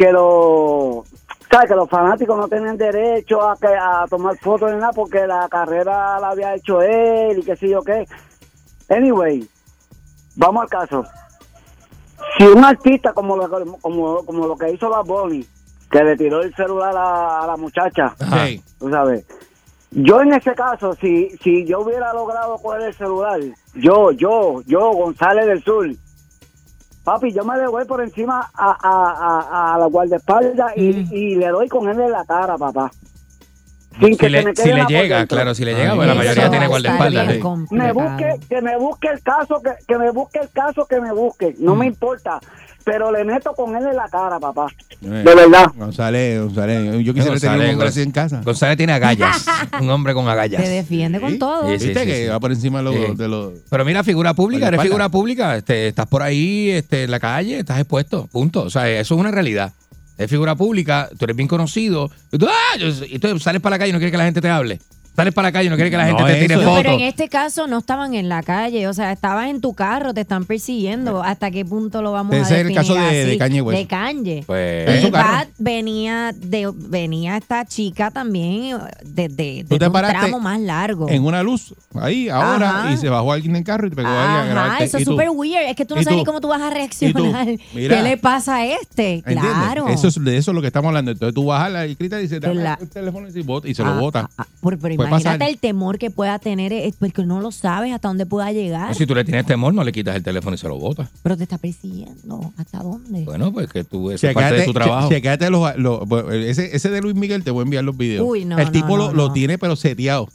que 0.00 0.10
lo 0.12 1.04
¿sabes? 1.50 1.68
que 1.68 1.74
los 1.76 1.90
fanáticos 1.90 2.34
no 2.38 2.48
tenían 2.48 2.78
derecho 2.78 3.42
a 3.46 3.54
que 3.56 3.66
a 3.66 4.06
tomar 4.08 4.34
fotos 4.38 4.70
ni 4.72 4.78
nada 4.78 4.92
porque 4.94 5.26
la 5.26 5.46
carrera 5.50 6.18
la 6.18 6.30
había 6.30 6.54
hecho 6.54 6.80
él 6.80 7.38
y 7.38 7.42
qué 7.42 7.54
sé 7.54 7.68
yo 7.68 7.82
qué. 7.82 8.06
Anyway, 8.88 9.46
vamos 10.36 10.62
al 10.62 10.68
caso. 10.70 11.04
Si 12.38 12.44
un 12.44 12.64
artista 12.64 13.12
como 13.12 13.36
lo, 13.36 13.50
como, 13.80 14.24
como 14.24 14.46
lo 14.46 14.56
que 14.56 14.70
hizo 14.72 14.88
la 14.88 15.00
Bonnie, 15.02 15.46
que 15.90 16.02
le 16.02 16.16
tiró 16.16 16.40
el 16.40 16.54
celular 16.54 16.96
a, 16.96 17.42
a 17.42 17.46
la 17.46 17.56
muchacha, 17.58 18.14
Sí. 18.46 18.62
tú 18.78 18.88
sabes, 18.90 19.26
Yo 19.90 20.22
en 20.22 20.32
ese 20.32 20.54
caso, 20.54 20.94
si, 20.94 21.28
si 21.42 21.66
yo 21.66 21.80
hubiera 21.80 22.12
logrado 22.14 22.56
coger 22.56 22.82
el 22.82 22.94
celular, 22.94 23.38
yo, 23.74 24.12
yo, 24.12 24.62
yo, 24.66 24.92
González 24.92 25.46
del 25.46 25.62
Sur, 25.62 25.88
papi, 27.04 27.32
yo 27.32 27.44
me 27.44 27.56
le 27.56 27.66
voy 27.68 27.84
por 27.84 28.00
encima 28.02 28.50
a, 28.54 28.70
a, 28.70 29.72
a, 29.72 29.74
a 29.74 29.78
la 29.78 29.86
guardaespaldas 29.86 30.72
y, 30.76 31.06
y 31.10 31.34
le 31.36 31.48
doy 31.48 31.68
con 31.68 31.88
él 31.88 32.00
en 32.00 32.10
la 32.12 32.24
cara, 32.24 32.56
papá. 32.58 32.90
Sin 33.98 34.10
Si 34.12 34.16
que 34.16 34.26
se 34.26 34.30
le, 34.30 34.44
me 34.44 34.50
si 34.54 34.62
quede 34.62 34.66
le 34.68 34.72
nada 34.74 34.84
por 34.84 34.90
llega, 34.92 35.18
dentro. 35.18 35.36
claro, 35.36 35.54
si 35.54 35.64
le 35.64 35.74
llega, 35.74 35.94
porque 35.94 36.06
la 36.06 36.14
mayoría 36.14 36.50
tiene 36.50 36.66
guardaespaldas. 36.68 37.26
sí. 37.34 37.40
Me 37.70 37.92
busque, 37.92 38.40
que 38.48 38.62
me 38.62 38.78
busque 38.78 39.08
el 39.08 39.22
caso, 39.22 39.60
que, 39.62 39.70
que 39.86 39.98
me 39.98 40.10
busque 40.10 40.38
el 40.38 40.50
caso, 40.50 40.86
que 40.86 41.00
me 41.00 41.12
busque. 41.12 41.54
No 41.58 41.74
Mm. 41.74 41.78
me 41.78 41.86
importa. 41.86 42.40
Pero 42.84 43.12
le 43.12 43.24
meto 43.24 43.52
con 43.54 43.76
él 43.76 43.86
en 43.86 43.96
la 43.96 44.08
cara, 44.08 44.38
papá. 44.40 44.66
Eh, 45.02 45.06
De 45.08 45.34
verdad. 45.34 45.70
González, 45.74 46.40
González. 46.40 47.04
Yo 47.04 47.12
quisiera 47.14 47.30
González, 47.30 47.40
tener 47.40 47.66
un 47.66 47.70
hombre 47.74 47.88
así 47.88 48.02
en 48.02 48.10
casa. 48.10 48.40
González 48.44 48.76
tiene 48.76 48.92
agallas. 48.94 49.46
un 49.80 49.90
hombre 49.90 50.14
con 50.14 50.28
agallas. 50.28 50.62
Se 50.62 50.68
defiende 50.68 51.20
con 51.20 51.38
todo. 51.38 51.68
Sí, 51.70 51.78
sí, 51.78 51.84
¿Viste 51.88 52.00
sí, 52.00 52.06
que 52.06 52.22
sí. 52.24 52.28
va 52.28 52.40
por 52.40 52.52
encima 52.52 52.78
de 52.78 52.84
los... 52.84 52.94
Sí. 52.94 53.14
de 53.16 53.28
los- 53.28 53.52
Pero 53.68 53.84
mira, 53.84 54.02
figura 54.02 54.34
pública, 54.34 54.68
eres 54.68 54.80
figura 54.80 55.08
pública, 55.08 55.56
este, 55.56 55.88
estás 55.88 56.06
por 56.06 56.22
ahí 56.22 56.70
este, 56.70 57.04
en 57.04 57.10
la 57.10 57.20
calle, 57.20 57.58
estás 57.58 57.78
expuesto, 57.78 58.26
punto. 58.28 58.62
O 58.62 58.70
sea, 58.70 58.88
eso 58.88 59.14
es 59.14 59.20
una 59.20 59.30
realidad. 59.30 59.72
Es 60.18 60.28
figura 60.28 60.54
pública, 60.54 61.08
tú 61.18 61.24
eres 61.24 61.36
bien 61.36 61.48
conocido, 61.48 62.10
y 62.30 62.36
tú, 62.38 62.46
¡ah! 62.46 62.76
Y 63.08 63.18
tú 63.18 63.38
sales 63.38 63.62
para 63.62 63.74
la 63.74 63.78
calle 63.78 63.90
y 63.90 63.92
no 63.92 63.98
quieres 63.98 64.12
que 64.12 64.18
la 64.18 64.24
gente 64.24 64.40
te 64.42 64.50
hable. 64.50 64.78
Sales 65.20 65.34
para 65.34 65.48
la 65.48 65.52
calle 65.52 65.66
y 65.66 65.70
no 65.70 65.76
quieres 65.76 65.90
que 65.90 65.96
la 65.96 66.06
gente 66.06 66.22
No, 66.22 66.28
te 66.28 66.34
tire 66.40 66.54
No, 66.56 66.60
pero 66.74 66.90
en 66.90 66.94
fotos. 66.96 67.02
este 67.08 67.28
caso 67.28 67.66
no 67.66 67.78
estaban 67.78 68.14
en 68.14 68.28
la 68.28 68.42
calle, 68.42 68.88
o 68.88 68.92
sea, 68.94 69.12
estabas 69.12 69.48
en 69.48 69.60
tu 69.60 69.74
carro, 69.74 70.14
te 70.14 70.22
están 70.22 70.44
persiguiendo. 70.44 71.22
¿Hasta 71.22 71.50
qué 71.50 71.64
punto 71.64 72.02
lo 72.02 72.12
vamos 72.12 72.34
Ese 72.34 72.42
a 72.42 72.46
es 72.46 72.50
el 72.50 72.56
definir 72.68 72.76
caso 72.78 72.94
de- 72.94 73.00
así? 73.22 73.30
de 73.30 73.38
Kanye 73.38 73.62
West. 73.62 73.78
De 73.80 73.86
Kanye. 73.86 74.44
Pues, 74.46 74.88
En 74.88 75.00
su 75.02 75.08
Y 75.08 75.10
carro. 75.10 75.28
Bad 75.32 75.48
venía 75.58 76.32
de 76.36 76.70
venía 76.74 77.36
esta 77.36 77.64
chica 77.64 78.10
también 78.10 78.78
desde 79.04 79.64
Tú 79.68 79.78
te 79.78 79.86
un 79.86 79.92
tramo 79.92 80.40
más 80.40 80.60
largo. 80.60 81.08
En 81.08 81.24
una 81.24 81.42
luz, 81.42 81.74
ahí, 81.94 82.28
ahora, 82.28 82.80
Ajá. 82.80 82.92
y 82.92 82.96
se 82.96 83.08
bajó 83.08 83.32
alguien 83.32 83.50
en 83.52 83.56
el 83.56 83.64
carro 83.64 83.86
y 83.86 83.90
te 83.90 83.96
pegó 83.96 84.08
ahí 84.08 84.14
a 84.16 84.40
Ajá, 84.42 84.44
grabarte. 84.46 84.84
eso 84.84 84.98
es 84.98 85.04
súper 85.04 85.28
weird. 85.30 85.68
Es 85.68 85.76
que 85.76 85.84
tú 85.84 85.94
no 85.94 86.00
¿Y 86.00 86.04
sabes 86.04 86.16
tú? 86.16 86.20
ni 86.20 86.24
cómo 86.24 86.40
tú 86.40 86.48
vas 86.48 86.60
a 86.62 86.70
reaccionar. 86.70 87.46
Mira. 87.74 87.96
¿Qué 87.96 88.02
le 88.02 88.16
pasa 88.16 88.56
a 88.56 88.64
este? 88.66 89.14
¿Entiendes? 89.16 89.44
Claro. 89.44 89.88
Eso 89.88 90.08
es, 90.08 90.22
de 90.24 90.36
eso 90.36 90.50
es 90.50 90.54
lo 90.54 90.60
que 90.60 90.66
estamos 90.68 90.88
hablando. 90.88 91.10
Entonces 91.10 91.34
tú 91.34 91.44
bajas 91.46 91.70
la 91.72 91.84
escrita 91.84 92.18
y 92.18 92.22
dices, 92.22 92.40
dame 92.40 92.54
La- 92.56 92.78
el 92.80 92.88
teléfono 92.88 93.28
y, 93.28 93.32
se 93.32 93.42
bota- 93.42 93.68
y 93.68 93.74
se 93.74 93.82
lo 93.82 93.90
Ah, 93.90 93.98
bota. 94.00 94.30
ah, 94.38 94.46
Por- 94.60 94.78
pero 94.78 94.94
imagínate 95.10 95.38
pasar. 95.38 95.50
el 95.50 95.58
temor 95.58 95.98
que 95.98 96.10
pueda 96.10 96.38
tener, 96.38 96.72
es 96.72 96.94
porque 96.96 97.24
no 97.24 97.40
lo 97.40 97.50
sabes 97.52 97.92
hasta 97.92 98.08
dónde 98.08 98.26
pueda 98.26 98.50
llegar. 98.52 98.88
No, 98.88 98.94
si 98.94 99.06
tú 99.06 99.14
le 99.14 99.24
tienes 99.24 99.46
temor, 99.46 99.74
no 99.74 99.84
le 99.84 99.92
quitas 99.92 100.16
el 100.16 100.22
teléfono 100.22 100.54
y 100.54 100.58
se 100.58 100.68
lo 100.68 100.78
botas. 100.78 101.08
Pero 101.22 101.36
te 101.36 101.42
está 101.44 101.58
persiguiendo. 101.58 102.52
¿Hasta 102.56 102.78
dónde? 102.78 103.24
Bueno, 103.24 103.52
pues 103.52 103.68
que 103.70 103.84
tú, 103.84 104.10
eso 104.10 104.26
es 104.26 104.34
parte 104.34 104.54
de 104.54 104.64
tu 104.64 104.72
trabajo. 104.72 105.08
che- 105.08 105.16
chequéate 105.16 105.50
los, 105.50 105.76
los- 105.76 106.06
bueno, 106.08 106.30
ese, 106.32 106.74
ese 106.74 106.90
de 106.90 107.00
Luis 107.00 107.14
Miguel, 107.14 107.44
te 107.44 107.50
voy 107.50 107.62
a 107.62 107.64
enviar 107.64 107.84
los 107.84 107.96
videos. 107.96 108.26
Uy, 108.26 108.44
no, 108.44 108.58
el 108.58 108.66
no, 108.66 108.72
tipo 108.72 108.96
no, 108.96 109.08
lo, 109.08 109.12
lo 109.12 109.32
tiene, 109.32 109.58
pero 109.58 109.76
seteado. 109.76 110.28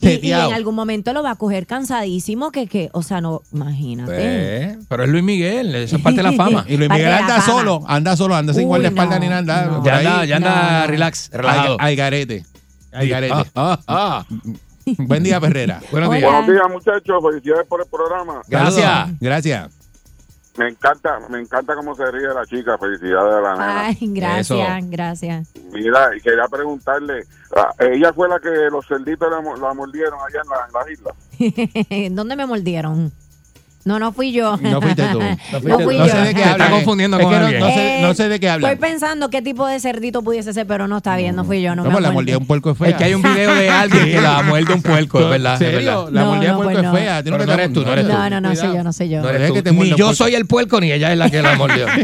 Y, 0.00 0.32
en 0.32 0.34
algún 0.52 0.74
momento 0.74 1.14
lo 1.14 1.22
va 1.22 1.30
a 1.30 1.34
coger 1.36 1.66
cansadísimo 1.66 2.50
que, 2.50 2.66
que 2.66 2.90
o 2.92 3.02
sea, 3.02 3.22
no, 3.22 3.40
imagínate. 3.54 4.74
Pues, 4.74 4.86
pero 4.86 5.04
es 5.04 5.08
Luis 5.08 5.24
Miguel, 5.24 5.74
eso 5.76 5.96
es 5.96 6.02
parte 6.02 6.18
de 6.18 6.24
la 6.24 6.32
fama. 6.36 6.66
Y 6.68 6.76
Luis 6.76 6.90
Miguel 6.90 7.10
anda 7.12 7.40
solo, 7.40 7.82
anda 7.86 8.14
solo, 8.14 8.34
anda 8.34 8.52
sin 8.52 8.66
guardaespaldas 8.68 9.18
no, 9.18 9.24
ni 9.24 9.30
nada. 9.30 9.66
no. 9.66 9.82
Ya 9.84 9.96
anda, 9.98 10.24
ya 10.26 10.36
anda 10.36 10.80
No, 10.82 10.86
relax, 10.88 11.30
relajado. 11.32 11.76
Hay, 11.80 11.90
hay 11.90 11.96
garete. 11.96 12.44
Ah, 12.94 13.44
ah, 13.54 13.78
ah. 13.88 14.24
Buen 14.98 15.22
día, 15.22 15.40
Perrera. 15.40 15.80
Buenos 15.90 16.10
días. 16.10 16.22
Buenos 16.30 16.46
días, 16.46 16.62
muchachos. 16.70 17.22
Felicidades 17.22 17.66
por 17.66 17.80
el 17.80 17.86
programa. 17.88 18.42
Gracias. 18.48 18.84
Saludos. 18.84 19.18
Gracias. 19.20 19.72
Me 20.56 20.68
encanta, 20.68 21.18
me 21.28 21.40
encanta 21.40 21.74
cómo 21.74 21.96
se 21.96 22.08
ríe 22.12 22.28
la 22.28 22.46
chica. 22.46 22.78
Felicidades 22.78 23.34
a 23.34 23.40
la 23.40 23.52
nena. 23.54 23.80
Ay, 23.86 23.96
gracias, 24.00 24.78
Eso. 24.78 24.88
gracias. 24.88 25.48
Mira, 25.72 26.16
y 26.16 26.20
quería 26.20 26.46
preguntarle, 26.48 27.24
ah, 27.56 27.70
ella 27.80 28.12
fue 28.12 28.28
la 28.28 28.38
que 28.38 28.50
los 28.70 28.86
cerditos 28.86 29.28
la, 29.30 29.40
la 29.40 29.74
mordieron 29.74 30.14
allá 30.20 30.40
en, 30.44 30.48
la, 30.48 30.66
en 30.68 30.72
las 30.72 30.90
islas. 30.90 32.12
¿Dónde 32.14 32.36
me 32.36 32.46
mordieron? 32.46 33.12
No, 33.84 33.98
no 33.98 34.12
fui 34.12 34.32
yo. 34.32 34.56
No 34.62 34.80
fuiste 34.80 35.02
tú. 35.12 35.18
No, 35.52 35.60
fuiste 35.60 35.84
fui 35.84 35.96
tú. 35.98 36.04
yo. 36.04 36.06
No 36.06 36.12
sé 36.12 36.18
de 36.22 36.34
qué 36.34 36.44
habla. 36.44 36.64
está 36.64 36.70
confundiendo 36.76 37.18
Es 37.18 37.22
con 37.24 37.32
no, 37.32 37.38
alguien. 37.44 37.60
no 37.60 37.66
sé, 37.68 37.98
Eh, 37.98 38.02
no 38.02 38.14
sé 38.14 38.28
de 38.28 38.40
qué 38.40 38.48
habla. 38.48 38.72
Estoy 38.72 38.80
pensando 38.90 39.28
qué 39.30 39.42
tipo 39.42 39.66
de 39.66 39.78
cerdito 39.80 40.22
pudiese 40.22 40.52
ser, 40.54 40.66
pero 40.66 40.88
no 40.88 40.96
está 40.98 41.16
bien, 41.16 41.36
no 41.36 41.44
fui 41.44 41.60
yo. 41.60 41.74
No, 41.76 41.84
No, 41.84 41.90
me 41.90 42.00
la 42.00 42.10
mordida 42.10 42.38
un 42.38 42.46
puerco 42.46 42.70
es 42.70 42.78
fea. 42.78 42.88
Es 42.88 42.94
que 42.96 43.04
hay 43.04 43.14
un 43.14 43.22
video 43.22 43.54
de 43.54 43.68
alguien 43.70 44.04
que 44.06 44.20
la 44.20 44.42
muerde 44.42 44.72
un 44.74 44.82
puerco, 44.82 45.20
es 45.20 45.28
verdad. 45.28 45.60
¿En 45.62 45.68
es 45.68 45.74
serio? 45.74 46.04
verdad. 46.04 46.12
La 46.12 46.20
No, 46.22 46.26
mordida 46.30 46.46
de 46.46 46.48
no, 46.52 46.56
puerco 46.62 46.72
pues 46.72 46.78
es 46.78 46.82
no. 46.84 46.94
fea. 46.98 47.16
¿A 47.18 47.22
ti 47.22 47.30
Pero 47.30 47.42
te 47.42 47.46
no 47.46 47.52
eres 47.52 47.72
tú, 47.72 47.84
no 47.84 47.92
eres 47.92 48.06
tú. 48.06 48.12
No, 48.12 48.30
no, 48.30 48.40
no, 48.40 48.56
soy 48.56 48.74
yo, 48.74 48.82
no 48.84 48.92
soy 48.92 49.08
yo. 49.10 49.22
Ni 49.22 49.90
un 49.90 49.96
yo 49.96 50.14
soy 50.14 50.34
el 50.34 50.46
puerco, 50.46 50.80
ni 50.80 50.90
ella 50.92 51.12
es 51.12 51.18
la 51.18 51.28
que 51.30 51.42
la 51.42 51.54
mordió. 51.56 51.86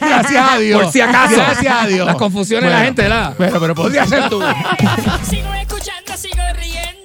Gracias 0.00 0.50
a 0.52 0.58
Dios. 0.58 0.82
Por 0.82 0.92
si 0.92 1.00
acaso. 1.00 1.36
Gracias 1.36 1.74
a 1.82 1.86
Dios. 1.86 2.06
Las 2.06 2.16
confusiones 2.16 2.68
de 2.70 2.76
la 2.76 2.82
gente, 2.84 3.02
¿verdad? 3.02 3.34
Pero, 3.38 3.60
pero 3.60 3.74
podría 3.74 4.06
ser 4.06 4.28
tú. 4.28 4.40
Sigo 5.28 5.52
escuchando, 5.54 6.16
sigo 6.16 6.42
riendo. 6.58 6.99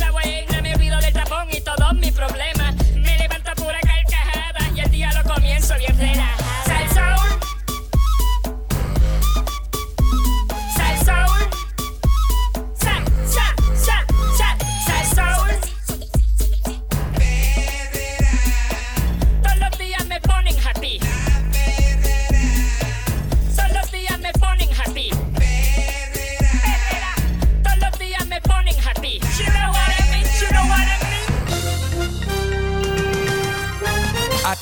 Gusta 0.00 0.49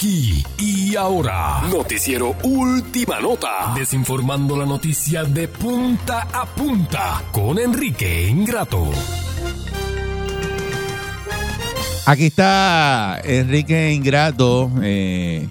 Aquí 0.08 0.42
y 0.56 0.96
ahora, 0.96 1.60
noticiero 1.70 2.34
Última 2.42 3.20
Nota, 3.20 3.74
desinformando 3.76 4.56
la 4.56 4.64
noticia 4.64 5.22
de 5.24 5.48
punta 5.48 6.26
a 6.32 6.46
punta 6.46 7.22
con 7.30 7.58
Enrique 7.58 8.26
Ingrato. 8.26 8.90
Aquí 12.06 12.24
está 12.24 13.20
Enrique 13.22 13.92
Ingrato. 13.92 14.70
eh, 14.82 15.46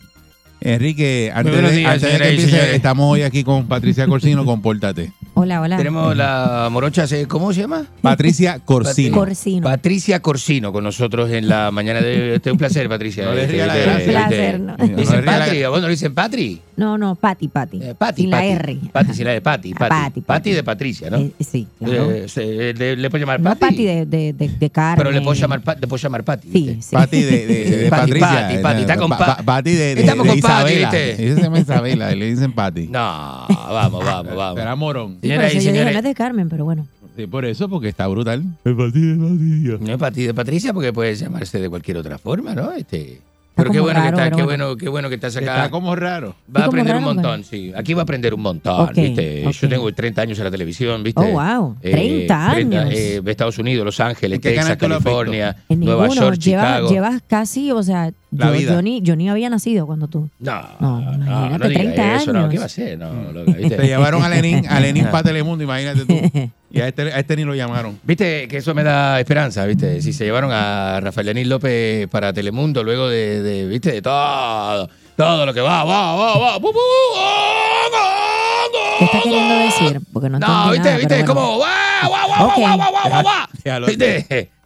Enrique, 0.59 1.31
antes, 1.35 1.75
días, 1.75 1.93
antes 1.93 2.11
de 2.13 2.17
que 2.17 2.29
empiece, 2.29 2.75
estamos 2.75 3.11
hoy 3.11 3.21
aquí 3.21 3.43
con 3.43 3.67
Patricia 3.67 4.07
Corsino, 4.07 4.43
compórtate. 4.43 5.11
Hola, 5.39 5.61
hola. 5.61 5.77
Tenemos 5.77 6.17
la 6.17 6.67
morocha, 6.71 7.05
¿se- 7.05 7.27
¿cómo 7.27 7.53
se 7.53 7.61
llama? 7.61 7.85
Patricia 8.01 8.57
Corsino. 8.57 9.15
Corsino. 9.15 9.63
Patricia 9.63 10.19
Corsino 10.19 10.73
con 10.73 10.83
nosotros 10.83 11.29
en 11.29 11.47
la 11.47 11.69
mañana 11.69 12.01
de... 12.01 12.33
Este 12.37 12.49
es 12.49 12.53
un 12.53 12.57
placer, 12.57 12.89
Patricia. 12.89 13.23
No 13.23 13.33
le 13.35 13.45
la 13.55 13.75
gracia. 13.75 13.97
este, 13.99 14.11
Placer, 14.11 14.59
no. 14.59 14.75
No 14.77 14.83
le 14.87 14.95
Dicen 14.95 15.23
Patri, 15.23 15.61
¿a 15.61 15.69
vos 15.69 15.79
no 15.79 15.85
le 15.85 15.91
dicen 15.91 16.15
Patri? 16.15 16.59
No, 16.75 16.97
no, 16.97 17.13
Pati, 17.13 17.49
Pati. 17.49 17.79
Eh, 17.83 17.93
Pati, 17.95 18.21
Sin 18.23 18.31
la 18.31 18.37
Pati. 18.37 18.49
R. 18.49 18.77
Pati, 18.91 19.13
sin 19.13 19.25
la 19.25 19.31
de 19.33 19.41
Pati, 19.41 19.73
Pati. 19.75 19.89
Pati, 19.89 20.21
Pati 20.21 20.51
de 20.53 20.63
Patricia, 20.63 21.09
¿no? 21.11 21.17
Eh, 21.17 21.31
sí, 21.39 21.67
claro. 21.77 22.11
Eh, 22.11 22.27
se- 22.29 22.73
le, 22.73 22.95
le 22.95 23.09
puedo 23.11 23.19
llamar 23.21 23.39
no 23.39 23.49
Pati. 23.51 23.59
Pati 23.59 23.85
de, 23.85 24.05
de, 24.07 24.33
de, 24.33 24.47
de 24.49 24.69
carne. 24.71 24.97
Pero 25.03 25.11
le 25.11 25.21
puedo 25.21 25.33
llamar, 25.33 25.61
le 25.79 25.87
puedo 25.87 26.01
llamar 26.01 26.23
Pati. 26.23 26.47
Sí, 26.51 26.61
¿viste? 26.67 26.81
sí. 26.81 26.95
Pati 26.95 27.21
de, 27.21 27.45
de, 27.47 27.63
de 27.77 27.77
Pati, 27.91 28.01
Patricia. 28.11 28.29
Pati, 28.47 28.57
Pati, 28.63 28.81
está 28.81 28.97
con 28.97 29.09
Pa- 29.11 29.17
Pa- 29.19 29.25
Pa- 29.37 29.43
Pati 29.43 29.71
de, 29.71 29.95
de, 29.95 30.01
Estamos 30.01 30.23
de 30.25 30.29
con 30.31 30.39
Pati, 30.41 30.53
Isabela. 30.73 30.91
¿viste? 30.91 31.23
Ella 31.23 31.35
se 31.35 31.41
llama 31.43 31.59
Isabela, 31.59 32.11
y 32.11 32.15
le 32.15 32.25
dicen 32.29 32.53
Pati. 32.53 32.87
No, 32.87 32.99
vamos, 32.99 34.03
vamos, 34.05 34.35
vamos. 34.35 34.59
Será 34.59 34.75
morón. 34.75 35.17
Y 35.27 35.59
dije, 35.59 35.71
no 35.71 35.89
es 35.89 36.03
de 36.03 36.13
Carmen, 36.15 36.49
pero 36.49 36.65
bueno. 36.65 36.87
Sí, 37.15 37.25
por 37.27 37.45
eso, 37.45 37.67
porque 37.67 37.89
está 37.89 38.07
brutal. 38.07 38.43
El 38.63 38.75
Pati 38.75 38.99
de 39.01 39.15
Patricia. 39.17 39.77
no 39.79 39.91
es 39.93 39.97
Pati 39.97 40.23
de 40.23 40.33
Patricia 40.33 40.73
porque 40.73 40.93
puede 40.93 41.15
llamarse 41.15 41.59
de 41.59 41.69
cualquier 41.69 41.97
otra 41.97 42.17
forma, 42.17 42.53
¿no? 42.53 42.71
Este, 42.73 43.21
pero 43.55 43.71
qué 43.71 43.79
bueno, 43.79 43.99
raro, 43.99 44.17
que 44.17 44.21
está, 44.21 44.23
pero 44.25 44.37
qué 44.37 44.43
bueno. 44.43 44.77
qué 44.77 44.87
bueno 44.87 45.09
que 45.09 45.15
estás 45.15 45.35
acá. 45.35 45.55
Está 45.55 45.69
como 45.71 45.95
raro. 45.95 46.35
Va 46.55 46.61
a 46.61 46.65
aprender 46.65 46.95
un 46.95 47.03
montón, 47.03 47.43
sí. 47.43 47.71
Aquí 47.75 47.95
va 47.95 48.01
a 48.01 48.03
aprender 48.03 48.35
un 48.35 48.41
montón, 48.41 48.91
¿viste? 48.93 49.51
Yo 49.51 49.67
tengo 49.67 49.91
30 49.91 50.21
años 50.21 50.37
en 50.37 50.43
la 50.43 50.51
televisión, 50.51 51.01
¿viste? 51.01 51.19
Oh, 51.23 51.31
wow. 51.31 51.75
30 51.81 52.51
años. 52.51 52.85
eh, 52.91 53.19
Estados 53.25 53.57
Unidos, 53.57 53.83
Los 53.83 53.99
Ángeles, 53.99 54.35
¿En 54.35 54.41
qué 54.41 54.49
Texas? 54.51 54.77
California, 54.77 55.55
En 55.69 55.79
Nueva. 55.79 56.07
York, 56.09 56.37
llevas 56.37 57.23
casi, 57.27 57.71
o 57.71 57.81
sea, 57.81 58.11
La 58.31 58.47
yo, 58.47 58.51
vida. 58.53 58.73
yo 58.73 58.81
ni, 58.81 59.01
yo 59.01 59.15
ni 59.15 59.29
había 59.29 59.49
nacido 59.49 59.85
cuando 59.87 60.07
tú. 60.09 60.29
No, 60.39 60.61
No, 60.79 60.99
no, 60.99 61.15
imagínate, 61.15 61.59
no 61.59 61.67
diga 61.69 61.81
30 61.81 62.15
eso, 62.15 62.33
no. 62.33 62.49
¿Qué 62.49 62.59
va 62.59 62.65
a 62.65 62.69
ser? 62.69 62.99
No, 62.99 63.31
loca, 63.31 63.53
¿viste? 63.53 63.77
Te 63.77 63.87
llevaron 63.87 64.21
a 64.21 64.27
Lenin, 64.29 64.67
a 64.67 64.79
Lenin 64.81 65.05
para 65.11 65.23
Telemundo, 65.23 65.63
imagínate 65.63 66.05
tú. 66.05 66.49
Y 66.69 66.81
a 66.81 66.87
este, 66.89 67.03
a 67.03 67.19
este 67.19 67.37
ni 67.37 67.45
lo 67.45 67.55
llamaron. 67.55 67.97
Viste 68.03 68.45
que 68.49 68.57
eso 68.57 68.75
me 68.75 68.83
da 68.83 69.17
esperanza, 69.21 69.65
¿viste? 69.65 70.01
Si 70.01 70.11
se 70.11 70.25
llevaron 70.25 70.51
a 70.51 70.99
Rafael 70.99 71.27
Lenín 71.27 71.47
López 71.47 72.09
para 72.09 72.33
Telemundo 72.33 72.83
luego 72.83 73.07
de, 73.07 73.41
de, 73.41 73.65
¿viste? 73.67 73.93
De 73.93 74.01
todo, 74.01 74.89
todo 75.15 75.45
lo 75.45 75.53
que 75.53 75.61
va, 75.61 75.85
va, 75.85 76.13
va, 76.17 76.37
va, 76.37 76.57
bu, 76.57 76.73
bu, 76.73 76.79
va, 77.15 77.97
va, 77.97 78.99
¿Qué 78.99 79.05
está 79.05 79.21
queriendo 79.21 79.55
decir? 79.59 80.01
Porque 80.11 80.29
no 80.29 80.39
No, 80.39 80.71
¿viste? 80.71 80.89
nada, 80.89 80.97
¿Viste? 80.97 81.19
Es 81.19 81.25
bueno. 81.25 81.33
como, 81.41 81.59
va, 81.59 81.73
va, 82.03 82.27
va, 82.27 82.45
Ok. 82.47 82.57
va, 82.61 82.75
va, 82.75 82.91
va, 82.91 83.23
va, 83.23 83.49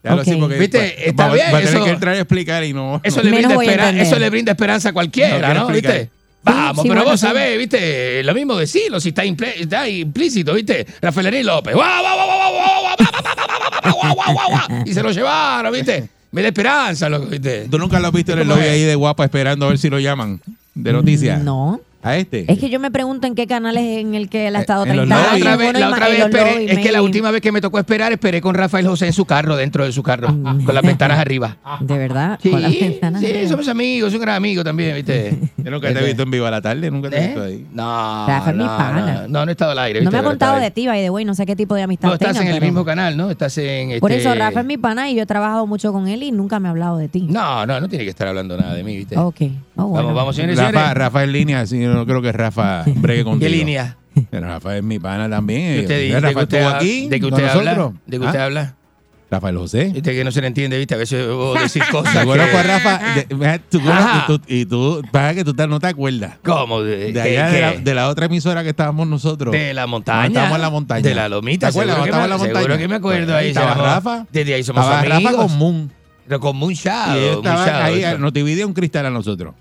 Okay. 0.04 0.40
porque 0.40 0.58
¿Viste? 0.58 1.10
Está 1.10 1.28
va, 1.28 1.34
bien, 1.36 1.46
va 1.54 1.58
a 1.58 1.62
tener 1.62 1.76
eso, 1.76 1.84
que 1.84 1.92
entrar 1.92 2.16
a 2.16 2.18
explicar 2.18 2.64
y 2.64 2.74
no. 2.74 3.00
Eso, 3.04 3.22
le 3.22 3.32
brinda, 3.32 3.92
eso 3.92 4.18
le 4.18 4.30
brinda 4.32 4.52
esperanza 4.54 4.90
a 4.90 4.94
cualquiera, 4.94 5.54
¿no? 5.54 5.68
¿no? 5.68 5.68
¿Viste? 5.68 6.10
Vamos, 6.44 6.78
sí, 6.78 6.82
sí, 6.82 6.88
pero 6.90 7.02
bueno, 7.02 7.12
vos 7.12 7.20
sabés, 7.20 7.56
¿viste? 7.56 8.24
Lo 8.24 8.34
mismo 8.34 8.56
decirlo 8.56 9.00
si 9.00 9.10
está, 9.10 9.24
está 9.24 9.88
implícito, 9.88 10.56
¿viste? 10.56 10.88
Rafael 11.00 11.46
López. 11.46 11.76
Y 14.86 14.94
se 14.94 15.04
lo 15.04 15.12
llevaron, 15.12 15.72
¿viste? 15.72 16.10
Me 16.32 16.42
da 16.42 16.48
esperanza, 16.48 17.08
loco, 17.08 17.28
¿viste? 17.28 17.68
¿Tú 17.70 17.78
nunca 17.78 18.00
lo 18.00 18.08
has 18.08 18.14
visto 18.14 18.34
en 18.34 18.40
el 18.40 18.48
lobby 18.48 18.64
ahí 18.64 18.82
de 18.84 18.96
guapa 18.96 19.26
esperando 19.26 19.68
a 19.68 19.70
ver 19.70 19.78
si 19.78 19.90
lo 19.90 20.00
llaman? 20.00 20.42
De 20.74 20.94
noticias. 20.94 21.44
No. 21.44 21.80
¿A 22.04 22.18
este? 22.18 22.52
Es 22.52 22.58
que 22.58 22.70
yo 22.70 22.80
me 22.80 22.90
pregunto 22.90 23.28
en 23.28 23.36
qué 23.36 23.46
canal 23.46 23.78
es 23.78 24.00
en 24.00 24.16
el 24.16 24.28
que 24.28 24.48
él 24.48 24.56
ha 24.56 24.60
eh, 24.60 24.62
estado 24.62 24.86
eh, 24.86 24.96
La 24.96 25.04
otra 25.36 25.56
vez, 25.56 25.74
la 25.74 25.90
otra 25.90 26.08
vez 26.08 26.20
esperé, 26.20 26.72
es 26.72 26.80
que 26.80 26.92
la 26.92 27.04
última 27.04 27.30
vez 27.30 27.42
que 27.42 27.52
me 27.52 27.62
tocó 27.62 27.78
esperar, 27.78 28.12
esperé 28.12 28.42
con 28.42 28.56
Rafael 28.56 28.88
José 28.88 29.06
en 29.06 29.14
su 29.14 29.26
carro, 29.26 29.56
dentro 29.56 29.86
de 29.86 29.92
su 29.92 30.02
carro, 30.02 30.32
mm. 30.32 30.66
con 30.66 30.74
las 30.74 30.84
ventanas 30.84 31.20
arriba. 31.20 31.58
¿De 31.80 31.98
verdad? 31.98 32.40
Sí, 32.42 32.50
¿Con 32.50 32.62
las 32.62 32.72
ventanas 32.72 33.22
sí 33.22 33.48
somos 33.48 33.68
amigos, 33.68 34.14
un 34.14 34.22
gran 34.22 34.36
amigo 34.38 34.64
también, 34.64 34.96
¿viste? 34.96 35.38
Yo 35.58 35.70
nunca 35.70 35.94
te 35.94 36.00
he 36.00 36.04
¿Eh? 36.04 36.08
visto 36.08 36.24
en 36.24 36.32
vivo 36.32 36.46
a 36.48 36.52
la 36.52 36.62
Tarde, 36.62 36.90
nunca 36.90 37.10
te 37.10 37.18
he 37.18 37.28
visto 37.28 37.44
¿Eh? 37.44 37.48
ahí. 37.48 37.68
No, 37.72 38.28
Rafael, 38.28 38.58
no, 38.58 38.64
mi 38.64 38.70
pana. 38.70 39.26
No, 39.28 39.46
no, 39.46 39.50
he 39.50 39.52
estado 39.52 39.72
al 39.72 39.80
aire. 39.80 40.02
No 40.02 40.10
me 40.10 40.18
ha 40.18 40.24
contado 40.24 40.60
de 40.60 40.72
ti, 40.72 40.88
by 40.88 41.02
the 41.04 41.10
way, 41.12 41.24
no 41.24 41.36
sé 41.36 41.46
qué 41.46 41.56
tipo 41.56 41.76
de 41.76 41.84
amistad 41.84 42.08
No, 42.08 42.16
estás 42.16 42.40
en 42.40 42.48
el 42.48 42.62
mismo 42.62 42.84
canal, 42.84 43.16
¿no? 43.16 43.30
Estás 43.30 43.56
en... 43.60 44.00
Por 44.00 44.12
eso, 44.12 44.30
este, 44.30 44.40
Rafael 44.40 44.66
es 44.66 44.66
mi 44.66 44.78
pana 44.78 45.10
y 45.12 45.16
yo 45.16 45.24
he 45.24 45.28
trabajado 45.28 45.68
mucho 45.68 45.94
con 45.94 46.08
él 46.08 46.24
y 46.24 46.32
nunca 46.32 46.60
me 46.60 46.68
ha 46.68 46.72
hablado 46.72 46.98
de 46.98 47.10
ti. 47.10 47.28
No, 47.30 47.66
no, 47.68 47.80
no 47.80 47.88
tiene 47.88 48.06
que 48.06 48.10
estar 48.10 48.28
hablando 48.28 48.58
nada 48.58 48.74
de 48.74 48.84
mí, 48.84 48.98
¿viste? 48.98 49.18
Ok. 49.18 49.42
Oh. 49.76 49.90
Vamos, 49.92 50.14
vamos, 50.16 50.36
señores. 50.36 50.58
Rafa, 50.58 50.94
Rafael 50.94 51.32
Línea, 51.32 51.66
señor 51.66 51.91
no 51.94 52.06
creo 52.06 52.22
que 52.22 52.32
Rafa 52.32 52.84
bregue 52.86 53.24
contigo. 53.26 53.50
¿Qué 53.50 53.56
línea? 53.56 53.98
Pero 54.30 54.48
Rafa 54.48 54.78
es 54.78 54.84
mi 54.84 55.00
pana 55.00 55.30
también. 55.30 55.62
¿Y 55.62 55.78
eh, 55.78 55.82
usted, 55.82 56.00
eh, 56.00 56.20
Rafa, 56.20 56.28
de 56.28 56.34
que 56.34 56.44
usted, 56.44 56.64
aquí, 56.64 57.08
de 57.08 57.20
que 57.20 57.26
usted 57.26 57.48
habla. 57.48 57.94
De 58.06 58.20
que 58.20 58.26
usted 58.26 58.40
¿Ah? 58.40 58.46
habla. 58.46 58.76
Rafael 59.32 59.58
José. 59.58 59.92
Viste 59.94 60.14
que 60.14 60.26
no 60.26 60.32
se 60.32 60.42
le 60.42 60.48
entiende, 60.48 60.78
viste, 60.78 60.94
a 60.94 60.98
veces 60.98 61.26
vos 61.26 61.58
decís 61.74 61.82
cosas. 61.90 62.14
Yo 62.14 62.26
conozco 62.26 62.58
a 62.58 62.64
Rafa, 62.64 63.00
de, 63.16 63.60
tú, 63.70 63.80
tú, 64.28 64.42
y 64.46 64.66
tú, 64.66 65.02
para 65.10 65.34
que 65.34 65.46
tú 65.46 65.56
no 65.70 65.80
te 65.80 65.88
acuerdas. 65.88 66.38
¿Cómo? 66.44 66.82
De, 66.82 67.14
de, 67.14 67.22
allá 67.22 67.50
de 67.50 67.62
la, 67.62 67.72
de, 67.72 67.96
la, 67.96 68.10
otra 68.10 68.26
emisora 68.26 68.62
que 68.62 68.70
estábamos 68.70 69.08
nosotros. 69.08 69.54
De 69.54 69.74
la 69.74 69.88
montaña. 69.88 70.28
Estábamos 70.28 70.56
en 70.58 70.62
la 70.62 70.70
montaña. 70.70 71.02
De 71.02 71.16
la 71.16 71.30
lomita. 71.30 71.68
¿Te 71.68 71.70
acuerdas? 71.70 71.98
Estábamos 72.00 72.26
en 72.26 72.30
la 72.30 72.38
montaña. 72.38 72.60
Seguro 72.60 72.78
que 72.78 72.88
me 72.90 72.96
acuerdo 72.96 73.26
bueno, 73.28 73.38
ahí. 73.38 73.48
Estaba 73.48 73.72
llamó, 73.72 73.84
Rafa. 73.84 74.28
Desde 74.34 74.54
ahí 74.54 74.64
somos 74.64 74.84
estaba 74.84 75.00
amigos. 75.00 75.24
Rafa 75.24 75.38
con 75.38 75.58
Moon. 75.58 75.92
Pero 76.28 76.40
con 76.42 76.58
Moon 76.58 76.74
Shadow. 76.74 77.16
Y 77.16 77.24
ellos 77.24 77.38
estaban 77.38 77.82
ahí, 77.84 78.04
eso. 78.04 78.18
nos 78.18 78.34
dividía 78.34 78.68
un 78.68 78.74
cristal 78.74 79.06
a 79.06 79.10
nosotros. 79.10 79.54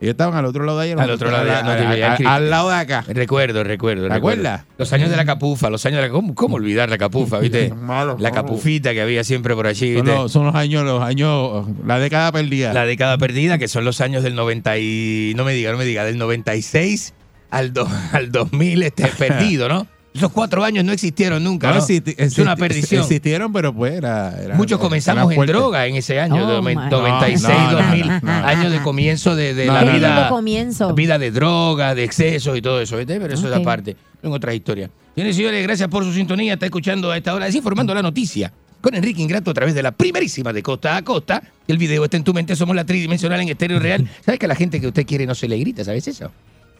Ellos 0.00 0.12
estaban 0.12 0.34
al 0.34 0.46
otro 0.46 0.64
lado 0.64 0.78
de 0.78 0.92
allá. 0.92 1.02
Al 1.02 1.10
otro 1.10 1.30
lado, 1.30 1.44
de, 1.44 1.98
la, 1.98 2.14
al 2.14 2.48
lado 2.48 2.70
de 2.70 2.74
acá. 2.76 3.04
Recuerdo, 3.06 3.62
recuerdo. 3.62 4.08
¿Te 4.08 4.14
acuerdas? 4.14 4.62
Los 4.78 4.92
años 4.94 5.10
de 5.10 5.16
la 5.16 5.26
capufa, 5.26 5.68
los 5.68 5.84
años 5.84 6.00
de 6.00 6.08
la 6.08 6.12
¿Cómo, 6.12 6.34
cómo 6.34 6.56
olvidar 6.56 6.88
la 6.88 6.96
capufa, 6.96 7.38
viste? 7.38 7.72
La 8.18 8.30
capufita 8.30 8.92
que 8.94 9.02
había 9.02 9.24
siempre 9.24 9.54
por 9.54 9.66
allí, 9.66 9.92
¿viste? 9.92 10.10
Son 10.10 10.22
los, 10.22 10.32
son 10.32 10.46
los, 10.46 10.54
años, 10.54 10.84
los 10.84 11.02
años, 11.02 11.66
la 11.86 11.98
década 11.98 12.32
perdida. 12.32 12.72
La 12.72 12.86
década 12.86 13.18
perdida, 13.18 13.58
que 13.58 13.68
son 13.68 13.84
los 13.84 14.00
años 14.00 14.22
del 14.22 14.34
90 14.34 14.78
y, 14.78 15.34
no 15.36 15.44
me 15.44 15.52
diga, 15.52 15.70
no 15.72 15.76
me 15.76 15.84
diga, 15.84 16.04
del 16.04 16.16
96 16.16 17.12
al, 17.50 17.72
do, 17.74 17.86
al 18.12 18.32
2000 18.32 18.82
este, 18.82 19.06
perdido, 19.18 19.68
¿no? 19.68 19.86
Esos 20.12 20.32
cuatro 20.32 20.64
años 20.64 20.84
no 20.84 20.92
existieron 20.92 21.44
nunca, 21.44 21.76
es 21.78 22.38
una 22.38 22.56
perdición. 22.56 23.02
Existieron, 23.02 23.52
pero 23.52 23.72
pues 23.72 23.94
era... 23.94 24.36
Muchos 24.54 24.80
comenzamos 24.80 25.32
en 25.32 25.46
droga 25.46 25.86
en 25.86 25.96
ese 25.96 26.18
año, 26.18 26.60
96, 26.60 27.42
no, 27.42 27.70
no, 27.70 27.78
2000, 27.78 28.10
años 28.28 28.72
de 28.72 28.82
comienzo 28.82 29.36
de, 29.36 29.66
la 29.66 29.84
vida, 29.84 30.28
comienzo. 30.28 30.94
vida 30.94 31.18
de 31.18 31.30
droga, 31.30 31.94
de 31.94 32.04
excesos 32.04 32.58
y 32.58 32.62
todo 32.62 32.80
eso, 32.80 32.96
¿viste? 32.96 33.20
Pero 33.20 33.34
eso 33.34 33.48
es 33.48 33.54
aparte, 33.54 33.96
en 34.22 34.32
otra 34.32 34.52
historia. 34.52 34.90
Señores 35.14 35.36
y 35.36 35.38
señores, 35.38 35.62
gracias 35.62 35.88
por 35.88 36.04
su 36.04 36.12
sintonía, 36.12 36.54
está 36.54 36.66
escuchando 36.66 37.10
a 37.10 37.16
esta 37.16 37.34
hora, 37.34 37.46
desinformando 37.46 37.94
la 37.94 38.02
noticia 38.02 38.52
con 38.80 38.94
Enrique 38.94 39.22
Ingrato 39.22 39.50
a 39.50 39.54
través 39.54 39.74
de 39.74 39.82
la 39.82 39.92
primerísima 39.92 40.52
de 40.52 40.62
Costa 40.62 40.96
a 40.96 41.02
Costa. 41.02 41.42
El 41.68 41.78
video 41.78 42.04
está 42.04 42.16
en 42.16 42.24
tu 42.24 42.34
mente, 42.34 42.56
somos 42.56 42.74
la 42.74 42.84
tridimensional 42.84 43.40
en 43.40 43.48
estéreo 43.48 43.78
real. 43.78 44.08
¿Sabes 44.24 44.40
que 44.40 44.46
a 44.46 44.48
la 44.48 44.54
gente 44.54 44.80
que 44.80 44.88
usted 44.88 45.06
quiere 45.06 45.26
no 45.26 45.34
se 45.34 45.48
le 45.48 45.58
grita? 45.58 45.84
¿Sabes 45.84 46.08
eso? 46.08 46.32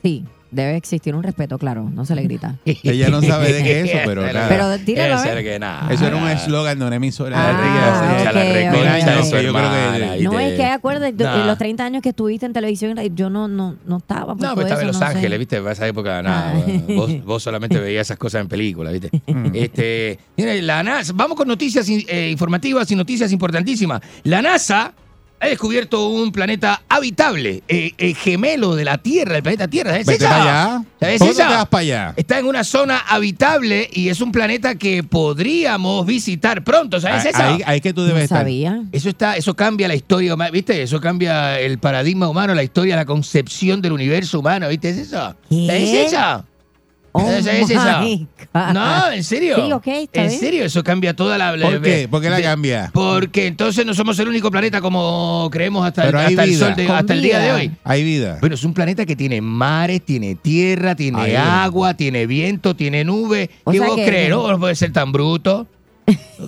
Sí, 0.03 0.25
debe 0.51 0.77
existir 0.77 1.15
un 1.15 1.23
respeto, 1.23 1.59
claro, 1.59 1.89
no 1.93 2.05
se 2.05 2.15
le 2.15 2.23
grita. 2.23 2.57
Ella 2.65 3.09
no 3.09 3.23
sabe 3.23 3.53
de 3.53 3.63
qué 3.63 3.81
es 3.81 3.91
eso, 3.91 3.99
pero 4.05 4.23
nada. 4.23 4.49
Pero 4.49 4.79
tíralo, 4.79 5.17
a 5.17 5.25
ver. 5.25 5.45
Que 5.45 5.59
nada. 5.59 5.93
Eso 5.93 6.07
era 6.07 6.17
un 6.17 6.29
eslogan 6.29 6.79
de 6.79 6.85
una 6.85 6.97
emisora. 6.97 7.37
Ah, 7.39 7.51
ah, 7.53 8.31
okay, 8.31 8.69
okay. 8.69 9.43
Yo 9.43 9.53
creo 9.53 9.53
que... 9.53 10.23
No, 10.25 10.41
es 10.41 10.57
que 10.57 10.65
acuerdas, 10.67 11.13
nah. 11.15 11.47
los 11.47 11.59
30 11.59 11.85
años 11.85 12.03
que 12.03 12.11
estuviste 12.11 12.47
en 12.47 12.53
televisión, 12.53 12.99
yo 13.15 13.31
no, 13.31 13.49
no, 13.49 13.77
no 13.87 13.99
estaba. 13.99 14.35
Pues, 14.35 14.49
no, 14.49 14.55
pero 14.55 14.67
estaba 14.67 14.81
en 14.83 14.87
Los 14.89 15.03
Ángeles, 15.03 15.39
¿viste? 15.39 15.57
En 15.57 15.69
esa 15.69 15.87
época, 15.87 16.23
nada. 16.23 16.55
Ah. 16.55 16.63
Vos, 16.89 17.11
vos, 17.25 17.43
solamente 17.43 17.79
veías 17.79 18.07
esas 18.07 18.19
cosas 18.19 18.43
en 18.43 18.49
películas, 18.49 18.93
¿viste? 18.93 19.11
Mm. 19.27 19.51
este, 19.55 20.19
mire, 20.37 20.63
la 20.63 20.83
NASA, 20.83 21.13
vamos 21.15 21.37
con 21.37 21.49
noticias 21.49 21.89
eh, 21.89 22.29
informativas 22.31 22.91
y 22.91 22.97
noticias 22.97 23.33
importantísimas. 23.33 24.01
La 24.25 24.43
NASA 24.43 24.95
ha 25.41 25.47
descubierto 25.49 26.09
un 26.09 26.33
planeta 26.33 26.83
habitable, 26.89 27.63
eh, 27.67 27.93
eh 27.97 28.15
gemelo 28.15 28.75
de 28.75 28.85
la 28.85 28.99
Tierra, 28.99 29.37
el 29.37 29.43
planeta 29.43 29.69
Tierra. 29.69 29.93
¿Sabes 29.93 30.07
Vete 30.07 30.25
para 30.25 30.43
allá. 30.43 30.85
¿Sabes? 31.01 31.37
Te 31.37 31.43
vas 31.43 31.67
para 31.67 31.81
allá? 31.81 32.15
Está 32.17 32.39
en 32.39 32.47
una 32.47 32.63
zona 32.63 32.99
habitable 32.99 33.89
y 33.91 34.11
es 34.11 34.21
un 34.21 34.33
planeta 34.33 34.75
que 34.75 35.03
podríamos 35.03 36.05
visitar 36.05 36.63
pronto. 36.63 37.01
¿Sabes 37.01 37.25
ahí, 37.25 37.31
esa? 37.31 37.49
Ahí, 37.49 37.63
ahí 37.65 37.81
que 37.81 37.95
tú 37.95 38.05
debes 38.05 38.25
estar. 38.25 38.41
sabía. 38.41 38.83
Eso, 38.93 39.09
está, 39.09 39.37
eso 39.37 39.57
cambia 39.57 39.89
la 39.89 39.95
historia 39.95 40.35
humana, 40.35 40.51
¿viste? 40.51 40.83
Eso 40.83 41.01
cambia 41.01 41.59
el 41.59 41.79
paradigma 41.79 42.29
humano, 42.29 42.55
la 42.55 42.63
historia, 42.63 42.95
la 42.95 43.07
concepción 43.07 43.81
del 43.81 43.93
universo 43.93 44.41
humano, 44.41 44.69
¿viste? 44.69 44.91
¿Es 44.91 44.99
eso? 44.99 45.35
¿Qué? 45.49 45.67
¿Es 45.67 46.13
esa? 46.13 46.45
No, 48.53 49.13
en 49.13 49.25
serio. 49.25 49.81
En 50.13 50.31
serio, 50.31 50.65
eso 50.65 50.83
cambia 50.83 51.15
toda 51.15 51.39
la... 51.39 51.57
¿Por 51.61 51.83
qué? 51.83 52.09
¿Por 52.09 52.21
qué 52.23 52.31
la 52.31 52.43
cambia? 52.43 52.91
Porque 52.93 53.47
entonces 53.47 53.85
no 53.85 53.95
somos 53.95 54.19
el 54.19 54.29
único 54.29 54.51
planeta 54.51 54.81
como 54.81 55.49
creemos 55.51 55.87
hasta, 55.87 56.09
el, 56.09 56.57
sol 56.57 56.75
hasta 56.89 57.13
el 57.13 57.23
día 57.23 57.39
de 57.39 57.53
hoy. 57.53 57.73
Hay 57.85 58.05
vida. 58.05 58.39
Bueno, 58.41 58.55
es 58.55 58.65
un 58.65 58.75
planeta 58.75 59.07
que 59.07 59.17
tiene 59.17 59.41
mares, 59.41 60.03
tiene 60.05 60.35
tierra, 60.35 60.95
tiene 60.95 61.37
agua, 61.37 61.95
tiene 61.95 62.27
viento, 62.27 62.75
tiene 62.75 63.05
nube. 63.05 63.51
O 63.65 63.73
¿Qué 63.73 63.81
vos 63.81 63.97
crees? 63.97 64.31
No, 64.31 64.51
no 64.51 64.59
puede 64.59 64.75
ser 64.75 64.93
tan 64.93 65.13
bruto 65.13 65.67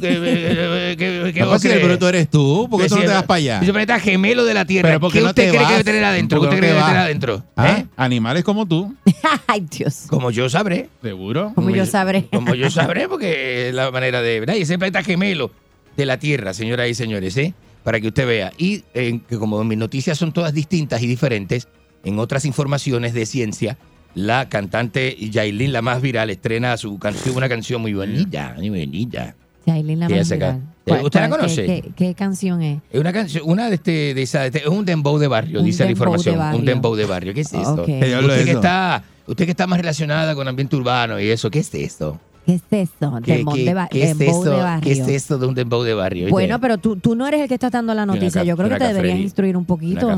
que, 0.01 0.09
eh, 0.09 0.21
eh, 0.23 0.97
eh, 0.99 1.33
que, 1.33 1.45
vos 1.45 1.61
si 1.61 1.69
el 1.69 1.83
bruto 1.83 2.09
eres 2.09 2.29
tú, 2.29 2.67
porque 2.71 2.89
tú 2.89 2.97
no 2.97 3.03
te 3.03 3.09
vas 3.09 3.25
para 3.25 3.39
allá. 3.39 3.61
Yo 3.63 3.73
planeta 3.73 3.99
gemelo 3.99 4.45
de 4.45 4.55
la 4.55 4.65
Tierra. 4.65 4.99
¿Qué 4.99 5.23
usted 5.23 5.51
cree 5.51 5.65
que 5.65 5.73
debe 5.73 5.85
tener 5.85 6.05
adentro? 6.05 6.41
¿Qué 6.41 6.47
usted 6.47 6.59
cree 6.59 6.71
que 6.71 6.77
debe 6.77 6.87
tener 6.87 7.01
adentro? 7.01 7.45
¿Ah? 7.57 7.85
Animales 7.97 8.45
como 8.45 8.67
tú. 8.67 8.95
Ay, 9.47 9.67
Dios. 9.71 10.05
Como 10.09 10.31
yo 10.31 10.49
sabré. 10.49 10.89
Seguro. 11.03 11.53
Como, 11.55 11.71
yo, 11.71 11.77
yo 11.77 11.87
sabré. 11.87 12.27
Como 12.33 12.55
yo 12.55 12.71
sabré, 12.71 13.09
porque 13.09 13.69
es 13.69 13.75
la 13.75 13.91
manera 13.91 14.23
de. 14.23 14.41
¿verdad? 14.41 14.55
Y 14.55 14.63
ese 14.63 14.79
planeta 14.79 15.03
gemelo 15.03 15.51
de 15.97 16.07
la 16.07 16.19
Tierra, 16.19 16.55
señoras 16.55 16.89
y 16.89 16.95
señores, 16.95 17.37
¿eh? 17.37 17.55
Para 17.85 18.01
que 18.01 18.09
usted 18.09 18.27
vea. 18.27 18.53
Y 18.59 18.85
eh, 18.95 19.21
que 19.29 19.39
como 19.39 19.63
mis 19.65 19.79
noticias 19.79 20.19
son 20.19 20.33
todas 20.33 20.55
distintas 20.55 21.03
y 21.03 21.07
diferentes, 21.07 21.69
en 22.05 22.19
otras 22.19 22.45
informaciones 22.45 23.15
de 23.15 23.27
ciencia, 23.27 23.79
la 24.15 24.49
cantante 24.49 25.17
Yailin, 25.17 25.73
la 25.73 25.83
más 25.83 26.03
viral, 26.03 26.31
estrena 26.31 26.77
su 26.77 26.99
canción, 26.99 27.37
una 27.37 27.49
canción 27.49 27.81
muy 27.81 27.95
bonita, 27.95 28.55
muy 28.57 28.71
bonita. 28.71 29.35
Yailin 29.67 30.01
la 30.01 30.07
¿Usted 30.07 31.21
la 31.21 31.29
conoce? 31.29 31.67
¿Qué, 31.67 31.83
qué, 31.83 31.93
qué 31.95 32.15
canción 32.15 32.63
es? 32.63 32.81
Es 32.91 33.01
una 33.01 33.13
canción, 33.13 33.45
una 33.47 33.69
de 33.69 33.77
este, 33.77 34.15
de 34.15 34.23
esa, 34.23 34.47
este, 34.47 34.61
es 34.61 34.67
un 34.67 34.85
dembow 34.85 35.19
de 35.19 35.29
barrio, 35.29 35.61
un 35.61 35.65
dice 35.67 35.85
la 35.85 35.93
información. 35.93 36.39
De 36.39 36.57
un 36.57 36.65
dembow 36.65 36.95
de 36.97 37.07
barrio. 37.07 37.35
¿Qué 37.35 37.43
es 37.43 37.53
esto? 37.53 37.83
Okay. 37.83 38.15
Usted, 38.15 38.45
que 38.45 38.51
está, 38.51 39.05
usted 39.27 39.45
que 39.45 39.51
está 39.53 39.67
más 39.67 39.79
relacionada 39.79 40.35
con 40.35 40.49
ambiente 40.49 40.75
urbano 40.77 41.21
y 41.21 41.29
eso, 41.29 41.51
¿qué 41.51 41.61
es 41.61 41.73
esto? 41.75 42.19
¿Qué 42.45 42.55
es 42.55 42.62
eso? 42.70 43.20
¿Qué, 43.24 43.34
es 43.34 44.20
eso? 44.20 44.45
De 44.45 44.80
¿Qué 44.82 44.93
es 44.93 45.09
eso 45.09 45.38
de 45.38 45.47
un 45.47 45.55
dembow 45.55 45.82
de 45.84 45.95
barrio? 45.95 46.28
Bueno, 46.28 46.61
pero 46.61 46.78
tú, 46.78 46.97
tú 46.97 47.14
no 47.14 47.26
eres 47.26 47.40
el 47.40 47.49
que 47.49 47.55
está 47.55 47.70
dando 47.70 47.95
la 47.95 48.05
noticia. 48.05 48.43
Yo 48.43 48.57
creo 48.57 48.68
que 48.68 48.76
te 48.76 48.88
deberías 48.88 49.18
instruir 49.18 49.57
un 49.57 49.64
poquito. 49.64 50.09
La 50.09 50.16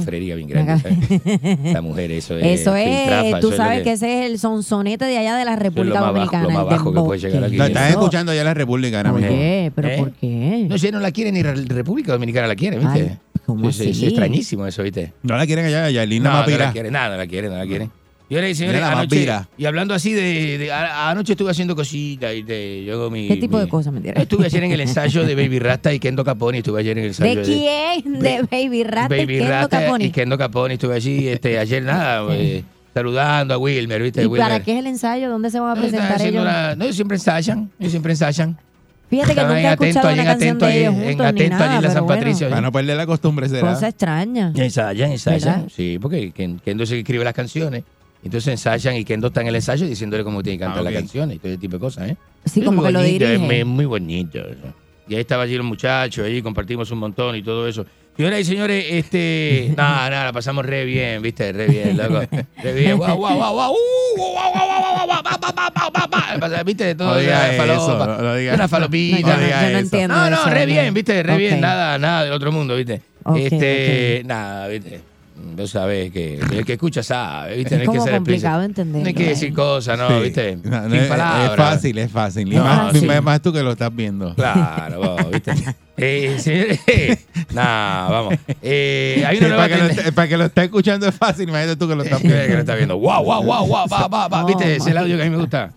mujer, 1.83 2.13
eso 2.13 2.37
es. 2.39 2.61
Eso 2.61 2.75
es. 2.77 3.41
Tú 3.41 3.53
sabes 3.53 3.83
que... 3.83 3.93
ese 3.93 4.25
es 4.25 4.31
el 4.31 4.39
sonsonete 4.39 5.05
de 5.05 5.19
allá 5.19 5.37
de 5.37 5.45
la 5.45 5.57
República 5.57 5.99
eso 5.99 6.07
Dominicana. 6.07 6.65
Bajo, 6.65 6.93
lo 6.93 7.05
más. 7.05 7.23
No, 7.23 7.65
estás 7.65 7.91
escuchando 7.91 8.33
allá 8.33 8.45
la 8.45 8.55
República 8.55 8.99
ahora 8.99 9.13
mismo. 9.13 9.29
¿Por 9.29 9.37
qué? 9.37 9.67
¿Eh? 9.67 9.99
Por 9.99 10.13
qué? 10.13 10.67
No 10.69 10.79
sé, 10.79 10.93
no 10.93 11.01
la 11.01 11.13
quiere 11.13 11.31
ni 11.33 11.43
la 11.43 11.53
República 11.53 12.13
Dominicana 12.13 12.47
la 12.47 12.57
quiere, 12.57 12.79
¿viste? 12.79 13.19
Ay. 13.47 13.69
Es, 13.69 14.03
extrañísimo 14.03 14.67
eso, 14.67 14.83
¿viste? 14.83 15.13
No 15.23 15.37
la 15.37 15.45
quieren 15.45 15.67
allá, 15.67 15.85
allá 15.85 16.07
Lina 16.07 16.31
no, 16.31 16.51
no 16.51 16.59
la 16.59 16.73
quiere, 16.73 16.91
nada, 16.91 17.11
no 17.11 17.17
la 17.19 17.27
quiere, 17.27 17.49
no 17.49 17.57
la 17.57 17.67
quiere. 17.67 17.91
Yo 18.31 18.41
le 18.41 18.47
dije, 18.49 18.55
señores, 18.61 18.83
anoche, 18.83 19.29
y 19.59 19.65
hablando 19.67 19.93
así 19.95 20.13
de, 20.15 20.57
de 20.59 20.73
anoche 20.73 21.33
estuve 21.35 21.51
haciendo 21.51 21.77
cositas 21.77 22.35
y 22.35 22.43
de, 22.43 22.83
yo 22.87 22.95
hago 22.95 23.11
mi... 23.11 23.29
¿Qué 23.29 23.37
tipo 23.37 23.59
mi- 23.59 23.65
de 23.65 23.69
cosas 23.69 23.93
me 23.93 24.01
tiras? 24.01 24.23
Estuve 24.23 24.47
ayer 24.47 24.65
en 24.65 24.73
el 24.73 24.81
ensayo 24.89 25.25
de 25.27 25.35
Baby 25.35 25.59
Rasta 25.59 25.93
y 25.93 25.99
Kendo 26.01 26.25
Capone, 26.25 26.59
estuve 26.59 26.81
ayer 26.81 26.97
en 26.97 27.05
el 27.05 27.11
ensayo 27.11 27.37
¿De 27.37 27.43
quién? 27.43 28.19
De 28.21 28.43
Baby 28.51 28.83
Rat, 28.85 29.11
Baby 29.11 29.27
Kendo 29.27 29.49
Rasta 29.51 29.81
Caponi. 29.81 30.05
y 30.07 30.11
Kendo 30.11 30.39
Capone, 30.39 30.75
estuve 30.75 30.95
allí 30.95 31.29
este, 31.29 31.59
ayer 31.59 31.83
nada, 31.83 32.27
eh, 32.35 32.65
saludando 32.95 33.53
a 33.55 33.59
Wilmer, 33.59 34.03
¿viste? 34.03 34.23
¿Y 34.23 34.27
Wilmer. 34.27 34.41
para 34.41 34.61
qué 34.65 34.73
es 34.73 34.79
el 34.79 34.87
ensayo? 34.87 35.29
¿Dónde 35.29 35.51
se 35.51 35.61
van 35.61 35.77
a 35.77 35.81
presentar 35.81 36.23
ellos? 36.23 36.45
la- 36.45 36.75
no, 36.77 36.85
ellos 36.85 36.97
siempre 36.97 37.17
ensayan, 37.19 37.71
ellos 37.79 37.91
siempre 37.93 38.13
ensayan. 38.13 38.57
Fíjate 39.11 39.35
que 39.35 39.41
Estaban 39.43 39.57
nunca 39.57 39.69
he 39.69 39.89
escuchado 39.91 40.15
una 40.15 40.25
canción 40.25 40.59
de 40.59 40.81
ellos 40.81 40.95
en 40.95 41.21
atento 41.21 41.57
allí 41.63 41.77
en 41.77 41.83
la 41.83 41.91
San 41.91 42.07
Patricio. 42.07 42.49
Para 42.49 42.63
no 42.63 42.73
perder 42.73 42.97
la 42.97 43.07
costumbre, 43.07 43.49
será. 43.51 43.61
cosa 43.75 43.89
extraña. 43.89 44.51
Ensayan, 44.57 45.13
ensayan. 45.13 45.57
¿Verdad? 45.61 45.69
Sí, 45.77 45.99
porque 46.01 46.33
Kendo 46.33 46.85
es 46.85 46.91
el 46.91 46.97
que 46.97 47.01
escribe 47.01 47.23
las 47.23 47.35
canciones. 47.35 47.85
Entonces 48.25 48.49
ensayan 48.49 48.97
y 48.97 49.05
Kendo 49.05 49.27
está 49.29 49.43
en 49.43 49.49
el 49.49 49.55
ensayo 49.57 49.87
diciéndole 49.87 50.25
cómo 50.25 50.43
tiene 50.43 50.59
que 50.59 50.65
cantar 50.65 50.81
Ah, 50.81 50.85
las 50.85 50.93
ok. 50.95 50.99
canciones 51.01 51.37
y 51.37 51.39
todo 51.39 51.53
ese 51.53 51.61
tipo 51.61 51.75
de 51.75 51.81
cosas, 51.81 52.11
¿eh? 52.11 52.17
Sí, 52.47 52.61
Es 52.61 52.67
como 52.67 52.79
muy 52.83 52.87
que 52.87 52.93
lo 52.93 52.99
bonito, 53.01 53.25
es 53.25 53.31
dirige. 53.41 53.47
muy, 53.47 53.65
muy 53.65 53.85
bonito. 53.85 54.39
eso. 54.39 54.75
Y 55.07 55.15
ahí 55.15 55.21
estaba 55.21 55.43
allí 55.43 55.57
los 55.57 55.67
muchachos, 55.67 56.25
ahí 56.25 56.41
compartimos 56.41 56.91
un 56.91 56.99
montón 56.99 57.37
y 57.37 57.43
todo 57.43 57.69
eso. 57.69 57.85
Señoras 58.17 58.41
y 58.41 58.45
señores, 58.45 58.87
este. 58.91 59.75
Nada, 59.77 60.09
nada, 60.09 60.25
la 60.27 60.33
pasamos 60.33 60.65
re 60.65 60.85
bien, 60.85 61.21
¿viste? 61.21 61.53
Re 61.53 61.67
bien, 61.67 61.97
loco. 61.97 62.21
Re 62.63 62.73
bien. 62.73 62.97
Guau, 62.97 63.17
guau, 63.17 63.37
guau, 63.37 63.53
guau. 63.55 63.73
Uh, 63.75 64.35
¿Viste? 66.65 66.95
Todo 66.95 67.15
No 67.15 67.21
diga 67.21 67.55
eso, 67.55 67.99
no- 67.99 68.19
no 68.23 68.35
diga- 68.37 68.55
Una 68.55 68.69
falopita. 68.69 69.37
no 69.37 69.43
diga 69.43 69.57
yo 69.63 69.63
no 69.63 69.69
eso. 69.69 69.79
entiendo 69.79 70.15
No, 70.17 70.31
no, 70.31 70.45
re 70.47 70.61
no. 70.61 70.67
bien, 70.67 70.95
¿viste? 70.95 71.23
Re 71.23 71.37
bien, 71.37 71.61
nada, 71.61 71.99
nada 71.99 72.25
del 72.25 72.33
otro 72.33 72.53
mundo, 72.53 72.77
¿viste? 72.77 73.03
Este, 73.37 74.23
nada, 74.25 74.69
¿viste? 74.69 75.01
Vos 75.37 75.71
sabés 75.71 76.13
que 76.13 76.35
el 76.39 76.65
que 76.65 76.75
escucha 76.75 77.03
sabe, 77.03 77.57
¿viste? 77.57 77.75
Es 77.75 77.85
no 77.85 77.91
hay 77.93 77.99
que 77.99 78.05
ser 78.05 78.15
complicado 78.15 78.63
entenderlo. 78.63 79.01
No 79.03 79.07
hay 79.09 79.15
que 79.15 79.29
decir 79.31 79.53
cosas, 79.53 79.99
¿no? 79.99 80.09
Sí. 80.09 80.23
¿Viste? 80.25 80.59
No, 80.63 80.83
no, 80.83 80.91
Sin 80.91 80.95
es, 80.95 81.09
palabras. 81.09 81.51
es 81.51 81.57
fácil, 81.57 81.99
es 81.99 82.11
fácil. 82.13 82.53
Y 82.53 82.57
No, 82.57 82.65
más, 82.65 82.97
sí. 82.97 83.07
más- 83.07 83.43
tú 83.43 83.53
que 83.53 83.63
lo 83.63 83.73
estás 83.73 83.95
viendo. 83.95 84.33
Claro, 84.35 84.99
vos, 85.01 85.31
¿viste? 85.31 85.53
Eh, 85.97 86.39
señores, 86.41 86.81
nah, 87.55 88.09
vamos. 88.09 88.35
Eh, 88.63 89.23
hay 89.25 89.37
una 89.39 89.47
Sí, 89.47 89.53
nueva 89.53 89.69
para, 89.69 89.77
que 89.93 90.03
lo, 90.05 90.13
para 90.13 90.29
que 90.29 90.37
lo 90.37 90.45
esté 90.47 90.65
escuchando 90.65 91.07
es 91.09 91.15
fácil, 91.15 91.49
imagínate 91.49 91.77
tú 91.77 91.87
que 91.87 91.95
lo 91.95 92.03
estás 92.03 92.21
que 92.21 92.27
viendo. 92.29 92.53
lo 92.55 92.59
está 92.61 92.75
viendo. 92.75 92.97
Guau, 92.97 93.23
guau, 93.23 93.45
guau, 93.45 93.67
guau, 93.67 93.89
va, 93.89 94.09
va, 94.09 94.27
va. 94.29 94.45
¿Viste? 94.45 94.65
Oh, 94.65 94.67
Ese 94.69 94.77
es 94.79 94.87
el 94.89 94.97
audio 94.99 95.17
que 95.17 95.23
a 95.23 95.25
mí 95.27 95.31
me 95.31 95.37
gusta. 95.37 95.71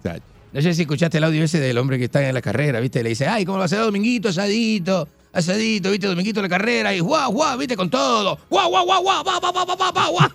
No 0.53 0.61
sé 0.61 0.73
si 0.73 0.81
escuchaste 0.83 1.19
el 1.19 1.23
audio 1.23 1.43
ese 1.43 1.59
del 1.59 1.77
hombre 1.77 1.99
que 1.99 2.05
está 2.05 2.27
en 2.27 2.33
la 2.33 2.41
carrera, 2.41 2.79
¿viste? 2.79 3.03
Le 3.03 3.09
dice, 3.09 3.27
ay, 3.27 3.45
¿cómo 3.45 3.59
va 3.59 3.65
a 3.65 3.67
ser 3.67 3.77
Dominguito? 3.79 4.29
Asadito, 4.29 5.07
asadito, 5.33 5.91
¿viste? 5.91 6.07
Dominguito 6.07 6.41
la 6.41 6.49
carrera 6.49 6.93
y 6.93 6.99
guau, 6.99 7.31
guau, 7.31 7.57
¿viste? 7.57 7.75
Con 7.75 7.89
todo. 7.89 8.39
Guau, 8.49 8.69
guau, 8.69 8.85
guau, 8.85 9.01
guau, 9.03 9.23
guau, 9.23 9.39
guau, 9.41 9.53
guau, 9.53 9.65
guau, 9.65 9.91
guau, 9.91 10.11
guau. 10.11 10.29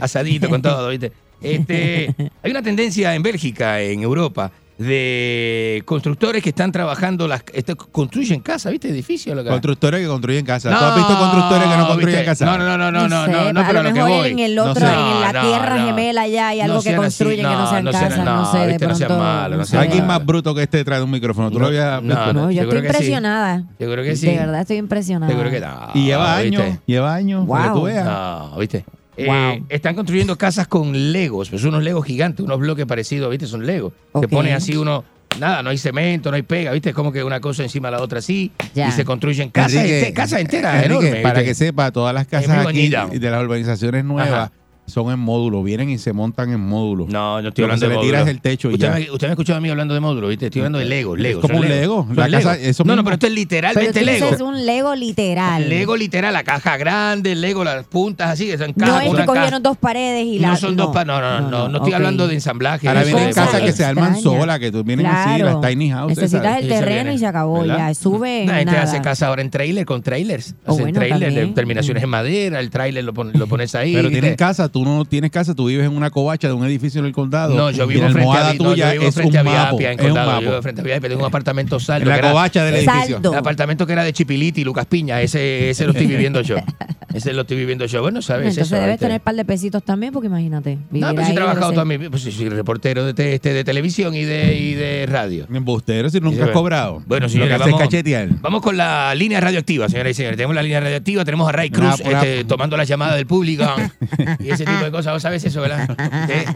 Asadito 0.00 0.48
con 0.48 0.62
todo, 0.62 0.88
¿viste? 0.88 1.12
Este, 1.40 2.14
hay 2.42 2.50
una 2.50 2.62
tendencia 2.62 3.14
en 3.14 3.22
Bélgica, 3.22 3.80
en 3.80 4.02
Europa, 4.02 4.50
de 4.84 5.82
constructores 5.84 6.42
que 6.42 6.50
están 6.50 6.72
trabajando, 6.72 7.26
las, 7.28 7.42
este, 7.52 7.74
construyen 7.74 8.40
casas, 8.40 8.72
¿viste? 8.72 8.88
Edificios. 8.88 9.34
Lo 9.36 9.42
que- 9.42 9.50
Constructores 9.50 10.00
que 10.00 10.06
construyen 10.06 10.44
casa. 10.44 10.70
¿Tú 10.70 10.84
has 10.84 10.96
visto 10.96 11.18
constructores 11.18 11.68
que 11.68 11.76
no 11.76 11.86
construyen 11.86 12.06
¿viste? 12.20 12.24
casa? 12.24 12.44
No, 12.46 12.58
no, 12.58 12.64
no, 12.78 12.90
no, 12.92 13.08
no, 13.08 13.24
sé, 13.26 13.32
no, 13.32 13.52
no, 13.52 13.60
a 13.60 13.66
pero 13.66 13.72
lo 13.74 13.80
a 13.80 13.82
lo 13.82 13.88
que 13.88 14.02
mejor 14.02 14.10
voy. 14.10 14.30
en 14.30 14.38
el 14.38 14.54
No 14.54 14.64
otro, 14.64 14.86
sé. 14.86 14.92
en 14.92 15.20
la 15.20 15.32
No, 15.32 15.40
tierra 15.48 15.76
no. 15.76 15.86
gemela 15.86 16.26
ya 16.28 16.48
hay 16.48 16.60
algo 16.60 16.74
No 16.76 16.82
que 16.82 16.88
así, 16.90 17.24
que 17.24 17.42
no 17.42 17.58
no, 17.58 17.70
sean 17.70 17.84
no 17.84 17.92
sean- 17.92 18.08
casas, 18.08 18.24
no, 18.24 18.36
no, 18.36 18.52
sé, 18.52 18.58
de 18.58 18.66
viste, 18.68 18.86
no 18.86 18.94
sean 18.94 19.08
pronto. 19.08 19.24
malos, 19.24 19.58
no 19.58 19.64
sé. 19.64 19.70
sean 19.72 19.82
Alguien 19.82 20.06
más 20.06 20.24
bruto 20.26 20.54
que 20.54 20.62
este 20.62 20.76
detrás 20.78 20.98
de 21.00 21.04
un 21.04 21.10
micrófono. 21.10 21.50
¿Tú 21.50 21.58
lo 21.60 21.66
habías 21.66 22.02
no? 22.02 22.32
No, 22.32 22.50
yo 22.50 22.62
estoy 22.62 22.80
que 22.80 22.80
sí. 22.82 22.86
impresionada. 22.86 23.64
Seguro 23.78 24.02
que 24.02 24.16
sí. 24.16 24.26
De 24.26 24.36
verdad 24.38 24.60
estoy 24.60 24.76
impresionada. 24.76 25.30
Seguro 25.32 25.50
que 25.50 25.60
no. 25.60 25.88
Y 25.94 26.04
lleva 26.06 26.36
años, 26.36 26.78
lleva 26.86 27.14
años, 27.14 27.46
que 27.46 27.68
tú 27.68 27.74
Wow. 27.74 27.82
veas. 27.84 28.04
No, 28.04 28.56
¿viste? 28.58 28.84
Eh, 29.16 29.26
Wow. 29.26 29.66
están 29.68 29.94
construyendo 29.94 30.36
casas 30.36 30.66
con 30.66 31.12
legos, 31.12 31.50
pues 31.50 31.64
unos 31.64 31.82
legos 31.82 32.04
gigantes, 32.04 32.44
unos 32.44 32.58
bloques 32.58 32.84
parecidos, 32.86 33.30
¿viste? 33.30 33.46
Son 33.46 33.64
legos. 33.66 33.92
Se 34.12 34.18
Ok. 34.18 34.28
ponen 34.28 34.54
así 34.54 34.76
uno, 34.76 35.04
nada, 35.38 35.62
no 35.62 35.70
hay 35.70 35.78
cemento, 35.78 36.30
no 36.30 36.36
hay 36.36 36.42
pega, 36.42 36.72
¿viste? 36.72 36.88
Es 36.90 36.94
como 36.94 37.12
que 37.12 37.22
una 37.22 37.40
cosa 37.40 37.62
encima 37.62 37.88
de 37.88 37.96
la 37.96 38.02
otra 38.02 38.18
así, 38.18 38.50
Ya. 38.74 38.88
y 38.88 38.92
se 38.92 39.04
construyen 39.04 39.50
casas, 39.50 39.84
Enrique, 39.84 40.12
casas 40.12 40.40
enteras, 40.40 40.74
Enrique, 40.84 40.92
enormes. 41.06 41.22
para 41.22 41.34
¿viste? 41.40 41.48
que 41.50 41.54
sepa, 41.54 41.90
todas 41.92 42.12
las 42.14 42.26
casas 42.26 42.66
aquí 42.66 42.88
de 42.88 43.30
las 43.30 43.42
urbanizaciones 43.42 44.04
nuevas 44.04 44.28
Ajá. 44.32 44.52
Son 44.86 45.10
en 45.10 45.18
módulos, 45.18 45.64
vienen 45.64 45.88
y 45.90 45.98
se 45.98 46.12
montan 46.12 46.52
en 46.52 46.60
módulos. 46.60 47.08
No, 47.08 47.40
yo 47.40 47.48
estoy 47.48 47.62
Lo 47.62 47.68
que 47.68 47.72
hablando 47.74 47.86
se 47.86 47.88
de 47.90 47.94
le 47.96 48.00
tira 48.02 48.18
módulos. 48.18 48.28
es 48.28 48.34
el 48.34 48.40
techo 48.42 48.70
y 48.70 48.74
usted 48.74 48.86
ya. 48.86 48.94
Me, 48.94 49.10
usted 49.10 49.26
me 49.26 49.30
ha 49.30 49.32
escuchado 49.32 49.56
a 49.56 49.60
mí 49.60 49.70
hablando 49.70 49.94
de 49.94 50.00
módulos, 50.00 50.28
¿viste? 50.30 50.46
Estoy 50.46 50.60
hablando 50.60 50.78
de 50.78 50.84
Lego, 50.84 51.16
Lego. 51.16 51.40
como 51.40 51.54
son 51.54 51.62
un 51.62 51.68
Lego. 51.70 52.04
Son 52.06 52.16
La 52.16 52.28
Lego. 52.28 52.42
casa- 52.42 52.60
eso 52.60 52.84
no, 52.84 52.88
no, 52.88 53.02
mismo. 53.02 53.04
pero 53.04 53.14
esto 53.14 53.26
es 53.26 53.30
Pero 53.32 53.34
literalmente 53.40 54.00
tú 54.00 54.06
Lego. 54.06 54.26
dices 54.26 54.40
un 54.42 54.66
Lego 54.66 54.94
literal. 54.94 55.68
Lego 55.68 55.96
literal, 55.96 56.32
la 56.34 56.44
caja 56.44 56.76
grande, 56.76 57.32
el 57.32 57.40
Lego, 57.40 57.64
las 57.64 57.86
puntas 57.86 58.30
así, 58.30 58.46
que 58.46 58.58
son 58.58 58.72
No 58.76 58.86
cajas. 58.86 58.96
es 58.96 59.02
que 59.04 59.08
una 59.10 59.26
caja. 59.26 59.38
cogieron 59.38 59.62
dos 59.62 59.76
paredes 59.78 60.26
y 60.26 60.38
la. 60.38 60.48
No 60.48 60.56
son 60.56 60.76
dos 60.76 60.92
pa- 60.92 61.04
no, 61.04 61.20
no, 61.20 61.40
no, 61.40 61.48
no, 61.50 61.68
no 61.68 61.76
estoy 61.78 61.92
ok. 61.92 61.96
hablando 61.96 62.28
de 62.28 62.34
ensamblaje. 62.34 62.86
Ahora 62.88 63.00
eso 63.02 63.08
vienen 63.10 63.28
de 63.28 63.34
casas 63.34 63.60
que 63.62 63.72
se 63.72 63.84
arman 63.84 64.14
Extraña. 64.14 64.38
solas, 64.38 64.58
que 64.58 64.70
tú 64.70 64.84
vienen 64.84 65.06
así, 65.06 65.40
Claro. 65.40 65.60
las 65.62 65.70
tiny 65.70 65.90
houses. 65.90 66.18
Necesitas 66.18 66.44
esas. 66.44 66.58
el 66.62 66.70
Eso 66.72 66.80
terreno 66.80 67.02
viene. 67.04 67.14
y 67.14 67.18
se 67.18 67.26
acabó 67.26 67.60
¿Verdad? 67.60 67.78
ya. 67.88 67.94
Sube 67.94 68.44
La 68.46 68.54
gente 68.56 68.72
nada. 68.72 68.82
hace 68.84 69.00
casa 69.00 69.28
ahora 69.28 69.40
en 69.42 69.50
trailer, 69.50 69.86
con 69.86 70.02
trailers. 70.02 70.54
Oh, 70.66 70.72
Hacen 70.72 70.84
bueno, 70.84 70.98
trailer, 70.98 71.18
de 71.20 71.24
también. 71.26 71.54
terminaciones 71.54 72.02
en 72.02 72.08
madera, 72.10 72.60
el 72.60 72.70
trailer 72.70 73.02
lo, 73.04 73.14
pon- 73.14 73.32
lo 73.34 73.46
pones 73.46 73.74
ahí. 73.74 73.94
Pero 73.94 74.10
tienen 74.10 74.34
casa, 74.36 74.68
tú 74.74 74.84
no 74.84 75.04
tienes 75.04 75.30
casa, 75.30 75.54
tú 75.54 75.66
vives 75.66 75.86
en 75.86 75.96
una 75.96 76.10
covacha 76.10 76.48
de 76.48 76.52
un 76.52 76.64
edificio 76.64 76.98
en 76.98 77.06
el 77.06 77.12
condado. 77.12 77.54
No, 77.54 77.70
yo 77.70 77.86
vivo 77.86 78.02
la 78.02 78.08
frente 78.08 78.20
almohada 78.22 78.50
a, 78.50 78.54
no, 78.54 78.70
tuya 78.72 78.86
yo 78.86 78.98
vivo 78.98 79.08
es 79.08 79.14
frente 79.14 79.40
un 79.40 79.46
a 79.46 79.50
mapo. 79.52 79.78
Viapia, 79.78 79.92
en 79.92 80.00
Es 80.00 80.04
un 80.06 80.10
condado. 80.10 80.40
Yo 80.40 80.48
vivo 80.50 80.62
frente 80.62 80.80
a 80.80 80.84
Viapia, 80.84 81.08
tengo 81.08 81.20
un 81.22 81.28
apartamento 81.28 81.78
saldo. 81.78 82.10
En 82.10 82.16
la 82.20 82.28
covacha 82.28 82.64
del 82.64 82.74
edificio. 82.74 83.14
Saldo. 83.14 83.32
El 83.34 83.38
apartamento 83.38 83.86
que 83.86 83.92
era 83.92 84.02
de 84.02 84.12
Chipiliti 84.12 84.62
y 84.62 84.64
Lucas 84.64 84.86
Piña, 84.86 85.20
ese, 85.22 85.70
ese 85.70 85.84
lo 85.84 85.92
estoy 85.92 86.08
viviendo 86.08 86.40
yo. 86.40 86.56
Ese 87.14 87.32
lo 87.32 87.42
estoy 87.42 87.56
viviendo 87.56 87.86
yo. 87.86 88.02
Bueno, 88.02 88.20
¿sabes 88.22 88.48
Entonces 88.48 88.72
eso? 88.72 88.74
debes 88.82 88.98
tener 88.98 89.18
un 89.20 89.24
par 89.24 89.36
de 89.36 89.44
pesitos 89.44 89.84
también, 89.84 90.12
porque 90.12 90.26
imagínate. 90.26 90.78
No, 90.90 91.10
pero 91.10 91.18
sí 91.18 91.22
he 91.22 91.26
ahí 91.26 91.34
trabajado 91.36 91.70
toda 91.70 91.84
mi 91.84 91.96
vida. 91.96 92.10
Pues 92.10 92.22
sí, 92.24 92.32
soy 92.32 92.48
reportero 92.48 93.04
de, 93.04 93.14
te- 93.14 93.34
este, 93.34 93.52
de 93.52 93.62
televisión 93.62 94.16
y 94.16 94.24
de, 94.24 94.58
y 94.58 94.74
de 94.74 95.06
radio. 95.06 95.46
Embustero, 95.48 96.10
si 96.10 96.18
nunca 96.18 96.46
has 96.46 96.50
cobrado. 96.50 97.04
Bueno, 97.06 97.26
es 97.26 97.38
vamos, 97.38 97.78
cachetear. 97.80 98.30
vamos 98.40 98.62
con 98.62 98.76
la 98.76 99.14
línea 99.14 99.38
radioactiva, 99.40 99.88
señoras 99.88 100.10
y 100.10 100.14
señores. 100.14 100.36
Tenemos 100.36 100.56
la 100.56 100.62
línea 100.64 100.80
radioactiva, 100.80 101.24
tenemos 101.24 101.48
a 101.48 101.52
Ray 101.52 101.70
Cruz 101.70 102.00
este, 102.00 102.42
tomando 102.46 102.76
las 102.76 102.88
llamadas 102.88 103.14
del 103.14 103.26
público 103.28 103.64
y 104.40 104.50
ese 104.50 104.63
tipo 104.64 104.84
de 104.84 104.90
cosas. 104.90 105.12
¿Vos 105.12 105.22
sabés 105.22 105.44
eso, 105.44 105.60
verdad? 105.60 105.88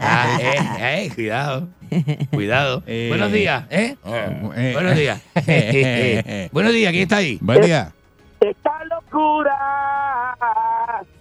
Ah, 0.01 0.37
eh, 0.39 1.05
eh, 1.05 1.11
cuidado, 1.13 1.67
cuidado. 2.31 2.83
Eh. 2.87 3.07
Buenos 3.09 3.31
días, 3.31 3.65
¿eh? 3.69 3.95
Eh. 4.05 4.71
Buenos 4.73 4.95
días. 4.95 5.21
Buenos 6.51 6.73
días, 6.73 6.91
¿quién 6.91 7.03
está 7.03 7.17
ahí? 7.17 7.37
Buen 7.41 7.61
día. 7.61 7.91
Esta 8.39 8.85
locura 8.85 9.55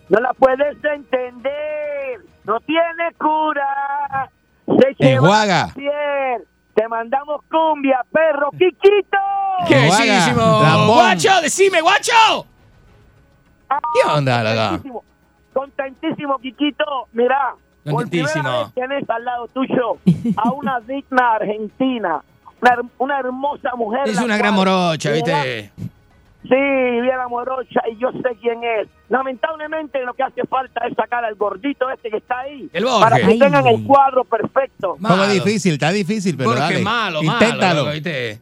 no 0.08 0.20
la 0.20 0.32
puedes 0.34 0.76
entender, 0.82 2.20
no 2.44 2.60
tiene 2.60 3.12
cura. 3.18 4.30
Se 4.66 4.94
lleva. 4.98 5.72
Te 6.74 6.86
mandamos 6.86 7.40
cumbia, 7.50 8.04
perro, 8.12 8.50
Kikito. 8.52 9.18
¿Qué 9.66 9.74
bellísimo! 9.74 10.86
¡Guacho, 10.86 11.40
decime, 11.42 11.80
guacho! 11.80 12.46
¿Qué 13.68 14.08
onda, 14.08 14.44
loca? 14.44 14.80
Contentísimo, 15.58 16.38
Kikito. 16.38 16.84
Mira, 17.12 17.54
por 17.84 18.08
primera 18.08 18.32
Contentísimo. 18.32 18.58
vez 18.64 18.74
tienes 18.74 19.10
al 19.10 19.24
lado 19.24 19.48
tuyo 19.48 19.96
a 20.36 20.52
una 20.52 20.80
digna 20.86 21.32
argentina, 21.34 22.22
una, 22.60 22.70
her- 22.70 22.90
una 22.98 23.18
hermosa 23.18 23.70
mujer. 23.76 24.02
Es 24.08 24.20
una 24.20 24.36
gran 24.36 24.54
morocha. 24.54 25.10
¿viste? 25.12 25.72
Sí, 26.42 26.54
Viviana 26.54 27.28
Morocha, 27.28 27.80
y 27.92 27.98
yo 27.98 28.10
sé 28.12 28.36
quién 28.40 28.62
es. 28.64 28.88
Lamentablemente 29.10 30.02
lo 30.04 30.14
que 30.14 30.22
hace 30.22 30.44
falta 30.46 30.86
es 30.86 30.94
sacar 30.94 31.22
al 31.24 31.34
gordito 31.34 31.90
este 31.90 32.08
que 32.10 32.18
está 32.18 32.38
ahí. 32.40 32.70
El 32.72 32.84
Borges. 32.84 33.00
Para 33.02 33.16
que 33.16 33.24
Ay. 33.24 33.38
tengan 33.38 33.66
el 33.66 33.84
cuadro 33.84 34.24
perfecto. 34.24 34.96
Malo. 34.98 35.26
difícil, 35.26 35.74
está 35.74 35.90
difícil, 35.90 36.36
pero 36.38 36.50
Porque 36.50 36.62
dale. 36.62 36.78
malo, 36.80 37.22
malo, 37.22 37.32
Inténtalo. 37.44 37.86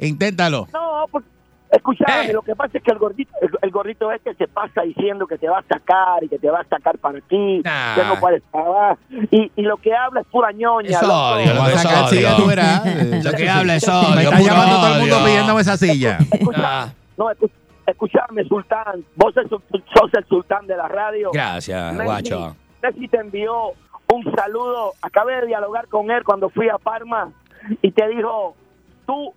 Inténtalo. 0.00 0.68
No, 0.72 1.06
pues, 1.10 1.24
escúchame, 1.70 2.30
Eh. 2.30 2.32
lo 2.32 2.42
que 2.42 2.54
pasa 2.56 2.78
es 2.78 2.82
que 2.84 2.90
el 2.92 2.98
gordito, 2.98 3.32
el, 3.40 3.50
el 3.62 3.70
gordito 3.70 4.10
este 4.12 4.34
se 4.34 4.46
pasa 4.48 4.82
diciendo 4.82 5.26
que 5.26 5.38
te 5.38 5.48
va 5.48 5.58
a 5.58 5.62
sacar 5.64 6.22
y 6.22 6.28
que 6.28 6.38
te 6.38 6.50
va 6.50 6.60
a 6.60 6.64
sacar 6.64 6.98
para 6.98 7.20
ti, 7.20 7.60
Nah. 7.64 7.94
que 7.94 8.04
no 8.04 8.20
puedes 8.20 8.42
pagar. 8.50 8.96
Y, 9.30 9.50
y 9.56 9.62
lo 9.62 9.76
que 9.78 9.94
habla 9.94 10.20
es 10.20 10.26
pura 10.28 10.52
ñoña. 10.52 10.90
Es 10.90 11.02
odio, 11.02 11.54
Lo 11.54 11.66
es 11.66 11.80
sacar, 11.80 12.04
tú 12.10 12.16
que 13.36 13.48
habla 13.48 13.74
es 13.76 13.86
Me 13.88 13.94
odio, 13.94 14.20
está 14.20 14.36
puro 14.36 14.48
llamando 14.50 14.76
todo 14.76 14.94
el 14.94 15.00
mundo 15.00 15.16
pidiéndome 15.24 15.60
esa 15.60 15.76
silla. 15.76 16.18
Ah, 16.56 16.88
No, 17.16 17.30
escu- 17.30 17.50
escúchame, 17.86 18.44
Sultán. 18.44 19.04
Vos 19.14 19.34
sos, 19.34 19.46
sos 19.94 20.10
el 20.14 20.24
sultán 20.26 20.66
de 20.66 20.76
la 20.76 20.88
radio. 20.88 21.30
gracias, 21.32 21.94
Messi- 21.94 22.04
guacho. 22.04 22.56
Messi 22.82 23.08
te 23.08 23.18
envió 23.18 23.72
un 24.12 24.34
saludo. 24.36 24.92
Acabé 25.02 25.40
de 25.40 25.46
dialogar 25.48 25.88
con 25.88 26.10
él 26.10 26.22
cuando 26.24 26.48
fui 26.50 26.68
a 26.68 26.78
Parma 26.78 27.30
y 27.82 27.90
te 27.90 28.06
dijo, 28.08 28.54
tú, 29.06 29.32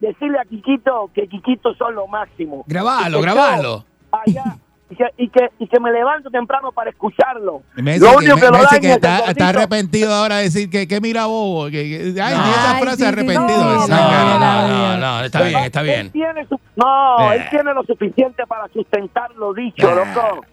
decirle 0.00 0.38
a 0.38 0.44
Quiquito 0.44 1.10
que 1.14 1.28
Quiquito 1.28 1.74
son 1.74 1.94
lo 1.94 2.06
máximo. 2.06 2.64
Grabalo, 2.66 3.18
que 3.18 3.22
grabalo. 3.22 3.84
Allá, 4.12 4.56
y 4.90 4.96
que, 4.96 5.04
y, 5.18 5.28
que, 5.28 5.48
y 5.60 5.68
que 5.68 5.78
me 5.78 5.92
levanto 5.92 6.30
temprano 6.30 6.72
para 6.72 6.90
escucharlo. 6.90 7.62
Messi, 7.76 8.00
lo 8.00 8.10
que, 8.10 8.16
único 8.16 8.34
que, 8.36 8.46
lo 8.46 8.52
que 8.52 8.58
es 8.64 8.72
el 8.72 8.84
está, 8.90 9.08
gordito. 9.18 9.30
está 9.30 9.48
arrepentido 9.50 10.12
ahora 10.12 10.36
de 10.38 10.42
decir 10.44 10.68
que, 10.68 10.88
que 10.88 11.00
mira 11.00 11.26
bobo. 11.26 11.66
Que, 11.66 12.12
que- 12.14 12.20
ay, 12.20 12.34
No. 12.34 12.44
ni 12.44 12.50
esa 12.50 12.74
frase 12.80 12.96
sí, 12.96 13.04
arrepentido. 13.04 13.46
no, 13.64 13.82
de 13.86 13.88
No, 13.88 14.38
no, 14.40 14.68
no, 14.68 14.96
no, 14.98 15.20
está 15.24 15.42
bien, 15.42 15.58
está 15.60 15.80
Él 15.82 15.86
bien. 15.86 16.10
tiene 16.10 16.44
su- 16.48 16.60
no, 16.74 17.32
Eh. 17.32 17.36
él 17.36 17.42
tiene 17.50 17.72
lo 17.72 17.84
suficiente 17.84 18.44
para 18.48 18.66
sustentar 18.72 19.30
lo 19.36 19.54
dicho, 19.54 19.88
Ah. 19.88 19.94
loco. 19.94 20.44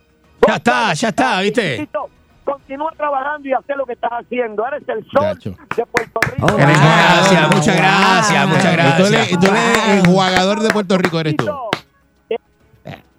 Ya 0.47 0.55
está, 0.57 0.93
ya 0.93 1.09
está, 1.09 1.41
¿viste? 1.41 1.77
Quiquito, 1.77 2.09
Continúa 2.47 2.91
trabajando 2.95 3.49
y 3.49 3.51
hacer 3.51 3.75
lo 3.75 3.85
que 3.85 3.91
estás 3.93 4.09
haciendo. 4.11 4.65
Eres 4.67 4.83
el 4.87 5.03
sol 5.11 5.21
Chacho. 5.33 5.49
de 5.75 5.85
Puerto 5.85 6.19
Rico. 6.21 6.47
Oh, 6.49 6.57
Eres 6.57 6.79
wow. 6.79 6.87
Gracias, 6.89 7.55
muchas 7.55 7.75
gracias, 7.75 8.47
muchas 8.47 8.63
Y 8.65 8.75
tú 9.03 9.03
gracias. 9.03 9.39
tú 9.39 9.45
eres 9.47 9.87
el 9.89 10.07
jugador 10.07 10.59
de 10.61 10.69
Puerto 10.69 10.97
Rico, 10.97 11.19
eres 11.19 11.35
tú. 11.35 11.45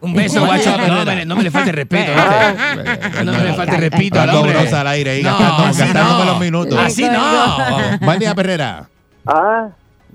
Un 0.00 0.14
beso, 0.14 0.46
guacho, 0.46 0.78
no 0.78 1.04
me, 1.04 1.26
no 1.26 1.34
me 1.36 1.42
le 1.42 1.50
falte 1.50 1.72
respeto, 1.72 2.12
¿viste? 2.14 3.24
No 3.24 3.32
me 3.32 3.44
le 3.44 3.52
falte 3.52 3.76
respeto 3.76 4.20
al 4.20 4.30
hombre. 4.30 4.56
al 4.56 4.86
aire 4.86 5.10
ahí, 5.10 5.22
No, 5.24 5.36
gastándome 5.38 6.18
no. 6.20 6.24
los 6.24 6.40
minutos. 6.40 6.78
Así 6.78 7.04
no. 7.04 8.16
Día, 8.18 8.34
Perrera. 8.34 8.88
Ah, 9.26 9.68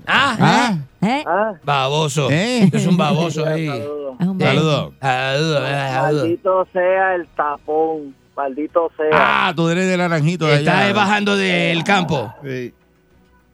Ah, 0.06 0.36
Ah, 0.40 0.74
¿Eh? 1.02 1.24
ah. 1.26 1.52
baboso. 1.62 2.30
¿Eh? 2.30 2.64
Esto 2.64 2.78
es 2.78 2.86
un 2.86 2.96
baboso 2.96 3.46
ahí. 3.46 3.68
Saludos. 3.68 4.16
Saludos, 4.20 4.92
saludos. 5.00 5.62
Maldito 6.02 6.68
sea 6.72 7.14
el 7.14 7.26
tapón. 7.28 8.14
Maldito 8.36 8.90
sea. 8.96 9.08
Ah, 9.48 9.52
tú 9.54 9.68
eres 9.68 9.86
de 9.88 9.96
naranjito 9.96 10.46
de 10.46 10.56
Está 10.56 10.80
allá. 10.86 10.92
bajando 10.92 11.36
del 11.36 11.84
campo. 11.84 12.34
Sí. 12.44 12.72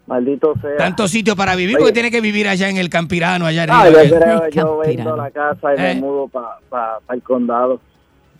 Maldito 0.06 0.54
sea. 0.60 0.76
Tanto 0.76 1.06
sitio 1.06 1.36
para 1.36 1.54
vivir, 1.54 1.76
Oye. 1.76 1.82
porque 1.84 1.92
tiene 1.92 2.10
que 2.10 2.20
vivir 2.20 2.48
allá 2.48 2.68
en 2.68 2.78
el 2.78 2.88
Campirano, 2.88 3.46
allá 3.46 3.62
arriba. 3.64 3.82
Ah, 3.82 3.90
yo 3.90 4.00
¿eh? 4.00 4.10
creo, 4.20 4.48
yo 4.50 4.78
vendo 4.78 5.16
la 5.16 5.30
casa 5.30 5.74
y 5.74 5.78
me 5.78 5.92
Eh. 5.92 5.94
mudo 5.96 6.28
para 6.28 6.98
el 7.12 7.22
condado. 7.22 7.80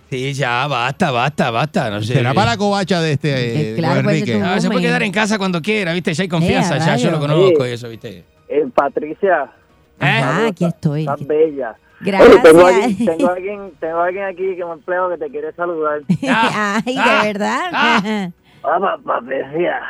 Sí, 0.08 0.32
ya, 0.32 0.66
basta, 0.66 1.12
basta, 1.12 1.50
basta. 1.52 1.88
No 1.90 2.00
sé. 2.02 2.14
Será 2.14 2.34
para 2.34 2.52
la 2.52 2.56
covacha 2.56 3.00
de 3.00 3.12
este 3.12 3.72
eh, 3.72 3.76
claro, 3.76 3.94
don 3.96 4.04
pues, 4.04 4.16
Enrique. 4.22 4.42
Ah, 4.44 4.58
se 4.60 4.68
puede 4.68 4.82
quedar 4.82 5.02
en 5.04 5.12
casa 5.12 5.38
cuando 5.38 5.62
quiera, 5.62 5.92
¿viste? 5.92 6.12
Ya 6.14 6.22
hay 6.22 6.28
confianza, 6.28 6.76
Eh, 6.78 6.80
ya 6.84 6.96
yo 6.96 7.10
lo 7.12 7.20
conozco 7.20 7.64
Sí. 7.64 7.70
y 7.70 7.72
eso, 7.74 7.88
¿viste? 7.88 8.24
Eh, 8.48 8.66
Patricia. 8.74 9.52
Ah, 10.00 10.46
aquí 10.48 10.64
estoy. 10.64 11.02
Estás 11.02 11.24
bella. 11.24 11.76
Gracias. 12.00 12.30
Oye, 12.30 12.40
tengo, 12.42 12.66
alguien, 12.66 12.96
tengo, 13.06 13.30
alguien, 13.34 13.72
tengo 13.80 14.00
alguien 14.00 14.24
aquí 14.24 14.56
que 14.56 14.64
me 14.64 14.72
empleo 14.72 15.10
que 15.10 15.18
te 15.18 15.30
quiere 15.30 15.52
saludar. 15.52 16.00
Ay, 16.28 16.94
de 16.96 17.32
verdad. 17.32 18.32
Ah, 18.62 18.96
Patricia. 19.04 19.80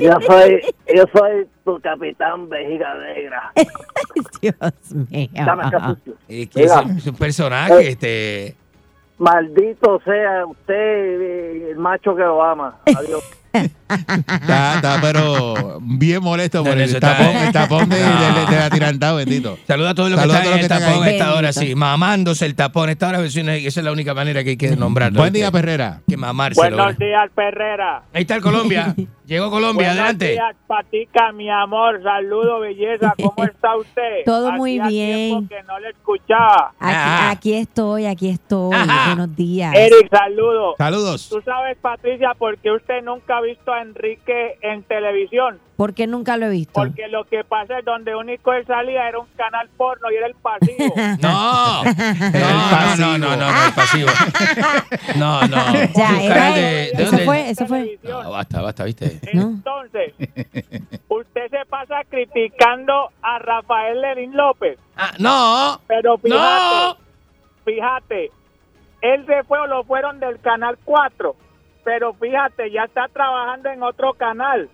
Yo 0.00 0.12
soy, 0.26 0.62
yo 0.94 1.04
soy 1.12 1.46
tu 1.64 1.78
capitán 1.80 2.48
vejiga 2.48 2.94
negra. 2.94 3.52
Dios 4.40 4.94
mío. 5.10 5.28
Dame 5.32 5.64
acá, 5.64 5.88
sucio. 5.90 6.14
Es 6.28 6.48
que 6.48 6.64
es 6.64 7.06
un 7.06 7.16
personaje, 7.16 7.74
Eh. 7.80 7.88
este. 7.90 8.56
Maldito 9.18 10.00
sea 10.04 10.44
usted, 10.44 10.74
eh, 10.74 11.70
el 11.70 11.76
macho 11.78 12.16
que 12.16 12.22
lo 12.22 12.42
ama. 12.42 12.76
Adiós. 12.86 13.22
Está, 13.54 14.74
está, 14.76 14.98
pero 15.00 15.78
bien 15.80 16.22
molesto 16.22 16.64
por 16.64 16.76
el 16.76 16.98
tapón, 16.98 17.26
el 17.36 17.52
tapón 17.52 17.88
de, 17.88 18.00
No. 18.00 18.46
de, 18.50 18.56
de, 18.56 18.62
atirantado, 18.62 19.16
bendito. 19.16 19.58
Saluda 19.66 19.90
a 19.90 19.94
todos 19.94 20.10
los 20.10 20.20
que 20.20 20.28
Saluda 20.28 20.40
están 20.40 20.52
en 20.58 20.64
el 20.64 20.68
tapón 20.68 21.04
a 21.04 21.10
esta 21.10 21.34
hora, 21.34 21.52
sí, 21.52 21.74
mamándose 21.74 22.46
el 22.46 22.54
tapón. 22.54 22.90
Esta 22.90 23.08
hora, 23.08 23.24
esa 23.24 23.40
es 23.40 23.76
la 23.76 23.92
única 23.92 24.14
manera 24.14 24.42
que 24.42 24.50
hay 24.50 24.56
que 24.56 24.74
nombrarlo. 24.76 25.20
Buen 25.20 25.32
día, 25.32 25.50
Perrera. 25.52 26.00
Que 26.08 26.16
mamárselo. 26.16 26.76
Buenos 26.76 26.98
días, 26.98 27.30
Perrera. 27.34 28.02
Ahí 28.12 28.22
está 28.22 28.36
el 28.36 28.42
Colombia. 28.42 28.94
Llegó 29.26 29.48
Colombia, 29.50 29.88
Buenos 29.88 29.98
adelante. 30.00 30.32
días, 30.32 30.56
Patica, 30.66 31.32
mi 31.32 31.48
amor. 31.50 32.02
Saludo, 32.02 32.60
belleza. 32.60 33.14
¿Cómo 33.22 33.44
está 33.44 33.74
usted? 33.76 34.22
Todo 34.26 34.52
muy 34.52 34.78
bien. 34.80 35.28
tiempo 35.30 35.48
que 35.48 35.62
no 35.62 35.78
le 35.80 35.90
escuchaba. 35.90 36.72
Aquí, 36.78 37.32
aquí 37.36 37.54
estoy, 37.54 38.04
aquí 38.06 38.28
estoy. 38.28 38.76
Buenos 39.06 39.34
días. 39.34 39.72
Eric, 39.74 40.10
saludo. 40.10 40.74
Saludos. 40.76 41.28
Tú 41.30 41.40
sabes, 41.42 41.78
Patricia, 41.80 42.32
por 42.38 42.58
qué 42.58 42.70
usted 42.72 43.02
nunca 43.02 43.38
ha 43.38 43.40
visto 43.40 43.72
a 43.72 43.80
Enrique 43.80 44.58
en 44.60 44.82
televisión. 44.82 45.58
Porque 45.76 46.06
nunca 46.06 46.36
lo 46.36 46.46
he 46.46 46.50
visto. 46.50 46.72
Porque 46.72 47.08
lo 47.08 47.24
que 47.24 47.42
pasa 47.42 47.80
es 47.80 47.84
donde 47.84 48.14
único 48.14 48.52
él 48.52 48.64
salía 48.64 49.08
era 49.08 49.18
un 49.18 49.26
canal 49.36 49.68
porno 49.76 50.08
y 50.12 50.14
era 50.16 50.26
el 50.28 50.34
pasivo. 50.34 50.94
No, 51.20 51.82
no, 51.84 52.96
no, 52.96 53.18
no, 53.18 53.18
no, 53.18 53.36
no, 53.36 53.64
el 53.66 53.72
pasivo. 53.72 54.08
No, 55.16 55.40
no. 55.48 55.56
Ya, 55.96 56.22
era- 56.22 56.52
¿de 56.52 56.90
eso 56.92 57.04
dónde? 57.06 57.24
fue, 57.24 57.50
eso 57.50 57.66
fue. 57.66 57.98
No, 58.04 58.30
basta, 58.30 58.60
basta, 58.62 58.84
¿viste? 58.84 59.13
Entonces, 59.22 60.14
usted 61.08 61.50
se 61.50 61.64
pasa 61.68 62.02
criticando 62.08 63.10
a 63.22 63.38
Rafael 63.38 64.00
Lenín 64.00 64.36
López. 64.36 64.78
Ah, 64.96 65.12
no. 65.18 65.80
Pero 65.86 66.18
fíjate, 66.18 66.38
No. 66.40 66.96
fíjate, 67.64 68.30
él 69.00 69.26
se 69.26 69.42
fue 69.44 69.58
o 69.58 69.66
lo 69.66 69.84
fueron 69.84 70.20
del 70.20 70.40
canal 70.40 70.78
4, 70.84 71.36
pero 71.84 72.14
fíjate, 72.14 72.70
ya 72.70 72.84
está 72.84 73.08
trabajando 73.08 73.68
en 73.70 73.82
otro 73.82 74.14
canal. 74.14 74.68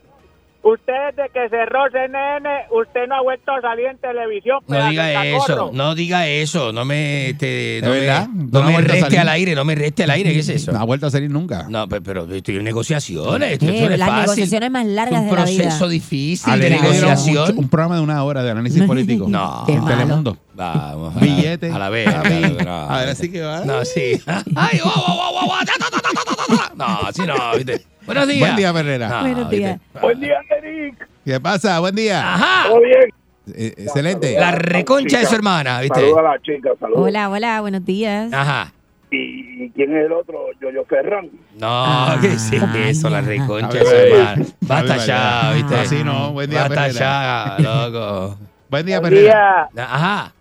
Usted 0.62 0.92
desde 1.16 1.30
que 1.30 1.48
cerró 1.48 1.84
CNN, 1.90 2.46
usted 2.70 3.06
no 3.08 3.14
ha 3.16 3.22
vuelto 3.22 3.50
a 3.50 3.62
salir 3.62 3.86
en 3.86 3.96
televisión. 3.96 4.58
No 4.68 4.88
diga 4.90 5.24
eso, 5.24 5.70
no 5.72 5.94
diga 5.94 6.26
eso, 6.28 6.70
no 6.72 6.84
me, 6.84 7.34
te, 7.38 7.80
no 7.82 7.88
¿De 7.90 7.94
me, 7.94 8.00
verdad? 8.06 8.28
no 8.28 8.60
¿No 8.60 8.66
ha 8.66 8.70
me 8.70 8.80
reste 8.82 9.00
salir? 9.00 9.18
al 9.20 9.28
aire, 9.30 9.54
no 9.54 9.64
me 9.64 9.74
reste 9.74 10.04
al 10.04 10.10
aire, 10.10 10.32
¿qué 10.34 10.40
es 10.40 10.48
eso? 10.50 10.70
No 10.72 10.80
ha 10.80 10.84
vuelto 10.84 11.06
a 11.06 11.10
salir 11.10 11.30
nunca. 11.30 11.66
No, 11.70 11.88
pero, 11.88 12.02
pero 12.26 12.34
estoy 12.34 12.56
en 12.56 12.64
negociaciones, 12.64 13.52
esto, 13.52 13.64
Eh, 13.66 13.68
esto 13.74 13.86
no 13.88 13.92
es 13.94 13.98
las 13.98 14.08
fácil. 14.08 14.20
negociaciones 14.22 14.70
más 14.70 14.86
largas 14.86 15.20
un 15.22 15.30
de 15.30 15.34
la 15.36 15.44
vida. 15.46 15.62
proceso 15.64 15.88
difícil 15.88 16.60
de 16.60 16.70
negociación. 16.70 17.50
Un, 17.52 17.58
un 17.60 17.68
programa 17.70 17.96
de 17.96 18.02
una 18.02 18.22
hora 18.22 18.42
de 18.42 18.50
análisis 18.50 18.82
político. 18.86 19.26
No. 19.30 19.64
En 19.66 19.82
Telemundo. 19.86 20.36
Vamos, 20.60 21.16
a- 21.16 21.20
Billete. 21.20 21.70
A 21.72 21.78
la 21.78 21.88
vez. 21.88 22.06
a 22.06 22.22
vez, 22.22 22.64
no. 22.64 22.70
Ahora 22.70 23.14
sí 23.14 23.32
que 23.32 23.40
va. 23.40 23.64
No, 23.64 23.82
sí. 23.84 24.20
Ay, 24.26 24.78
ta, 24.78 25.72
ta, 25.78 25.90
ta, 25.90 26.10
ta. 26.12 26.72
No, 26.74 26.84
así 27.08 27.22
no, 27.22 27.34
¿viste? 27.56 27.84
Buenos 28.04 28.28
días. 28.28 28.40
Buen 28.40 28.56
día, 28.56 28.72
Perrera. 28.72 29.08
No, 29.08 29.20
Buenos 29.20 29.50
días. 29.50 29.80
Buen 30.02 30.20
día, 30.20 30.36
Eric. 30.58 31.08
¿Qué 31.24 31.40
pasa? 31.40 31.78
Buen 31.80 31.94
día. 31.94 32.34
Ajá. 32.34 32.68
¿Todo 32.68 32.80
bien? 32.80 33.08
Eh, 33.54 33.74
excelente. 33.78 34.38
La 34.38 34.52
reconcha 34.52 35.18
de 35.20 35.26
su 35.26 35.34
hermana, 35.34 35.80
¿viste? 35.80 36.00
Saluda 36.00 36.20
a 36.20 36.34
la 36.34 36.42
chica, 36.42 36.70
saludos. 36.78 37.06
Hola, 37.06 37.30
hola, 37.30 37.60
buenos 37.62 37.84
días. 37.84 38.30
Ajá. 38.32 38.72
¿Y 39.10 39.70
quién 39.70 39.96
es 39.96 40.06
el 40.06 40.12
otro? 40.12 40.38
Yoyo 40.60 40.84
Ferran. 40.84 41.30
No, 41.58 42.06
¿qué 42.20 42.28
es 42.34 42.52
eso? 42.52 43.08
La 43.08 43.22
reconcha 43.22 43.78
de 43.78 43.84
su 43.84 43.90
hermana. 43.94 44.44
Basta 44.60 44.96
ya. 44.98 45.52
¿viste? 45.54 45.74
Así 45.74 46.04
no. 46.04 46.32
Buen 46.32 46.50
día, 46.50 46.68
Basta 46.68 46.88
ya, 46.88 47.56
loco. 47.58 48.38
Buen 48.68 48.86
día, 48.86 49.00
Buen 49.00 49.14
día. 49.14 49.68
Ajá. 49.76 50.32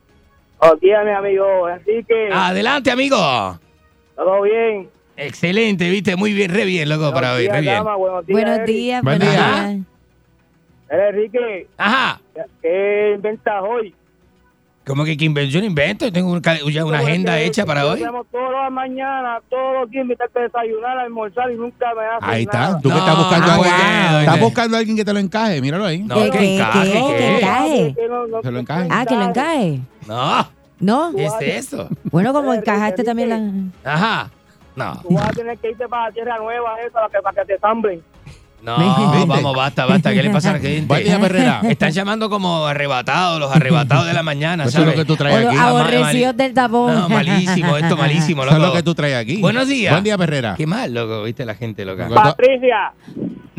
Buen 0.60 0.80
día, 0.80 1.03
mi 1.03 1.11
amigo 1.11 1.69
Enrique. 1.69 2.30
Adelante, 2.31 2.91
amigo. 2.91 3.18
¿Todo 4.15 4.41
bien? 4.41 4.90
Excelente, 5.15 5.90
viste, 5.90 6.15
muy 6.15 6.34
bien, 6.34 6.53
re 6.53 6.65
bien, 6.65 6.88
loco, 6.88 7.14
para 7.14 7.34
hoy, 7.34 7.48
Buenos 7.48 7.56
re 7.57 7.61
días, 7.61 7.73
bien. 7.73 7.84
dama, 7.84 7.95
buenos 7.95 8.26
días, 8.26 8.41
Buenos 8.45 8.65
días, 8.68 9.03
Buen 9.03 9.19
buenos 9.19 9.34
día. 9.36 9.68
días. 9.68 9.86
Enrique, 10.90 11.68
Ajá. 11.77 12.22
¿qué 12.61 13.14
inventas 13.15 13.64
hoy? 13.64 13.94
¿Cómo 14.90 15.06
que, 15.06 15.16
que 15.16 15.26
inven- 15.26 15.49
yo 15.49 15.60
no 15.60 15.68
invento? 15.68 16.06
Yo 16.06 16.11
tengo 16.11 16.36
ya 16.72 16.84
una 16.84 16.98
agenda 16.98 17.34
Porque 17.34 17.45
hecha 17.45 17.64
para 17.64 17.86
hoy. 17.86 18.02
hacemos 18.02 18.26
Todas 18.32 18.52
las 18.64 18.72
mañanas, 18.72 19.40
todos 19.48 19.82
los 19.82 19.90
días 19.91 20.02
invitarte 20.02 20.40
a 20.40 20.41
desayunar, 20.41 20.98
a 20.98 21.02
almorzar 21.03 21.52
y 21.52 21.57
nunca 21.57 21.86
me 21.94 22.06
haces 22.07 22.24
Ahí 22.28 22.41
está. 22.41 22.60
nada. 22.60 22.80
Tú 22.82 22.90
que 22.90 22.95
No, 22.95 22.99
estás 23.02 23.18
buscando 23.18 23.45
no 23.48 23.52
a 23.52 23.56
alguien. 23.56 24.20
Estás 24.22 24.40
buscando 24.40 24.76
a 24.76 24.80
alguien 24.80 24.98
que 24.98 25.06
te 25.06 25.14
lo 25.14 25.20
encaje. 25.20 25.61
Míralo 25.61 25.86
ahí. 25.86 25.99
No, 25.99 26.16
¿Qué, 26.16 26.30
que 26.32 26.56
encaje, 26.56 26.80
qué? 26.82 26.91
¿qué? 26.91 27.16
¿Que 27.18 27.38
encaje? 27.38 27.94
Que 27.95 28.07
no- 28.07 28.28
no- 28.28 28.41
Se 28.41 28.52
lo 28.52 28.60
encaje. 28.60 28.88
Ah, 28.91 29.06
que 29.07 29.16
lo 29.16 29.24
encaje. 29.26 29.80
No, 30.07 30.48
¿No? 30.80 31.11
¿qué 31.16 31.26
es 31.26 31.34
esto? 31.40 31.88
Bueno, 32.06 32.34
como 32.34 32.52
encajaste 32.52 33.03
también 33.03 33.30
la... 33.84 33.94
Ajá. 33.94 34.32
No, 34.76 34.99
Tú 35.02 35.14
vas 35.14 35.28
a 35.30 35.32
tener 35.34 35.57
que 35.60 35.70
irte 35.72 35.88
para 35.88 36.07
la 36.07 36.11
tierra 36.14 36.38
nueva 36.40 36.80
esa 36.82 36.94
para 36.94 37.10
que, 37.10 37.20
para 37.22 37.41
que 37.44 37.53
te 37.53 37.60
zamblen. 37.60 38.02
No, 38.61 38.77
¿Viste? 38.77 39.26
vamos, 39.26 39.56
basta, 39.56 39.86
basta. 39.86 40.14
¿Qué 40.14 40.22
le 40.23 40.30
pasa 40.30 40.49
a 40.49 40.53
la 40.53 40.60
gente? 40.60 40.86
Buen 40.86 41.03
día, 41.03 41.19
Perrera. 41.19 41.61
Están 41.69 41.91
llamando 41.91 42.30
como 42.30 42.65
arrebatados, 42.68 43.40
los 43.40 43.56
arrebatados 43.56 44.06
de 44.06 44.14
la 44.14 44.23
mañana, 44.23 44.64
Eso 44.64 44.69
es 44.69 44.73
¿sabes? 44.76 44.90
lo 44.90 45.02
que 45.02 45.06
tú 45.06 45.14
O 45.14 45.18
traes 45.18 45.40
los 45.40 45.48
aquí. 45.49 45.57
Ma- 45.57 45.68
aborrecidos 45.69 46.38
del 46.38 46.53
tapón. 46.53 46.94
No, 46.95 47.10
malísimo, 47.10 47.77
esto 47.77 47.98
malísimo, 47.98 48.44
Eso 48.44 48.52
es 48.52 48.57
loco. 48.57 48.68
lo 48.68 48.73
que 48.73 48.84
tú 48.84 48.95
traes 48.95 49.15
aquí. 49.15 49.38
Buenos 49.41 49.68
días. 49.68 49.94
Buen 49.94 50.03
día, 50.03 50.18
Perrera. 50.18 50.56
Qué 50.57 50.68
mal, 50.68 50.94
loco, 50.94 51.23
viste 51.23 51.45
la 51.45 51.56
gente 51.56 51.86
loca. 51.86 52.10
Loco. 52.10 52.22
Patricia, 52.22 52.94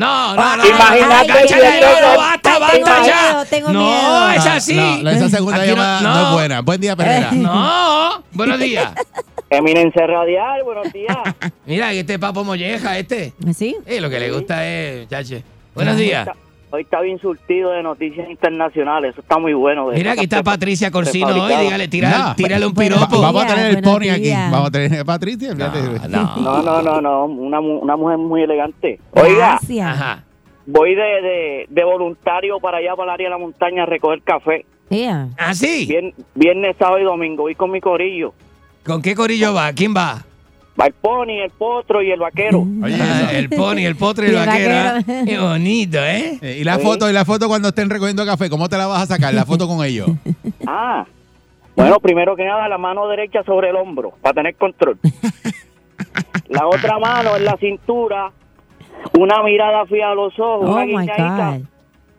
No, 0.01 0.35
no, 0.35 0.57
no. 0.57 0.65
Imagínate 0.67 1.27
no, 1.27 1.33
cáchale, 1.35 1.61
que- 1.61 1.81
no, 1.81 2.01
no, 2.11 2.17
basta, 2.17 2.53
Ay, 2.53 2.59
basta 2.59 3.45
tengo 3.45 3.67
ya. 3.67 3.73
no, 3.73 4.31
es 4.31 4.45
así. 4.47 4.75
No, 5.03 5.09
esa 5.11 5.29
segunda 5.29 5.63
llamada 5.63 6.01
no, 6.01 6.13
no. 6.15 6.27
es 6.27 6.33
buena. 6.33 6.61
Buen 6.61 6.81
día, 6.81 6.95
Perrera. 6.95 7.31
No, 7.31 8.23
buenos 8.31 8.59
días. 8.59 8.93
Eminencia 9.51 10.07
Radial, 10.07 10.63
buenos 10.63 10.91
días. 10.91 11.17
Mira, 11.67 11.91
este 11.93 12.17
papo 12.17 12.43
molleja, 12.43 12.97
este. 12.97 13.33
¿Sí? 13.55 13.75
Eh, 13.85 14.01
lo 14.01 14.09
que 14.09 14.19
le 14.19 14.31
gusta 14.31 14.65
es, 14.65 15.07
chache. 15.07 15.43
Buenos 15.75 15.97
días. 15.97 16.27
Hoy 16.73 16.83
está 16.83 17.01
bien 17.01 17.19
surtido 17.19 17.71
de 17.71 17.83
noticias 17.83 18.29
internacionales, 18.29 19.11
eso 19.11 19.21
está 19.21 19.37
muy 19.37 19.53
bueno. 19.53 19.89
de 19.89 19.97
Mira, 19.97 20.13
aquí 20.13 20.23
está 20.23 20.41
Patricia 20.41 20.89
Corsino 20.89 21.27
hoy, 21.27 21.53
dígale, 21.63 21.87
tira, 21.89 22.17
No, 22.17 22.35
tírale 22.35 22.65
un 22.65 22.73
piropo. 22.73 23.19
Vamos 23.21 23.43
a 23.43 23.47
tener 23.47 23.65
el 23.75 23.81
pony 23.81 24.09
aquí. 24.09 24.31
Vamos 24.31 24.67
a 24.69 24.71
tener 24.71 24.99
a 25.01 25.03
Patricia. 25.03 25.53
fíjate. 25.53 25.81
No, 26.07 26.35
No, 26.37 26.61
no, 26.63 26.81
no, 26.81 27.01
no, 27.01 27.25
una, 27.25 27.59
mu- 27.59 27.79
una 27.79 27.97
mujer 27.97 28.17
muy 28.17 28.43
elegante. 28.43 28.99
Oiga, 29.11 29.57
Gracias. 29.59 29.85
Ajá. 29.85 30.23
voy 30.65 30.95
de, 30.95 31.01
de, 31.01 31.65
de 31.69 31.83
voluntario 31.83 32.57
para 32.61 32.77
allá, 32.77 32.95
para 32.95 33.11
el 33.11 33.13
área 33.15 33.25
de 33.27 33.31
la 33.31 33.37
montaña, 33.37 33.83
a 33.83 33.85
recoger 33.85 34.21
café. 34.21 34.65
Ea. 34.89 35.27
¿Ah, 35.37 35.53
sí? 35.53 35.87
Vier- 35.89 36.13
viernes, 36.35 36.77
sábado 36.79 36.99
y 36.99 37.03
domingo, 37.03 37.43
voy 37.43 37.55
con 37.55 37.69
mi 37.71 37.81
corillo. 37.81 38.33
¿Con 38.85 39.01
qué 39.01 39.13
corillo 39.13 39.53
va? 39.53 39.73
¿Quién 39.73 39.93
va? 39.95 40.23
Va 40.79 40.85
el 40.87 40.93
pony, 40.93 41.41
el 41.43 41.51
potro 41.51 42.01
y 42.01 42.11
el 42.11 42.19
vaquero. 42.19 42.65
Oye, 42.83 42.97
Ah, 42.99 43.29
el 43.33 43.49
pony, 43.49 43.79
el 43.85 43.95
potro 43.97 44.23
y 44.25 44.29
el 44.29 44.35
Y 44.35 44.37
el 44.37 44.45
vaquero. 44.45 44.73
¿ah? 44.75 45.23
Qué 45.25 45.37
bonito, 45.37 45.97
¿eh? 45.99 46.39
Eh, 46.41 46.57
y 46.61 46.63
la 46.63 46.77
Sí. 46.77 46.83
foto, 46.83 47.09
y 47.09 47.13
la 47.13 47.25
foto 47.25 47.47
cuando 47.49 47.67
estén 47.69 47.89
recogiendo 47.89 48.25
café, 48.25 48.49
¿cómo 48.49 48.69
te 48.69 48.77
la 48.77 48.87
vas 48.87 49.03
a 49.03 49.05
sacar? 49.05 49.33
La 49.33 49.45
foto 49.45 49.67
con 49.67 49.83
ellos. 49.85 50.07
Ah, 50.67 51.05
bueno, 51.75 51.99
primero 51.99 52.35
que 52.35 52.45
nada, 52.45 52.67
la 52.69 52.77
mano 52.77 53.07
derecha 53.07 53.43
sobre 53.43 53.69
el 53.69 53.75
hombro, 53.75 54.13
para 54.21 54.33
tener 54.35 54.55
control. 54.55 54.97
La 56.49 56.67
otra 56.67 56.99
mano 56.99 57.35
en 57.37 57.45
la 57.45 57.55
cintura, 57.57 58.31
una 59.17 59.41
mirada 59.43 59.85
fija 59.85 60.11
a 60.11 60.15
los 60.15 60.37
ojos, 60.39 60.69
Oh 60.69 60.73
una 60.73 60.85
my 60.85 60.91
guiñadita. 60.97 61.51
God. 61.57 61.65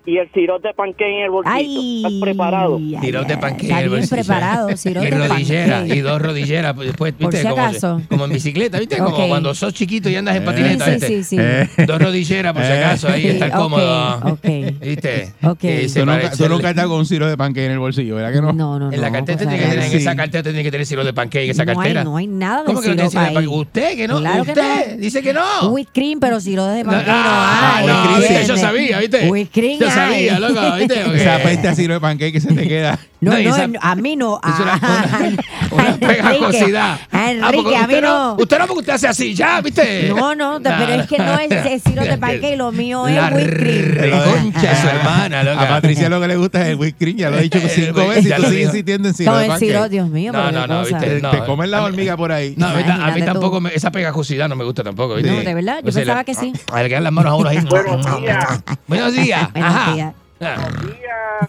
Y 0.04 0.18
el 0.18 0.30
sirope 0.32 0.68
de 0.68 0.74
panque 0.74 1.04
en 1.18 1.24
el 1.24 1.30
bolsillo. 1.30 1.54
Ay, 1.54 1.96
¿Estás 2.04 2.12
preparado? 2.20 2.80
Tirón 3.00 3.26
de 3.26 3.38
panque. 3.38 3.62
Está 3.66 3.78
en 3.78 3.84
el 3.84 3.88
bien 3.90 4.00
bolsillo. 4.00 4.16
preparado, 4.22 4.76
sirope 4.76 5.06
Y 5.06 5.10
de 5.10 5.16
rodillera, 5.28 5.78
panque. 5.78 5.94
y 5.96 6.00
dos 6.00 6.22
rodilleras. 6.22 6.74
pues, 6.74 6.86
Después, 6.88 7.12
Por 7.14 7.30
¿viste? 7.30 7.42
si 7.42 7.48
como, 7.48 7.62
acaso. 7.62 8.02
como 8.08 8.24
en 8.24 8.32
bicicleta, 8.32 8.78
¿viste? 8.78 8.98
Como 8.98 9.28
cuando 9.28 9.54
sos 9.54 9.72
chiquito 9.74 10.08
y 10.10 10.16
andas 10.16 10.36
en 10.36 10.44
patineta, 10.44 10.84
Sí, 10.86 10.90
¿viste? 10.92 11.06
sí, 11.08 11.24
sí. 11.24 11.36
Eh. 11.38 11.68
Dos 11.86 12.00
rodilleras, 12.02 12.52
por 12.52 12.64
si 12.64 12.72
acaso, 12.72 13.08
ahí 13.08 13.22
Sí, 13.22 13.28
estar 13.28 13.50
ok, 13.50 13.56
cómodo. 13.56 14.16
ok. 14.32 14.44
¿Viste? 14.80 15.32
Ok. 15.42 15.60
Se 15.60 16.00
Tú 16.00 16.06
nunca, 16.06 16.30
tú 16.30 16.48
nunca 16.48 16.70
estás 16.70 16.86
con 16.86 16.98
un 16.98 17.06
ciro 17.06 17.28
de 17.28 17.36
panque 17.36 17.64
en 17.64 17.72
el 17.72 17.78
bolsillo, 17.78 18.16
¿verdad 18.16 18.32
que 18.32 18.40
no? 18.42 18.52
No, 18.52 18.78
no, 18.78 18.92
En 18.92 19.00
la 19.00 19.10
cartera 19.12 19.38
pues, 19.38 19.48
tiene 19.48 19.62
que 19.62 19.70
tener, 19.70 19.84
en 19.84 19.90
sí. 19.90 19.96
esa 19.98 20.16
cartera 20.16 20.42
tiene 20.42 20.62
que 20.62 20.70
tener 20.70 20.86
siro 20.86 21.04
de 21.04 21.12
pancake, 21.12 21.50
esa 21.50 21.64
no 21.64 21.80
hay, 21.80 21.94
no 21.94 22.16
hay 22.16 22.26
nada 22.26 22.60
de 22.60 22.64
¿Cómo 22.66 22.80
que 22.80 22.88
no 22.88 22.94
tiene 22.94 23.10
sirope 23.10 23.10
siro 23.10 23.22
de 23.22 23.28
ahí. 23.28 23.34
panque? 23.46 23.48
¿Usted 23.60 23.96
que 23.96 24.08
no? 24.08 24.18
Claro 24.20 24.42
¿Usted? 24.42 24.96
no. 24.96 24.96
Dice 24.96 25.22
que 25.22 25.32
no. 25.32 25.68
Whipped 25.70 25.92
cream, 25.92 26.20
pero 26.20 26.40
sirope 26.40 26.70
de 26.72 26.84
panque 26.84 27.04
Ah, 27.08 27.82
no 27.82 27.86
no, 27.86 28.00
hay. 28.16 28.22
¿entiendes? 28.22 28.48
yo 28.48 28.56
sabía, 28.56 28.98
¿viste? 28.98 29.30
Whipped 29.30 29.52
cream. 29.52 29.78
Sabía, 29.94 30.39
loco, 30.39 30.77
¿viste? 30.77 31.01
Porque- 31.05 31.20
Esa 31.20 31.39
peste 31.39 31.69
a 31.69 31.74
siro 31.74 31.94
de 31.94 32.01
panque 32.01 32.32
que 32.32 32.40
se 32.40 32.52
te 32.52 32.66
queda. 32.69 32.98
No, 33.23 33.31
No, 33.39 33.78
a 33.81 33.94
mí 33.94 34.16
no. 34.16 34.40
A, 34.43 34.51
una- 35.70 35.97
pegajosidad. 35.97 36.99
Enrique, 37.12 37.16
a 37.16 37.19
Ah, 37.23 37.31
Enrique, 37.31 37.62
porque 37.62 37.77
a 37.77 37.86
mí 37.86 37.94
usted 37.94 38.03
no. 38.03 38.36
Usted 38.39 38.59
no, 38.59 38.66
porque 38.66 38.81
usted 38.81 38.93
hace 38.94 39.07
así, 39.09 39.32
ya, 39.35 39.61
¿viste? 39.61 40.09
No, 40.15 40.35
no, 40.35 40.59
Nah, 40.59 40.77
pero 40.78 40.93
es 40.94 41.07
que 41.09 41.19
no 41.19 41.39
es, 41.39 41.51
es 41.53 41.82
sirope 41.85 42.09
de 42.09 42.19
panque 42.19 42.53
y 42.55 42.57
lo 42.57 42.73
mío 42.73 43.07
es 43.07 43.15
La 43.15 43.28
whipped 43.28 43.57
cream. 43.61 44.23
concha 44.53 44.82
su 44.82 44.89
hermana, 44.89 45.44
loca. 45.44 45.62
A 45.62 45.69
Patricia 45.69 46.09
lo 46.09 46.20
que 46.20 46.28
le 46.28 46.36
gusta 46.36 46.62
es 46.69 46.77
el 46.78 46.94
cream, 46.97 47.16
ya 47.16 47.31
lo 47.31 47.39
he 47.39 47.43
dicho 47.43 47.61
cinco 47.69 48.01
Eh, 48.03 48.09
veces 48.09 48.27
y 48.27 48.28
ya 48.28 48.36
tú 48.36 48.43
lo 48.43 48.49
sigues 48.51 48.66
insistiendo 48.66 49.09
en 49.09 49.15
siro 49.15 49.32
Con 49.32 49.59
de 49.61 49.89
Dios 49.89 50.09
mío, 50.09 50.32
No, 50.32 50.51
no, 50.51 50.66
no. 50.66 50.81
¿viste? 50.85 51.20
Te, 51.20 51.39
comen 51.47 51.70
la 51.70 51.82
hormiga 51.85 52.16
por 52.16 52.32
ahí. 52.32 52.55
No, 52.57 52.66
a 52.69 53.11
mí, 53.12 53.23
tampoco 53.23 53.61
me- 53.61 53.73
esa 53.73 53.93
pegajosidad 53.93 54.49
no 54.49 54.57
me 54.57 54.65
gusta 54.65 54.82
tampoco. 54.82 55.15
¿viste? 55.15 55.31
No, 55.31 55.39
de 55.43 55.55
verdad, 55.55 55.81
yo 55.85 55.93
sea, 55.93 56.01
pensaba 56.03 56.24
que 56.24 56.35
sí. 56.35 56.53
A 56.73 56.82
le 56.82 56.89
quedan 56.89 57.05
las 57.05 57.12
manos 57.12 57.32
a 57.32 57.36
uno 57.36 57.49
ahí. 57.49 57.59
Buenos 57.61 58.20
días. 58.20 58.62
Buenos 58.89 59.12
días. 59.15 59.49
Ajá. 59.55 60.12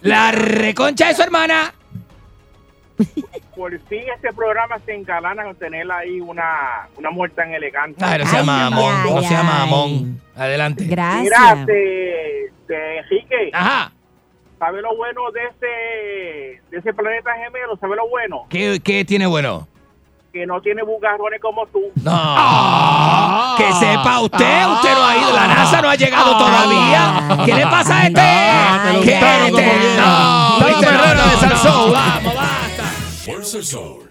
La 0.02 0.32
reconcha 0.32 1.08
de 1.08 1.16
su 1.16 1.22
hermana. 1.24 1.74
Por 3.56 3.72
fin 3.88 4.04
este 4.16 4.32
programa 4.34 4.78
se 4.86 4.94
engalana 4.96 5.44
con 5.44 5.56
tener 5.56 5.92
ahí 5.92 6.20
una, 6.22 6.88
una 6.98 7.10
muerte 7.12 7.36
tan 7.38 7.54
elegante. 7.54 8.04
Ay, 8.04 8.20
no 8.20 8.26
sea 8.28 8.40
Ay, 8.40 8.46
mamón, 8.46 8.96
ay, 9.04 9.14
no 9.14 9.22
sea 9.22 9.40
ay. 9.40 9.46
mamón. 9.46 10.22
Adelante. 10.36 10.86
Mira, 10.86 11.22
Gracias. 11.24 11.66
de, 11.68 12.52
de 12.68 12.98
Enrique, 13.00 13.50
Ajá. 13.54 13.92
¿sabe 14.58 14.82
lo 14.82 14.96
bueno 14.96 15.22
de 15.32 15.42
ese, 15.46 16.62
de 16.72 16.78
ese 16.78 16.94
planeta 16.94 17.32
gemelo? 17.44 17.78
¿Sabe 17.78 17.96
lo 17.96 18.08
bueno? 18.10 18.46
¿Qué, 18.50 18.80
qué 18.84 19.06
tiene 19.06 19.28
bueno? 19.28 19.68
Que 20.34 20.48
no 20.48 20.60
tiene 20.62 20.82
bugarrones 20.82 21.40
como 21.40 21.64
tú. 21.68 21.80
No. 22.02 23.56
Que 23.56 23.72
sepa 23.74 24.20
usted, 24.20 24.68
usted 24.68 24.96
no 24.96 25.06
ha 25.06 25.16
ido, 25.16 25.32
la 25.32 25.48
NASA 25.48 25.80
no 25.80 25.90
ha 25.92 25.96
llegado 25.96 26.36
todavía. 26.36 27.46
¿Qué 27.46 27.54
le 27.54 27.68
pasa 27.68 28.00
a 28.00 28.08
este? 28.08 29.04
¿Qué 29.04 29.14
este? 29.14 29.96
No, 29.96 30.58
ay. 30.58 30.74
viste, 30.74 30.92
no, 30.92 31.14
no, 31.14 31.24
de 31.24 31.38
Salsón. 31.38 31.94
Vamos, 31.94 32.36
va. 32.36 32.50
Fuerza 33.24 33.58
el 33.58 33.64
sol. 33.64 34.10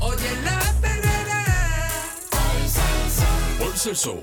Oye 0.00 0.30
la 0.44 0.60
perrera, 0.80 1.44
Fuerza 3.58 3.90
el 3.90 3.96
sol. 3.96 4.22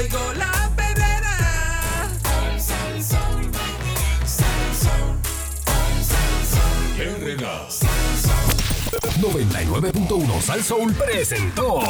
Oigo 0.00 0.32
la 0.34 0.70
perrera. 0.76 1.36
99.1 9.20 10.40
Sal 10.40 10.62
Soul 10.62 10.94
presentó 10.94 11.80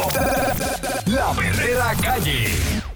La 1.05 1.31
Verdadera 1.33 1.93
Calle. 2.01 2.90